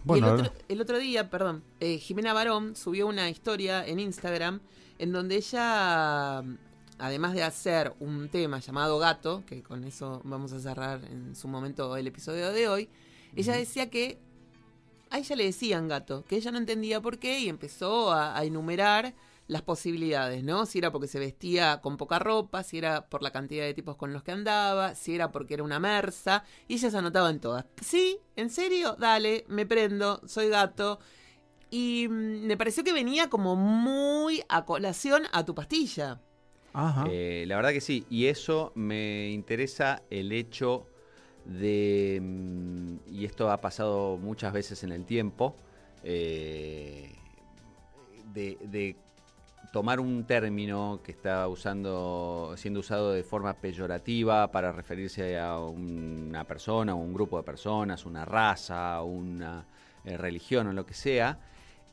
Bueno, 0.05 0.27
el, 0.29 0.41
otro, 0.41 0.53
el 0.69 0.81
otro 0.81 0.99
día, 0.99 1.29
perdón, 1.31 1.63
eh, 1.81 1.99
Jimena 1.99 2.33
Barón 2.33 2.75
subió 2.77 3.07
una 3.07 3.29
historia 3.31 3.87
en 3.87 4.01
Instagram 4.01 4.61
en 4.99 5.13
donde 5.13 5.37
ella, 5.37 6.43
además 6.99 7.35
de 7.35 7.43
hacer 7.45 7.93
un 8.01 8.29
tema 8.29 8.59
llamado 8.61 8.99
Gato, 8.99 9.45
que 9.47 9.63
con 9.63 9.85
eso 9.85 10.21
vamos 10.25 10.53
a 10.53 10.59
cerrar 10.61 11.05
en 11.11 11.35
su 11.37 11.47
momento 11.49 11.97
el 11.97 12.07
episodio 12.09 12.51
de 12.53 12.69
hoy, 12.69 12.89
ella 13.37 13.55
decía 13.55 13.91
que 13.91 14.19
a 15.11 15.19
ella 15.19 15.37
le 15.37 15.45
decían 15.45 15.89
gato, 15.89 16.25
que 16.25 16.37
ella 16.37 16.51
no 16.51 16.59
entendía 16.59 17.01
por 17.01 17.19
qué 17.19 17.41
y 17.41 17.49
empezó 17.49 18.13
a, 18.13 18.39
a 18.39 18.45
enumerar 18.45 19.15
las 19.49 19.63
posibilidades, 19.63 20.45
¿no? 20.45 20.67
Si 20.67 20.79
era 20.79 20.93
porque 20.93 21.09
se 21.09 21.19
vestía 21.19 21.81
con 21.81 21.97
poca 21.97 22.19
ropa, 22.19 22.63
si 22.63 22.79
era 22.79 23.09
por 23.09 23.23
la 23.23 23.33
cantidad 23.33 23.65
de 23.65 23.75
tipos 23.75 23.97
con 23.97 24.13
los 24.13 24.23
que 24.23 24.31
andaba, 24.31 24.95
si 24.95 25.15
era 25.15 25.33
porque 25.33 25.55
era 25.55 25.63
una 25.63 25.81
mersa, 25.81 26.45
y 26.69 26.75
ella 26.75 26.91
se 26.91 26.99
anotaba 26.99 27.31
en 27.31 27.41
todas. 27.41 27.65
Sí, 27.83 28.19
¿en 28.37 28.51
serio? 28.51 28.95
Dale, 28.99 29.45
me 29.49 29.67
prendo, 29.67 30.21
soy 30.27 30.51
gato. 30.51 31.01
Y 31.71 32.07
mm, 32.09 32.47
me 32.47 32.57
pareció 32.59 32.85
que 32.85 32.93
venía 32.93 33.31
como 33.31 33.57
muy 33.57 34.43
a 34.51 34.67
colación 34.67 35.25
a 35.33 35.45
tu 35.45 35.55
pastilla. 35.55 36.21
Ajá. 36.75 37.07
Eh, 37.11 37.45
la 37.49 37.57
verdad 37.57 37.73
que 37.73 37.81
sí, 37.81 38.05
y 38.11 38.27
eso 38.27 38.73
me 38.75 39.31
interesa 39.31 40.03
el 40.11 40.31
hecho 40.33 40.87
de, 41.49 42.21
mm, 42.23 43.11
y 43.11 43.25
esto 43.25 43.51
ha 43.51 43.61
pasado 43.61 44.19
muchas 44.19 44.53
veces 44.53 44.85
en 44.85 44.93
el 44.93 45.05
tiempo, 45.05 45.57
eh, 46.05 47.15
de, 48.33 48.97
tomar 49.73 50.01
un 50.01 50.25
término 50.25 51.01
que 51.05 51.13
está 51.13 51.47
usando, 51.49 52.55
siendo 52.57 52.81
usado 52.81 53.13
de 53.13 53.23
forma 53.23 53.55
peyorativa 53.55 54.51
para 54.51 54.73
referirse 54.73 55.39
a 55.39 55.59
una 55.59 56.45
persona, 56.45 56.95
un 56.95 57.13
grupo 57.13 57.37
de 57.37 57.43
personas, 57.43 58.07
una 58.07 58.25
raza, 58.25 59.03
una 59.03 59.67
eh, 60.05 60.17
religión 60.17 60.69
o 60.69 60.73
lo 60.73 60.87
que 60.87 60.95
sea, 60.95 61.39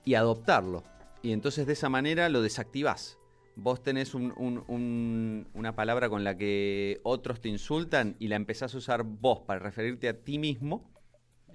y 0.05 0.13
adoptarlo. 0.13 0.83
Y 1.21 1.33
entonces 1.33 1.67
de 1.67 1.73
esa 1.73 1.89
manera 1.89 2.29
lo 2.29 2.41
desactivás. 2.41 3.17
Vos 3.57 3.81
tenés 3.81 4.13
un- 4.13 4.33
un- 4.35 4.63
un- 4.67 5.47
una 5.53 5.75
palabra 5.75 6.09
con 6.09 6.23
la 6.23 6.35
que 6.35 6.99
otros 7.03 7.39
te 7.39 7.49
insultan 7.49 8.15
y 8.19 8.27
la 8.27 8.35
empezás 8.35 8.73
a 8.75 8.77
usar 8.77 9.03
vos 9.03 9.41
para 9.41 9.59
referirte 9.59 10.09
a 10.09 10.13
ti 10.13 10.37
mismo 10.39 10.91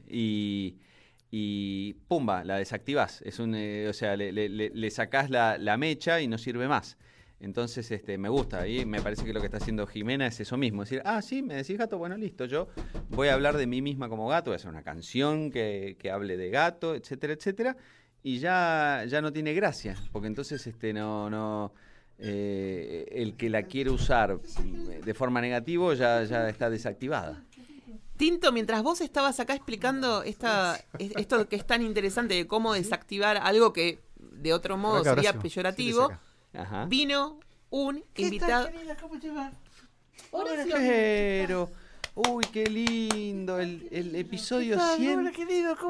y, 0.09 1.94
pumba, 2.09 2.42
la 2.44 2.57
desactivás. 2.57 3.22
Es 3.22 3.38
un, 3.38 3.55
eh, 3.55 3.86
o 3.88 3.92
sea, 3.92 4.16
le, 4.16 4.90
sacás 4.90 5.30
la, 5.30 5.59
la 5.59 5.76
mecha 5.76 6.20
y 6.20 6.26
no 6.26 6.38
sirve 6.38 6.66
más. 6.68 6.96
Entonces, 7.38 7.90
este, 7.90 8.18
me 8.18 8.28
gusta. 8.28 8.66
Y 8.66 8.84
me 8.84 9.01
parece 9.01 9.24
que 9.24 9.32
lo 9.32 9.40
que 9.40 9.46
está 9.46 9.59
haciendo 9.59 9.86
Jimena 9.86 10.26
es 10.26 10.40
eso 10.40 10.57
mismo. 10.57 10.82
Es 10.82 10.90
decir, 10.90 11.03
ah, 11.07 11.22
sí, 11.22 11.42
me 11.42 11.55
decís 11.55 11.78
gato, 11.78 11.96
bueno, 11.96 12.16
listo. 12.16 12.44
Yo 12.44 12.68
voy 13.09 13.28
a 13.28 13.34
hablar 13.34 13.57
de 13.57 13.66
mí 13.66 13.80
misma 13.80 14.09
como 14.09 14.28
gato, 14.28 14.51
voy 14.51 14.55
a 14.55 14.57
hacer 14.57 14.70
una 14.70 14.82
canción 14.82 15.51
que, 15.51 15.96
que 15.98 16.11
hable 16.11 16.36
de 16.36 16.51
gato, 16.51 16.94
etcétera, 16.94 17.32
etcétera. 17.34 17.76
Y 18.22 18.38
ya, 18.40 19.05
ya 19.09 19.22
no 19.22 19.32
tiene 19.32 19.55
gracia. 19.55 19.96
Porque 20.12 20.28
entonces 20.28 20.66
este, 20.66 20.92
no, 20.92 21.30
no. 21.30 21.72
Eh, 22.23 23.07
el 23.12 23.35
que 23.37 23.49
la 23.51 23.62
quiere 23.62 23.91
usar 23.91 24.39
de 24.41 25.14
forma 25.14 25.41
negativa 25.41 25.93
ya, 25.95 26.23
ya 26.25 26.49
está 26.49 26.68
desactivada. 26.71 27.43
Tinto, 28.16 28.53
mientras 28.53 28.83
vos 28.83 29.01
estabas 29.01 29.41
acá 29.41 29.55
explicando 29.55 30.23
esta, 30.23 30.79
es- 30.99 31.12
esto 31.16 31.49
que 31.49 31.57
es 31.57 31.66
tan 31.66 31.81
interesante 31.83 32.35
de 32.35 32.47
cómo 32.47 32.75
desactivar 32.75 33.39
algo 33.39 33.73
que 33.73 34.01
de 34.18 34.53
otro 34.53 34.77
modo 34.77 34.99
sería 35.16 35.31
peyorativo, 35.43 36.09
vino 36.89 37.41
un 37.71 38.05
invitado. 38.25 38.66
Horacio, 40.31 40.77
uy, 42.29 42.45
qué 42.53 42.66
lindo, 42.66 43.59
el, 43.59 43.89
el 43.91 44.14
episodio 44.16 44.79
100. 44.97 45.33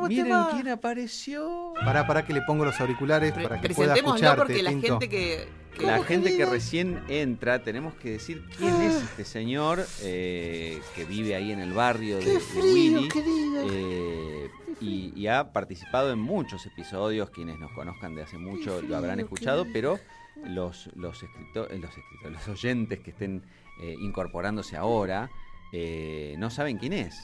Miren 0.08 0.34
quién 0.52 0.68
apareció. 0.68 1.74
Pará, 1.84 2.06
pará 2.06 2.24
que 2.24 2.32
le 2.32 2.42
pongo 2.42 2.64
los 2.64 2.80
auriculares 2.80 3.32
pre- 3.32 3.42
para 3.48 3.60
que 3.60 3.70
pueda 3.74 3.94
escucharte, 3.94 4.36
porque 4.42 4.62
la 4.62 4.70
Tinto. 4.70 4.86
gente 4.86 5.08
que 5.08 5.48
la 5.80 5.92
¿Cómo, 5.94 6.04
gente 6.04 6.36
que 6.36 6.44
recién 6.46 7.00
entra, 7.08 7.62
tenemos 7.62 7.94
que 7.94 8.10
decir 8.10 8.44
quién 8.58 8.72
Ah. 8.74 8.84
es 8.86 8.94
este 9.02 9.24
señor 9.24 9.84
eh, 10.02 10.80
que 10.94 11.04
vive 11.04 11.34
ahí 11.36 11.52
en 11.52 11.60
el 11.60 11.72
barrio 11.72 12.18
de, 12.18 12.24
Qué 12.24 12.30
de 12.32 12.40
frío, 12.40 12.98
Willy. 12.98 13.08
querida. 13.08 13.62
eh, 13.66 14.50
y, 14.80 15.12
y 15.14 15.26
ha 15.28 15.52
participado 15.52 16.12
en 16.12 16.18
muchos 16.18 16.66
episodios, 16.66 17.30
quienes 17.30 17.58
nos 17.58 17.70
conozcan 17.72 18.14
de 18.14 18.22
hace 18.22 18.36
mucho 18.36 18.82
lo 18.82 18.96
habrán 18.96 19.20
escuchado, 19.20 19.64
pero 19.72 19.98
los, 20.44 20.88
los, 20.96 21.22
escrito- 21.22 21.68
eh, 21.70 21.78
los, 21.78 21.96
escritores, 21.96 22.32
los 22.32 22.48
oyentes 22.48 22.98
que 23.00 23.10
estén 23.10 23.42
eh, 23.82 23.94
incorporándose 24.00 24.76
ahora 24.76 25.30
eh, 25.72 26.34
no 26.38 26.50
saben 26.50 26.78
quién 26.78 26.92
es. 26.92 27.16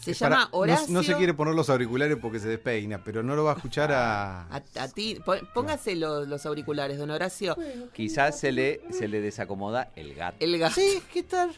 Se 0.00 0.14
llama 0.14 0.48
no- 0.52 0.58
Horacio. 0.58 0.86
No, 0.94 1.02
se 1.02 1.14
quiere 1.16 1.34
poner 1.34 1.54
los 1.54 1.68
auriculares 1.70 2.16
porque 2.20 2.38
se 2.38 2.48
despeina, 2.48 3.02
pero 3.02 3.22
no 3.22 3.34
lo 3.34 3.44
va 3.44 3.52
a 3.52 3.56
escuchar 3.56 3.90
a. 3.92 4.42
A, 4.42 4.62
a 4.78 4.88
ti, 4.88 5.18
póngase 5.52 5.96
los, 5.96 6.28
los 6.28 6.46
auriculares, 6.46 6.98
don 6.98 7.10
Horacio. 7.10 7.56
Quizás 7.92 8.38
se 8.38 8.52
le, 8.52 8.80
se 8.92 9.08
le 9.08 9.20
desacomoda 9.20 9.90
el 9.96 10.14
gato. 10.14 10.36
El 10.40 10.56
gato. 10.58 10.76
Sí, 10.76 11.02
¿qué 11.12 11.24
tal? 11.24 11.50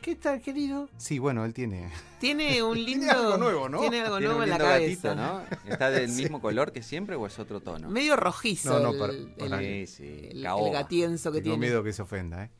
¿Qué 0.00 0.14
tal, 0.16 0.40
querido? 0.40 0.88
Sí, 0.96 1.18
bueno, 1.18 1.44
él 1.44 1.52
tiene. 1.52 1.90
Tiene 2.20 2.62
un 2.62 2.82
lindo. 2.82 3.06
Tiene 3.06 3.10
algo 3.10 3.36
nuevo, 3.36 3.68
¿no? 3.68 3.80
Tiene 3.80 4.00
algo 4.00 4.16
Tiene 4.18 4.26
nuevo 4.28 4.38
un 4.38 4.44
en 4.44 4.50
la 4.50 4.58
cabeza. 4.58 5.08
gatito, 5.08 5.14
¿no? 5.16 5.42
¿Está 5.70 5.90
del 5.90 6.08
mismo 6.12 6.40
color 6.40 6.72
que 6.72 6.82
siempre 6.82 7.16
o 7.16 7.26
es 7.26 7.38
otro 7.38 7.60
tono? 7.60 7.90
Medio 7.90 8.16
rojizo 8.16 8.78
No, 8.78 8.78
no, 8.80 8.90
el, 8.92 8.98
para- 8.98 9.12
el- 9.12 9.26
para- 9.50 9.58
Sí, 9.58 9.86
sí, 9.88 10.28
el- 10.30 10.46
el 10.46 10.72
gatienzo 10.72 11.32
que 11.32 11.42
Tengo 11.42 11.56
tiene. 11.56 11.66
miedo 11.66 11.82
que 11.84 11.92
se 11.92 12.00
ofenda, 12.02 12.44
¿eh? 12.44 12.50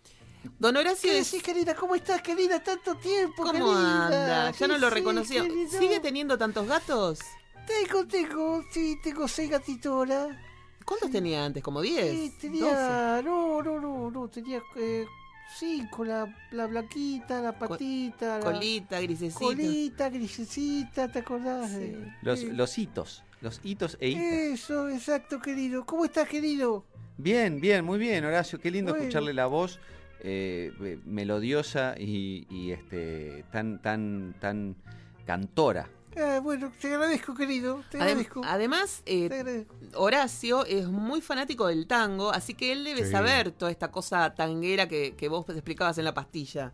Don 0.58 0.76
Horacio 0.76 1.12
es. 1.12 1.30
querida? 1.42 1.74
¿Cómo 1.74 1.94
estás, 1.94 2.22
querida? 2.22 2.62
Tanto 2.62 2.94
tiempo, 2.96 3.42
¿Cómo 3.44 3.72
anda? 3.72 4.50
Ya 4.52 4.66
no 4.68 4.78
lo 4.78 4.90
reconoció. 4.90 5.44
¿Sigue 5.68 6.00
teniendo 6.00 6.36
tantos 6.38 6.66
gatos? 6.66 7.18
Tengo, 7.66 8.06
tengo, 8.06 8.64
sí, 8.72 8.98
tengo 9.02 9.28
seis 9.28 9.50
gatitos 9.50 9.92
ahora. 9.92 10.28
¿Cuántos 10.84 11.10
tenía 11.10 11.44
antes? 11.44 11.62
¿Como 11.62 11.80
10? 11.82 12.10
Sí, 12.10 12.28
12. 12.30 12.36
tenía, 12.40 13.22
no, 13.22 13.62
no, 13.62 13.78
no, 13.80 14.10
no, 14.10 14.28
tenía 14.28 14.60
eh, 14.76 15.06
cinco, 15.56 16.04
la, 16.04 16.26
la 16.50 16.66
blanquita, 16.66 17.40
la 17.40 17.56
patita, 17.56 18.38
la 18.38 18.44
Colita, 18.44 19.00
grisecita. 19.00 19.38
colita, 19.44 20.08
grisecita, 20.08 21.12
¿te 21.12 21.20
acordás? 21.20 21.70
Sí. 21.70 21.76
Eh, 21.80 22.16
Los, 22.22 22.40
eh, 22.40 22.50
los 22.52 22.76
hitos, 22.76 23.22
los 23.40 23.60
hitos 23.62 23.98
e 24.00 24.08
hitas. 24.08 24.22
Eso, 24.24 24.88
exacto, 24.88 25.40
querido. 25.40 25.86
¿Cómo 25.86 26.04
estás, 26.06 26.26
querido? 26.28 26.84
Bien, 27.18 27.60
bien, 27.60 27.84
muy 27.84 27.98
bien, 27.98 28.24
Horacio. 28.24 28.58
Qué 28.58 28.70
lindo 28.70 28.92
Bueno. 28.92 29.04
escucharle 29.04 29.32
la 29.34 29.46
voz 29.46 29.78
eh, 30.22 30.72
eh, 30.80 30.98
melodiosa 31.04 31.94
y, 31.98 32.46
y, 32.50 32.72
este 32.72 33.44
tan 33.52 33.80
tan 33.80 34.34
tan 34.40 34.76
cantora. 35.26 35.88
Ah, 36.16 36.40
bueno, 36.42 36.72
te 36.80 36.88
agradezco, 36.92 37.34
querido, 37.34 37.82
te 37.88 37.98
Adem- 37.98 38.02
agradezco. 38.02 38.40
además, 38.44 39.02
eh, 39.06 39.28
te 39.28 39.34
agradezco. 39.36 39.74
Horacio 39.94 40.66
es 40.66 40.88
muy 40.88 41.20
fanático 41.20 41.68
del 41.68 41.86
tango, 41.86 42.30
así 42.32 42.54
que 42.54 42.72
él 42.72 42.82
debe 42.82 43.04
Sí. 43.04 43.12
saber 43.12 43.52
toda 43.52 43.70
esta 43.70 43.90
cosa 43.92 44.34
tanguera 44.34 44.88
que, 44.88 45.14
que 45.16 45.28
vos 45.28 45.48
explicabas 45.50 45.98
en 45.98 46.04
la 46.04 46.12
pastilla. 46.14 46.72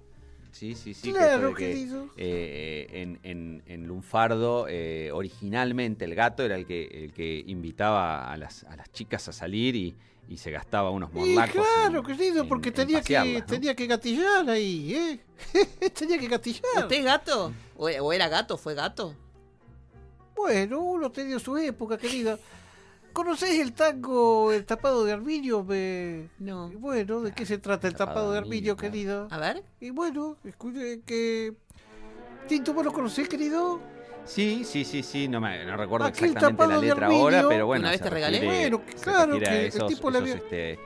Sí, 0.52 0.74
sí, 0.74 0.94
sí. 0.94 1.12
que 1.12 1.18
Claro, 1.18 1.52
que, 1.54 1.66
querido. 1.72 2.08
eh, 2.16 2.86
en, 2.92 3.18
en, 3.24 3.62
en 3.66 3.86
Lunfardo, 3.86 4.66
eh, 4.70 5.10
originalmente 5.12 6.06
el 6.06 6.14
gato 6.14 6.42
era 6.42 6.56
el 6.56 6.64
que, 6.66 6.84
el 7.04 7.12
que 7.12 7.44
invitaba 7.46 8.32
a 8.32 8.38
las, 8.38 8.64
a 8.64 8.74
las 8.74 8.90
chicas 8.90 9.28
a 9.28 9.32
salir 9.34 9.76
y, 9.76 9.94
y 10.28 10.36
se 10.38 10.50
gastaba 10.50 10.90
unos 10.90 11.10
Y 11.14 11.18
morlacos. 11.18 11.54
claro, 11.54 12.00
en- 12.00 12.04
querido, 12.06 12.42
en- 12.42 12.48
porque 12.48 12.68
en 12.70 12.74
tenía, 12.74 13.00
que, 13.02 13.42
tenía 13.46 13.74
que 13.76 13.86
gatillar 13.86 14.48
ahí, 14.50 14.94
¿eh? 14.94 15.20
tenía 15.94 16.18
que 16.18 16.28
gatillar. 16.28 16.62
¿Usted 16.78 16.96
es 16.96 17.04
gato? 17.04 17.52
¿O 17.76 17.86
o 17.88 18.12
era 18.12 18.28
gato? 18.28 18.56
¿Fue 18.56 18.74
gato? 18.74 19.14
Bueno, 20.34 20.80
uno 20.80 21.10
tenía 21.10 21.38
su 21.38 21.56
época, 21.56 21.96
querida. 21.96 22.38
¿Conocés 23.12 23.58
el 23.60 23.72
tango 23.72 24.52
El 24.52 24.66
tapado 24.66 25.02
de 25.04 25.12
Arminio? 25.12 25.64
Me... 25.64 26.28
No. 26.38 26.68
Bueno, 26.68 27.22
¿de 27.22 27.32
qué 27.32 27.46
se 27.46 27.56
trata 27.56 27.88
el 27.88 27.94
tapado 27.94 28.32
de 28.32 28.38
Arminio, 28.38 28.76
claro. 28.76 28.92
querida? 28.92 29.26
A 29.30 29.38
ver. 29.38 29.64
Y 29.80 29.88
bueno, 29.90 30.36
escuche 30.44 31.00
que... 31.06 31.54
Tinto, 32.46 32.74
¿vos 32.74 32.84
lo 32.84 32.92
conocés, 32.92 33.26
querido? 33.28 33.80
Sí, 34.26 34.64
sí, 34.64 34.84
sí, 34.84 35.02
sí, 35.02 35.28
no, 35.28 35.40
me, 35.40 35.64
no 35.64 35.76
recuerdo 35.76 36.06
Aquel 36.06 36.24
exactamente 36.26 36.66
la 36.66 36.78
letra 36.78 37.06
ahora, 37.06 37.44
pero 37.48 37.66
bueno. 37.66 37.82
¿Una 37.82 37.90
vez 37.90 38.00
te 38.00 38.10
regalé? 38.10 38.40
refiere- 38.40 38.70
Bueno, 38.76 38.82
se 38.96 39.02
claro 39.02 39.38
que 39.38 39.60
el 39.60 39.66
esos, 39.66 39.86
tipo 39.88 40.10
le 40.10 40.18
esos, 40.18 40.30
había- 40.30 40.44
este, 40.44 40.78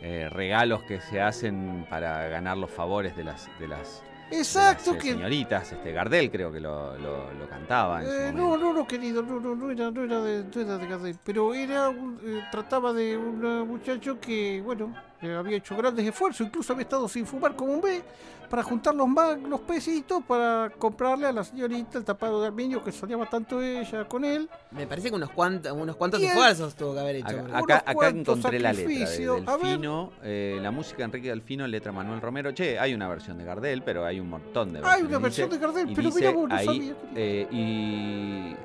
eh, 0.00 0.28
regalos 0.30 0.82
que 0.84 1.00
se 1.00 1.20
hacen 1.20 1.86
para 1.90 2.26
ganar 2.28 2.56
los 2.56 2.70
favores 2.70 3.16
de 3.16 3.24
las, 3.24 3.48
de 3.58 3.68
las, 3.68 4.02
de 4.30 4.38
Exacto, 4.38 4.94
las, 4.94 4.96
eh, 4.96 5.02
que... 5.06 5.12
señoritas. 5.12 5.72
Este, 5.72 5.92
Gardel 5.92 6.30
creo 6.30 6.50
que 6.50 6.60
lo, 6.60 6.96
lo, 6.98 7.32
lo 7.34 7.48
cantaba 7.48 8.02
en 8.02 8.08
Eh, 8.08 8.32
no, 8.34 8.56
no, 8.56 8.72
no, 8.72 8.86
querido, 8.86 9.22
no, 9.22 9.38
no, 9.40 9.54
no 9.54 9.70
era, 9.70 9.90
no 9.90 10.02
era 10.02 10.20
de, 10.22 10.44
no 10.44 10.60
era 10.60 10.78
de 10.78 10.86
Gardel, 10.86 11.16
pero 11.22 11.54
era 11.54 11.88
un- 11.90 12.18
eh, 12.24 12.42
trataba 12.50 12.92
de 12.92 13.16
un 13.16 13.68
muchacho 13.68 14.18
que, 14.20 14.60
bueno, 14.64 14.94
eh, 15.26 15.36
había 15.36 15.56
hecho 15.58 15.76
grandes 15.76 16.06
esfuerzos, 16.06 16.46
incluso 16.46 16.72
había 16.72 16.82
estado 16.84 17.08
sin 17.08 17.26
fumar 17.26 17.54
como 17.56 17.72
un 17.74 17.80
B 17.80 18.02
para 18.48 18.62
juntar 18.62 18.94
los 18.94 19.08
mag, 19.08 19.44
los 19.48 19.60
pesitos 19.62 20.22
para 20.24 20.70
comprarle 20.78 21.26
a 21.26 21.32
la 21.32 21.42
señorita 21.42 21.98
el 21.98 22.04
tapado 22.04 22.40
de 22.40 22.46
Arminio 22.46 22.82
que 22.84 22.92
soñaba 22.92 23.28
tanto 23.28 23.60
ella 23.60 24.06
con 24.06 24.24
él. 24.24 24.48
Me 24.70 24.86
parece 24.86 25.10
que 25.10 25.16
unos 25.16 25.30
cuantos, 25.30 25.72
unos 25.72 25.96
cuantos 25.96 26.20
Y 26.20 26.26
esfuerzos 26.26 26.74
tuvo 26.76 26.94
que 26.94 27.00
haber 27.00 27.16
hecho. 27.16 27.26
Acá, 27.52 27.58
acá, 27.78 27.82
acá 27.90 28.08
encontré 28.08 28.60
la 28.60 28.72
letra 28.72 29.10
de. 29.10 29.26
Delfino, 29.26 30.12
eh, 30.22 30.58
la 30.62 30.70
música 30.70 30.98
de 30.98 31.04
Enrique 31.04 31.28
Delfino, 31.28 31.66
letra 31.66 31.90
Manuel 31.90 32.20
Romero. 32.20 32.52
Che, 32.52 32.78
hay 32.78 32.94
una 32.94 33.08
versión 33.08 33.36
de 33.36 33.44
Gardel, 33.44 33.82
pero 33.82 34.04
hay 34.04 34.20
un 34.20 34.28
montón 34.30 34.72
de 34.72 34.78
Hay 34.78 34.84
versiones. 34.84 35.08
una 35.08 35.18
versión 35.18 35.48
Dice- 35.50 35.58
de 35.60 35.66
Gardel, 35.66 35.92
pero 35.94 36.06
dice 36.08 36.18
mira 36.20 36.30
vos, 36.32 36.48
no 36.48 36.54
ahí, 36.54 36.66
sabía. 36.66 36.94
eh, 37.16 37.48
y 37.50 38.56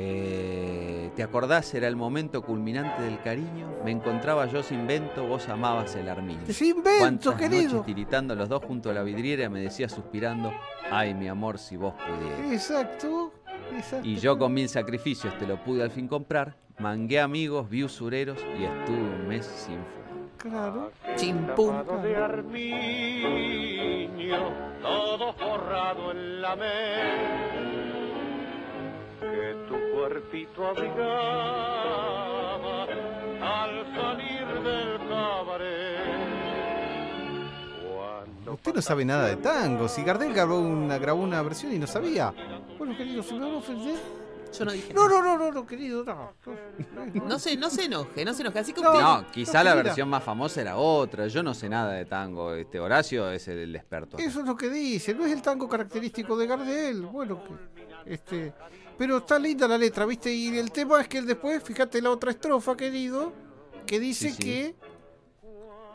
eh, 0.00 1.10
¿te 1.16 1.24
acordás? 1.24 1.74
Era 1.74 1.88
el 1.88 1.96
momento 1.96 2.42
culminante 2.42 3.02
del 3.02 3.20
cariño. 3.20 3.66
Me 3.84 3.90
encontraba 3.90 4.46
yo 4.46 4.62
sin 4.62 4.86
vento, 4.86 5.26
vos 5.26 5.48
amabas 5.48 5.96
el 5.96 6.08
armiño. 6.08 6.42
Es 6.46 6.62
invento, 6.62 6.98
Cuántas 7.00 7.34
querido. 7.34 7.62
noches 7.78 7.86
tiritando 7.86 8.36
los 8.36 8.48
dos 8.48 8.64
junto 8.64 8.90
a 8.90 8.92
la 8.94 9.02
vidriera 9.02 9.48
me 9.48 9.60
decía 9.60 9.88
suspirando, 9.88 10.52
ay 10.88 11.14
mi 11.14 11.26
amor 11.26 11.58
si 11.58 11.76
vos 11.76 11.94
pudieras. 11.94 12.52
Exacto, 12.52 13.32
exacto. 13.76 14.06
Y 14.06 14.16
yo 14.16 14.38
con 14.38 14.54
mil 14.54 14.68
sacrificios 14.68 15.36
te 15.36 15.48
lo 15.48 15.56
pude 15.64 15.82
al 15.82 15.90
fin 15.90 16.06
comprar, 16.06 16.54
mangué 16.78 17.18
amigos, 17.18 17.68
vi 17.68 17.82
usureros 17.82 18.38
y 18.56 18.62
estuve 18.64 19.00
un 19.00 19.26
mes 19.26 19.46
sin 19.46 19.78
fumar. 19.78 19.98
Claro. 20.38 20.92
Chimpum. 21.16 22.02
de 22.02 22.14
armiño, 22.14 23.18
todo 24.80 25.32
forrado 25.32 26.12
en 26.12 26.40
la 26.40 26.54
que 29.20 29.54
tu 29.68 29.77
cuerpito 29.98 30.66
abrigaba 30.66 31.08
al 32.84 33.94
salir 33.94 34.46
del 34.62 34.98
cabaret. 35.08 35.98
Cuando 37.94 38.52
Usted 38.52 38.74
no 38.74 38.82
sabe 38.82 39.04
nada 39.04 39.26
de 39.26 39.36
tango. 39.36 39.88
Si 39.88 40.02
Gardel 40.02 40.32
grabó 40.32 40.60
una, 40.60 40.98
grabó 40.98 41.22
una 41.22 41.42
versión 41.42 41.72
y 41.72 41.78
no 41.78 41.86
sabía. 41.86 42.32
Bueno, 42.78 42.96
querido, 42.96 43.22
si 43.22 43.34
me 43.34 43.40
van 43.40 43.54
a 43.54 43.56
ofender. 43.58 43.96
Yo 44.56 44.64
no 44.64 44.72
dije 44.72 44.94
No, 44.94 45.06
no, 45.08 45.20
no, 45.22 45.36
no, 45.36 45.52
no, 45.52 45.66
querido, 45.66 46.02
no. 46.04 46.32
no, 46.94 47.26
No 47.26 47.38
se, 47.38 47.54
no 47.56 47.68
se 47.68 47.84
enoje, 47.84 48.24
no 48.24 48.32
se 48.32 48.40
enoje. 48.42 48.58
Así 48.60 48.72
que 48.72 48.80
No, 48.80 48.92
usted. 48.92 49.02
No, 49.02 49.26
quizá 49.30 49.62
la 49.62 49.74
versión 49.74 50.08
más 50.08 50.22
famosa 50.24 50.60
era 50.62 50.76
otra. 50.78 51.26
Yo 51.26 51.42
no 51.42 51.52
sé 51.54 51.68
nada 51.68 51.92
de 51.92 52.06
tango. 52.06 52.54
Este 52.54 52.80
Horacio 52.80 53.30
es 53.30 53.46
el, 53.48 53.58
el 53.58 53.76
experto. 53.76 54.16
acá. 54.16 54.24
Eso 54.24 54.40
es 54.40 54.46
lo 54.46 54.56
que 54.56 54.70
dice, 54.70 55.14
no 55.14 55.26
es 55.26 55.32
el 55.32 55.42
tango 55.42 55.68
característico 55.68 56.36
de 56.36 56.46
Gardel. 56.46 57.02
Bueno, 57.02 57.42
que, 57.44 58.14
este, 58.14 58.54
pero 58.98 59.18
está 59.18 59.38
linda 59.38 59.68
la 59.68 59.78
letra, 59.78 60.04
¿viste? 60.04 60.34
Y 60.34 60.58
el 60.58 60.72
tema 60.72 61.00
es 61.00 61.08
que 61.08 61.22
después, 61.22 61.62
fíjate 61.62 62.02
la 62.02 62.10
otra 62.10 62.32
estrofa, 62.32 62.76
querido, 62.76 63.32
que 63.86 64.00
dice 64.00 64.30
Sí, 64.30 64.34
sí. 64.34 64.42
que, 64.42 64.74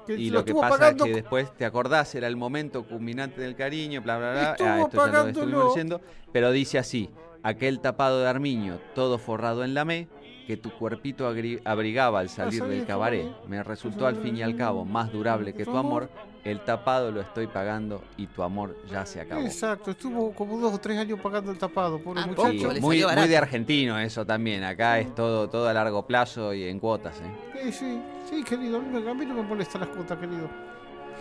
que 0.07 0.13
Y 0.13 0.29
lo 0.29 0.43
que 0.45 0.53
pasa 0.53 0.69
pagando 0.69 1.05
es 1.05 1.11
que 1.11 1.15
después 1.17 1.55
te 1.55 1.65
acordás, 1.65 2.15
era 2.15 2.27
el 2.27 2.37
momento 2.37 2.83
culminante 2.87 3.41
del 3.41 3.55
cariño, 3.55 4.01
bla, 4.01 4.17
bla, 4.17 4.31
bla. 4.31 4.51
Estuvo 4.51 4.67
Ah, 4.67 4.81
esto 4.81 5.05
ya 5.35 5.45
lo 5.45 5.69
leyendo. 5.69 6.01
Pero 6.31 6.51
dice 6.51 6.79
así: 6.79 7.09
aquel 7.43 7.79
tapado 7.81 8.21
de 8.21 8.27
armiño, 8.27 8.79
todo 8.95 9.17
forrado 9.19 9.63
en 9.63 9.73
la 9.73 9.85
me, 9.85 10.07
que 10.45 10.57
tu 10.57 10.71
cuerpito 10.71 11.27
abrigaba 11.27 12.19
al 12.19 12.29
salir 12.29 12.63
del 12.63 12.85
cabaret. 12.85 13.23
cabaret. 13.25 13.47
Me 13.47 13.63
resultó 13.63 14.05
al 14.07 14.17
fin 14.17 14.37
y 14.37 14.41
al 14.43 14.55
cabo 14.55 14.85
más 14.85 15.11
durable 15.11 15.53
que 15.53 15.65
tu 15.65 15.75
amor. 15.77 16.09
El 16.43 16.59
tapado 16.59 17.09
lo 17.09 17.21
estoy 17.21 17.47
pagando 17.47 18.03
y 18.17 18.27
tu 18.27 18.43
amor 18.43 18.75
ya 18.91 19.05
se 19.05 19.21
acabó. 19.21 19.41
Exacto, 19.41 19.91
estuvo 19.91 20.33
como 20.33 20.57
dos 20.59 20.73
o 20.73 20.77
tres 20.77 20.97
años 20.97 21.17
pagando 21.21 21.51
el 21.51 21.57
tapado, 21.57 21.99
pobre 21.99 22.19
Ah, 22.21 22.27
muchacho. 22.27 22.73
Sí, 22.73 22.81
muy, 22.81 22.97
de 22.97 23.37
argentino 23.37 23.97
eso 23.97 24.25
también. 24.25 24.61
Acá 24.65 24.99
es 24.99 25.15
todo, 25.15 25.49
todo 25.49 25.69
a 25.69 25.73
largo 25.73 26.05
plazo 26.05 26.53
y 26.53 26.65
en 26.65 26.79
cuotas. 26.79 27.21
¿eh? 27.21 27.61
Sí, 27.63 27.71
sí, 27.71 28.01
sí, 28.29 28.43
querido, 28.43 28.77
a 28.77 28.81
mí, 29.13 29.25
no- 29.25 29.35
me 29.35 29.41
molestan 29.43 29.81
las 29.81 29.89
cuotas, 29.91 30.17
querido. 30.19 30.49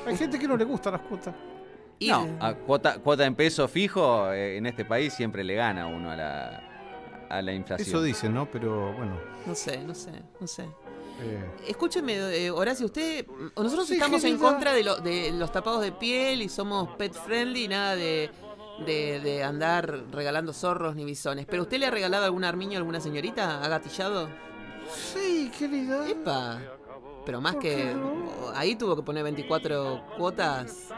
Hay 0.05 0.17
gente 0.17 0.37
que 0.41 0.49
no 0.49 0.57
le 0.57 0.65
gustan 0.65 0.95
las 0.95 1.03
cuotas. 1.03 1.35
Y- 2.01 2.09
No, 2.09 2.27
a 2.41 2.55
cuota, 2.55 2.99
cuota 2.99 3.25
en 3.25 3.37
peso 3.37 3.69
fijo 3.69 4.33
eh, 4.33 4.57
en 4.57 4.67
este 4.67 4.85
país 4.85 5.13
siempre 5.13 5.45
le 5.45 5.55
gana 5.55 5.87
uno 5.87 6.11
a 6.11 6.17
la, 6.17 6.63
a 7.33 7.43
la 7.43 7.53
inflación. 7.53 7.89
Eso 7.89 8.03
dicen, 8.03 8.35
¿no? 8.35 8.51
Pero 8.51 8.93
bueno. 8.93 9.19
No 9.47 9.55
sé, 9.55 9.79
no 9.79 9.95
sé, 9.95 10.11
no 10.41 10.47
sé. 10.47 10.65
eh, 11.21 11.45
Escúcheme, 11.67 12.15
eh, 12.17 12.51
Horacio, 12.51 12.87
usted. 12.87 13.27
Nosotros 13.57 13.87
Sí, 13.89 13.95
estamos 13.95 14.23
en 14.25 14.39
contra 14.39 14.73
de, 14.75 14.83
lo- 14.85 14.97
de 14.97 15.33
los 15.33 15.51
tapados 15.51 15.81
de 15.83 15.93
piel 15.93 16.43
y 16.43 16.49
somos 16.49 16.91
pet 16.97 17.15
friendly, 17.15 17.69
nada 17.69 17.97
de, 17.97 18.31
de, 18.87 19.21
de 19.21 19.43
andar 19.43 20.05
regalando 20.13 20.53
zorros 20.53 20.95
ni 20.95 21.05
bisones. 21.05 21.47
¿Pero 21.49 21.63
usted 21.63 21.79
le 21.79 21.87
ha 21.87 21.91
regalado 21.91 22.25
algún 22.27 22.45
armiño 22.45 22.75
a 22.75 22.79
alguna 22.79 23.01
señorita? 23.01 23.65
¿Ha 23.65 23.69
gatillado? 23.69 24.29
sí, 24.95 25.51
querida. 25.59 26.07
¡Epa! 26.09 26.61
Pero 27.25 27.41
más 27.41 27.55
¿Por 27.55 27.63
que. 27.63 27.95
no? 27.95 28.51
Ahí 28.55 28.75
tuvo 28.77 28.97
que 28.97 29.03
poner 29.03 29.23
24 29.25 30.03
cuotas. 30.19 30.89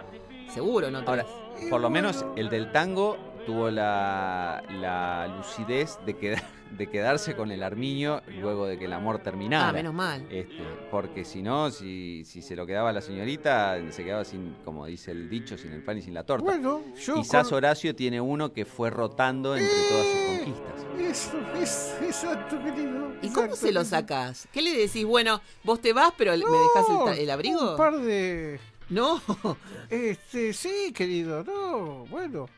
Seguro, 0.52 0.90
¿no? 0.90 0.98
Ahora, 1.06 1.26
por 1.70 1.80
lo 1.80 1.90
menos 1.90 2.24
el 2.36 2.48
del 2.48 2.72
tango 2.72 3.16
tuvo 3.44 3.70
la, 3.70 4.62
la 4.80 5.26
lucidez 5.36 5.98
de, 6.06 6.16
queda- 6.16 6.42
de 6.70 6.86
quedarse 6.88 7.34
con 7.36 7.50
el 7.50 7.62
armiño 7.62 8.22
luego 8.40 8.66
de 8.66 8.78
que 8.78 8.86
el 8.86 8.92
amor 8.92 9.18
terminara. 9.20 9.68
Ah, 9.68 9.72
menos 9.72 9.94
mal. 9.94 10.26
Este, 10.30 10.62
porque 10.90 11.24
si 11.24 11.42
no, 11.42 11.70
si, 11.70 12.24
si 12.24 12.42
se 12.42 12.56
lo 12.56 12.66
quedaba 12.66 12.92
la 12.92 13.00
señorita, 13.00 13.78
se 13.90 14.04
quedaba 14.04 14.24
sin, 14.24 14.56
como 14.64 14.86
dice 14.86 15.10
el 15.12 15.28
dicho, 15.28 15.56
sin 15.58 15.72
el 15.72 15.82
pan 15.82 15.98
y 15.98 16.02
sin 16.02 16.14
la 16.14 16.24
torta. 16.24 16.44
Bueno, 16.44 16.82
yo 16.98 17.14
Quizás 17.14 17.48
con- 17.48 17.58
Horacio 17.58 17.94
tiene 17.94 18.20
uno 18.20 18.52
que 18.52 18.64
fue 18.64 18.90
rotando 18.90 19.56
entre 19.56 19.72
todas 19.88 20.06
sus 20.06 20.36
conquistas. 20.36 20.86
Eso, 20.98 21.38
es 21.60 21.96
exacto, 22.02 22.56
querido. 22.62 23.12
¿Y 23.22 23.28
cómo 23.30 23.54
se 23.56 23.72
lo 23.72 23.84
sacás? 23.84 24.48
¿Qué 24.52 24.62
le 24.62 24.76
decís? 24.76 25.04
Bueno, 25.04 25.40
vos 25.62 25.80
te 25.80 25.92
vas, 25.92 26.12
pero 26.16 26.32
me 26.32 26.38
dejás 26.38 27.16
el, 27.18 27.22
el 27.24 27.30
abrigo. 27.30 27.72
Un 27.72 27.76
par 27.76 27.96
de. 27.98 28.58
No. 28.90 29.20
Este, 29.90 30.52
sí, 30.52 30.92
querido, 30.94 31.44
no, 31.44 32.04
bueno. 32.10 32.48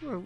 Bueno. 0.00 0.24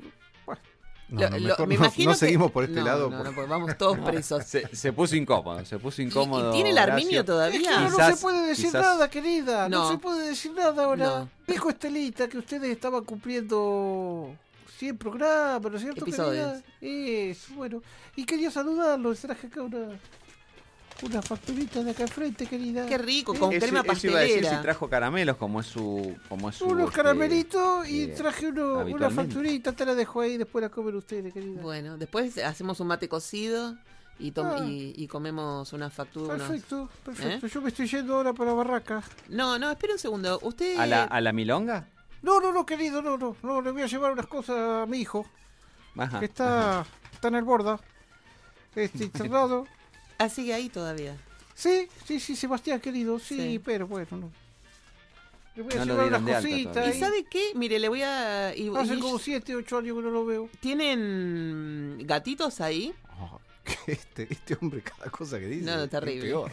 No, 1.11 1.23
Lo- 1.23 1.31
no, 1.31 1.39
lo- 1.39 1.67
me 1.67 1.75
no- 1.77 1.85
imagino 1.85 2.11
no 2.11 2.15
que- 2.15 2.19
seguimos 2.27 2.51
por 2.53 2.65
este 2.65 2.81
no, 2.81 2.85
lado. 2.85 3.09
no, 3.09 3.25
no, 3.25 3.47
vamos 3.47 3.79
todos 3.79 3.99
presos. 4.05 4.45
Se, 4.45 4.69
se 4.77 4.93
puso 4.93 5.17
incómodo, 5.17 5.65
se 5.65 5.79
puso 5.79 6.03
incómodo. 6.03 6.53
tiene 6.53 6.69
el 6.71 6.77
armiño 6.77 7.09
Horacio. 7.09 7.25
todavía? 7.25 7.61
Claro, 7.71 7.91
no 7.91 7.97
Quizás- 7.97 8.17
se 8.17 8.23
puede 8.23 8.47
decir 8.47 8.67
quizás- 8.67 8.83
nada, 8.83 9.09
querida. 9.09 9.69
No. 9.71 9.85
No. 9.85 9.91
se 9.93 9.99
puede 9.99 10.29
decir 10.29 10.53
nada 10.53 10.85
ahora. 10.85 11.07
No. 11.07 11.31
Dijo 11.47 11.71
Estelita 11.71 12.29
que 12.29 12.37
ustedes 12.37 12.71
estaban 12.71 13.05
cumpliendo 13.05 14.35
100 14.77 14.99
programas, 14.99 15.63
¿no 15.73 15.77
es 15.79 15.83
cierto, 15.83 16.03
Episodios. 16.05 16.63
querida? 16.79 17.31
Eso, 17.31 17.55
bueno. 17.55 17.83
Y 18.15 18.25
quería 18.27 18.51
saludarlo. 18.51 19.09
Les 19.11 19.21
traje 19.21 19.47
acá 19.47 19.63
una, 19.63 19.99
una 21.03 21.23
facturita 21.23 21.83
de 21.83 21.91
acá 21.93 22.03
enfrente, 22.03 22.47
querida. 22.47 22.87
Qué 22.87 22.99
rico, 22.99 23.35
con 23.35 23.53
Eso- 23.53 23.61
crema 23.67 23.81
eso 23.93 24.07
iba 24.09 24.19
a 24.19 24.23
decir 24.23 24.37
pastelera. 24.37 24.57
si 24.57 24.63
trajo 24.63 24.89
caramelos, 24.89 25.37
como 25.37 25.61
es 25.61 25.67
su. 25.67 26.17
Como 26.29 26.49
es 26.51 26.57
su 26.57 26.67
Unos 26.67 26.85
este, 26.89 26.97
caramelitos 26.97 27.89
y 27.89 28.03
eh, 28.05 28.07
traje 28.09 28.49
uno, 28.49 28.79
una 28.87 29.11
facturita. 29.11 29.73
Te 29.73 29.87
la 29.87 29.95
dejo 29.95 30.21
ahí, 30.21 30.37
después 30.37 30.63
la 30.63 30.69
comen 30.71 30.97
ustedes, 30.97 31.33
querida. 31.33 31.61
Bueno, 31.63 31.97
después 31.99 32.37
hacemos 32.39 32.81
un 32.81 32.89
mate 32.89 33.09
cocido 33.09 33.77
y, 34.19 34.33
tom- 34.33 34.47
Ah. 34.51 34.65
y, 34.65 34.93
y 34.97 35.07
comemos 35.07 35.73
una 35.73 35.89
factura. 35.91 36.35
unos- 36.35 36.49
Perfecto, 36.49 36.89
perfecto. 37.05 37.47
¿Eh? 37.47 37.51
Yo 37.51 37.61
me 37.63 37.69
estoy 37.69 37.87
yendo 37.87 38.15
ahora 38.17 38.33
para 38.33 38.53
Barraca. 38.53 39.03
No, 39.29 39.59
no, 39.59 39.71
espera 39.71 39.93
un 39.93 39.99
segundo. 40.01 40.39
Usted. 40.43 40.77
¿A 40.79 40.87
la, 40.87 41.05
¿A 41.05 41.21
la 41.21 41.33
milonga? 41.33 41.87
No, 42.23 42.41
no, 42.41 42.51
no, 42.53 42.67
querido, 42.67 43.01
no, 43.01 43.17
no, 43.17 43.37
no, 43.45 43.61
le 43.63 43.71
voy 43.71 43.83
a 43.83 43.87
llevar 43.87 44.11
unas 44.13 44.27
cosas 44.27 44.57
a 44.83 44.87
mi 44.87 44.99
hijo, 44.99 45.25
Ajá. 45.97 46.19
que 46.19 46.25
está, 46.27 46.85
está 47.13 47.29
en 47.29 47.37
el 47.37 47.45
borda, 47.45 47.79
este, 48.75 49.05
internado. 49.05 49.67
Ah, 50.19 50.29
sigue 50.29 50.53
ahí 50.55 50.69
todavía. 50.69 51.17
Sí, 51.55 51.89
sí, 52.07 52.21
sí, 52.21 52.37
Sebastián, 52.37 52.81
querido, 52.81 53.19
sí, 53.19 53.37
Sí. 53.37 53.59
pero 53.65 53.87
bueno, 53.87 54.09
no. 54.13 54.33
Le 55.57 55.63
voy 55.65 55.73
a 55.75 55.85
No 55.85 55.95
unas 56.07 56.43
cositas. 56.45 56.95
¿Y 56.95 57.01
sabe 57.01 57.25
qué? 57.25 57.51
Mire, 57.57 57.81
le 57.81 57.89
voy 57.89 58.03
a. 58.03 58.55
y- 58.55 58.71
Hace 58.77 58.95
y- 58.95 59.01
como 59.01 59.19
7, 59.19 59.57
8 59.57 59.79
años 59.79 59.97
que 59.97 60.03
no 60.03 60.11
lo 60.11 60.25
veo. 60.25 60.49
¿Tienen 60.61 61.99
gatitos 62.05 62.61
ahí? 62.61 62.95
Oh, 63.19 63.41
este, 63.89 64.29
este 64.31 64.57
hombre, 64.61 64.83
cada 64.83 65.11
cosa 65.11 65.39
que 65.41 65.47
dice. 65.47 65.65
No, 65.67 65.77
no, 65.77 65.83
es 65.85 65.91
peor. 65.91 66.53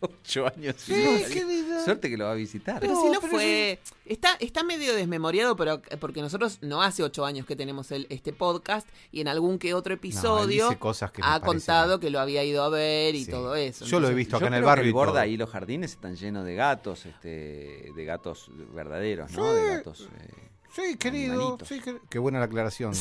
Ocho 0.00 0.46
años. 0.46 0.74
Sí, 0.78 0.92
sin- 1.24 1.32
querida. 1.32 1.82
Suerte 1.84 2.10
que 2.10 2.16
lo 2.18 2.24
va 2.26 2.32
a 2.32 2.34
visitar. 2.34 2.80
Pero 2.80 2.92
No, 2.92 3.00
si 3.02 3.08
no 3.08 3.20
pero 3.20 3.30
fue. 3.32 3.78
Está, 4.04 4.34
está 4.40 4.62
medio 4.62 4.94
desmemoriado, 4.94 5.56
pero 5.56 5.80
porque 5.98 6.20
nosotros 6.20 6.58
no 6.60 6.82
hace 6.82 7.02
ocho 7.02 7.24
años 7.24 7.46
que 7.46 7.56
tenemos 7.56 7.90
el, 7.90 8.06
este 8.10 8.32
podcast 8.34 8.86
y 9.12 9.20
en 9.22 9.28
algún 9.28 9.58
que 9.58 9.72
otro 9.72 9.94
episodio 9.94 10.66
dice 10.68 10.78
cosas 10.78 11.10
que 11.10 11.22
ha 11.22 11.40
parecen- 11.40 11.44
contado 11.46 12.00
que 12.00 12.10
lo 12.10 12.20
había 12.20 12.44
ido 12.44 12.62
a 12.64 12.68
ver 12.68 13.14
y 13.14 13.24
Sí. 13.24 13.30
todo 13.30 13.54
eso. 13.54 13.84
Yo 13.86 13.98
lo 14.00 14.08
he 14.08 14.10
Entonces, 14.10 14.16
visto 14.16 14.36
acá 14.36 14.46
en 14.48 14.54
el 14.54 14.58
creo 14.60 14.64
que 14.64 14.68
barrio. 14.70 14.82
el 14.84 14.88
y 14.88 14.92
borda 14.92 15.20
ahí 15.22 15.36
los 15.38 15.48
jardines 15.50 15.92
están 15.92 16.16
llenos 16.16 16.44
de 16.44 16.54
gatos, 16.54 17.06
este, 17.06 17.90
de 17.94 18.04
gatos 18.04 18.50
verdaderos, 18.74 19.32
¿no? 19.32 19.54
De 19.54 19.76
gatos. 19.76 20.08
eh, 20.20 20.50
Sí, 20.74 20.96
querido. 20.98 21.32
Animalitos. 21.34 21.68
Sí, 21.68 21.80
quer- 21.80 22.00
Qué 22.10 22.18
buena 22.18 22.40
la 22.40 22.46
aclaración. 22.46 22.92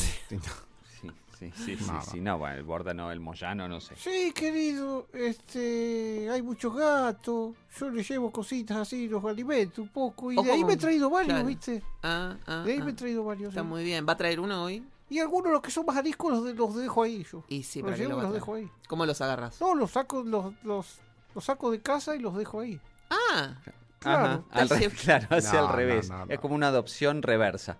Sí, 1.51 1.75
sí, 1.77 1.85
No, 1.91 2.01
sí, 2.01 2.21
no, 2.21 2.37
bueno, 2.37 2.55
el 2.55 2.63
borda 2.63 2.93
no, 2.93 3.11
el 3.11 3.19
moyano 3.19 3.67
no 3.67 3.79
sé. 3.81 3.95
Sí, 3.97 4.31
querido, 4.33 5.07
este, 5.13 6.29
hay 6.29 6.41
muchos 6.41 6.75
gatos, 6.75 7.55
yo 7.77 7.89
le 7.89 8.03
llevo 8.03 8.31
cositas 8.31 8.77
así, 8.77 9.07
los 9.07 9.23
alimento 9.25 9.81
un 9.81 9.89
poco, 9.89 10.31
y 10.31 10.37
Ojo 10.37 10.45
de 10.47 10.53
ahí 10.53 10.63
me 10.63 10.73
he 10.73 10.77
traído 10.77 11.09
varios, 11.09 11.33
claro. 11.33 11.47
¿viste? 11.47 11.83
Ah, 12.01 12.35
ah, 12.47 12.63
De 12.65 12.73
ahí 12.73 12.79
ah. 12.81 12.85
me 12.85 12.91
he 12.91 12.93
traído 12.95 13.23
varios. 13.23 13.49
Está 13.49 13.61
sí. 13.61 13.67
muy 13.67 13.83
bien. 13.83 14.05
¿Va 14.07 14.13
a 14.13 14.17
traer 14.17 14.39
uno 14.39 14.63
hoy? 14.63 14.83
Y 15.09 15.19
algunos 15.19 15.51
los 15.51 15.61
que 15.61 15.69
son 15.69 15.85
más 15.85 15.97
ariscos 15.97 16.31
los, 16.31 16.43
de- 16.45 16.53
los 16.55 16.75
dejo 16.75 17.03
ahí 17.03 17.25
yo. 17.31 17.43
Y 17.47 17.63
sí, 17.63 17.81
los 17.81 17.97
llevo 17.97 18.13
lo 18.13 18.21
los 18.23 18.33
dejo 18.33 18.55
ahí. 18.55 18.69
¿Cómo 18.87 19.05
los 19.05 19.21
agarras? 19.21 19.59
No, 19.61 19.75
los 19.75 19.91
saco, 19.91 20.23
los, 20.23 20.53
los, 20.63 20.99
los 21.35 21.43
saco 21.43 21.69
de 21.71 21.81
casa 21.81 22.15
y 22.15 22.19
los 22.19 22.35
dejo 22.35 22.61
ahí. 22.61 22.79
Ah, 23.09 23.55
Claro. 23.99 24.43
Ajá, 24.51 24.61
al 24.61 24.67
claro, 25.03 25.27
hacia 25.29 25.53
No, 25.53 25.59
al 25.59 25.65
no, 25.67 25.75
revés. 25.77 26.09
no, 26.09 26.25
no. 26.25 26.33
Es 26.33 26.39
como 26.39 26.55
una 26.55 26.67
adopción 26.67 27.21
reversa. 27.21 27.77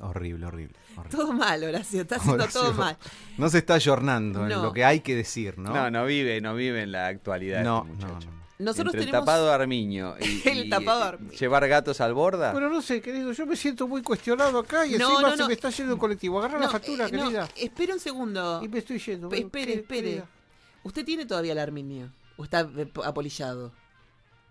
Horrible, 0.00 0.46
horrible. 0.46 0.74
todo 1.10 1.32
mal, 1.32 1.62
Horacio. 1.64 2.02
Está 2.02 2.16
haciendo 2.16 2.44
Horacio, 2.44 2.60
todo 2.60 2.74
mal. 2.74 2.96
No 3.36 3.48
se 3.48 3.58
está 3.58 3.74
ayornando 3.74 4.44
en 4.46 4.50
lo 4.62 4.72
que 4.72 4.84
hay 4.84 5.00
que 5.00 5.14
decir, 5.16 5.58
¿no? 5.58 5.72
¿no? 5.72 5.90
no, 5.90 6.04
vive, 6.06 6.40
no 6.40 6.54
vive 6.54 6.82
en 6.82 6.92
la 6.92 7.06
actualidad 7.08 7.62
No, 7.64 7.86
este 7.90 8.04
no, 8.06 8.08
muchacho. 8.14 8.30
no. 8.30 8.38
Nosotros 8.60 8.92
Entre 8.94 9.06
tenemos. 9.06 9.20
el 9.20 9.24
tapado 9.24 9.52
Armiño 9.52 10.14
y, 10.20 10.42
El 10.48 10.66
y, 10.66 10.68
tapado 10.68 11.04
Armiño. 11.04 11.30
llevar 11.32 11.68
gatos 11.68 12.00
al 12.00 12.12
borda. 12.12 12.52
Pero 12.52 12.68
no 12.68 12.82
sé, 12.82 13.00
querido, 13.00 13.30
yo 13.30 13.46
me 13.46 13.54
siento 13.54 13.86
muy 13.86 14.02
cuestionado 14.02 14.58
acá 14.58 14.84
y 14.84 14.98
No, 14.98 15.10
encima 15.10 15.22
no, 15.22 15.30
se 15.36 15.42
no. 15.42 15.46
me 15.46 15.54
está 15.54 15.70
yendo 15.70 15.92
el 15.92 15.98
colectivo. 16.00 16.40
Agarra 16.40 16.58
la 16.58 16.68
factura, 16.68 17.06
eh, 17.06 17.12
no, 17.12 17.24
querida. 17.24 17.48
espera 17.56 17.94
un 17.94 18.00
segundo. 18.00 18.60
Y 18.60 18.66
me 18.68 18.78
estoy 18.80 18.98
yendo. 18.98 19.28
Pe- 19.28 19.36
Bueno, 19.36 19.46
espere, 19.46 19.66
¿qué, 19.74 19.78
espere. 19.80 20.02
querida? 20.02 20.26
¿Usted 20.82 21.04
tiene 21.04 21.24
todavía 21.26 21.52
el 21.52 21.58
arminio? 21.60 22.10
¿O 22.36 22.42
está 22.44 22.68
eh, 22.76 22.90
apolillado? 23.04 23.72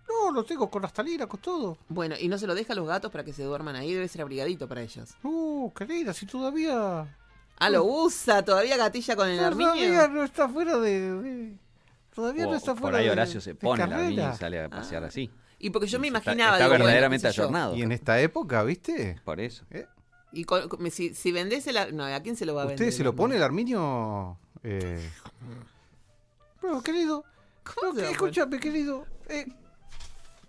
No, 0.08 0.32
lo 0.32 0.44
tengo 0.44 0.70
con 0.70 0.82
las 0.82 0.92
talinas, 0.92 1.26
con 1.26 1.40
todo. 1.40 1.78
Bueno, 1.88 2.14
¿y 2.18 2.28
no 2.28 2.38
se 2.38 2.46
lo 2.46 2.54
deja 2.54 2.72
a 2.72 2.76
los 2.76 2.86
gatos 2.88 3.10
para 3.12 3.24
que 3.24 3.32
se 3.32 3.42
duerman 3.42 3.76
ahí? 3.76 3.92
Debe 3.92 4.08
ser 4.08 4.22
abrigadito 4.22 4.66
para 4.66 4.80
ellos. 4.82 5.10
Uh, 5.22 5.70
querida, 5.74 6.12
si 6.14 6.24
todavía... 6.26 7.14
Ah, 7.60 7.70
lo 7.70 7.84
usa, 7.84 8.44
todavía 8.44 8.76
gatilla 8.76 9.16
con 9.16 9.28
el 9.28 9.36
Todavía 9.38 9.68
arminio. 9.72 10.08
no 10.08 10.24
está 10.24 10.48
fuera 10.48 10.78
de... 10.78 11.12
de- 11.20 11.56
Todavía 12.14 12.46
O- 12.46 12.50
no 12.50 12.56
está 12.56 12.74
fuera 12.74 12.92
por 12.92 12.94
ahí 13.00 13.04
de- 13.06 13.10
Horacio 13.12 13.40
se 13.40 13.50
de 13.50 13.54
pone 13.56 13.82
el. 13.84 13.92
Armiño 13.92 14.32
y 14.32 14.36
sale 14.36 14.62
a 14.64 14.68
pasear 14.68 15.04
Ah. 15.04 15.08
así. 15.08 15.30
Y 15.58 15.70
porque 15.70 15.86
yo 15.88 15.98
me 16.00 16.06
Está- 16.08 16.18
imaginaba. 16.20 16.52
Está, 16.52 16.64
digo, 16.64 16.68
bueno, 16.70 16.84
verdaderamente 16.84 17.24
yo. 17.32 17.42
ayornado. 17.42 17.76
Y 17.76 17.82
en 17.82 17.92
esta 17.92 18.20
época, 18.20 18.62
¿viste? 18.62 19.20
Por 19.24 19.40
eso. 19.40 19.64
Y 20.32 20.44
con- 20.44 20.68
con- 20.68 20.90
si, 20.90 21.14
si 21.14 21.32
vendés 21.32 21.66
el 21.66 21.96
No, 21.96 22.04
¿a 22.04 22.20
quién 22.20 22.36
se 22.36 22.46
lo 22.46 22.54
va 22.54 22.62
a 22.62 22.66
vender? 22.66 22.86
¿Usted 22.88 22.96
se 22.96 23.04
lo 23.04 23.14
pone 23.14 23.36
el 23.36 23.42
arminio? 23.42 24.38
arminio? 24.62 24.98
Eh... 25.02 25.10
Bueno, 26.60 26.82
querido... 26.82 27.24
¿Cómo 27.80 27.92
no, 27.92 28.00
escúchame, 28.00 28.58
querido. 28.58 29.04
Eh, 29.28 29.46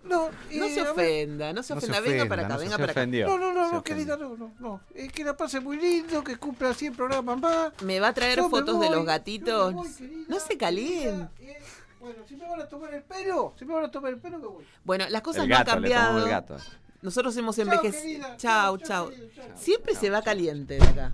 no, 0.04 0.28
No 0.30 0.64
eh, 0.64 0.74
se 0.74 0.82
ofenda, 0.82 1.52
no 1.52 1.62
se 1.62 1.74
No 1.74 1.80
se 1.80 1.86
ofenda. 1.86 2.00
venga 2.00 2.16
ofenda, 2.24 2.28
para 2.28 2.42
acá, 2.42 2.54
no 2.54 2.58
venga 2.60 2.76
Se 2.76 2.78
para 2.80 2.92
acá. 2.92 3.06
No, 3.06 3.38
no, 3.38 3.52
no, 3.52 3.72
no, 3.72 3.82
querida, 3.84 4.16
no, 4.16 4.36
no, 4.36 4.52
no. 4.58 4.80
Es 4.94 5.12
que 5.12 5.24
la 5.24 5.36
pase 5.36 5.60
muy 5.60 5.76
lindo, 5.78 6.24
que 6.24 6.36
cumpla 6.36 6.72
100 6.74 6.94
programas 6.94 7.38
más. 7.38 7.72
Me 7.82 8.00
va 8.00 8.08
a 8.08 8.14
traer 8.14 8.38
Yo 8.38 8.48
fotos 8.50 8.80
de 8.80 8.90
los 8.90 9.04
gatitos. 9.04 9.74
me 9.74 9.80
voy, 9.80 9.92
querida, 9.94 10.24
No 10.28 10.40
se 10.40 10.56
caliente. 10.56 11.28
eh, 11.40 11.58
bueno, 12.00 12.22
si 12.26 12.34
me 12.36 12.48
van 12.48 12.60
a 12.62 12.66
tomar 12.66 12.94
el 12.94 13.02
pelo, 13.02 13.54
si 13.58 13.64
me 13.66 13.74
van 13.74 13.84
a 13.84 13.90
tomar 13.90 14.10
el 14.12 14.18
pelo, 14.18 14.38
me 14.38 14.46
voy. 14.46 14.64
Bueno, 14.84 15.04
las 15.10 15.20
cosas 15.22 15.42
El 15.44 15.50
no 15.50 15.56
han 15.56 15.66
le 15.66 15.70
cambiado. 15.70 16.18
el 16.24 16.30
gato. 16.30 16.56
Nosotros 17.02 17.36
hemos 17.36 17.58
envejecido. 17.58 18.26
Chao, 18.36 18.78
chao. 18.78 19.10
Siempre 19.54 19.94
se 19.94 20.08
va 20.10 20.22
caliente 20.22 20.78
de 20.78 20.84
acá. 20.86 21.12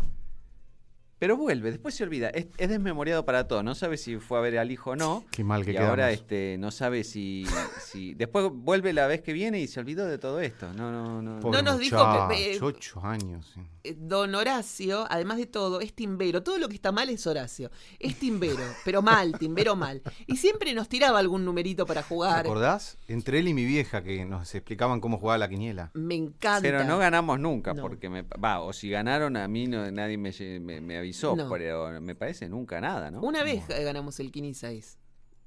Pero 1.19 1.37
vuelve, 1.37 1.71
después 1.71 1.95
se 1.95 2.05
olvida. 2.05 2.29
Es, 2.29 2.47
es 2.59 2.69
desmemoriado 2.69 3.25
para 3.25 3.49
todo. 3.49 3.63
No 3.63 3.75
sabe 3.75 3.97
si 3.97 4.19
fue 4.19 4.37
a 4.39 4.43
ver 4.43 4.59
al 4.59 4.71
hijo 4.71 4.91
o 4.91 4.97
no. 4.97 5.25
Qué 5.31 5.43
mal 5.45 5.65
que 5.65 5.73
y 5.73 5.77
ahora 5.79 6.11
este, 6.11 6.57
no 6.59 6.71
sabe 6.71 7.05
si, 7.05 7.47
si. 7.83 8.13
Después 8.15 8.51
vuelve 8.53 8.93
la 8.93 9.07
vez 9.07 9.23
que 9.23 9.33
viene 9.33 9.59
y 9.61 9.67
se 9.67 9.81
olvidó 9.81 10.05
de 10.07 10.19
todo 10.19 10.41
esto. 10.41 10.73
No, 10.75 10.93
no, 10.93 11.23
no. 11.23 11.41
Pobre 11.41 11.63
nos 11.63 11.79
dijo 11.79 11.97
que- 12.29 12.57
eh, 12.57 12.59
ocho 12.61 13.01
años. 13.05 13.51
sí. 13.55 13.61
Eh, 13.85 13.95
Don 13.99 14.35
Horacio, 14.35 15.07
además 15.09 15.39
de 15.39 15.47
todo, 15.47 15.81
es 15.81 15.95
timbero. 15.95 16.43
Todo 16.43 16.59
lo 16.59 16.69
que 16.69 16.75
está 16.75 16.93
mal 16.93 17.09
es 17.09 17.27
Horacio. 17.27 17.71
Es 17.99 18.17
timbero, 18.19 18.59
pero 18.85 19.01
mal, 19.01 19.39
timbero 19.39 19.75
mal. 19.75 20.03
Y 20.27 20.37
siempre 20.37 20.75
nos 20.75 20.89
tiraba 20.89 21.19
algún 21.19 21.45
numerito 21.45 21.87
para 21.87 22.03
¿Te 22.03 22.09
jugar. 22.09 22.41
acordás? 22.41 22.99
Entre 23.09 23.39
él 23.39 23.49
y 23.49 23.55
mi 23.55 23.65
vieja 23.65 24.03
que 24.03 24.25
nos 24.27 24.55
explicaban 24.55 25.01
cómo 25.01 25.19
jugaba 25.19 25.39
la 25.39 25.49
quiniela. 25.49 25.91
Me 25.95 26.15
encanta. 26.15 26.61
Pero 26.63 26.85
no 26.85 26.99
ganamos 26.99 27.39
nunca, 27.41 27.73
No. 27.75 27.81
porque 27.83 28.11
me, 28.11 28.23
va, 28.23 28.61
o 28.61 28.73
si 28.75 28.91
ganaron 28.91 29.37
a 29.37 29.49
mí 29.49 29.67
no, 29.67 29.91
nadie 29.91 30.19
me, 30.19 30.31
me, 30.61 30.81
me 30.81 31.06
avisó, 31.07 31.35
No. 31.37 31.49
pero 31.49 32.01
me 32.01 32.15
parece 32.15 32.49
nunca 32.49 32.81
nada, 32.81 33.11
¿no? 33.11 33.21
Una 33.21 33.43
vez 33.43 33.67
ganamos 33.69 34.19
el 34.21 34.31
Kini 34.33 34.55
6. 34.55 34.99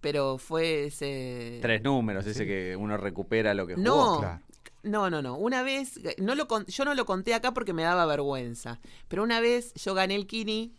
Pero 0.02 0.38
fue 0.38 0.86
ese. 0.86 1.60
Tres 1.61 1.81
números, 1.84 2.26
ese 2.26 2.45
que 2.45 2.76
uno 2.77 2.95
recupera 2.98 3.53
lo 3.53 3.68
que 3.68 3.76
jugó. 3.76 3.86
No, 3.86 4.19
Claro. 4.19 4.41
no, 4.84 5.10
no, 5.10 5.22
no. 5.22 5.38
Una 5.38 5.61
vez, 5.61 5.99
no 6.19 6.36
lo 6.36 6.48
con- 6.48 6.65
yo 6.68 6.86
no 6.86 6.95
lo 6.95 7.06
conté 7.06 7.34
acá 7.34 7.53
porque 7.53 7.73
me 7.73 7.84
daba 7.84 8.06
vergüenza. 8.06 8.80
Pero 9.10 9.23
una 9.23 9.41
vez 9.41 9.73
yo 9.73 9.94
gané 9.94 10.15
el 10.15 10.26
Kini 10.26 10.73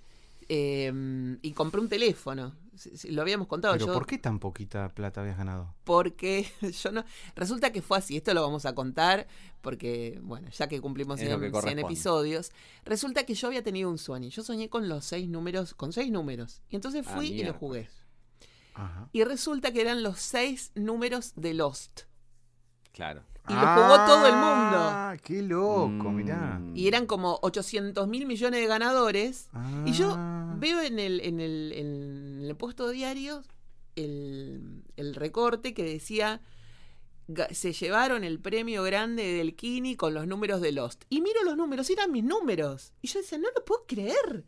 eh, 0.49 0.91
y 1.43 1.53
compré 1.53 1.81
un 1.81 1.89
teléfono. 1.89 2.55
Lo 3.09 3.23
habíamos 3.23 3.47
contado. 3.49 3.75
Pero 3.75 3.87
yo, 3.87 3.93
¿por 3.93 4.07
qué 4.07 4.19
tan 4.19 4.39
poquita 4.39 4.89
plata 4.91 5.21
habías 5.21 5.37
ganado? 5.37 5.75
Porque 5.85 6.51
yo 6.83 6.93
no. 6.93 7.05
Resulta 7.35 7.73
que 7.73 7.83
fue 7.83 7.99
así. 7.99 8.17
Esto 8.17 8.33
lo 8.35 8.43
vamos 8.43 8.67
a 8.67 8.75
contar 8.75 9.27
porque, 9.61 10.19
bueno, 10.23 10.49
ya 10.51 10.69
que 10.69 10.81
cumplimos 10.81 11.21
Es 11.21 11.29
lo 11.31 11.39
100, 11.39 11.41
que 11.41 11.45
100 11.47 11.53
corresponde. 11.53 11.83
episodios. 11.83 12.53
Resulta 12.85 13.25
que 13.27 13.35
yo 13.35 13.49
había 13.49 13.63
tenido 13.63 13.91
un 13.91 13.99
sueño. 13.99 14.29
Yo 14.29 14.43
soñé 14.43 14.69
con 14.69 14.89
los 14.89 15.05
seis 15.05 15.29
números, 15.29 15.75
con 15.75 15.93
seis 15.93 16.11
números. 16.11 16.63
Y 16.69 16.77
entonces 16.77 17.05
Ah, 17.09 17.15
fui 17.17 17.27
y 17.29 17.45
lo 17.45 17.55
jugué. 17.55 17.89
Ajá. 18.75 19.09
y 19.13 19.25
resulta 19.25 19.73
que 19.73 19.81
eran 19.83 20.03
los 20.03 20.19
seis 20.21 20.71
números 20.75 21.33
de 21.37 21.55
Lost. 21.55 22.03
Claro. 22.93 23.23
Y 23.51 23.55
lo 23.55 23.61
jugó 23.75 23.97
todo 24.07 24.27
el 24.27 24.33
mundo. 24.35 24.79
Ah, 24.79 25.17
qué 25.23 25.43
loco, 25.43 25.89
Mm. 25.89 26.15
mirá. 26.17 26.61
Y 26.75 26.87
eran 26.89 27.07
como 27.07 27.39
800 27.43 28.07
mil 28.09 28.27
millones 28.27 28.61
de 28.61 28.67
ganadores. 28.67 29.49
Y 29.87 29.93
yo 29.93 30.15
Ah. 30.17 30.55
veo 30.59 30.81
en 30.81 30.99
el, 30.99 31.21
en 31.21 31.41
el, 31.41 31.73
en 31.75 32.43
el 32.45 32.57
puesto 32.57 32.89
diario 32.91 33.43
el, 33.97 34.83
el 34.97 35.15
recorte 35.15 35.75
que 35.75 35.83
decía 35.83 36.41
"Ga- 37.29 37.53
se 37.53 37.73
llevaron 37.73 38.25
el 38.25 38.41
premio 38.41 38.83
grande 38.83 39.23
del 39.35 39.55
Kini 39.57 39.97
con 39.97 40.15
los 40.15 40.27
números 40.27 40.61
de 40.61 40.73
Lost. 40.73 41.05
Y 41.09 41.21
miro 41.21 41.43
los 41.45 41.57
números, 41.57 41.89
eran 41.91 42.11
mis 42.13 42.25
números. 42.25 42.93
Y 43.03 43.09
yo 43.09 43.21
decía, 43.21 43.39
no 43.39 43.49
lo 43.57 43.65
puedo 43.65 43.85
creer. 43.87 44.45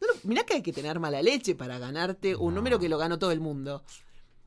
No 0.00 0.06
lo- 0.08 0.14
mirá 0.24 0.44
que 0.44 0.54
hay 0.54 0.62
que 0.62 0.72
tener 0.72 0.98
mala 1.00 1.22
leche 1.22 1.54
para 1.54 1.78
ganarte 1.78 2.36
un 2.36 2.52
No. 2.54 2.60
número 2.60 2.78
que 2.78 2.88
lo 2.88 2.98
ganó 2.98 3.18
todo 3.18 3.32
el 3.32 3.40
mundo. 3.40 3.82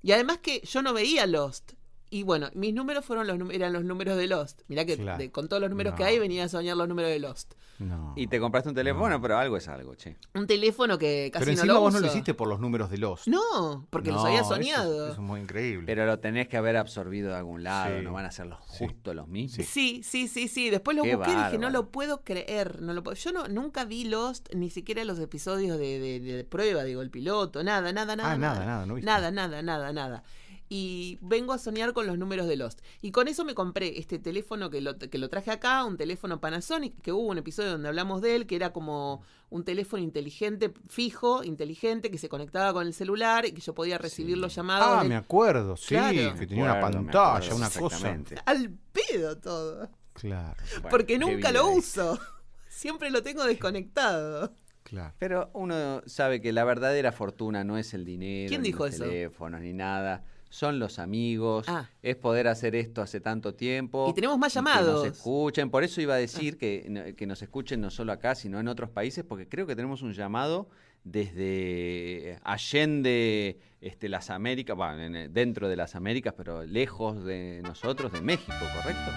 Y 0.04 0.12
además 0.12 0.38
que 0.38 0.62
yo 0.62 0.82
no 0.82 0.94
veía 0.94 1.26
Lost. 1.26 1.74
Y 2.12 2.24
bueno, 2.24 2.50
mis 2.56 2.74
números 2.74 3.06
fueron 3.06 3.28
los, 3.28 3.38
eran 3.52 3.72
los 3.72 3.84
números 3.84 4.18
de 4.18 4.26
Lost. 4.28 4.62
Mirá 4.68 4.84
que 4.86 4.98
Claro. 4.98 5.18
de- 5.20 5.32
con 5.32 5.48
todos 5.48 5.62
los 5.62 5.70
números 5.70 5.94
que 5.94 6.04
hay 6.04 6.18
venía 6.18 6.46
a 6.46 6.50
soñar 6.50 6.76
los 6.76 6.88
números 6.88 7.12
de 7.12 7.20
Lost. 7.20 7.54
No. 7.78 8.14
Y 8.18 8.28
te 8.28 8.40
compraste 8.40 8.68
un 8.70 8.76
teléfono, 8.76 9.10
No. 9.10 9.22
pero 9.22 9.38
algo 9.38 9.56
es 9.58 9.68
algo, 9.68 9.94
che. 9.96 10.18
Un 10.34 10.48
teléfono 10.48 10.98
que 10.98 11.30
casi 11.32 11.46
Pero 11.46 11.52
no 11.56 11.60
encima 11.62 11.74
lo 11.76 11.80
vos 11.82 11.94
no 11.94 12.00
lo 12.00 12.08
hiciste 12.08 12.34
por 12.34 12.48
los 12.50 12.60
números 12.60 12.90
de 12.90 12.98
los. 12.98 13.28
No, 13.28 13.88
porque 13.90 14.12
los 14.12 14.26
había 14.26 14.44
soñado. 14.44 15.06
Eso, 15.06 15.14
es 15.14 15.20
muy 15.20 15.40
increíble. 15.40 15.86
Pero 15.86 16.06
lo 16.06 16.20
tenés 16.20 16.48
que 16.48 16.58
haber 16.58 16.76
absorbido 16.78 17.30
de 17.30 17.36
algún 17.38 17.64
lado, 17.64 18.00
Sí. 18.00 18.04
no 18.04 18.12
van 18.12 18.26
a 18.26 18.32
ser 18.32 18.48
los 18.48 18.60
Sí. 18.66 18.86
justo 18.86 19.14
los 19.14 19.28
mismos. 19.28 19.66
Sí, 19.68 20.02
sí, 20.04 20.28
sí, 20.28 20.48
sí. 20.48 20.70
Después 20.70 20.98
lo 20.98 21.04
Qué 21.04 21.16
busqué 21.16 21.32
y 21.32 21.36
dije, 21.36 21.58
no 21.60 21.70
lo 21.70 21.90
puedo 21.90 22.24
creer. 22.24 22.82
No 22.82 22.94
lo 22.94 23.04
puedo... 23.04 23.16
Yo 23.16 23.32
no, 23.32 23.48
nunca 23.48 23.86
vi 23.86 24.04
Lost, 24.06 24.54
ni 24.56 24.70
siquiera 24.72 25.04
los 25.06 25.20
episodios 25.20 25.78
de, 25.78 26.00
de- 26.00 26.20
de 26.20 26.44
prueba, 26.44 26.84
digo, 26.84 27.02
el 27.02 27.12
piloto, 27.12 27.64
nada, 27.64 27.94
nada, 27.94 28.16
nada. 28.16 28.32
ah, 28.32 28.38
nada, 28.38 28.66
nada, 28.66 28.86
no 28.88 28.96
viste. 28.96 29.06
Nada, 29.06 29.32
nada, 29.32 29.62
nada, 29.62 29.94
nada. 29.94 30.24
Y 30.72 31.18
vengo 31.22 31.52
a 31.54 31.58
soñar 31.58 31.94
con 31.94 32.06
los 32.06 32.18
números 32.20 32.48
de 32.48 32.56
Lost. 32.56 32.82
Y 33.02 33.12
con 33.12 33.28
eso 33.28 33.44
me 33.44 33.56
compré 33.56 33.98
este 33.98 34.20
teléfono 34.20 34.70
que 34.70 34.82
lo, 34.82 35.00
que 35.00 35.18
lo 35.18 35.28
traje 35.28 35.50
acá, 35.50 35.84
un 35.84 35.98
teléfono 35.98 36.40
Panasonic, 36.40 37.02
que 37.02 37.12
hubo 37.12 37.28
un 37.28 37.40
episodio 37.40 37.72
donde 37.72 37.88
hablamos 37.88 38.22
de 38.22 38.36
él, 38.36 38.46
que 38.46 38.56
era 38.56 38.72
como 38.72 39.24
un 39.50 39.64
teléfono 39.66 40.04
inteligente, 40.04 40.72
fijo, 40.88 41.44
inteligente, 41.44 42.12
que 42.12 42.20
se 42.20 42.30
conectaba 42.30 42.72
con 42.72 42.86
el 42.86 42.94
celular 42.94 43.48
y 43.48 43.52
que 43.52 43.62
yo 43.62 43.74
podía 43.74 43.98
recibir 43.98 44.38
los 44.38 44.54
llamados. 44.54 44.88
Ah, 44.92 45.00
del- 45.00 45.10
me 45.10 45.16
acuerdo, 45.16 45.76
sí, 45.76 45.88
Claro. 45.96 46.36
que 46.38 46.46
tenía 46.46 46.64
una 46.66 46.80
pantalla, 46.80 47.56
una 47.56 47.70
cosa. 47.72 48.16
Al 48.46 48.70
pedo 48.92 49.38
todo. 49.40 49.90
Claro, 50.14 50.56
Bueno, 50.74 50.90
Porque 50.90 51.18
nunca 51.18 51.52
lo 51.52 51.68
uso. 51.72 52.20
Siempre 52.68 53.10
lo 53.10 53.24
tengo 53.24 53.44
desconectado. 53.46 54.54
claro. 54.84 55.14
Pero 55.18 55.50
uno 55.54 56.02
sabe 56.06 56.42
que 56.42 56.52
la 56.54 56.64
verdadera 56.64 57.12
fortuna 57.12 57.64
no 57.64 57.78
es 57.78 57.94
el 57.94 58.06
dinero, 58.06 58.50
¿Quién 58.50 58.62
ni 58.62 58.68
dijo 58.68 58.86
los 58.86 58.96
eso? 58.96 59.06
teléfonos, 59.06 59.62
ni 59.62 59.74
nada. 59.74 60.24
Son 60.52 60.80
los 60.80 60.98
amigos, 60.98 61.66
Ah. 61.70 61.88
es 62.02 62.16
poder 62.16 62.48
hacer 62.48 62.76
esto 62.76 63.02
hace 63.04 63.22
tanto 63.22 63.54
tiempo. 63.54 64.08
Y 64.10 64.14
tenemos 64.14 64.38
más 64.40 64.52
y 64.52 64.54
que 64.54 64.56
llamados. 64.58 65.06
nos 65.06 65.16
escuchen. 65.18 65.70
Por 65.70 65.84
eso 65.84 66.02
iba 66.02 66.16
a 66.16 66.18
decir 66.18 66.58
que, 66.58 66.86
no- 66.90 67.16
que 67.16 67.28
nos 67.28 67.42
escuchen 67.44 67.80
no 67.82 67.92
solo 67.92 68.12
acá, 68.12 68.34
sino 68.34 68.60
en 68.60 68.68
otros 68.68 68.90
países, 68.90 69.24
porque 69.24 69.48
creo 69.48 69.68
que 69.68 69.76
tenemos 69.76 70.02
un 70.02 70.14
llamado 70.14 70.68
desde 71.04 72.40
Allende 72.44 73.60
este, 73.80 74.10
las 74.10 74.30
Américas, 74.32 74.76
bueno, 74.76 75.00
en- 75.02 75.32
dentro 75.34 75.70
de 75.70 75.76
las 75.76 75.96
Américas, 75.96 76.34
pero 76.36 76.66
lejos 76.66 77.24
de 77.24 77.62
nosotros, 77.64 78.12
de 78.12 78.22
México, 78.22 78.54
¿correcto? 78.76 79.12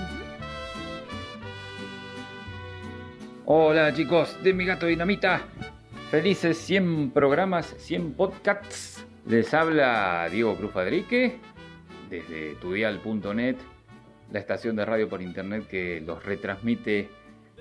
Hola 3.47 3.93
chicos 3.95 4.37
de 4.43 4.53
Mi 4.53 4.65
Gato 4.67 4.87
Dinamita. 4.87 5.43
Felices 6.11 6.59
100 6.59 7.11
programas, 7.11 7.75
100 7.79 8.13
podcasts. 8.13 9.05
Les 9.27 9.55
habla 9.55 10.29
Diego 10.33 10.57
Cruz 10.57 10.73
Fadrique 10.73 11.37
desde 12.11 12.57
tudial.net, 12.57 13.57
la 14.33 14.39
estación 14.41 14.75
de 14.75 14.85
radio 14.85 15.09
por 15.09 15.23
internet 15.23 15.69
que 15.69 16.01
los 16.01 16.25
retransmite 16.25 17.09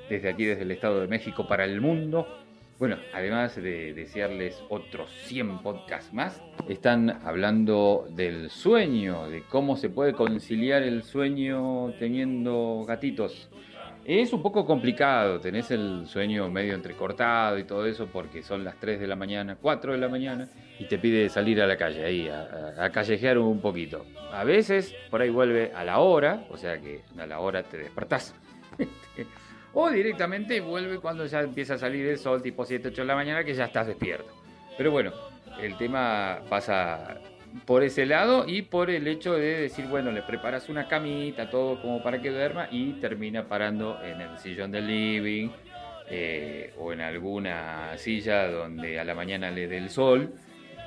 desde 0.10 0.30
aquí, 0.30 0.44
desde 0.44 0.64
el 0.64 0.72
Estado 0.72 1.02
de 1.02 1.08
México 1.08 1.48
para 1.48 1.64
el 1.66 1.80
mundo. 1.80 2.28
Bueno, 2.80 2.98
además 3.14 3.56
de 3.56 3.94
desearles 3.94 4.60
otros 4.70 5.12
100 5.26 5.60
podcasts 5.60 6.12
más, 6.12 6.42
están 6.68 7.22
hablando 7.24 8.08
del 8.10 8.50
sueño, 8.50 9.30
de 9.30 9.44
cómo 9.44 9.78
se 9.78 9.90
puede 9.90 10.14
conciliar 10.14 10.82
el 10.82 11.04
sueño 11.04 11.94
teniendo 12.00 12.86
gatitos. 12.88 13.52
Es 14.04 14.34
un 14.34 14.42
poco 14.42 14.66
complicado, 14.66 15.40
tenés 15.40 15.70
el 15.70 16.08
sueño 16.08 16.50
medio 16.50 16.74
entrecortado 16.74 17.60
y 17.60 17.64
todo 17.66 17.86
eso 17.86 18.08
porque 18.08 18.42
son 18.42 18.64
las 18.64 18.76
3 18.80 19.00
de 19.00 19.06
la 19.08 19.16
mañana, 19.16 19.58
4 19.62 19.92
de 19.94 20.00
la 20.00 20.10
mañana 20.10 20.48
y 20.80 20.86
te 20.86 20.98
pide 20.98 21.30
salir 21.30 21.62
a 21.62 21.68
la 21.68 21.78
calle 21.78 22.04
ahí, 22.04 22.28
a, 22.28 22.84
a- 22.84 22.90
callejear 22.90 23.38
un 23.38 23.62
poquito. 23.62 24.06
A 24.34 24.44
veces 24.44 24.96
por 25.12 25.22
ahí 25.22 25.30
vuelve 25.30 25.72
a 25.76 25.84
la 25.84 26.00
hora, 26.00 26.46
o 26.50 26.58
sea 26.58 26.80
que 26.82 27.02
a 27.18 27.26
la 27.28 27.40
hora 27.40 27.62
te 27.62 27.78
despertás. 27.78 28.34
o 29.74 29.90
directamente 29.92 30.60
vuelve 30.62 30.98
cuando 31.00 31.26
ya 31.28 31.42
empieza 31.42 31.76
a 31.76 31.78
salir 31.78 32.06
el 32.08 32.18
sol, 32.18 32.42
tipo 32.42 32.66
7, 32.66 32.88
8 32.88 33.02
de 33.04 33.08
la 33.08 33.16
mañana, 33.16 33.44
que 33.44 33.54
ya 33.54 33.66
estás 33.66 33.86
despierto. 33.86 34.32
Pero 34.78 34.90
bueno, 34.92 35.12
el 35.62 35.78
tema 35.78 36.40
pasa 36.50 37.20
por 37.66 37.84
ese 37.84 38.06
lado 38.06 38.46
y 38.48 38.64
por 38.64 38.90
el 38.90 39.08
hecho 39.08 39.34
de 39.34 39.62
decir, 39.62 39.86
bueno, 39.88 40.12
le 40.12 40.22
preparas 40.22 40.70
una 40.70 40.88
camita, 40.88 41.50
todo 41.50 41.82
como 41.82 42.02
para 42.02 42.22
que 42.22 42.30
duerma 42.30 42.68
y 42.72 42.94
termina 42.94 43.48
parando 43.48 44.00
en 44.04 44.22
el 44.22 44.38
sillón 44.38 44.72
del 44.72 44.88
living 44.88 45.50
eh, 46.10 46.74
o 46.78 46.92
en 46.92 47.02
alguna 47.02 47.98
silla 47.98 48.48
donde 48.50 49.00
a 49.00 49.06
la 49.06 49.16
mañana 49.16 49.52
le 49.52 49.68
dé 49.68 49.78
el 49.78 49.90
sol. 49.90 50.34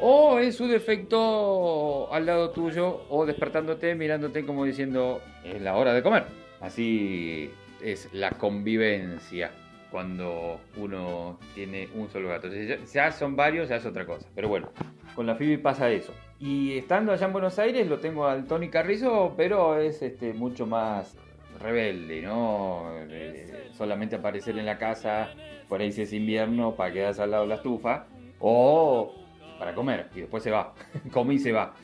O 0.01 0.41
en 0.41 0.53
su 0.53 0.67
defecto 0.67 2.13
al 2.13 2.27
lado 2.27 2.51
tuyo 2.51 3.07
o 3.09 3.25
despertándote, 3.25 3.95
mirándote 3.95 4.45
como 4.45 4.65
diciendo, 4.65 5.23
es 5.45 5.63
la 5.63 5.77
hora 5.77 5.93
de 5.93 6.03
comer. 6.03 6.25
Así 6.61 7.51
es 7.81 8.09
la 8.13 8.31
convivencia 8.31 9.51
cuando 9.91 10.61
uno 10.77 11.39
tiene 11.55 11.89
un 11.95 12.11
solo 12.11 12.29
gato. 12.29 12.51
Si 12.51 12.67
ya, 12.93 13.13
son 13.13 13.37
varios, 13.37 13.69
ya 13.69 13.77
es 13.77 13.87
otra 13.87 14.05
cosa. 14.05 14.27
Pero 14.35 14.49
bueno, 14.49 14.73
con 15.15 15.27
la 15.27 15.37
Phoebe 15.37 15.59
pasa 15.59 15.89
eso. 15.91 16.13
Y 16.39 16.79
estando 16.79 17.13
allá 17.13 17.27
en 17.27 17.33
Buenos 17.33 17.59
Aires 17.59 17.87
lo 17.87 18.01
tengo 18.01 18.27
al 18.27 18.47
Tony 18.47 18.69
Carrizo, 18.69 19.35
pero 19.37 19.79
es 19.79 20.03
este, 20.03 20.33
mucho 20.33 20.67
más 20.67 21.17
rebelde, 21.61 22.23
¿no? 22.23 22.91
Eh, 23.09 23.71
solamente 23.73 24.17
aparecer 24.17 24.59
en 24.59 24.67
la 24.67 24.77
casa, 24.77 25.31
por 25.69 25.81
ahí 25.81 25.93
si 25.93 26.03
es 26.03 26.13
invierno, 26.13 26.75
para 26.75 26.93
quedarse 26.93 27.23
al 27.23 27.31
lado 27.31 27.45
de 27.45 27.49
la 27.51 27.55
estufa, 27.57 28.07
o 28.41 29.15
para 29.59 29.75
comer, 29.75 30.09
y 30.15 30.21
después 30.21 30.43
se 30.43 30.51
va, 30.51 30.75
come 31.13 31.35
y 31.35 31.39
se 31.39 31.53
va. 31.53 31.75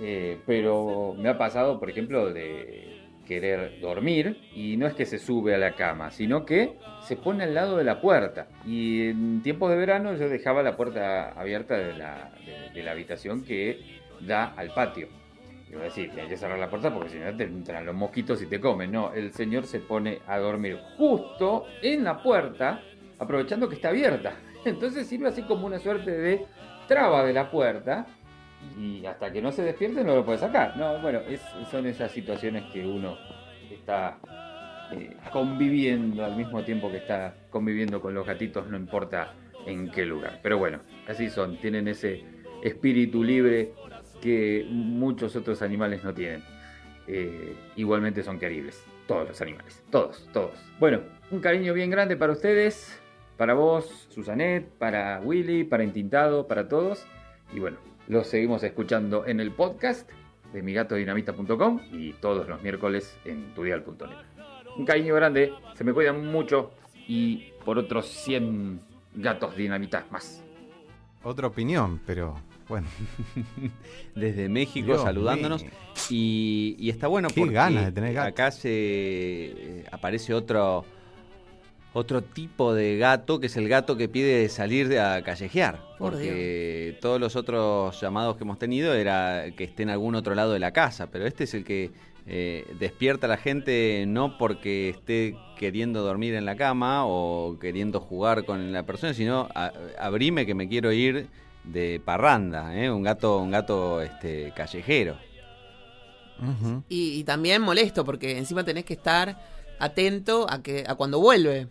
Eh, 0.00 0.40
pero 0.46 1.14
me 1.16 1.28
ha 1.28 1.38
pasado, 1.38 1.78
por 1.78 1.90
ejemplo, 1.90 2.32
de 2.32 2.97
querer 3.28 3.78
dormir 3.80 4.38
y 4.54 4.76
no 4.78 4.86
es 4.88 4.94
que 4.94 5.04
se 5.04 5.18
sube 5.18 5.54
a 5.54 5.58
la 5.58 5.74
cama, 5.76 6.10
sino 6.10 6.44
que 6.44 6.72
se 7.02 7.14
pone 7.16 7.44
al 7.44 7.54
lado 7.54 7.76
de 7.76 7.84
la 7.84 8.00
puerta. 8.00 8.48
Y 8.66 9.08
en 9.10 9.42
tiempos 9.42 9.70
de 9.70 9.76
verano 9.76 10.16
yo 10.16 10.28
dejaba 10.28 10.62
la 10.64 10.76
puerta 10.76 11.30
abierta 11.38 11.76
de 11.76 11.92
la, 11.92 12.32
de- 12.74 12.82
la 12.82 12.90
habitación 12.92 13.44
que 13.44 14.00
da 14.20 14.54
al 14.56 14.72
patio. 14.74 15.08
Y 15.68 15.72
voy 15.72 15.82
a 15.82 15.84
decir, 15.84 16.10
hay 16.18 16.26
que 16.26 16.36
cerrar 16.38 16.58
la 16.58 16.70
puerta 16.70 16.92
porque 16.92 17.10
si 17.10 17.18
no 17.18 17.36
te 17.36 17.44
entran 17.44 17.84
los 17.84 17.94
mosquitos 17.94 18.40
y 18.42 18.46
te 18.46 18.58
comen. 18.58 18.90
No, 18.90 19.12
el 19.12 19.30
señor 19.32 19.66
se 19.66 19.80
pone 19.80 20.20
a 20.26 20.38
dormir 20.38 20.78
justo 20.96 21.66
en 21.82 22.04
la 22.04 22.22
puerta, 22.22 22.80
aprovechando 23.18 23.68
que 23.68 23.74
está 23.74 23.90
abierta. 23.90 24.32
Entonces 24.64 25.06
sirve 25.06 25.28
así 25.28 25.42
como 25.42 25.66
una 25.66 25.78
suerte 25.78 26.10
de 26.10 26.46
traba 26.88 27.22
de 27.24 27.34
la 27.34 27.50
puerta 27.50 28.06
y 28.76 29.04
hasta 29.06 29.32
que 29.32 29.42
no 29.42 29.52
se 29.52 29.62
despierte 29.62 30.04
no 30.04 30.14
lo 30.14 30.24
puede 30.24 30.38
sacar. 30.38 30.76
No, 30.76 31.00
bueno, 31.00 31.20
son 31.70 31.86
esas 31.86 32.10
situaciones 32.12 32.64
que 32.72 32.86
uno 32.86 33.16
está 33.70 34.18
eh, 34.92 35.16
conviviendo 35.32 36.24
al 36.24 36.36
mismo 36.36 36.62
tiempo 36.64 36.90
que 36.90 36.98
está 36.98 37.34
conviviendo 37.50 38.00
con 38.00 38.14
los 38.14 38.26
gatitos, 38.26 38.68
no 38.68 38.76
importa 38.76 39.34
en 39.66 39.90
qué 39.90 40.06
lugar. 40.06 40.40
Pero 40.42 40.58
bueno, 40.58 40.80
así 41.06 41.28
son, 41.28 41.58
tienen 41.58 41.88
ese 41.88 42.24
espíritu 42.62 43.22
libre 43.22 43.72
que 44.20 44.66
muchos 44.68 45.36
otros 45.36 45.62
animales 45.62 46.04
no 46.04 46.14
tienen. 46.14 46.42
Eh, 47.06 47.54
igualmente 47.76 48.22
son 48.22 48.38
queribles, 48.38 48.84
todos 49.06 49.28
los 49.28 49.40
animales, 49.40 49.82
todos, 49.90 50.28
todos. 50.32 50.58
Bueno, 50.78 51.00
un 51.30 51.40
cariño 51.40 51.72
bien 51.72 51.90
grande 51.90 52.16
para 52.16 52.32
ustedes, 52.32 53.00
para 53.36 53.54
vos, 53.54 54.08
Susanet, 54.10 54.68
para 54.78 55.20
Willy, 55.20 55.64
para 55.64 55.84
Intintado, 55.84 56.46
para 56.46 56.68
todos. 56.68 57.06
Y 57.54 57.60
bueno, 57.60 57.78
los 58.08 58.26
seguimos 58.26 58.62
escuchando 58.62 59.26
en 59.26 59.38
el 59.38 59.52
podcast 59.52 60.10
de 60.52 60.62
migatodinamita.com 60.62 61.80
y 61.92 62.14
todos 62.14 62.48
los 62.48 62.62
miércoles 62.62 63.16
en 63.26 63.54
tudial.net. 63.54 64.16
Un 64.76 64.86
cariño 64.86 65.14
grande, 65.14 65.52
se 65.74 65.84
me 65.84 65.92
cuidan 65.92 66.26
mucho 66.26 66.70
y 67.06 67.52
por 67.64 67.78
otros 67.78 68.06
100 68.08 68.80
gatos 69.16 69.56
dinamitas 69.56 70.10
más. 70.10 70.42
Otra 71.22 71.48
opinión, 71.48 72.00
pero 72.06 72.34
bueno. 72.66 72.86
Desde 74.14 74.48
México 74.48 74.86
Dios 74.86 75.02
saludándonos. 75.02 75.64
y 76.08 76.88
está 76.88 77.08
bueno 77.08 77.28
Qué 77.28 77.40
porque 77.40 77.54
ganas 77.54 77.84
de 77.86 77.92
tener 77.92 78.14
gatos. 78.14 78.32
acá 78.32 78.50
se 78.50 78.70
eh, 78.70 79.84
aparece 79.90 80.32
otro 80.32 80.86
otro 81.98 82.22
tipo 82.22 82.72
de 82.74 82.96
gato, 82.96 83.40
que 83.40 83.46
es 83.46 83.56
el 83.56 83.68
gato 83.68 83.96
que 83.96 84.08
pide 84.08 84.48
salir 84.48 84.88
de- 84.88 85.00
a 85.00 85.22
callejear. 85.22 85.82
Por 85.98 86.12
Porque 86.12 86.96
todos 87.00 87.20
los 87.20 87.36
otros 87.36 88.00
llamados 88.00 88.36
que 88.36 88.44
hemos 88.44 88.58
tenido 88.58 88.94
era 88.94 89.46
que 89.56 89.64
esté 89.64 89.82
en 89.82 89.90
algún 89.90 90.14
otro 90.14 90.34
lado 90.34 90.52
de 90.52 90.58
la 90.60 90.72
casa, 90.72 91.08
pero 91.10 91.26
este 91.26 91.44
es 91.44 91.54
el 91.54 91.64
que 91.64 91.90
eh, 92.30 92.66
despierta 92.78 93.26
a 93.26 93.30
la 93.30 93.36
gente 93.38 94.04
no 94.06 94.36
porque 94.36 94.90
esté 94.90 95.34
queriendo 95.58 96.02
dormir 96.02 96.34
en 96.34 96.44
la 96.44 96.56
cama 96.56 97.06
o 97.06 97.58
queriendo 97.58 98.00
jugar 98.00 98.44
con 98.44 98.70
la 98.70 98.82
persona, 98.84 99.14
sino 99.14 99.48
a- 99.54 99.72
abrime 99.98 100.44
que 100.44 100.54
me 100.54 100.68
quiero 100.68 100.92
ir 100.92 101.28
de 101.64 102.00
parranda, 102.04 102.76
¿eh? 102.76 102.90
un 102.90 103.02
gato, 103.02 103.38
un 103.38 103.50
gato 103.50 104.00
este, 104.02 104.52
callejero. 104.54 105.16
Y, 106.88 107.18
y 107.18 107.24
también 107.24 107.62
molesto 107.62 108.04
porque 108.04 108.38
encima 108.38 108.62
tenés 108.62 108.84
que 108.84 108.92
estar 108.94 109.38
atento 109.80 110.46
a 110.48 110.62
que 110.62 110.84
a 110.86 110.94
cuando 110.94 111.18
vuelve. 111.20 111.66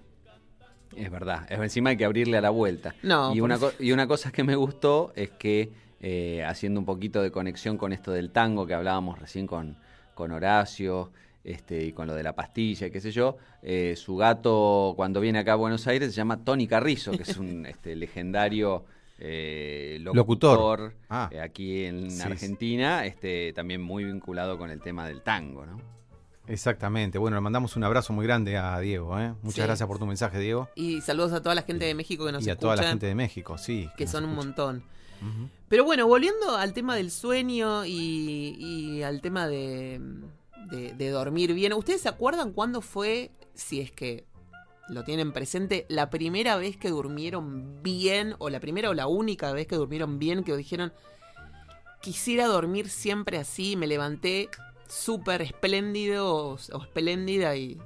Es 0.98 1.12
verdad, 1.12 1.46
es 1.50 1.60
encima 1.60 1.92
hay 1.92 1.98
que 1.98 2.06
abrirle 2.06 2.38
a 2.38 2.42
la 2.42 2.50
vuelta. 2.50 2.96
No, 3.04 3.34
y, 3.36 3.42
una 3.42 3.58
y 3.80 4.08
cosa 4.08 4.32
que 4.32 4.44
me 4.44 4.56
gustó 4.56 5.12
es 5.16 5.30
que, 5.32 5.72
eh, 6.02 6.44
haciendo 6.46 6.80
un 6.80 6.86
poquito 6.86 7.22
de 7.22 7.32
conexión 7.32 7.78
con 7.78 7.94
esto 7.94 8.12
del 8.12 8.32
tango 8.32 8.66
que 8.68 8.74
hablábamos 8.74 9.20
recién 9.20 9.48
con, 9.48 9.78
con 10.14 10.32
Horacio 10.32 11.12
este, 11.44 11.84
y 11.86 11.92
con 11.94 12.08
lo 12.08 12.14
de 12.16 12.24
la 12.24 12.34
pastilla 12.36 12.88
y 12.88 12.92
qué 12.92 13.00
sé 13.00 13.12
yo, 13.12 13.38
eh, 13.62 13.96
su 13.96 14.18
gato 14.18 14.94
cuando 14.96 15.22
viene 15.22 15.40
acá 15.40 15.54
a 15.54 15.56
Buenos 15.56 15.88
Aires 15.88 16.10
se 16.12 16.16
llama 16.18 16.44
Tony 16.44 16.68
Carrizo, 16.68 17.12
que 17.12 17.24
es 17.24 17.38
un 17.38 17.66
este, 17.68 17.96
legendario 17.96 18.84
eh, 19.20 19.98
Locutor. 20.02 20.80
locutor, 20.80 20.94
Ah. 21.10 21.30
eh, 21.32 21.40
aquí 21.40 21.86
en 21.86 22.12
sí. 22.12 22.22
Argentina, 22.22 23.06
este, 23.06 23.54
también 23.54 23.82
muy 23.82 24.04
vinculado 24.04 24.58
con 24.58 24.70
el 24.70 24.80
tema 24.82 25.08
del 25.08 25.22
tango, 25.22 25.66
¿no? 25.66 25.80
Exactamente. 26.48 27.18
Bueno, 27.18 27.36
le 27.38 27.42
mandamos 27.42 27.76
un 27.76 27.84
abrazo 27.84 28.14
muy 28.14 28.26
grande 28.26 28.58
a 28.58 28.80
Diego. 28.80 29.20
¿eh? 29.20 29.34
Muchas 29.42 29.56
Sí. 29.56 29.62
gracias 29.62 29.88
por 29.88 30.00
tu 30.00 30.06
mensaje, 30.06 30.40
Diego. 30.40 30.70
Y 30.76 31.02
saludos 31.02 31.34
a 31.34 31.42
toda 31.42 31.56
la 31.56 31.62
gente 31.64 31.86
de 31.86 31.94
México 31.94 32.26
que 32.26 32.32
nos 32.32 32.46
y 32.46 32.50
a 32.50 32.54
escucha. 32.54 32.62
toda 32.62 32.76
la 32.78 32.90
gente 32.90 33.06
de 33.06 33.16
México, 33.16 33.58
sí. 33.58 33.90
que 33.98 34.08
son 34.08 34.24
un 34.24 34.32
escucha. 34.32 34.46
montón. 34.48 34.84
Pero 35.68 35.84
bueno, 35.84 36.06
volviendo 36.08 36.56
al 36.56 36.74
tema 36.74 36.96
del 36.96 37.10
sueño 37.12 37.86
y, 37.86 38.56
y 38.60 39.02
al 39.02 39.20
tema 39.22 39.48
de, 39.48 40.00
de- 40.70 40.94
de 40.94 41.10
dormir 41.10 41.54
bien, 41.54 41.74
¿ustedes 41.74 42.02
se 42.02 42.10
acuerdan 42.10 42.52
cuándo 42.54 42.82
fue, 42.82 43.32
si 43.56 43.82
es 43.82 43.92
que 43.92 44.26
lo 44.90 45.04
tienen 45.04 45.34
presente, 45.34 45.86
la 45.90 46.10
primera 46.12 46.56
vez 46.56 46.78
que 46.78 46.90
durmieron 46.90 47.82
bien, 47.82 48.36
o 48.38 48.50
la 48.52 48.60
primera 48.60 48.90
o 48.92 48.94
la 48.94 49.08
única 49.08 49.52
vez 49.54 49.66
que 49.68 49.76
durmieron 49.76 50.20
bien, 50.20 50.44
que 50.44 50.56
dijeron, 50.56 50.94
quisiera 52.02 52.46
dormir 52.46 52.88
siempre 52.90 53.38
así, 53.38 53.76
me 53.76 53.88
levanté 53.88 54.50
súper 54.88 55.42
espléndido 55.42 56.34
o, 56.36 56.54
o 56.54 56.82
espléndida 56.82 57.56
y... 57.56 57.78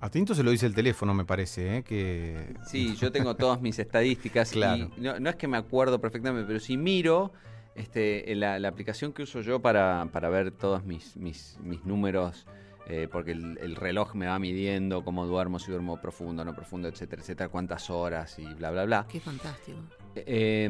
A 0.00 0.10
Tinto 0.10 0.34
se 0.34 0.42
lo 0.42 0.50
dice 0.50 0.66
el 0.66 0.74
teléfono, 0.74 1.14
me 1.14 1.24
parece, 1.24 1.76
¿eh? 1.76 1.82
que 1.84 2.54
Sí, 2.66 2.96
yo 2.96 3.12
tengo 3.12 3.36
todas 3.36 3.60
mis 3.60 3.78
estadísticas 3.78 4.50
Claro. 4.50 4.90
y 4.96 5.00
no, 5.00 5.20
no 5.20 5.30
es 5.30 5.36
que 5.36 5.46
me 5.46 5.56
acuerdo 5.56 6.00
perfectamente, 6.00 6.44
pero 6.46 6.58
si 6.58 6.76
miro 6.76 7.32
este, 7.76 8.34
la, 8.34 8.58
la 8.58 8.68
aplicación 8.68 9.12
que 9.12 9.22
uso 9.22 9.42
yo 9.42 9.60
para, 9.60 10.08
para 10.12 10.28
ver 10.28 10.50
todos 10.50 10.84
mis, 10.84 11.16
mis, 11.16 11.56
mis 11.62 11.84
números, 11.84 12.46
eh, 12.88 13.06
porque 13.12 13.30
el, 13.30 13.56
el 13.58 13.76
reloj 13.76 14.16
me 14.16 14.26
va 14.26 14.38
midiendo 14.40 15.04
cómo 15.04 15.24
duermo, 15.26 15.60
si 15.60 15.70
duermo 15.70 16.00
profundo, 16.00 16.44
no 16.44 16.52
profundo, 16.52 16.88
etcétera, 16.88 17.22
etcétera, 17.22 17.48
cuántas 17.48 17.88
horas 17.88 18.36
y 18.40 18.44
bla, 18.54 18.72
bla, 18.72 18.84
bla. 18.84 19.06
Qué 19.08 19.20
fantástico. 19.20 19.78
Eh, 20.16 20.68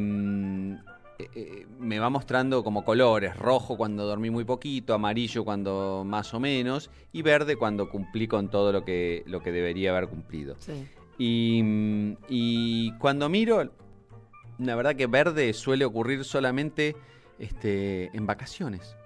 eh, 1.23 1.31
eh, 1.35 1.67
me 1.79 1.99
va 1.99 2.11
mostrando 2.11 2.65
como 2.65 2.85
colores, 2.85 3.37
rojo 3.37 3.77
cuando 3.77 4.07
dormí 4.07 4.31
muy 4.31 4.45
poquito, 4.45 4.95
amarillo 4.95 5.45
cuando 5.45 6.03
más 6.05 6.35
o 6.35 6.41
menos, 6.41 6.91
y 7.13 7.23
verde 7.23 7.57
cuando 7.57 7.89
cumplí 7.89 8.27
con 8.27 8.49
todo 8.49 8.73
lo 8.73 8.85
que, 8.85 9.23
lo 9.27 9.43
que 9.43 9.53
debería 9.53 9.91
haber 9.91 10.09
cumplido. 10.09 10.57
Sí. 10.59 10.87
Y, 11.19 11.63
mm, 11.63 12.17
y 12.29 12.93
cuando 12.99 13.29
miro, 13.29 13.71
la 14.59 14.75
verdad 14.75 14.97
que 14.97 15.07
verde 15.07 15.53
suele 15.53 15.85
ocurrir 15.85 16.25
solamente 16.25 16.97
este, 17.39 18.17
en 18.17 18.27
vacaciones. 18.27 18.97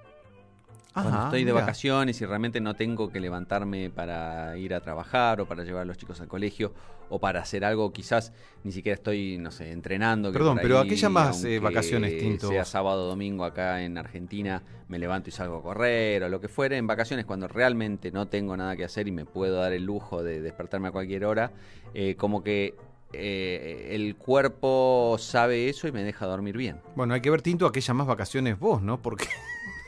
Cuando 1.03 1.25
estoy 1.25 1.45
de 1.45 1.53
vacaciones 1.53 2.21
y 2.21 2.25
realmente 2.25 2.61
no 2.61 2.75
tengo 2.75 3.11
que 3.11 3.21
levantarme 3.21 3.91
para 3.91 4.57
ir 4.57 4.73
a 4.75 4.81
trabajar 4.81 5.41
o 5.41 5.47
para 5.47 5.63
llevar 5.63 5.83
a 5.83 5.85
los 5.85 5.99
chicos 5.99 6.21
al 6.23 6.29
colegio 6.29 6.73
o 7.09 7.21
para 7.21 7.41
hacer 7.41 7.65
algo, 7.65 7.93
quizás 7.93 8.33
ni 8.65 8.73
siquiera 8.73 8.95
estoy, 8.95 9.39
no 9.39 9.51
sé, 9.51 9.73
entrenando. 9.73 10.33
Perdón, 10.33 10.59
pero 10.61 10.79
¿a 10.79 10.83
ahí, 10.83 10.89
qué 10.89 10.97
llamas, 10.97 11.45
eh, 11.45 11.59
vacaciones, 11.59 12.19
Tinto, 12.19 12.49
Sea 12.49 12.65
sábado 12.65 13.05
o 13.05 13.09
domingo 13.09 13.45
acá 13.45 13.83
en 13.83 13.99
Argentina, 13.99 14.63
me 14.89 14.99
levanto 14.99 15.29
y 15.29 15.33
salgo 15.33 15.59
a 15.59 15.63
correr 15.63 16.23
o 16.25 16.29
lo 16.29 16.41
que 16.41 16.49
fuere. 16.49 16.77
En 16.77 16.87
vacaciones, 16.87 17.27
cuando 17.27 17.47
realmente 17.47 18.11
no 18.11 18.27
tengo 18.29 18.57
nada 18.57 18.75
que 18.75 18.85
hacer 18.85 19.07
y 19.07 19.13
me 19.13 19.25
puedo 19.25 19.57
dar 19.61 19.73
el 19.73 19.85
lujo 19.85 20.23
de 20.23 20.41
despertarme 20.41 20.89
a 20.89 20.93
cualquier 20.93 21.25
hora, 21.25 21.53
eh, 21.95 22.17
como 22.17 22.43
que 22.43 22.75
eh, 23.13 23.91
el 23.93 24.17
cuerpo 24.17 25.17
sabe 25.19 25.69
eso 25.69 25.87
y 25.89 25.93
me 25.93 26.03
deja 26.03 26.27
dormir 26.27 26.57
bien. 26.57 26.81
Bueno, 26.97 27.15
hay 27.15 27.21
que 27.21 27.31
ver, 27.31 27.43
Tinto, 27.43 27.67
a 27.67 27.73
qué 27.73 27.81
llamás 27.81 28.07
vacaciones 28.07 28.59
vos, 28.59 28.83
¿no? 28.83 29.01
Porque 29.01 29.27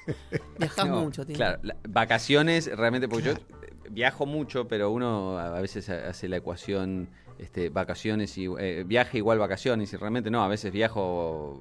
Viajás 0.59 0.87
No, 0.89 1.01
mucho, 1.03 1.25
Tino. 1.27 1.37
Claro, 1.37 1.59
la- 1.63 1.77
vacaciones 1.89 2.75
realmente, 2.77 3.09
porque 3.09 3.27
yo 3.27 3.33
eh, 3.33 3.39
viajo 3.91 4.27
mucho, 4.27 4.69
pero 4.69 4.91
uno 4.91 5.39
a 5.39 5.61
veces 5.61 5.89
ha- 5.91 6.09
hace 6.09 6.29
la 6.29 6.37
ecuación 6.39 7.09
este, 7.39 7.69
vacaciones 7.71 8.37
y 8.39 8.47
eh, 8.59 8.85
viaje 8.87 9.19
igual 9.19 9.39
vacaciones 9.39 9.93
y 9.93 9.97
realmente 9.97 10.31
no, 10.31 10.43
a 10.43 10.49
veces 10.49 10.73
viajo 10.73 11.61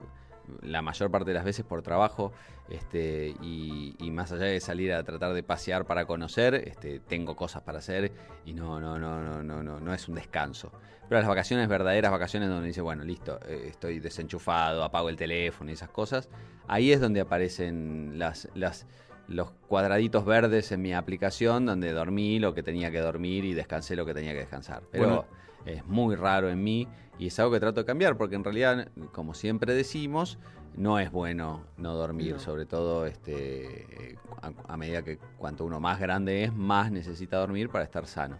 la 0.61 0.82
mayor 0.82 1.11
parte 1.11 1.30
de 1.32 1.34
las 1.36 1.45
veces 1.45 1.65
por 1.65 1.82
trabajo 1.82 2.32
este, 2.69 3.34
y, 3.41 3.95
y 3.99 4.11
más 4.11 4.32
allá 4.32 4.45
de 4.45 4.60
salir 4.60 4.94
a 4.94 5.03
tratar 5.03 5.34
de 5.34 5.44
pasear 5.44 5.86
para 5.86 6.06
conocer, 6.06 6.56
este, 6.56 6.99
tengo 6.99 7.36
cosas 7.36 7.64
para 7.64 7.80
hacer 7.80 8.11
y 8.45 8.53
no, 8.53 8.80
no, 8.80 8.98
no, 8.99 9.22
no, 9.22 9.44
no, 9.44 9.64
no, 9.64 9.80
no 9.80 9.94
es 9.94 10.07
un 10.07 10.15
descanso. 10.15 10.72
Pero 11.07 11.22
las 11.22 11.28
vacaciones 11.28 11.69
verdaderas, 11.69 12.11
vacaciones 12.11 12.49
donde 12.49 12.68
dice, 12.68 12.82
bueno, 12.82 13.03
listo, 13.03 13.40
eh, 13.48 13.68
estoy 13.68 13.99
desenchufado, 13.99 14.84
apago 14.84 15.10
el 15.10 15.15
teléfono 15.15 15.69
y 15.69 15.74
esas 15.74 15.90
cosas, 15.90 16.30
ahí 16.68 16.91
es 16.91 16.99
donde 16.99 17.22
aparecen 17.22 18.19
las, 18.19 18.49
las, 18.56 18.86
los 19.28 19.52
cuadraditos 19.68 20.26
verdes 20.26 20.72
en 20.72 20.82
mi 20.82 20.94
aplicación 20.94 21.65
donde 21.65 21.94
dormí 21.94 22.40
lo 22.40 22.53
que 22.53 22.64
tenía 22.64 22.91
que 22.91 22.99
dormir 22.99 23.45
y 23.45 23.53
descansé 23.53 23.95
lo 23.95 24.06
que 24.06 24.14
tenía 24.14 24.34
que 24.34 24.40
descansar. 24.40 24.84
Pero. 24.91 25.26
Es 25.65 25.85
muy 25.85 26.15
raro 26.15 26.49
en 26.49 26.63
mí 26.63 26.88
y 27.19 27.27
es 27.27 27.39
algo 27.39 27.51
que 27.53 27.59
trato 27.59 27.81
de 27.81 27.85
cambiar 27.85 28.17
porque 28.17 28.35
en 28.35 28.43
realidad, 28.43 28.88
como 29.11 29.34
siempre 29.34 29.73
decimos, 29.73 30.38
no 30.75 30.99
es 30.99 31.11
bueno 31.11 31.63
no 31.77 31.95
dormir, 31.95 32.34
No. 32.34 32.39
sobre 32.39 32.65
todo 32.65 33.05
este, 33.07 34.15
a, 34.41 34.51
a 34.73 34.77
medida 34.77 35.01
que 35.03 35.17
cuanto 35.38 35.65
uno 35.65 35.79
más 35.79 35.99
grande 35.99 36.43
es, 36.43 36.53
más 36.53 36.91
necesita 36.91 37.38
dormir 37.38 37.69
para 37.69 37.84
estar 37.84 38.05
sano. 38.05 38.38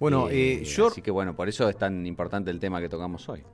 Bueno, 0.00 0.28
Eh, 0.28 0.54
eh, 0.62 0.64
yo, 0.64 0.88
Así 0.88 1.00
que 1.02 1.12
bueno, 1.12 1.36
por 1.36 1.48
eso 1.48 1.68
es 1.68 1.78
tan 1.78 2.04
importante 2.06 2.50
el 2.50 2.58
tema 2.58 2.80
que 2.80 2.88
tocamos 2.88 3.28
hoy. 3.28 3.44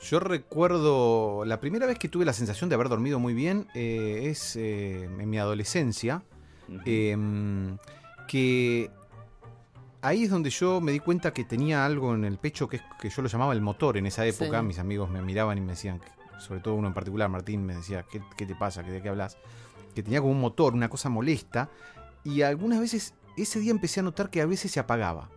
yo 0.00 0.18
recuerdo 0.18 1.44
la 1.46 1.60
primera 1.60 1.86
vez 1.86 1.98
que 1.98 2.08
tuve 2.08 2.24
la 2.24 2.32
sensación 2.32 2.68
de 2.68 2.74
haber 2.74 2.88
dormido 2.88 3.20
muy 3.20 3.32
bien 3.34 3.68
eh, 3.74 4.22
es 4.24 4.56
eh, 4.56 5.04
en 5.04 5.30
mi 5.30 5.38
adolescencia, 5.38 6.22
eh, 6.84 7.16
que 8.26 8.90
ahí 10.06 10.24
es 10.24 10.30
donde 10.30 10.50
yo 10.50 10.80
me 10.80 10.92
di 10.92 11.00
cuenta 11.00 11.32
que 11.32 11.44
tenía 11.44 11.84
algo 11.84 12.14
en 12.14 12.24
el 12.24 12.38
pecho 12.38 12.68
que, 12.68 12.76
es- 12.76 12.82
que 13.00 13.08
yo 13.10 13.22
lo 13.22 13.28
llamaba 13.28 13.52
el 13.52 13.60
motor 13.60 13.96
en 13.96 14.06
esa 14.06 14.24
época. 14.26 14.60
Sí. 14.60 14.66
Mis 14.66 14.78
amigos 14.78 15.10
me 15.10 15.20
miraban 15.22 15.58
y 15.58 15.60
me 15.60 15.72
decían, 15.72 16.00
sobre 16.38 16.60
todo 16.60 16.74
uno 16.74 16.88
en 16.88 16.94
particular, 16.94 17.28
Martín, 17.28 17.64
me 17.64 17.74
decía, 17.74 18.04
¿qué, 18.10 18.22
qué 18.36 18.46
te 18.46 18.54
pasa? 18.54 18.82
¿Qué- 18.84 18.90
¿De 18.90 19.02
qué 19.02 19.08
hablas? 19.08 19.36
Que 19.94 20.02
tenía 20.02 20.20
como 20.20 20.32
un 20.32 20.40
motor, 20.40 20.74
una 20.74 20.88
cosa 20.88 21.08
molesta. 21.08 21.70
Y 22.24 22.42
algunas 22.42 22.80
veces, 22.80 23.14
ese 23.36 23.60
día 23.60 23.70
empecé 23.70 24.00
a 24.00 24.02
notar 24.02 24.30
que 24.30 24.40
a 24.40 24.46
veces 24.46 24.70
se 24.72 24.80
apagaba. 24.80 25.30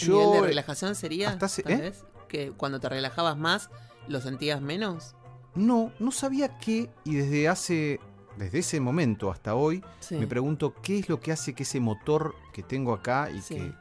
¿El 0.00 0.08
nivel 0.10 0.32
de 0.32 0.40
relajación 0.48 0.94
sería, 0.94 1.30
hasta 1.30 1.48
tal 1.62 1.72
¿eh? 1.72 1.76
vez? 1.76 2.04
Que 2.28 2.50
cuando 2.52 2.80
te 2.80 2.88
relajabas 2.88 3.36
más, 3.36 3.70
¿lo 4.08 4.20
sentías 4.20 4.60
menos? 4.62 5.14
No, 5.54 5.92
no 5.98 6.10
sabía 6.12 6.56
qué, 6.58 6.88
y 7.04 7.14
desde 7.16 7.46
hace, 7.48 8.00
desde 8.36 8.58
ese 8.60 8.80
momento 8.80 9.30
hasta 9.30 9.54
hoy, 9.54 9.82
Sí. 10.00 10.16
me 10.16 10.26
pregunto 10.26 10.74
qué 10.82 10.98
es 10.98 11.08
lo 11.08 11.20
que 11.20 11.32
hace 11.32 11.54
que 11.54 11.62
ese 11.64 11.80
motor 11.80 12.34
que 12.52 12.62
tengo 12.62 12.92
acá 12.94 13.30
y 13.30 13.40
Sí. 13.42 13.54
que 13.56 13.66
eh, 13.66 13.74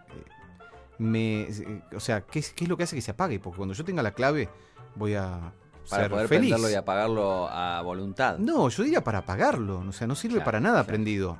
me, 0.98 1.42
eh, 1.44 1.82
o 1.96 2.00
sea, 2.00 2.22
¿qué 2.22 2.40
es, 2.40 2.54
qué 2.54 2.66
es 2.66 2.70
lo 2.70 2.78
que 2.78 2.84
hace 2.84 2.96
que 2.96 3.02
se 3.02 3.12
apague, 3.12 3.40
porque 3.40 3.58
cuando 3.58 3.74
yo 3.74 3.84
tenga 3.84 4.04
la 4.04 4.12
clave 4.12 4.50
voy 4.96 5.16
a 5.16 5.54
Para 5.90 6.04
ser 6.04 6.12
poder 6.12 6.28
feliz. 6.28 6.50
prenderlo 6.52 6.70
y 6.70 6.76
apagarlo 6.76 7.48
a 7.50 7.82
voluntad. 7.82 8.38
No, 8.38 8.70
yo 8.70 8.84
diría 8.84 9.04
para 9.04 9.20
apagarlo, 9.20 9.80
o 9.80 9.92
sea, 9.92 10.06
no 10.08 10.16
sirve 10.16 10.36
Claro, 10.36 10.46
para 10.46 10.60
nada 10.60 10.76
claro. 10.76 10.88
prendido. 10.88 11.38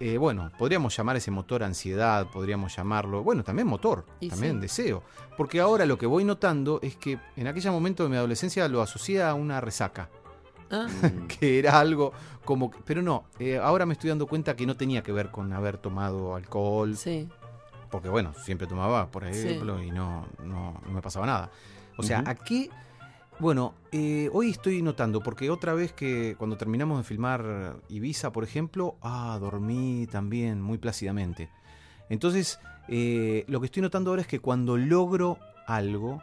Eh, 0.00 0.16
bueno, 0.16 0.52
podríamos 0.56 0.96
llamar 0.96 1.16
ese 1.16 1.32
motor 1.32 1.64
ansiedad, 1.64 2.28
podríamos 2.32 2.76
llamarlo, 2.76 3.24
bueno, 3.24 3.42
también 3.42 3.66
motor, 3.66 4.06
Y 4.20 4.28
también 4.28 4.54
sí. 4.54 4.60
deseo. 4.60 5.02
Porque 5.36 5.58
ahora 5.60 5.86
lo 5.86 5.98
que 5.98 6.06
voy 6.06 6.22
notando 6.22 6.78
es 6.82 6.94
que 6.94 7.18
en 7.34 7.48
aquel 7.48 7.68
momento 7.72 8.04
de 8.04 8.08
mi 8.10 8.16
adolescencia 8.16 8.68
lo 8.68 8.80
asocié 8.80 9.24
a 9.24 9.34
una 9.34 9.60
resaca. 9.60 10.08
Ah, 10.70 10.86
que 11.28 11.58
era 11.58 11.78
algo 11.80 12.12
como... 12.44 12.70
que- 12.70 12.78
Pero 12.84 13.02
no, 13.02 13.24
eh, 13.38 13.58
ahora 13.58 13.86
me 13.86 13.92
estoy 13.94 14.08
dando 14.10 14.26
cuenta 14.26 14.54
que 14.56 14.66
no 14.66 14.76
tenía 14.76 15.02
que 15.02 15.12
ver 15.12 15.30
con 15.30 15.52
haber 15.52 15.78
tomado 15.78 16.34
alcohol, 16.34 16.96
sí. 16.96 17.28
porque 17.90 18.08
bueno, 18.08 18.32
siempre 18.44 18.66
tomaba, 18.66 19.10
por 19.10 19.24
ejemplo, 19.24 19.82
y 19.82 19.90
no, 19.90 20.26
no, 20.44 20.80
no 20.84 20.90
me 20.92 21.00
pasaba 21.02 21.26
nada. 21.26 21.50
O 21.96 22.02
sea, 22.02 22.22
aquí, 22.26 22.70
bueno, 23.40 23.74
eh, 23.92 24.30
hoy 24.32 24.50
estoy 24.50 24.82
notando, 24.82 25.20
porque 25.20 25.50
otra 25.50 25.74
vez 25.74 25.92
que 25.92 26.36
cuando 26.38 26.56
terminamos 26.56 26.98
de 26.98 27.04
filmar 27.04 27.76
Ibiza, 27.88 28.30
por 28.32 28.44
ejemplo, 28.44 28.96
ah, 29.02 29.36
dormí 29.40 30.06
también 30.10 30.60
muy 30.62 30.78
plácidamente. 30.78 31.50
Entonces, 32.08 32.58
eh, 32.88 33.44
lo 33.48 33.60
que 33.60 33.66
estoy 33.66 33.82
notando 33.82 34.10
ahora 34.10 34.22
es 34.22 34.28
que 34.28 34.40
cuando 34.40 34.76
logro 34.76 35.38
algo, 35.66 36.22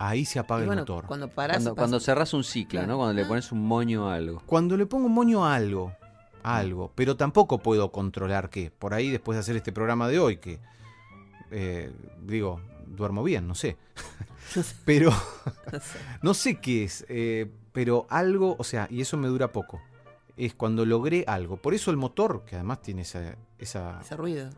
ahí 0.00 0.24
se 0.24 0.38
apaga 0.38 0.64
Y 0.64 0.66
bueno, 0.66 0.82
el 0.82 0.88
motor. 0.88 1.06
cuando 1.06 1.28
parás, 1.28 1.68
Cuando, 1.76 2.00
cerrás 2.00 2.32
un 2.34 2.42
ciclo, 2.42 2.80
Claro. 2.80 2.86
¿no? 2.92 2.96
Cuando 2.96 3.14
le 3.14 3.24
pones 3.26 3.52
un 3.52 3.62
moño 3.66 4.10
a 4.10 4.14
algo. 4.14 4.42
Cuando 4.46 4.76
le 4.76 4.86
pongo 4.86 5.06
un 5.06 5.14
moño 5.14 5.44
a 5.44 5.54
algo, 5.54 5.92
a 6.42 6.56
algo, 6.56 6.90
pero 6.94 7.16
tampoco 7.16 7.58
puedo 7.58 7.92
controlar 7.92 8.48
qué. 8.50 8.70
Por 8.70 8.94
ahí, 8.94 9.10
después 9.10 9.36
de 9.36 9.40
hacer 9.40 9.56
este 9.56 9.72
programa 9.72 10.08
de 10.08 10.18
hoy, 10.18 10.38
que 10.38 10.58
eh, 11.50 11.92
digo, 12.22 12.60
duermo 12.86 13.22
bien, 13.22 13.46
no 13.46 13.54
sé. 13.54 13.76
pero 14.84 15.12
no 16.22 16.34
sé 16.34 16.56
qué 16.60 16.84
es, 16.84 17.04
eh, 17.08 17.50
pero 17.72 18.06
algo, 18.08 18.56
o 18.58 18.64
sea, 18.64 18.88
y 18.90 19.00
eso 19.00 19.16
me 19.16 19.28
dura 19.28 19.52
poco. 19.52 19.80
Es 20.36 20.54
cuando 20.54 20.86
logré 20.86 21.24
algo. 21.26 21.58
Por 21.58 21.74
eso 21.74 21.90
el 21.90 21.98
motor, 21.98 22.44
que 22.46 22.54
además 22.56 22.80
tiene 22.80 23.02
esa. 23.02 23.36
esa 23.58 24.00
ese 24.00 24.16
ruido. 24.16 24.48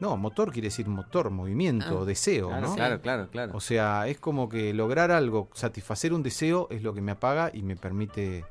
No, 0.00 0.16
motor 0.16 0.52
quiere 0.52 0.68
decir 0.68 0.86
motor, 0.88 1.30
movimiento, 1.30 2.02
Ah. 2.02 2.04
deseo, 2.04 2.48
Claro, 2.48 2.66
¿no? 2.68 2.74
claro, 2.74 3.00
claro, 3.00 3.28
claro. 3.30 3.52
O 3.54 3.60
sea, 3.60 4.06
es 4.08 4.18
como 4.18 4.48
que 4.48 4.74
lograr 4.74 5.10
algo, 5.10 5.48
satisfacer 5.54 6.12
un 6.12 6.22
deseo 6.22 6.68
es 6.70 6.82
lo 6.82 6.92
que 6.94 7.00
me 7.00 7.12
apaga 7.12 7.50
y 7.54 7.62
me 7.62 7.76
permite 7.76 8.44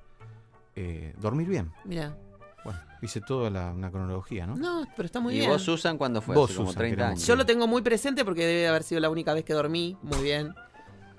eh, 0.75 1.13
dormir 1.19 1.47
bien. 1.47 1.71
Mira. 1.85 2.17
Bueno, 2.63 2.79
hice 3.01 3.19
toda 3.21 3.49
la, 3.49 3.71
una 3.73 3.91
cronología, 3.91 4.47
¿no? 4.47 4.55
No, 4.55 4.85
pero 4.95 5.05
está 5.05 5.19
muy 5.19 5.35
¿Y 5.35 5.39
bien. 5.39 5.51
vos, 5.51 5.61
Susan, 5.61 5.97
cuándo 5.97 6.21
fue? 6.21 6.33
Vos, 6.33 6.49
Hace 6.49 6.57
como 6.57 6.69
Susan, 6.69 6.79
30 6.79 6.95
queremos 6.95 7.11
años. 7.19 7.27
Yo 7.27 7.35
lo 7.35 7.45
tengo 7.45 7.67
muy 7.67 7.81
presente 7.81 8.23
porque 8.25 8.45
debe 8.45 8.67
haber 8.69 8.83
sido 8.83 9.01
la 9.01 9.09
única 9.09 9.33
vez 9.33 9.43
que 9.43 9.53
dormí 9.53 9.97
muy 10.01 10.23
bien. 10.23 10.53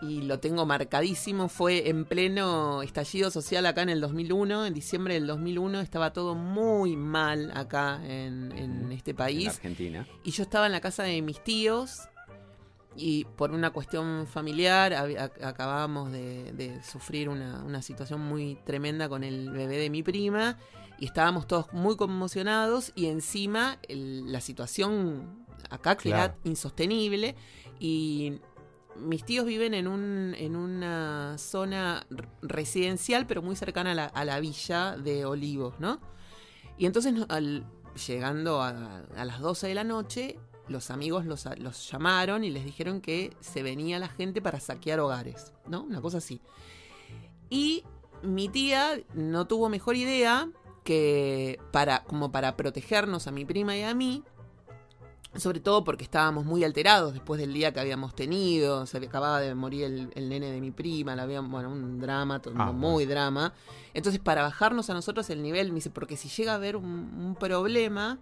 Y 0.09 0.23
lo 0.23 0.39
tengo 0.39 0.67
marcadísimo. 0.67 1.49
Fue 1.49 1.89
en 1.89 2.05
pleno 2.05 2.83
estallido 2.83 3.31
social 3.31 3.65
acá 3.67 3.83
en 3.83 3.89
el 3.89 4.01
2001. 4.01 4.67
En 4.67 4.75
diciembre 4.75 5.15
del 5.15 5.27
2001 5.27 5.81
estaba 5.81 6.13
todo 6.13 6.35
muy 6.35 6.97
mal 6.97 7.51
acá 7.55 8.01
en, 8.05 8.53
en 8.53 8.93
este 8.93 9.13
en 9.13 9.17
país. 9.17 9.49
Argentina. 9.49 10.07
Y 10.25 10.31
yo 10.33 10.43
estaba 10.43 10.67
en 10.67 10.73
la 10.73 10.81
casa 10.81 11.03
de 11.05 11.23
mis 11.23 11.43
tíos. 11.43 12.01
Y 12.97 13.25
por 13.37 13.51
una 13.51 13.71
cuestión 13.71 14.27
familiar 14.29 14.95
acabábamos 15.43 16.13
de, 16.13 16.53
de 16.53 16.81
sufrir 16.85 17.29
una, 17.29 17.65
una 17.65 17.83
situación 17.83 18.21
muy 18.21 18.57
tremenda 18.65 19.09
con 19.09 19.25
el 19.25 19.51
bebé 19.51 19.79
de 19.79 19.91
mi 19.91 20.03
prima. 20.03 20.59
Y 20.99 21.07
estábamos 21.07 21.47
todos 21.49 21.73
muy 21.73 21.97
conmocionados. 21.97 22.93
Y 22.95 23.07
encima 23.07 23.79
el- 23.89 24.31
la 24.31 24.41
situación 24.41 25.45
acá 25.71 25.97
que 25.97 26.11
era 26.11 26.19
Claro. 26.35 26.41
insostenible. 26.45 27.35
Y 27.81 28.35
mis 28.97 29.25
tíos 29.25 29.47
viven 29.47 29.75
en, 29.75 29.89
un, 29.89 30.35
en 30.39 30.57
una 30.57 31.37
zona 31.39 32.07
residencial, 32.43 33.27
pero 33.27 33.43
muy 33.43 33.57
cercana 33.57 34.11
a 34.13 34.25
la, 34.25 34.41
villa 34.41 34.97
de 34.97 35.25
Olivos, 35.25 35.79
¿no? 35.79 36.01
Y 36.79 36.87
entonces, 36.87 37.15
llegando 38.07 38.61
a, 38.61 39.05
a 39.17 39.25
las 39.25 39.41
12 39.41 39.69
de 39.69 39.75
la 39.75 39.85
noche, 39.85 40.39
los 40.69 40.91
amigos 40.91 41.27
los, 41.27 41.47
los 41.59 41.91
llamaron 41.91 42.45
y 42.45 42.51
les 42.51 42.65
dijeron 42.65 43.01
que 43.01 43.37
se 43.41 43.63
venía 43.63 43.99
la 43.99 44.09
gente 44.09 44.41
para 44.41 44.61
saquear 44.61 45.01
hogares, 45.01 45.53
¿no? 45.67 45.83
Una 45.83 46.01
cosa 46.01 46.19
así. 46.19 46.41
Y 47.51 47.85
mi 48.23 48.49
tía 48.49 49.01
no 49.15 49.47
tuvo 49.47 49.69
mejor 49.69 49.97
idea 49.97 50.49
que 50.83 51.59
para, 51.71 52.05
como 52.05 52.33
para 52.33 52.57
protegernos 52.57 53.27
a 53.27 53.31
mi 53.31 53.45
prima 53.45 53.77
y 53.77 53.83
a 53.83 53.95
mí, 53.95 54.23
sobre 55.37 55.61
todo 55.61 55.83
porque 55.85 56.05
estábamos 56.05 56.45
muy 56.45 56.63
alterados 56.65 57.13
después 57.13 57.41
del 57.41 57.53
día 57.53 57.73
que 57.73 57.81
habíamos 57.81 58.15
tenido. 58.15 58.87
Se 58.87 58.99
acababa 58.99 59.41
de 59.41 59.55
morir 59.55 59.85
el, 59.85 60.11
el 60.15 60.29
nene 60.29 60.51
de 60.51 60.61
mi 60.61 60.71
prima, 60.71 61.17
la 61.17 61.25
habían, 61.25 61.51
bueno, 61.51 61.71
un 61.71 61.99
drama, 61.99 62.41
todo- 62.41 62.55
Ah, 62.57 62.71
muy 62.73 63.05
drama. 63.05 63.53
Entonces, 63.95 64.21
para 64.21 64.43
bajarnos 64.43 64.91
a 64.91 64.95
nosotros 64.95 65.29
el 65.31 65.43
nivel, 65.43 65.71
me 65.71 65.77
dice, 65.77 65.91
porque 65.91 66.17
si 66.17 66.29
llega 66.29 66.53
a 66.53 66.55
haber 66.57 66.77
un, 66.77 66.85
un 66.87 67.35
problema, 67.39 68.19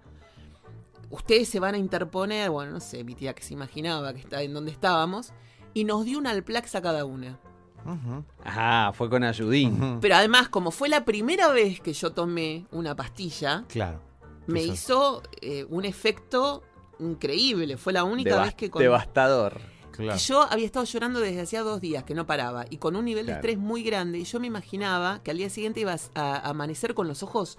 ustedes 1.10 1.48
se 1.48 1.60
van 1.60 1.74
a 1.74 1.78
interponer. 1.78 2.50
Bueno, 2.50 2.72
no 2.72 2.80
sé, 2.80 3.04
mi 3.04 3.14
tía 3.14 3.34
que 3.34 3.42
se 3.42 3.54
imaginaba 3.54 4.12
que 4.14 4.20
está 4.20 4.42
en 4.42 4.54
donde 4.54 4.70
estábamos, 4.70 5.32
y 5.74 5.84
nos 5.84 6.04
dio 6.04 6.18
un 6.18 6.26
Alplax 6.26 6.74
a 6.74 6.82
cada 6.82 7.04
una. 7.04 7.38
Ujú, 7.84 8.24
Ah, 8.44 8.92
fue 8.94 9.10
con 9.10 9.24
Ayudín. 9.24 9.98
Pero 10.00 10.14
además, 10.14 10.48
como 10.48 10.70
fue 10.70 10.88
la 10.88 11.04
primera 11.04 11.48
vez 11.48 11.80
que 11.80 11.92
yo 11.92 12.12
tomé 12.12 12.66
una 12.70 12.94
pastilla, 12.94 13.64
Claro. 13.68 14.00
me 14.46 14.62
hizo 14.62 15.22
eh, 15.40 15.66
un 15.68 15.84
efecto 15.84 16.62
increíble. 17.02 17.76
Fue 17.76 17.92
la 17.92 18.04
única 18.04 18.30
Deva- 18.36 18.44
vez 18.44 18.54
que 18.54 18.70
con... 18.70 18.82
Devastador. 18.82 19.60
Claro. 19.92 20.18
Yo 20.18 20.40
había 20.50 20.64
estado 20.64 20.86
llorando 20.86 21.20
desde 21.20 21.42
hacía 21.42 21.60
dos 21.62 21.80
días, 21.82 22.02
que 22.04 22.14
no 22.14 22.26
paraba, 22.26 22.64
y 22.70 22.78
con 22.78 22.96
un 22.96 23.04
nivel 23.04 23.26
Claro. 23.26 23.42
de 23.42 23.48
estrés 23.48 23.58
muy 23.58 23.82
grande. 23.82 24.18
Y 24.18 24.24
yo 24.24 24.40
me 24.40 24.46
imaginaba 24.46 25.20
que 25.22 25.30
al 25.30 25.36
día 25.36 25.50
siguiente 25.50 25.80
ibas 25.80 26.10
a 26.14 26.48
amanecer 26.48 26.94
con 26.94 27.08
los 27.08 27.22
ojos 27.22 27.58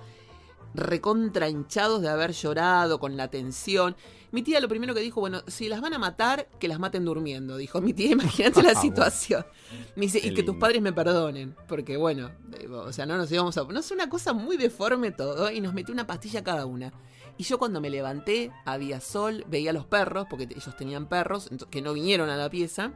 recontra 0.73 1.49
hinchados 1.49 2.01
de 2.01 2.09
haber 2.09 2.31
llorado, 2.31 2.99
con 2.99 3.15
la 3.17 3.27
tensión. 3.29 3.95
Mi 4.31 4.41
tía 4.41 4.59
lo 4.59 4.67
primero 4.67 4.95
que 4.95 5.01
dijo, 5.01 5.19
bueno, 5.21 5.43
si 5.45 5.69
las 5.69 5.81
van 5.81 5.93
a 5.93 5.99
matar, 5.99 6.47
que 6.59 6.67
las 6.67 6.79
maten 6.79 7.05
durmiendo. 7.05 7.57
Dijo 7.57 7.79
mi 7.81 7.93
tía, 7.93 8.11
imagínate 8.13 8.63
la 8.63 8.71
Ah, 8.71 8.81
situación. 8.81 9.45
Me 9.95 10.03
dice, 10.05 10.19
Qué 10.19 10.29
y 10.29 10.33
que 10.33 10.41
tus 10.41 10.55
padres 10.55 10.81
me 10.81 10.91
perdonen. 10.91 11.55
Porque 11.67 11.97
bueno, 11.97 12.31
digo, 12.59 12.79
o 12.81 12.91
sea, 12.91 13.05
no 13.05 13.17
nos 13.17 13.31
íbamos 13.31 13.55
a... 13.57 13.63
No 13.65 13.79
es 13.79 13.91
una 13.91 14.09
cosa 14.09 14.33
muy 14.33 14.57
deforme 14.57 15.11
todo. 15.11 15.51
Y 15.51 15.61
nos 15.61 15.75
metió 15.75 15.93
una 15.93 16.07
pastilla 16.07 16.43
cada 16.43 16.65
una. 16.65 16.91
Y 17.37 17.43
yo 17.43 17.57
cuando 17.57 17.81
me 17.81 17.89
levanté, 17.89 18.51
había 18.65 18.99
sol, 19.01 19.43
veía 19.47 19.71
a 19.71 19.73
los 19.73 19.85
perros, 19.85 20.27
porque 20.29 20.43
ellos 20.43 20.75
tenían 20.77 21.07
perros, 21.07 21.49
que 21.71 21.81
no 21.81 21.93
vinieron 21.93 22.29
a 22.29 22.37
la 22.37 22.49
pieza, 22.49 22.91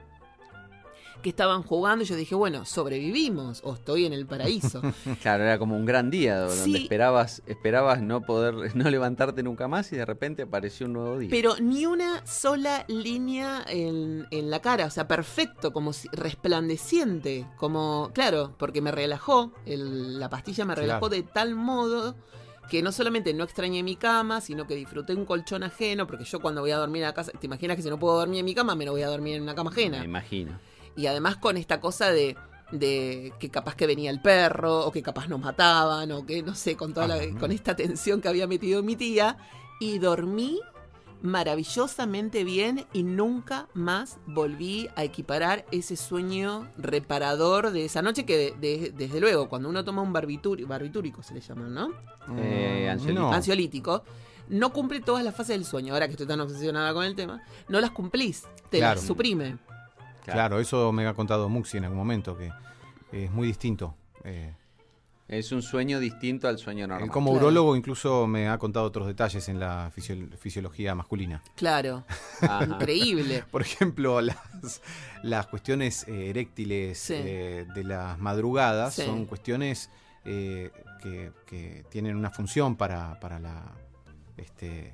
que 1.24 1.30
estaban 1.30 1.64
jugando, 1.64 2.04
y 2.04 2.08
yo 2.08 2.16
dije, 2.16 2.36
bueno, 2.36 2.64
sobrevivimos, 2.64 3.62
o 3.64 3.74
estoy 3.74 4.06
en 4.06 4.14
el 4.14 4.28
paraíso. 4.28 4.82
Claro, 5.24 5.44
era 5.46 5.58
como 5.58 5.76
un 5.76 5.84
gran 5.88 6.12
día 6.12 6.42
donde 6.42 6.64
Sí. 6.64 6.76
esperabas, 6.84 7.42
esperabas 7.48 8.04
no 8.04 8.22
poder, 8.22 8.54
no 8.76 8.88
levantarte 8.92 9.42
nunca 9.42 9.68
más 9.68 9.92
y 9.92 9.96
de 9.98 10.06
repente 10.06 10.44
apareció 10.44 10.86
un 10.86 10.94
nuevo 10.94 11.18
día. 11.18 11.30
Pero 11.32 11.56
ni 11.60 11.88
una 11.88 12.24
sola 12.28 12.86
línea 12.88 13.66
en, 13.68 14.28
en 14.30 14.52
la 14.52 14.62
cara, 14.62 14.86
o 14.86 14.92
sea, 14.92 15.08
perfecto, 15.08 15.74
como 15.74 15.92
si, 15.92 16.08
resplandeciente, 16.12 17.48
como, 17.58 18.12
claro, 18.14 18.54
porque 18.60 18.82
me 18.82 18.92
relajó, 18.92 19.52
el- 19.66 20.20
la 20.20 20.30
pastilla 20.30 20.66
me 20.66 20.76
relajó 20.76 21.08
Claro. 21.10 21.24
de 21.24 21.24
tal 21.24 21.56
modo 21.56 22.16
que 22.70 22.82
no 22.82 22.92
solamente 22.92 23.34
no 23.34 23.44
extrañé 23.44 23.82
mi 23.84 23.96
cama, 23.96 24.42
sino 24.42 24.68
que 24.68 24.76
disfruté 24.76 25.14
un 25.14 25.26
colchón 25.26 25.64
ajeno, 25.64 26.06
porque 26.08 26.26
yo 26.26 26.40
cuando 26.40 26.62
voy 26.62 26.72
a 26.72 26.78
dormir 26.78 27.06
a 27.06 27.14
casa, 27.14 27.32
te 27.32 27.46
imaginas 27.46 27.78
que 27.78 27.84
si 27.84 27.90
no 27.90 27.98
puedo 28.00 28.18
dormir 28.18 28.40
en 28.40 28.46
mi 28.46 28.54
cama, 28.56 28.76
me 28.76 28.86
lo 28.86 28.92
voy 28.92 29.02
a 29.04 29.08
dormir 29.08 29.36
en 29.36 29.44
una 29.44 29.56
cama 29.56 29.70
ajena. 29.72 30.00
Me 30.00 30.06
imagino. 30.06 30.60
Y 30.96 31.06
además 31.08 31.38
con 31.38 31.58
esta 31.58 31.80
cosa 31.80 32.12
de, 32.12 32.36
de 32.72 33.32
que 33.40 33.50
capaz 33.50 33.76
que 33.76 33.88
venía 33.88 34.10
el 34.12 34.22
perro, 34.22 34.86
o 34.86 34.92
que 34.92 35.02
capaz 35.02 35.28
nos 35.28 35.40
mataban, 35.40 36.12
o 36.12 36.26
que 36.26 36.42
no 36.44 36.56
sé, 36.56 36.76
con 36.76 36.94
toda 36.94 37.08
la- 37.08 37.40
con 37.40 37.52
esta 37.52 37.76
tensión 37.76 38.20
que 38.22 38.28
había 38.28 38.48
metido 38.48 38.84
mi 38.84 38.96
tía. 38.96 39.38
Y 39.80 40.00
dormí 40.00 40.60
maravillosamente 41.22 42.44
bien 42.44 42.86
y 42.94 43.04
nunca 43.04 43.68
más 43.74 44.18
volví 44.28 44.90
a 44.96 45.04
equiparar 45.04 45.66
ese 45.72 45.96
sueño 45.96 46.68
reparador 46.78 47.72
de 47.72 47.86
esa 47.86 48.02
noche 48.02 48.26
que 48.26 48.38
de- 48.38 48.54
de- 48.60 48.92
desde 48.92 49.20
luego 49.20 49.50
cuando 49.50 49.70
uno 49.70 49.84
toma 49.84 50.02
un 50.02 50.14
barbitúrico, 50.14 50.68
barbitúrico 50.70 51.24
se 51.24 51.34
le 51.34 51.42
llaman, 51.42 51.74
¿no? 51.74 51.92
Eh, 52.38 52.86
Mm, 52.88 52.92
ansiolítico. 52.92 53.22
no. 53.28 53.34
Ansiolítico, 53.34 54.04
no 54.50 54.72
cumple 54.72 55.00
todas 55.02 55.24
las 55.24 55.36
fases 55.36 55.56
del 55.56 55.66
sueño. 55.66 55.94
Ahora 55.94 56.08
que 56.08 56.12
estoy 56.14 56.28
tan 56.28 56.40
obsesionada 56.42 56.94
con 56.94 57.04
el 57.06 57.16
tema, 57.16 57.42
no 57.70 57.80
las 57.82 57.92
cumplís, 57.92 58.44
te 58.70 58.78
Claro. 58.80 58.96
las 59.00 59.06
suprime. 59.08 59.58
Claro, 60.26 60.60
eso 60.60 60.92
me 60.92 61.08
ha 61.08 61.14
contado 61.14 61.48
Muxi 61.48 61.78
en 61.78 61.86
algún 61.86 61.98
momento, 61.98 62.38
que 62.38 62.52
es 63.14 63.32
muy 63.32 63.48
distinto. 63.48 63.96
Eh, 64.26 64.54
Es 65.28 65.52
un 65.52 65.62
sueño 65.62 66.00
distinto 66.00 66.48
al 66.48 66.58
sueño 66.58 66.88
normal. 66.88 67.06
él 67.06 67.12
como 67.12 67.32
Claro. 67.32 67.48
urólogo 67.48 67.76
incluso 67.76 68.28
me 68.28 68.48
ha 68.48 68.58
contado 68.58 68.86
otros 68.86 69.08
detalles 69.08 69.50
en 69.50 69.60
la 69.60 69.92
fisio- 69.94 70.30
fisiología 70.38 70.96
masculina. 70.96 71.42
Claro, 71.56 72.06
Ajá. 72.42 72.64
increíble. 72.66 73.44
Por 73.52 73.62
ejemplo, 73.62 74.22
las, 74.22 74.82
las 75.24 75.48
cuestiones 75.48 76.08
eh, 76.08 76.30
eréctiles 76.30 76.98
Sí. 76.98 77.14
eh, 77.18 77.66
de 77.76 77.84
las 77.84 78.18
madrugadas 78.20 78.96
Sí. 78.96 79.04
son 79.04 79.26
cuestiones 79.26 79.90
eh, 80.24 80.72
que, 81.02 81.32
que 81.46 81.86
tienen 81.90 82.16
una 82.16 82.32
función 82.32 82.76
para, 82.78 83.20
para 83.20 83.40
la 83.40 83.64
este 84.38 84.94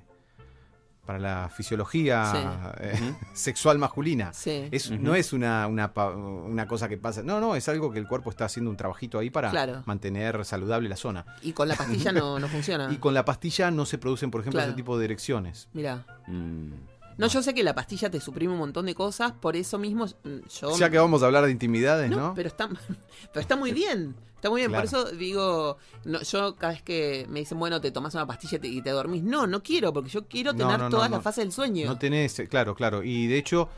para 1.05 1.19
la 1.19 1.49
fisiología 1.49 2.73
eh, 2.79 2.97
sexual 3.33 3.77
masculina. 3.77 4.31
Sí. 4.33 4.69
Es, 4.71 4.89
Ujú. 4.89 5.01
No 5.01 5.15
es 5.15 5.33
una, 5.33 5.67
una, 5.67 5.93
pa- 5.93 6.11
una 6.11 6.67
cosa 6.67 6.87
que 6.87 6.97
pasa. 6.97 7.23
No, 7.23 7.39
no, 7.41 7.55
es 7.55 7.67
algo 7.67 7.91
que 7.91 7.99
el 7.99 8.07
cuerpo 8.07 8.29
está 8.29 8.45
haciendo 8.45 8.71
un 8.71 8.77
trabajito 8.77 9.19
ahí 9.19 9.29
para 9.29 9.49
Claro. 9.51 9.83
mantener 9.85 10.45
saludable 10.45 10.87
la 10.87 10.95
zona. 10.95 11.25
Y 11.41 11.51
con 11.53 11.67
la 11.67 11.75
pastilla 11.75 12.11
no, 12.11 12.39
no 12.39 12.47
funciona. 12.49 12.89
Y 12.91 12.97
con 12.97 13.13
la 13.13 13.25
pastilla 13.25 13.69
no 13.71 13.85
se 13.85 13.97
producen, 13.97 14.31
por 14.31 14.41
ejemplo, 14.41 14.59
Claro. 14.59 14.69
ese 14.71 14.75
tipo 14.77 14.97
de 14.97 15.05
erecciones. 15.05 15.67
Mira. 15.73 16.05
Mm. 16.27 16.71
No, 17.17 17.27
yo 17.27 17.43
sé 17.43 17.53
que 17.53 17.61
la 17.63 17.75
pastilla 17.75 18.09
te 18.09 18.19
suprime 18.19 18.53
un 18.53 18.59
montón 18.59 18.87
de 18.87 18.95
cosas, 18.95 19.33
por 19.33 19.55
eso 19.55 19.77
mismo 19.77 20.05
mm, 20.05 20.47
yo... 20.61 20.75
Ya 20.77 20.89
que 20.89 20.97
vamos 20.97 21.21
a 21.21 21.27
hablar 21.27 21.45
de 21.45 21.51
intimidades, 21.51 22.09
no, 22.09 22.17
¿no? 22.17 22.33
pero 22.33 22.47
está, 22.47 22.67
pero 23.31 23.39
está 23.41 23.55
muy 23.55 23.71
bien. 23.71 24.15
Está 24.43 24.49
muy 24.49 24.59
bien, 24.59 24.71
Claro. 24.71 24.89
por 24.89 24.99
eso 24.99 25.11
digo, 25.15 25.77
no, 26.03 26.21
yo 26.21 26.57
cada 26.57 26.73
vez 26.73 26.81
que 26.81 27.25
me 27.29 27.39
dicen, 27.39 27.57
bueno, 27.57 27.79
te 27.79 27.91
tomas 27.91 28.13
una 28.13 28.27
pastilla 28.27 28.57
y 28.57 28.59
te, 28.59 28.67
y 28.67 28.81
te 28.81 28.89
dormís, 28.89 29.23
no, 29.23 29.47
no 29.47 29.63
quiero, 29.63 29.93
porque 29.93 30.09
yo 30.09 30.27
quiero 30.27 30.51
tener 30.53 30.79
no, 30.79 30.83
no, 30.83 30.89
todas 30.89 31.09
las 31.09 31.23
fases 31.23 31.45
del 31.45 31.53
sueño. 31.53 31.87
No 31.87 31.97
tenés, 31.97 32.37
eh, 32.39 32.47
claro, 32.49 32.75
claro. 32.75 33.03
Y 33.03 33.27
de 33.27 33.37
hecho, 33.37 33.69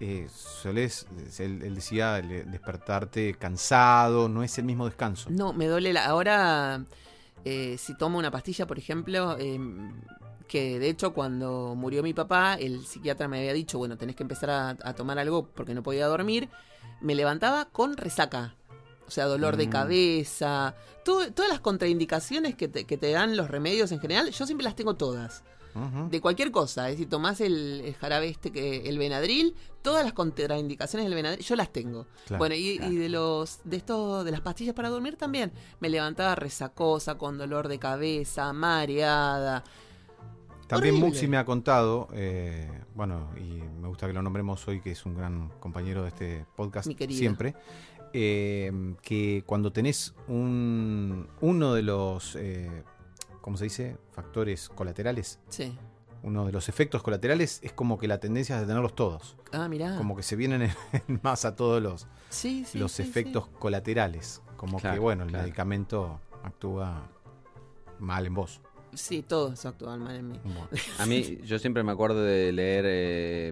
eh, 0.00 0.26
solés, 0.34 1.06
él, 1.38 1.60
él 1.62 1.74
decía, 1.74 2.18
le- 2.22 2.44
despertarte 2.44 3.34
cansado, 3.34 4.30
no 4.30 4.42
es 4.42 4.56
el 4.56 4.64
mismo 4.64 4.86
descanso. 4.86 5.28
No, 5.28 5.52
me 5.52 5.66
duele 5.66 5.92
la. 5.92 6.06
Ahora, 6.06 6.82
eh, 7.44 7.76
si 7.78 7.94
tomo 7.94 8.18
una 8.18 8.30
pastilla, 8.30 8.66
por 8.66 8.78
ejemplo, 8.78 9.36
eh, 9.38 9.60
que 10.48 10.78
de 10.78 10.88
hecho 10.88 11.12
cuando 11.12 11.74
murió 11.76 12.02
mi 12.02 12.14
papá, 12.14 12.54
el 12.54 12.86
psiquiatra 12.86 13.28
me 13.28 13.36
había 13.40 13.52
dicho, 13.52 13.76
bueno, 13.76 13.98
tenés 13.98 14.16
que 14.16 14.22
empezar 14.22 14.48
a, 14.48 14.70
a 14.82 14.94
tomar 14.94 15.18
algo 15.18 15.46
porque 15.54 15.74
no 15.74 15.82
podía 15.82 16.06
dormir. 16.06 16.48
Me 17.02 17.14
levantaba 17.14 17.66
con 17.66 17.98
resaca. 17.98 18.54
O 19.06 19.10
sea, 19.10 19.26
dolor 19.26 19.56
de 19.56 19.66
Mm. 19.66 19.70
cabeza, 19.70 20.74
todo- 21.04 21.30
todas 21.32 21.50
las 21.50 21.60
contraindicaciones 21.60 22.54
que 22.56 22.68
te, 22.68 22.84
que 22.84 22.96
te 22.96 23.10
dan 23.12 23.36
los 23.36 23.48
remedios 23.50 23.92
en 23.92 24.00
general, 24.00 24.30
yo 24.30 24.46
siempre 24.46 24.64
las 24.64 24.74
tengo 24.76 24.94
todas. 24.94 25.42
De 26.10 26.22
cualquier 26.22 26.50
cosa, 26.52 26.88
es 26.88 26.94
decir, 26.94 27.10
tomás 27.10 27.38
el, 27.42 27.82
el 27.84 27.94
jarabe 27.96 28.28
este, 28.30 28.50
que 28.50 28.88
el 28.88 28.96
Benadryl, 28.96 29.54
todas 29.82 30.02
las 30.04 30.14
contraindicaciones 30.14 31.04
del 31.06 31.14
Benadryl, 31.14 31.44
yo 31.44 31.54
las 31.54 31.70
tengo. 31.70 32.06
Claro, 32.26 32.38
bueno, 32.38 32.54
y, 32.54 32.78
claro. 32.78 32.92
y 32.94 32.96
de 32.96 33.08
los 33.10 33.60
de 33.64 33.76
esto, 33.76 34.24
de 34.24 34.30
las 34.30 34.40
pastillas 34.40 34.74
para 34.74 34.88
dormir 34.88 35.16
también, 35.16 35.52
me 35.80 35.90
levantaba 35.90 36.34
resacosa, 36.34 37.18
con 37.18 37.36
dolor 37.36 37.68
de 37.68 37.78
cabeza, 37.78 38.54
mareada. 38.54 39.64
También 40.66 40.94
Horrible. 40.94 41.10
Muxi 41.10 41.28
me 41.28 41.36
ha 41.36 41.44
contado, 41.44 42.08
eh, 42.14 42.68
bueno, 42.94 43.28
y 43.36 43.62
me 43.80 43.86
gusta 43.88 44.06
que 44.06 44.14
lo 44.14 44.22
nombremos 44.22 44.66
hoy, 44.66 44.80
que 44.80 44.92
es 44.92 45.04
un 45.04 45.14
gran 45.14 45.50
compañero 45.60 46.02
de 46.04 46.08
este 46.08 46.46
podcast 46.56 46.88
Mi 46.88 46.94
querido. 46.94 47.18
siempre, 47.18 47.54
eh, 48.18 48.72
que 49.02 49.42
cuando 49.46 49.72
tenés 49.72 50.14
un, 50.26 51.28
uno 51.42 51.74
de 51.74 51.82
los, 51.82 52.34
eh, 52.36 52.82
¿cómo 53.42 53.56
se 53.58 53.64
dice? 53.64 53.98
Factores 54.12 54.68
colaterales, 54.70 55.38
Sí. 55.48 55.76
uno 56.22 56.46
de 56.46 56.52
los 56.52 56.68
efectos 56.70 57.02
colaterales 57.02 57.60
es 57.62 57.72
como 57.72 57.98
que 57.98 58.08
la 58.08 58.18
tendencia 58.18 58.54
es 58.56 58.62
de 58.62 58.66
tenerlos 58.68 58.94
todos, 58.94 59.36
Ah, 59.52 59.68
mirá. 59.68 59.96
como 59.98 60.16
que 60.16 60.22
se 60.22 60.34
vienen 60.34 60.62
en, 60.62 60.70
en 61.08 61.20
masa 61.22 61.54
todos 61.56 61.82
los, 61.82 62.06
sí, 62.30 62.64
sí, 62.66 62.78
los 62.78 62.92
sí, 62.92 63.02
efectos 63.02 63.48
colaterales, 63.58 64.40
como 64.56 64.78
que 64.78 64.82
Claro, 64.82 65.02
bueno, 65.02 65.24
el 65.24 65.28
claro. 65.30 65.44
medicamento 65.44 66.20
actúa 66.42 67.08
mal 67.98 68.26
en 68.26 68.34
vos. 68.34 68.52
Sí, 68.52 69.16
Sí, 69.16 69.22
todo 69.22 69.52
eso 69.52 69.68
actúa 69.68 69.98
mal 69.98 70.16
en 70.16 70.28
mí. 70.28 70.40
Bueno. 70.42 70.68
A 71.00 71.04
mí, 71.04 71.38
yo 71.44 71.58
siempre 71.58 71.82
me 71.82 71.92
acuerdo 71.92 72.22
de 72.22 72.50
leer 72.50 72.84
eh, 72.88 73.48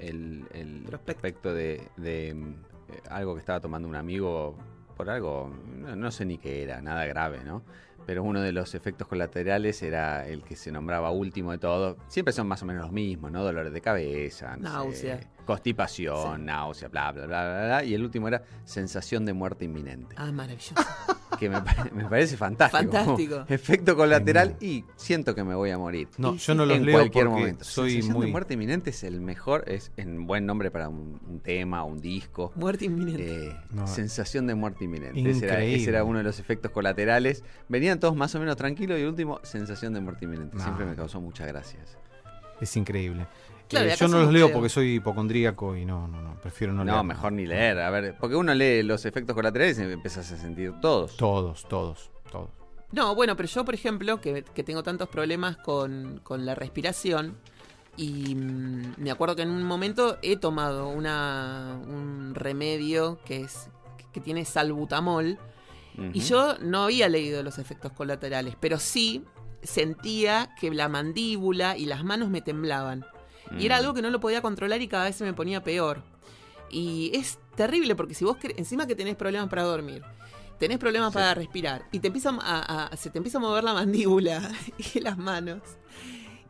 el, 0.00 0.44
el 0.52 0.82
Prospecto. 0.84 1.20
prospecto 1.20 1.54
de, 1.54 1.86
de, 1.96 2.56
eh, 2.92 3.00
algo 3.10 3.34
que 3.34 3.40
estaba 3.40 3.60
tomando 3.60 3.88
un 3.88 3.96
amigo 3.96 4.56
por 4.96 5.08
algo, 5.10 5.50
no, 5.78 5.96
no 5.96 6.10
sé 6.10 6.24
ni 6.24 6.38
qué 6.38 6.62
era, 6.62 6.80
nada 6.82 7.04
grave, 7.06 7.42
¿no? 7.44 7.62
Pero 8.06 8.22
uno 8.24 8.40
de 8.40 8.50
los 8.52 8.74
efectos 8.74 9.06
colaterales 9.06 9.82
era 9.82 10.26
el 10.26 10.42
que 10.42 10.56
se 10.56 10.72
nombraba 10.72 11.10
último 11.10 11.52
de 11.52 11.58
todo. 11.58 11.96
Siempre 12.08 12.32
son 12.32 12.48
más 12.48 12.62
o 12.62 12.66
menos 12.66 12.82
los 12.82 12.92
mismos, 12.92 13.30
¿no? 13.30 13.44
Dolores 13.44 13.72
de 13.72 13.80
cabeza, 13.80 14.56
no 14.56 14.68
sé, 14.68 14.74
Náusea. 14.74 15.20
constipación, 15.44 16.38
Sí. 16.38 16.42
náusea, 16.42 16.88
bla, 16.88 17.12
bla, 17.12 17.26
bla, 17.26 17.42
bla, 17.44 17.66
bla. 17.66 17.84
Y 17.84 17.94
el 17.94 18.02
último 18.02 18.26
era 18.28 18.42
sensación 18.64 19.24
de 19.26 19.32
muerte 19.34 19.64
inminente. 19.66 20.16
Ah, 20.18 20.32
maravilloso. 20.32 20.74
Que 21.40 21.48
me, 21.48 21.56
me 21.94 22.04
parece 22.04 22.36
fantástico. 22.36 22.92
Fantástico. 22.92 23.44
Efecto 23.48 23.96
colateral 23.96 24.56
y 24.60 24.84
siento 24.96 25.34
que 25.34 25.42
me 25.42 25.54
voy 25.54 25.70
a 25.70 25.78
morir. 25.78 26.06
No, 26.18 26.36
yo 26.36 26.54
no 26.54 26.66
los 26.66 26.76
en 26.76 26.84
leo 26.84 26.94
cualquier 26.98 27.24
porque 27.26 27.40
momento. 27.40 27.64
soy 27.64 27.90
Sensación 27.92 28.16
muy... 28.16 28.26
de 28.26 28.32
muerte 28.32 28.54
inminente 28.54 28.90
es 28.90 29.02
el 29.04 29.20
mejor, 29.22 29.64
es 29.66 29.90
en 29.96 30.26
buen 30.26 30.44
nombre 30.44 30.70
para 30.70 30.88
un, 30.90 31.18
un 31.26 31.40
tema, 31.40 31.82
un 31.84 31.98
disco. 31.98 32.52
Muerte 32.56 32.84
inminente. 32.84 33.46
Eh, 33.48 33.56
No. 33.70 33.86
sensación 33.86 34.46
de 34.46 34.54
muerte 34.54 34.84
inminente. 34.84 35.30
Ese 35.30 35.46
era, 35.46 35.64
ese 35.64 35.88
era 35.88 36.04
uno 36.04 36.18
de 36.18 36.24
los 36.24 36.38
efectos 36.38 36.70
colaterales. 36.70 37.42
Venían 37.68 37.98
todos 37.98 38.14
más 38.14 38.34
o 38.34 38.38
menos 38.38 38.56
tranquilos 38.56 38.98
y 38.98 39.02
el 39.02 39.08
último, 39.08 39.40
sensación 39.42 39.94
de 39.94 40.00
muerte 40.00 40.26
inminente. 40.26 40.56
No. 40.58 40.62
Siempre 40.62 40.84
me 40.84 40.94
causó 40.94 41.20
muchas 41.22 41.46
gracias. 41.48 41.96
Es 42.60 42.76
increíble. 42.76 43.26
Claro, 43.70 43.88
Eh, 43.88 43.94
yo 43.98 44.08
no 44.08 44.18
los 44.20 44.32
leo 44.32 44.52
porque 44.52 44.68
soy 44.68 44.96
hipocondríaco 44.96 45.76
y 45.76 45.84
no, 45.86 46.06
no, 46.08 46.20
no, 46.20 46.34
prefiero 46.40 46.72
no, 46.72 46.84
No, 46.84 46.92
leer. 46.92 47.04
mejor 47.04 47.32
ni 47.32 47.46
leer. 47.46 47.78
A 47.78 47.88
ver, 47.90 48.16
porque 48.20 48.36
uno 48.36 48.52
lee 48.52 48.82
los 48.82 49.06
efectos 49.06 49.34
colaterales 49.34 49.78
y 49.78 49.82
empezás 49.82 50.30
a 50.32 50.36
sentir 50.36 50.74
todos. 50.82 51.16
Todos, 51.16 51.64
todos, 51.68 52.10
todos. 52.30 52.50
No, 52.92 53.14
bueno, 53.14 53.36
pero 53.36 53.48
yo, 53.48 53.64
por 53.64 53.74
ejemplo, 53.74 54.20
que, 54.20 54.42
que 54.42 54.64
tengo 54.64 54.82
tantos 54.82 55.08
problemas 55.08 55.56
con, 55.56 56.20
con 56.24 56.44
la 56.44 56.54
respiración, 56.56 57.36
y 57.96 58.34
mm, 58.34 58.94
me 58.98 59.10
acuerdo 59.12 59.36
que 59.36 59.42
en 59.42 59.50
un 59.50 59.62
momento 59.62 60.18
he 60.22 60.36
tomado 60.36 60.88
una, 60.88 61.78
un 61.86 62.34
remedio 62.34 63.18
que 63.24 63.42
es 63.42 63.68
que 64.12 64.20
tiene 64.20 64.44
salbutamol, 64.44 65.38
y 66.14 66.20
yo 66.20 66.56
no 66.62 66.84
había 66.84 67.08
leído 67.08 67.42
los 67.42 67.58
efectos 67.58 67.92
colaterales, 67.92 68.56
pero 68.58 68.78
sí 68.78 69.22
sentía 69.62 70.54
que 70.58 70.70
la 70.70 70.88
mandíbula 70.88 71.76
y 71.76 71.84
las 71.84 72.02
manos 72.04 72.30
me 72.30 72.40
temblaban. 72.40 73.04
Y 73.58 73.66
era 73.66 73.76
Mm. 73.76 73.78
algo 73.80 73.94
que 73.94 74.02
no 74.02 74.10
lo 74.10 74.20
podía 74.20 74.42
controlar 74.42 74.80
y 74.82 74.88
cada 74.88 75.04
vez 75.04 75.16
se 75.16 75.24
me 75.24 75.32
ponía 75.32 75.62
peor. 75.62 76.02
Y 76.70 77.10
es 77.14 77.38
terrible 77.56 77.94
porque 77.96 78.14
si 78.14 78.24
vos 78.24 78.36
encima 78.56 78.86
que 78.86 78.94
tenés 78.94 79.16
problemas 79.16 79.48
para 79.48 79.64
dormir, 79.64 80.02
tenés 80.58 80.78
problemas 80.78 81.10
Sí. 81.12 81.14
para 81.14 81.34
respirar 81.34 81.82
y 81.90 81.98
te 81.98 82.06
empieza 82.08 82.30
a, 82.40 82.86
a- 82.92 82.96
se 82.96 83.10
te 83.10 83.18
empieza 83.18 83.38
a 83.38 83.40
mover 83.40 83.64
la 83.64 83.74
mandíbula 83.74 84.50
y 84.94 85.00
las 85.00 85.18
manos. 85.18 85.62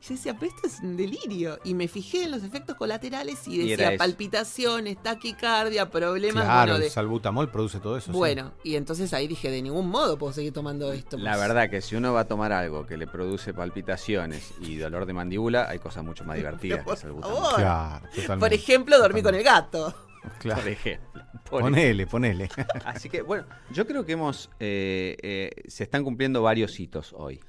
Y 0.02 0.04
Yo 0.08 0.14
decía, 0.14 0.34
pero 0.38 0.50
esto 0.54 0.66
es 0.66 0.80
un 0.80 0.96
delirio. 0.96 1.58
Y 1.62 1.74
me 1.74 1.86
fijé 1.86 2.24
en 2.24 2.30
los 2.30 2.42
efectos 2.42 2.74
colaterales 2.76 3.46
y 3.46 3.58
decía 3.58 3.96
palpitaciones, 3.98 5.02
taquicardia, 5.02 5.90
problemas 5.90 6.44
Claro, 6.44 6.60
bueno, 6.72 6.76
el 6.76 6.82
de- 6.82 6.90
salbutamol 6.90 7.50
produce 7.50 7.80
todo 7.80 7.96
eso. 7.98 8.10
sí. 8.12 8.16
bueno, 8.18 8.52
y 8.64 8.76
entonces 8.76 9.12
ahí 9.12 9.28
dije, 9.28 9.50
de 9.50 9.60
ningún 9.60 9.88
modo 9.90 10.16
puedo 10.18 10.32
seguir 10.32 10.52
tomando 10.52 10.90
esto. 10.92 11.18
La 11.18 11.36
verdad 11.36 11.68
que 11.68 11.82
si 11.82 11.96
uno 11.96 12.12
va 12.14 12.20
a 12.20 12.24
tomar 12.28 12.52
algo 12.52 12.86
que 12.86 12.96
le 12.96 13.06
produce 13.06 13.52
palpitaciones 13.52 14.52
y 14.60 14.76
dolor 14.76 15.04
de 15.06 15.12
mandíbula, 15.12 15.68
hay 15.68 15.78
cosas 15.78 16.02
mucho 16.04 16.24
más 16.24 16.36
divertidas 16.36 16.78
que 16.78 16.84
por 16.86 16.94
el 16.94 17.00
salbutamol. 17.00 17.36
favor. 17.42 17.54
Claro. 17.56 18.40
Por 18.40 18.52
ejemplo, 18.54 18.98
dormí 18.98 19.22
con 19.22 19.34
el 19.34 19.42
gato. 19.42 19.94
Claro. 20.38 20.60
Por 20.62 20.70
ejemplo. 20.70 21.22
Por 21.48 21.62
Ponele, 21.62 22.06
ponele. 22.06 22.48
Así 22.84 23.08
que, 23.08 23.22
bueno, 23.22 23.44
yo 23.72 23.86
creo 23.86 24.04
que 24.06 24.12
hemos. 24.12 24.50
eh, 24.60 25.16
eh, 25.22 25.50
se 25.66 25.82
están 25.84 26.04
cumpliendo 26.04 26.42
varios 26.42 26.78
hitos 26.78 27.12
hoy. 27.16 27.40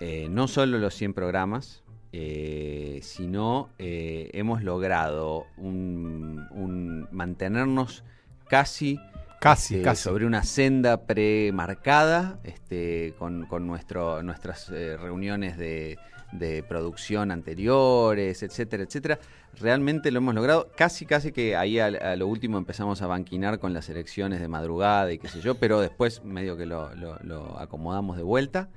Eh, 0.00 0.28
no 0.30 0.48
solo 0.48 0.78
los 0.78 0.94
100 0.94 1.14
programas, 1.14 1.82
eh, 2.12 3.00
sino 3.02 3.68
eh, 3.78 4.30
hemos 4.32 4.62
logrado 4.62 5.46
un, 5.56 6.46
un- 6.52 7.08
mantenernos 7.10 8.04
casi. 8.48 8.98
Casi, 9.40 9.74
este, 9.76 9.84
casi. 9.84 10.02
sobre 10.02 10.26
una 10.26 10.42
senda 10.42 11.02
premarcada 11.06 12.40
este, 12.42 13.14
con, 13.18 13.46
con 13.46 13.66
nuestro, 13.68 14.20
nuestras 14.24 14.68
eh, 14.70 14.96
reuniones 14.96 15.56
de, 15.56 15.96
de 16.32 16.62
producción 16.64 17.30
anteriores, 17.30 18.42
etcétera, 18.42 18.82
etcétera. 18.82 19.18
Realmente 19.60 20.10
lo 20.10 20.18
hemos 20.18 20.34
logrado. 20.34 20.68
Casi, 20.76 21.06
casi 21.06 21.30
que 21.32 21.56
ahí 21.56 21.78
a, 21.78 21.86
a 21.86 22.16
lo 22.16 22.26
último 22.26 22.58
empezamos 22.58 23.00
a 23.02 23.06
banquinar 23.06 23.58
con 23.60 23.72
las 23.72 23.88
elecciones 23.88 24.40
de 24.40 24.48
madrugada 24.48 25.12
y 25.12 25.18
qué 25.18 25.28
sé 25.28 25.40
yo, 25.40 25.54
pero 25.56 25.80
después 25.80 26.24
medio 26.24 26.56
que 26.56 26.66
lo, 26.66 26.94
lo- 26.96 27.18
lo 27.22 27.58
acomodamos 27.58 28.16
de 28.16 28.22
vuelta. 28.24 28.68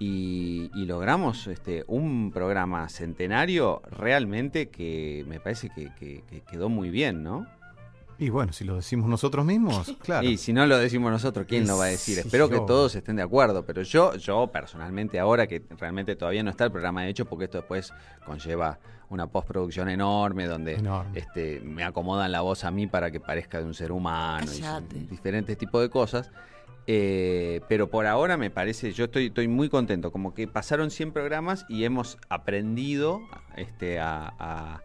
Y, 0.00 0.70
y 0.74 0.84
logramos 0.86 1.46
este, 1.48 1.84
un 1.88 2.30
programa 2.32 2.88
centenario 2.88 3.82
realmente 3.90 4.68
que 4.68 5.24
me 5.28 5.40
parece 5.40 5.70
que, 5.70 5.92
que- 5.98 6.22
que 6.28 6.40
quedó 6.42 6.68
muy 6.68 6.90
bien, 6.90 7.22
¿no? 7.24 7.46
Y 8.20 8.30
bueno, 8.30 8.52
si 8.52 8.64
lo 8.64 8.74
decimos 8.76 9.08
nosotros 9.08 9.44
mismos, 9.44 9.94
claro. 10.02 10.26
Y 10.26 10.36
si 10.38 10.52
no 10.52 10.66
lo 10.66 10.76
decimos 10.78 11.10
nosotros, 11.12 11.46
¿quién 11.48 11.66
lo 11.66 11.78
va 11.78 11.84
a 11.84 11.88
decir? 11.88 12.14
Sí, 12.16 12.20
Espero 12.20 12.48
que 12.48 12.56
todos 12.60 12.94
estén 12.96 13.16
de 13.16 13.22
acuerdo, 13.22 13.64
pero 13.64 13.82
yo, 13.82 14.14
yo 14.16 14.48
personalmente 14.52 15.18
ahora 15.20 15.46
que 15.46 15.62
realmente 15.78 16.16
todavía 16.16 16.42
no 16.42 16.50
está 16.50 16.64
el 16.64 16.72
programa 16.72 17.06
hecho, 17.06 17.26
porque 17.26 17.44
esto 17.44 17.58
después 17.58 17.92
conlleva 18.24 18.78
una 19.10 19.26
postproducción 19.28 19.88
enorme 19.88 20.46
donde 20.46 20.74
Enorme. 20.74 21.18
este, 21.18 21.60
me 21.60 21.82
acomodan 21.82 22.30
la 22.30 22.40
voz 22.42 22.64
a 22.64 22.70
mí 22.70 22.86
para 22.88 23.10
que 23.10 23.20
parezca 23.20 23.58
de 23.58 23.64
un 23.64 23.74
ser 23.74 23.90
humano 23.92 24.46
y 24.94 24.98
diferentes 25.06 25.56
tipos 25.56 25.80
de 25.80 25.88
cosas. 25.88 26.30
Eh, 26.90 27.60
pero 27.68 27.90
por 27.90 28.06
ahora 28.06 28.38
me 28.38 28.48
parece, 28.50 28.92
yo 28.92 29.04
estoy, 29.04 29.26
estoy 29.26 29.46
muy 29.46 29.68
contento, 29.68 30.10
como 30.10 30.32
que 30.32 30.48
pasaron 30.48 30.90
100 30.90 31.12
programas 31.12 31.66
y 31.68 31.84
hemos 31.84 32.16
aprendido 32.30 33.20
este, 33.56 34.00
a, 34.00 34.32
a- 34.38 34.80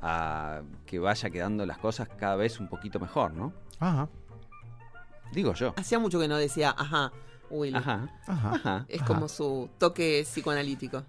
a 0.00 0.62
que 0.86 1.00
vaya 1.00 1.28
quedando 1.30 1.66
las 1.66 1.78
cosas 1.78 2.08
cada 2.16 2.36
vez 2.36 2.60
un 2.60 2.68
poquito 2.68 3.00
mejor, 3.00 3.34
¿no? 3.34 3.52
Ajá, 3.80 4.08
Digo 5.32 5.52
yo. 5.54 5.74
Hacía 5.76 5.98
mucho 5.98 6.20
que 6.20 6.28
no 6.28 6.36
decía, 6.36 6.72
ajá, 6.78 7.10
Willy. 7.50 7.76
Ajá, 7.76 8.08
ajá, 8.28 8.50
ajá, 8.54 8.84
Es 8.88 9.00
Ajá. 9.02 9.06
como 9.12 9.28
su 9.28 9.68
toque 9.78 10.22
psicoanalítico. 10.24 11.02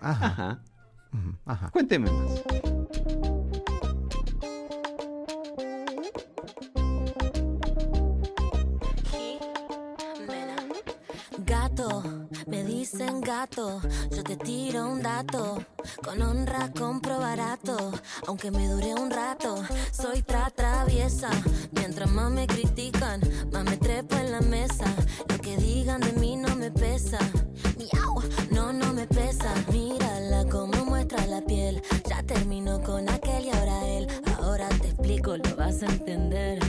ajá, 0.00 0.60
ajá. 1.44 1.70
Cuénteme 1.72 2.08
más. 2.08 2.42
Me 12.48 12.64
dicen 12.64 13.20
gato, 13.20 13.80
yo 14.10 14.24
te 14.24 14.36
tiro 14.36 14.88
un 14.88 15.00
dato, 15.00 15.64
con 16.02 16.20
honra 16.20 16.72
compro 16.76 17.20
barato, 17.20 17.92
aunque 18.26 18.50
me 18.50 18.66
dure 18.66 18.94
un 18.94 19.08
rato, 19.12 19.62
soy 19.92 20.22
tra 20.22 20.50
traviesa, 20.50 21.30
mientras 21.70 22.10
más 22.10 22.32
me 22.32 22.48
critican, 22.48 23.20
más 23.52 23.62
me 23.64 23.76
trepo 23.76 24.16
en 24.16 24.32
la 24.32 24.40
mesa, 24.40 24.86
lo 25.28 25.38
que 25.38 25.56
digan 25.56 26.00
de 26.00 26.12
mí 26.14 26.34
no 26.34 26.56
me 26.56 26.72
pesa, 26.72 27.20
miau, 27.78 28.22
no, 28.50 28.72
no 28.72 28.92
me 28.92 29.06
pesa, 29.06 29.54
mírala 29.70 30.46
como 30.50 30.84
muestra 30.84 31.24
la 31.26 31.42
piel, 31.42 31.80
ya 32.08 32.24
terminó 32.24 32.82
con 32.82 33.08
aquel 33.08 33.44
y 33.44 33.50
ahora 33.50 33.86
él, 33.86 34.08
ahora 34.42 34.68
te 34.68 34.88
explico, 34.88 35.36
lo 35.36 35.54
vas 35.54 35.80
a 35.84 35.86
entender. 35.86 36.67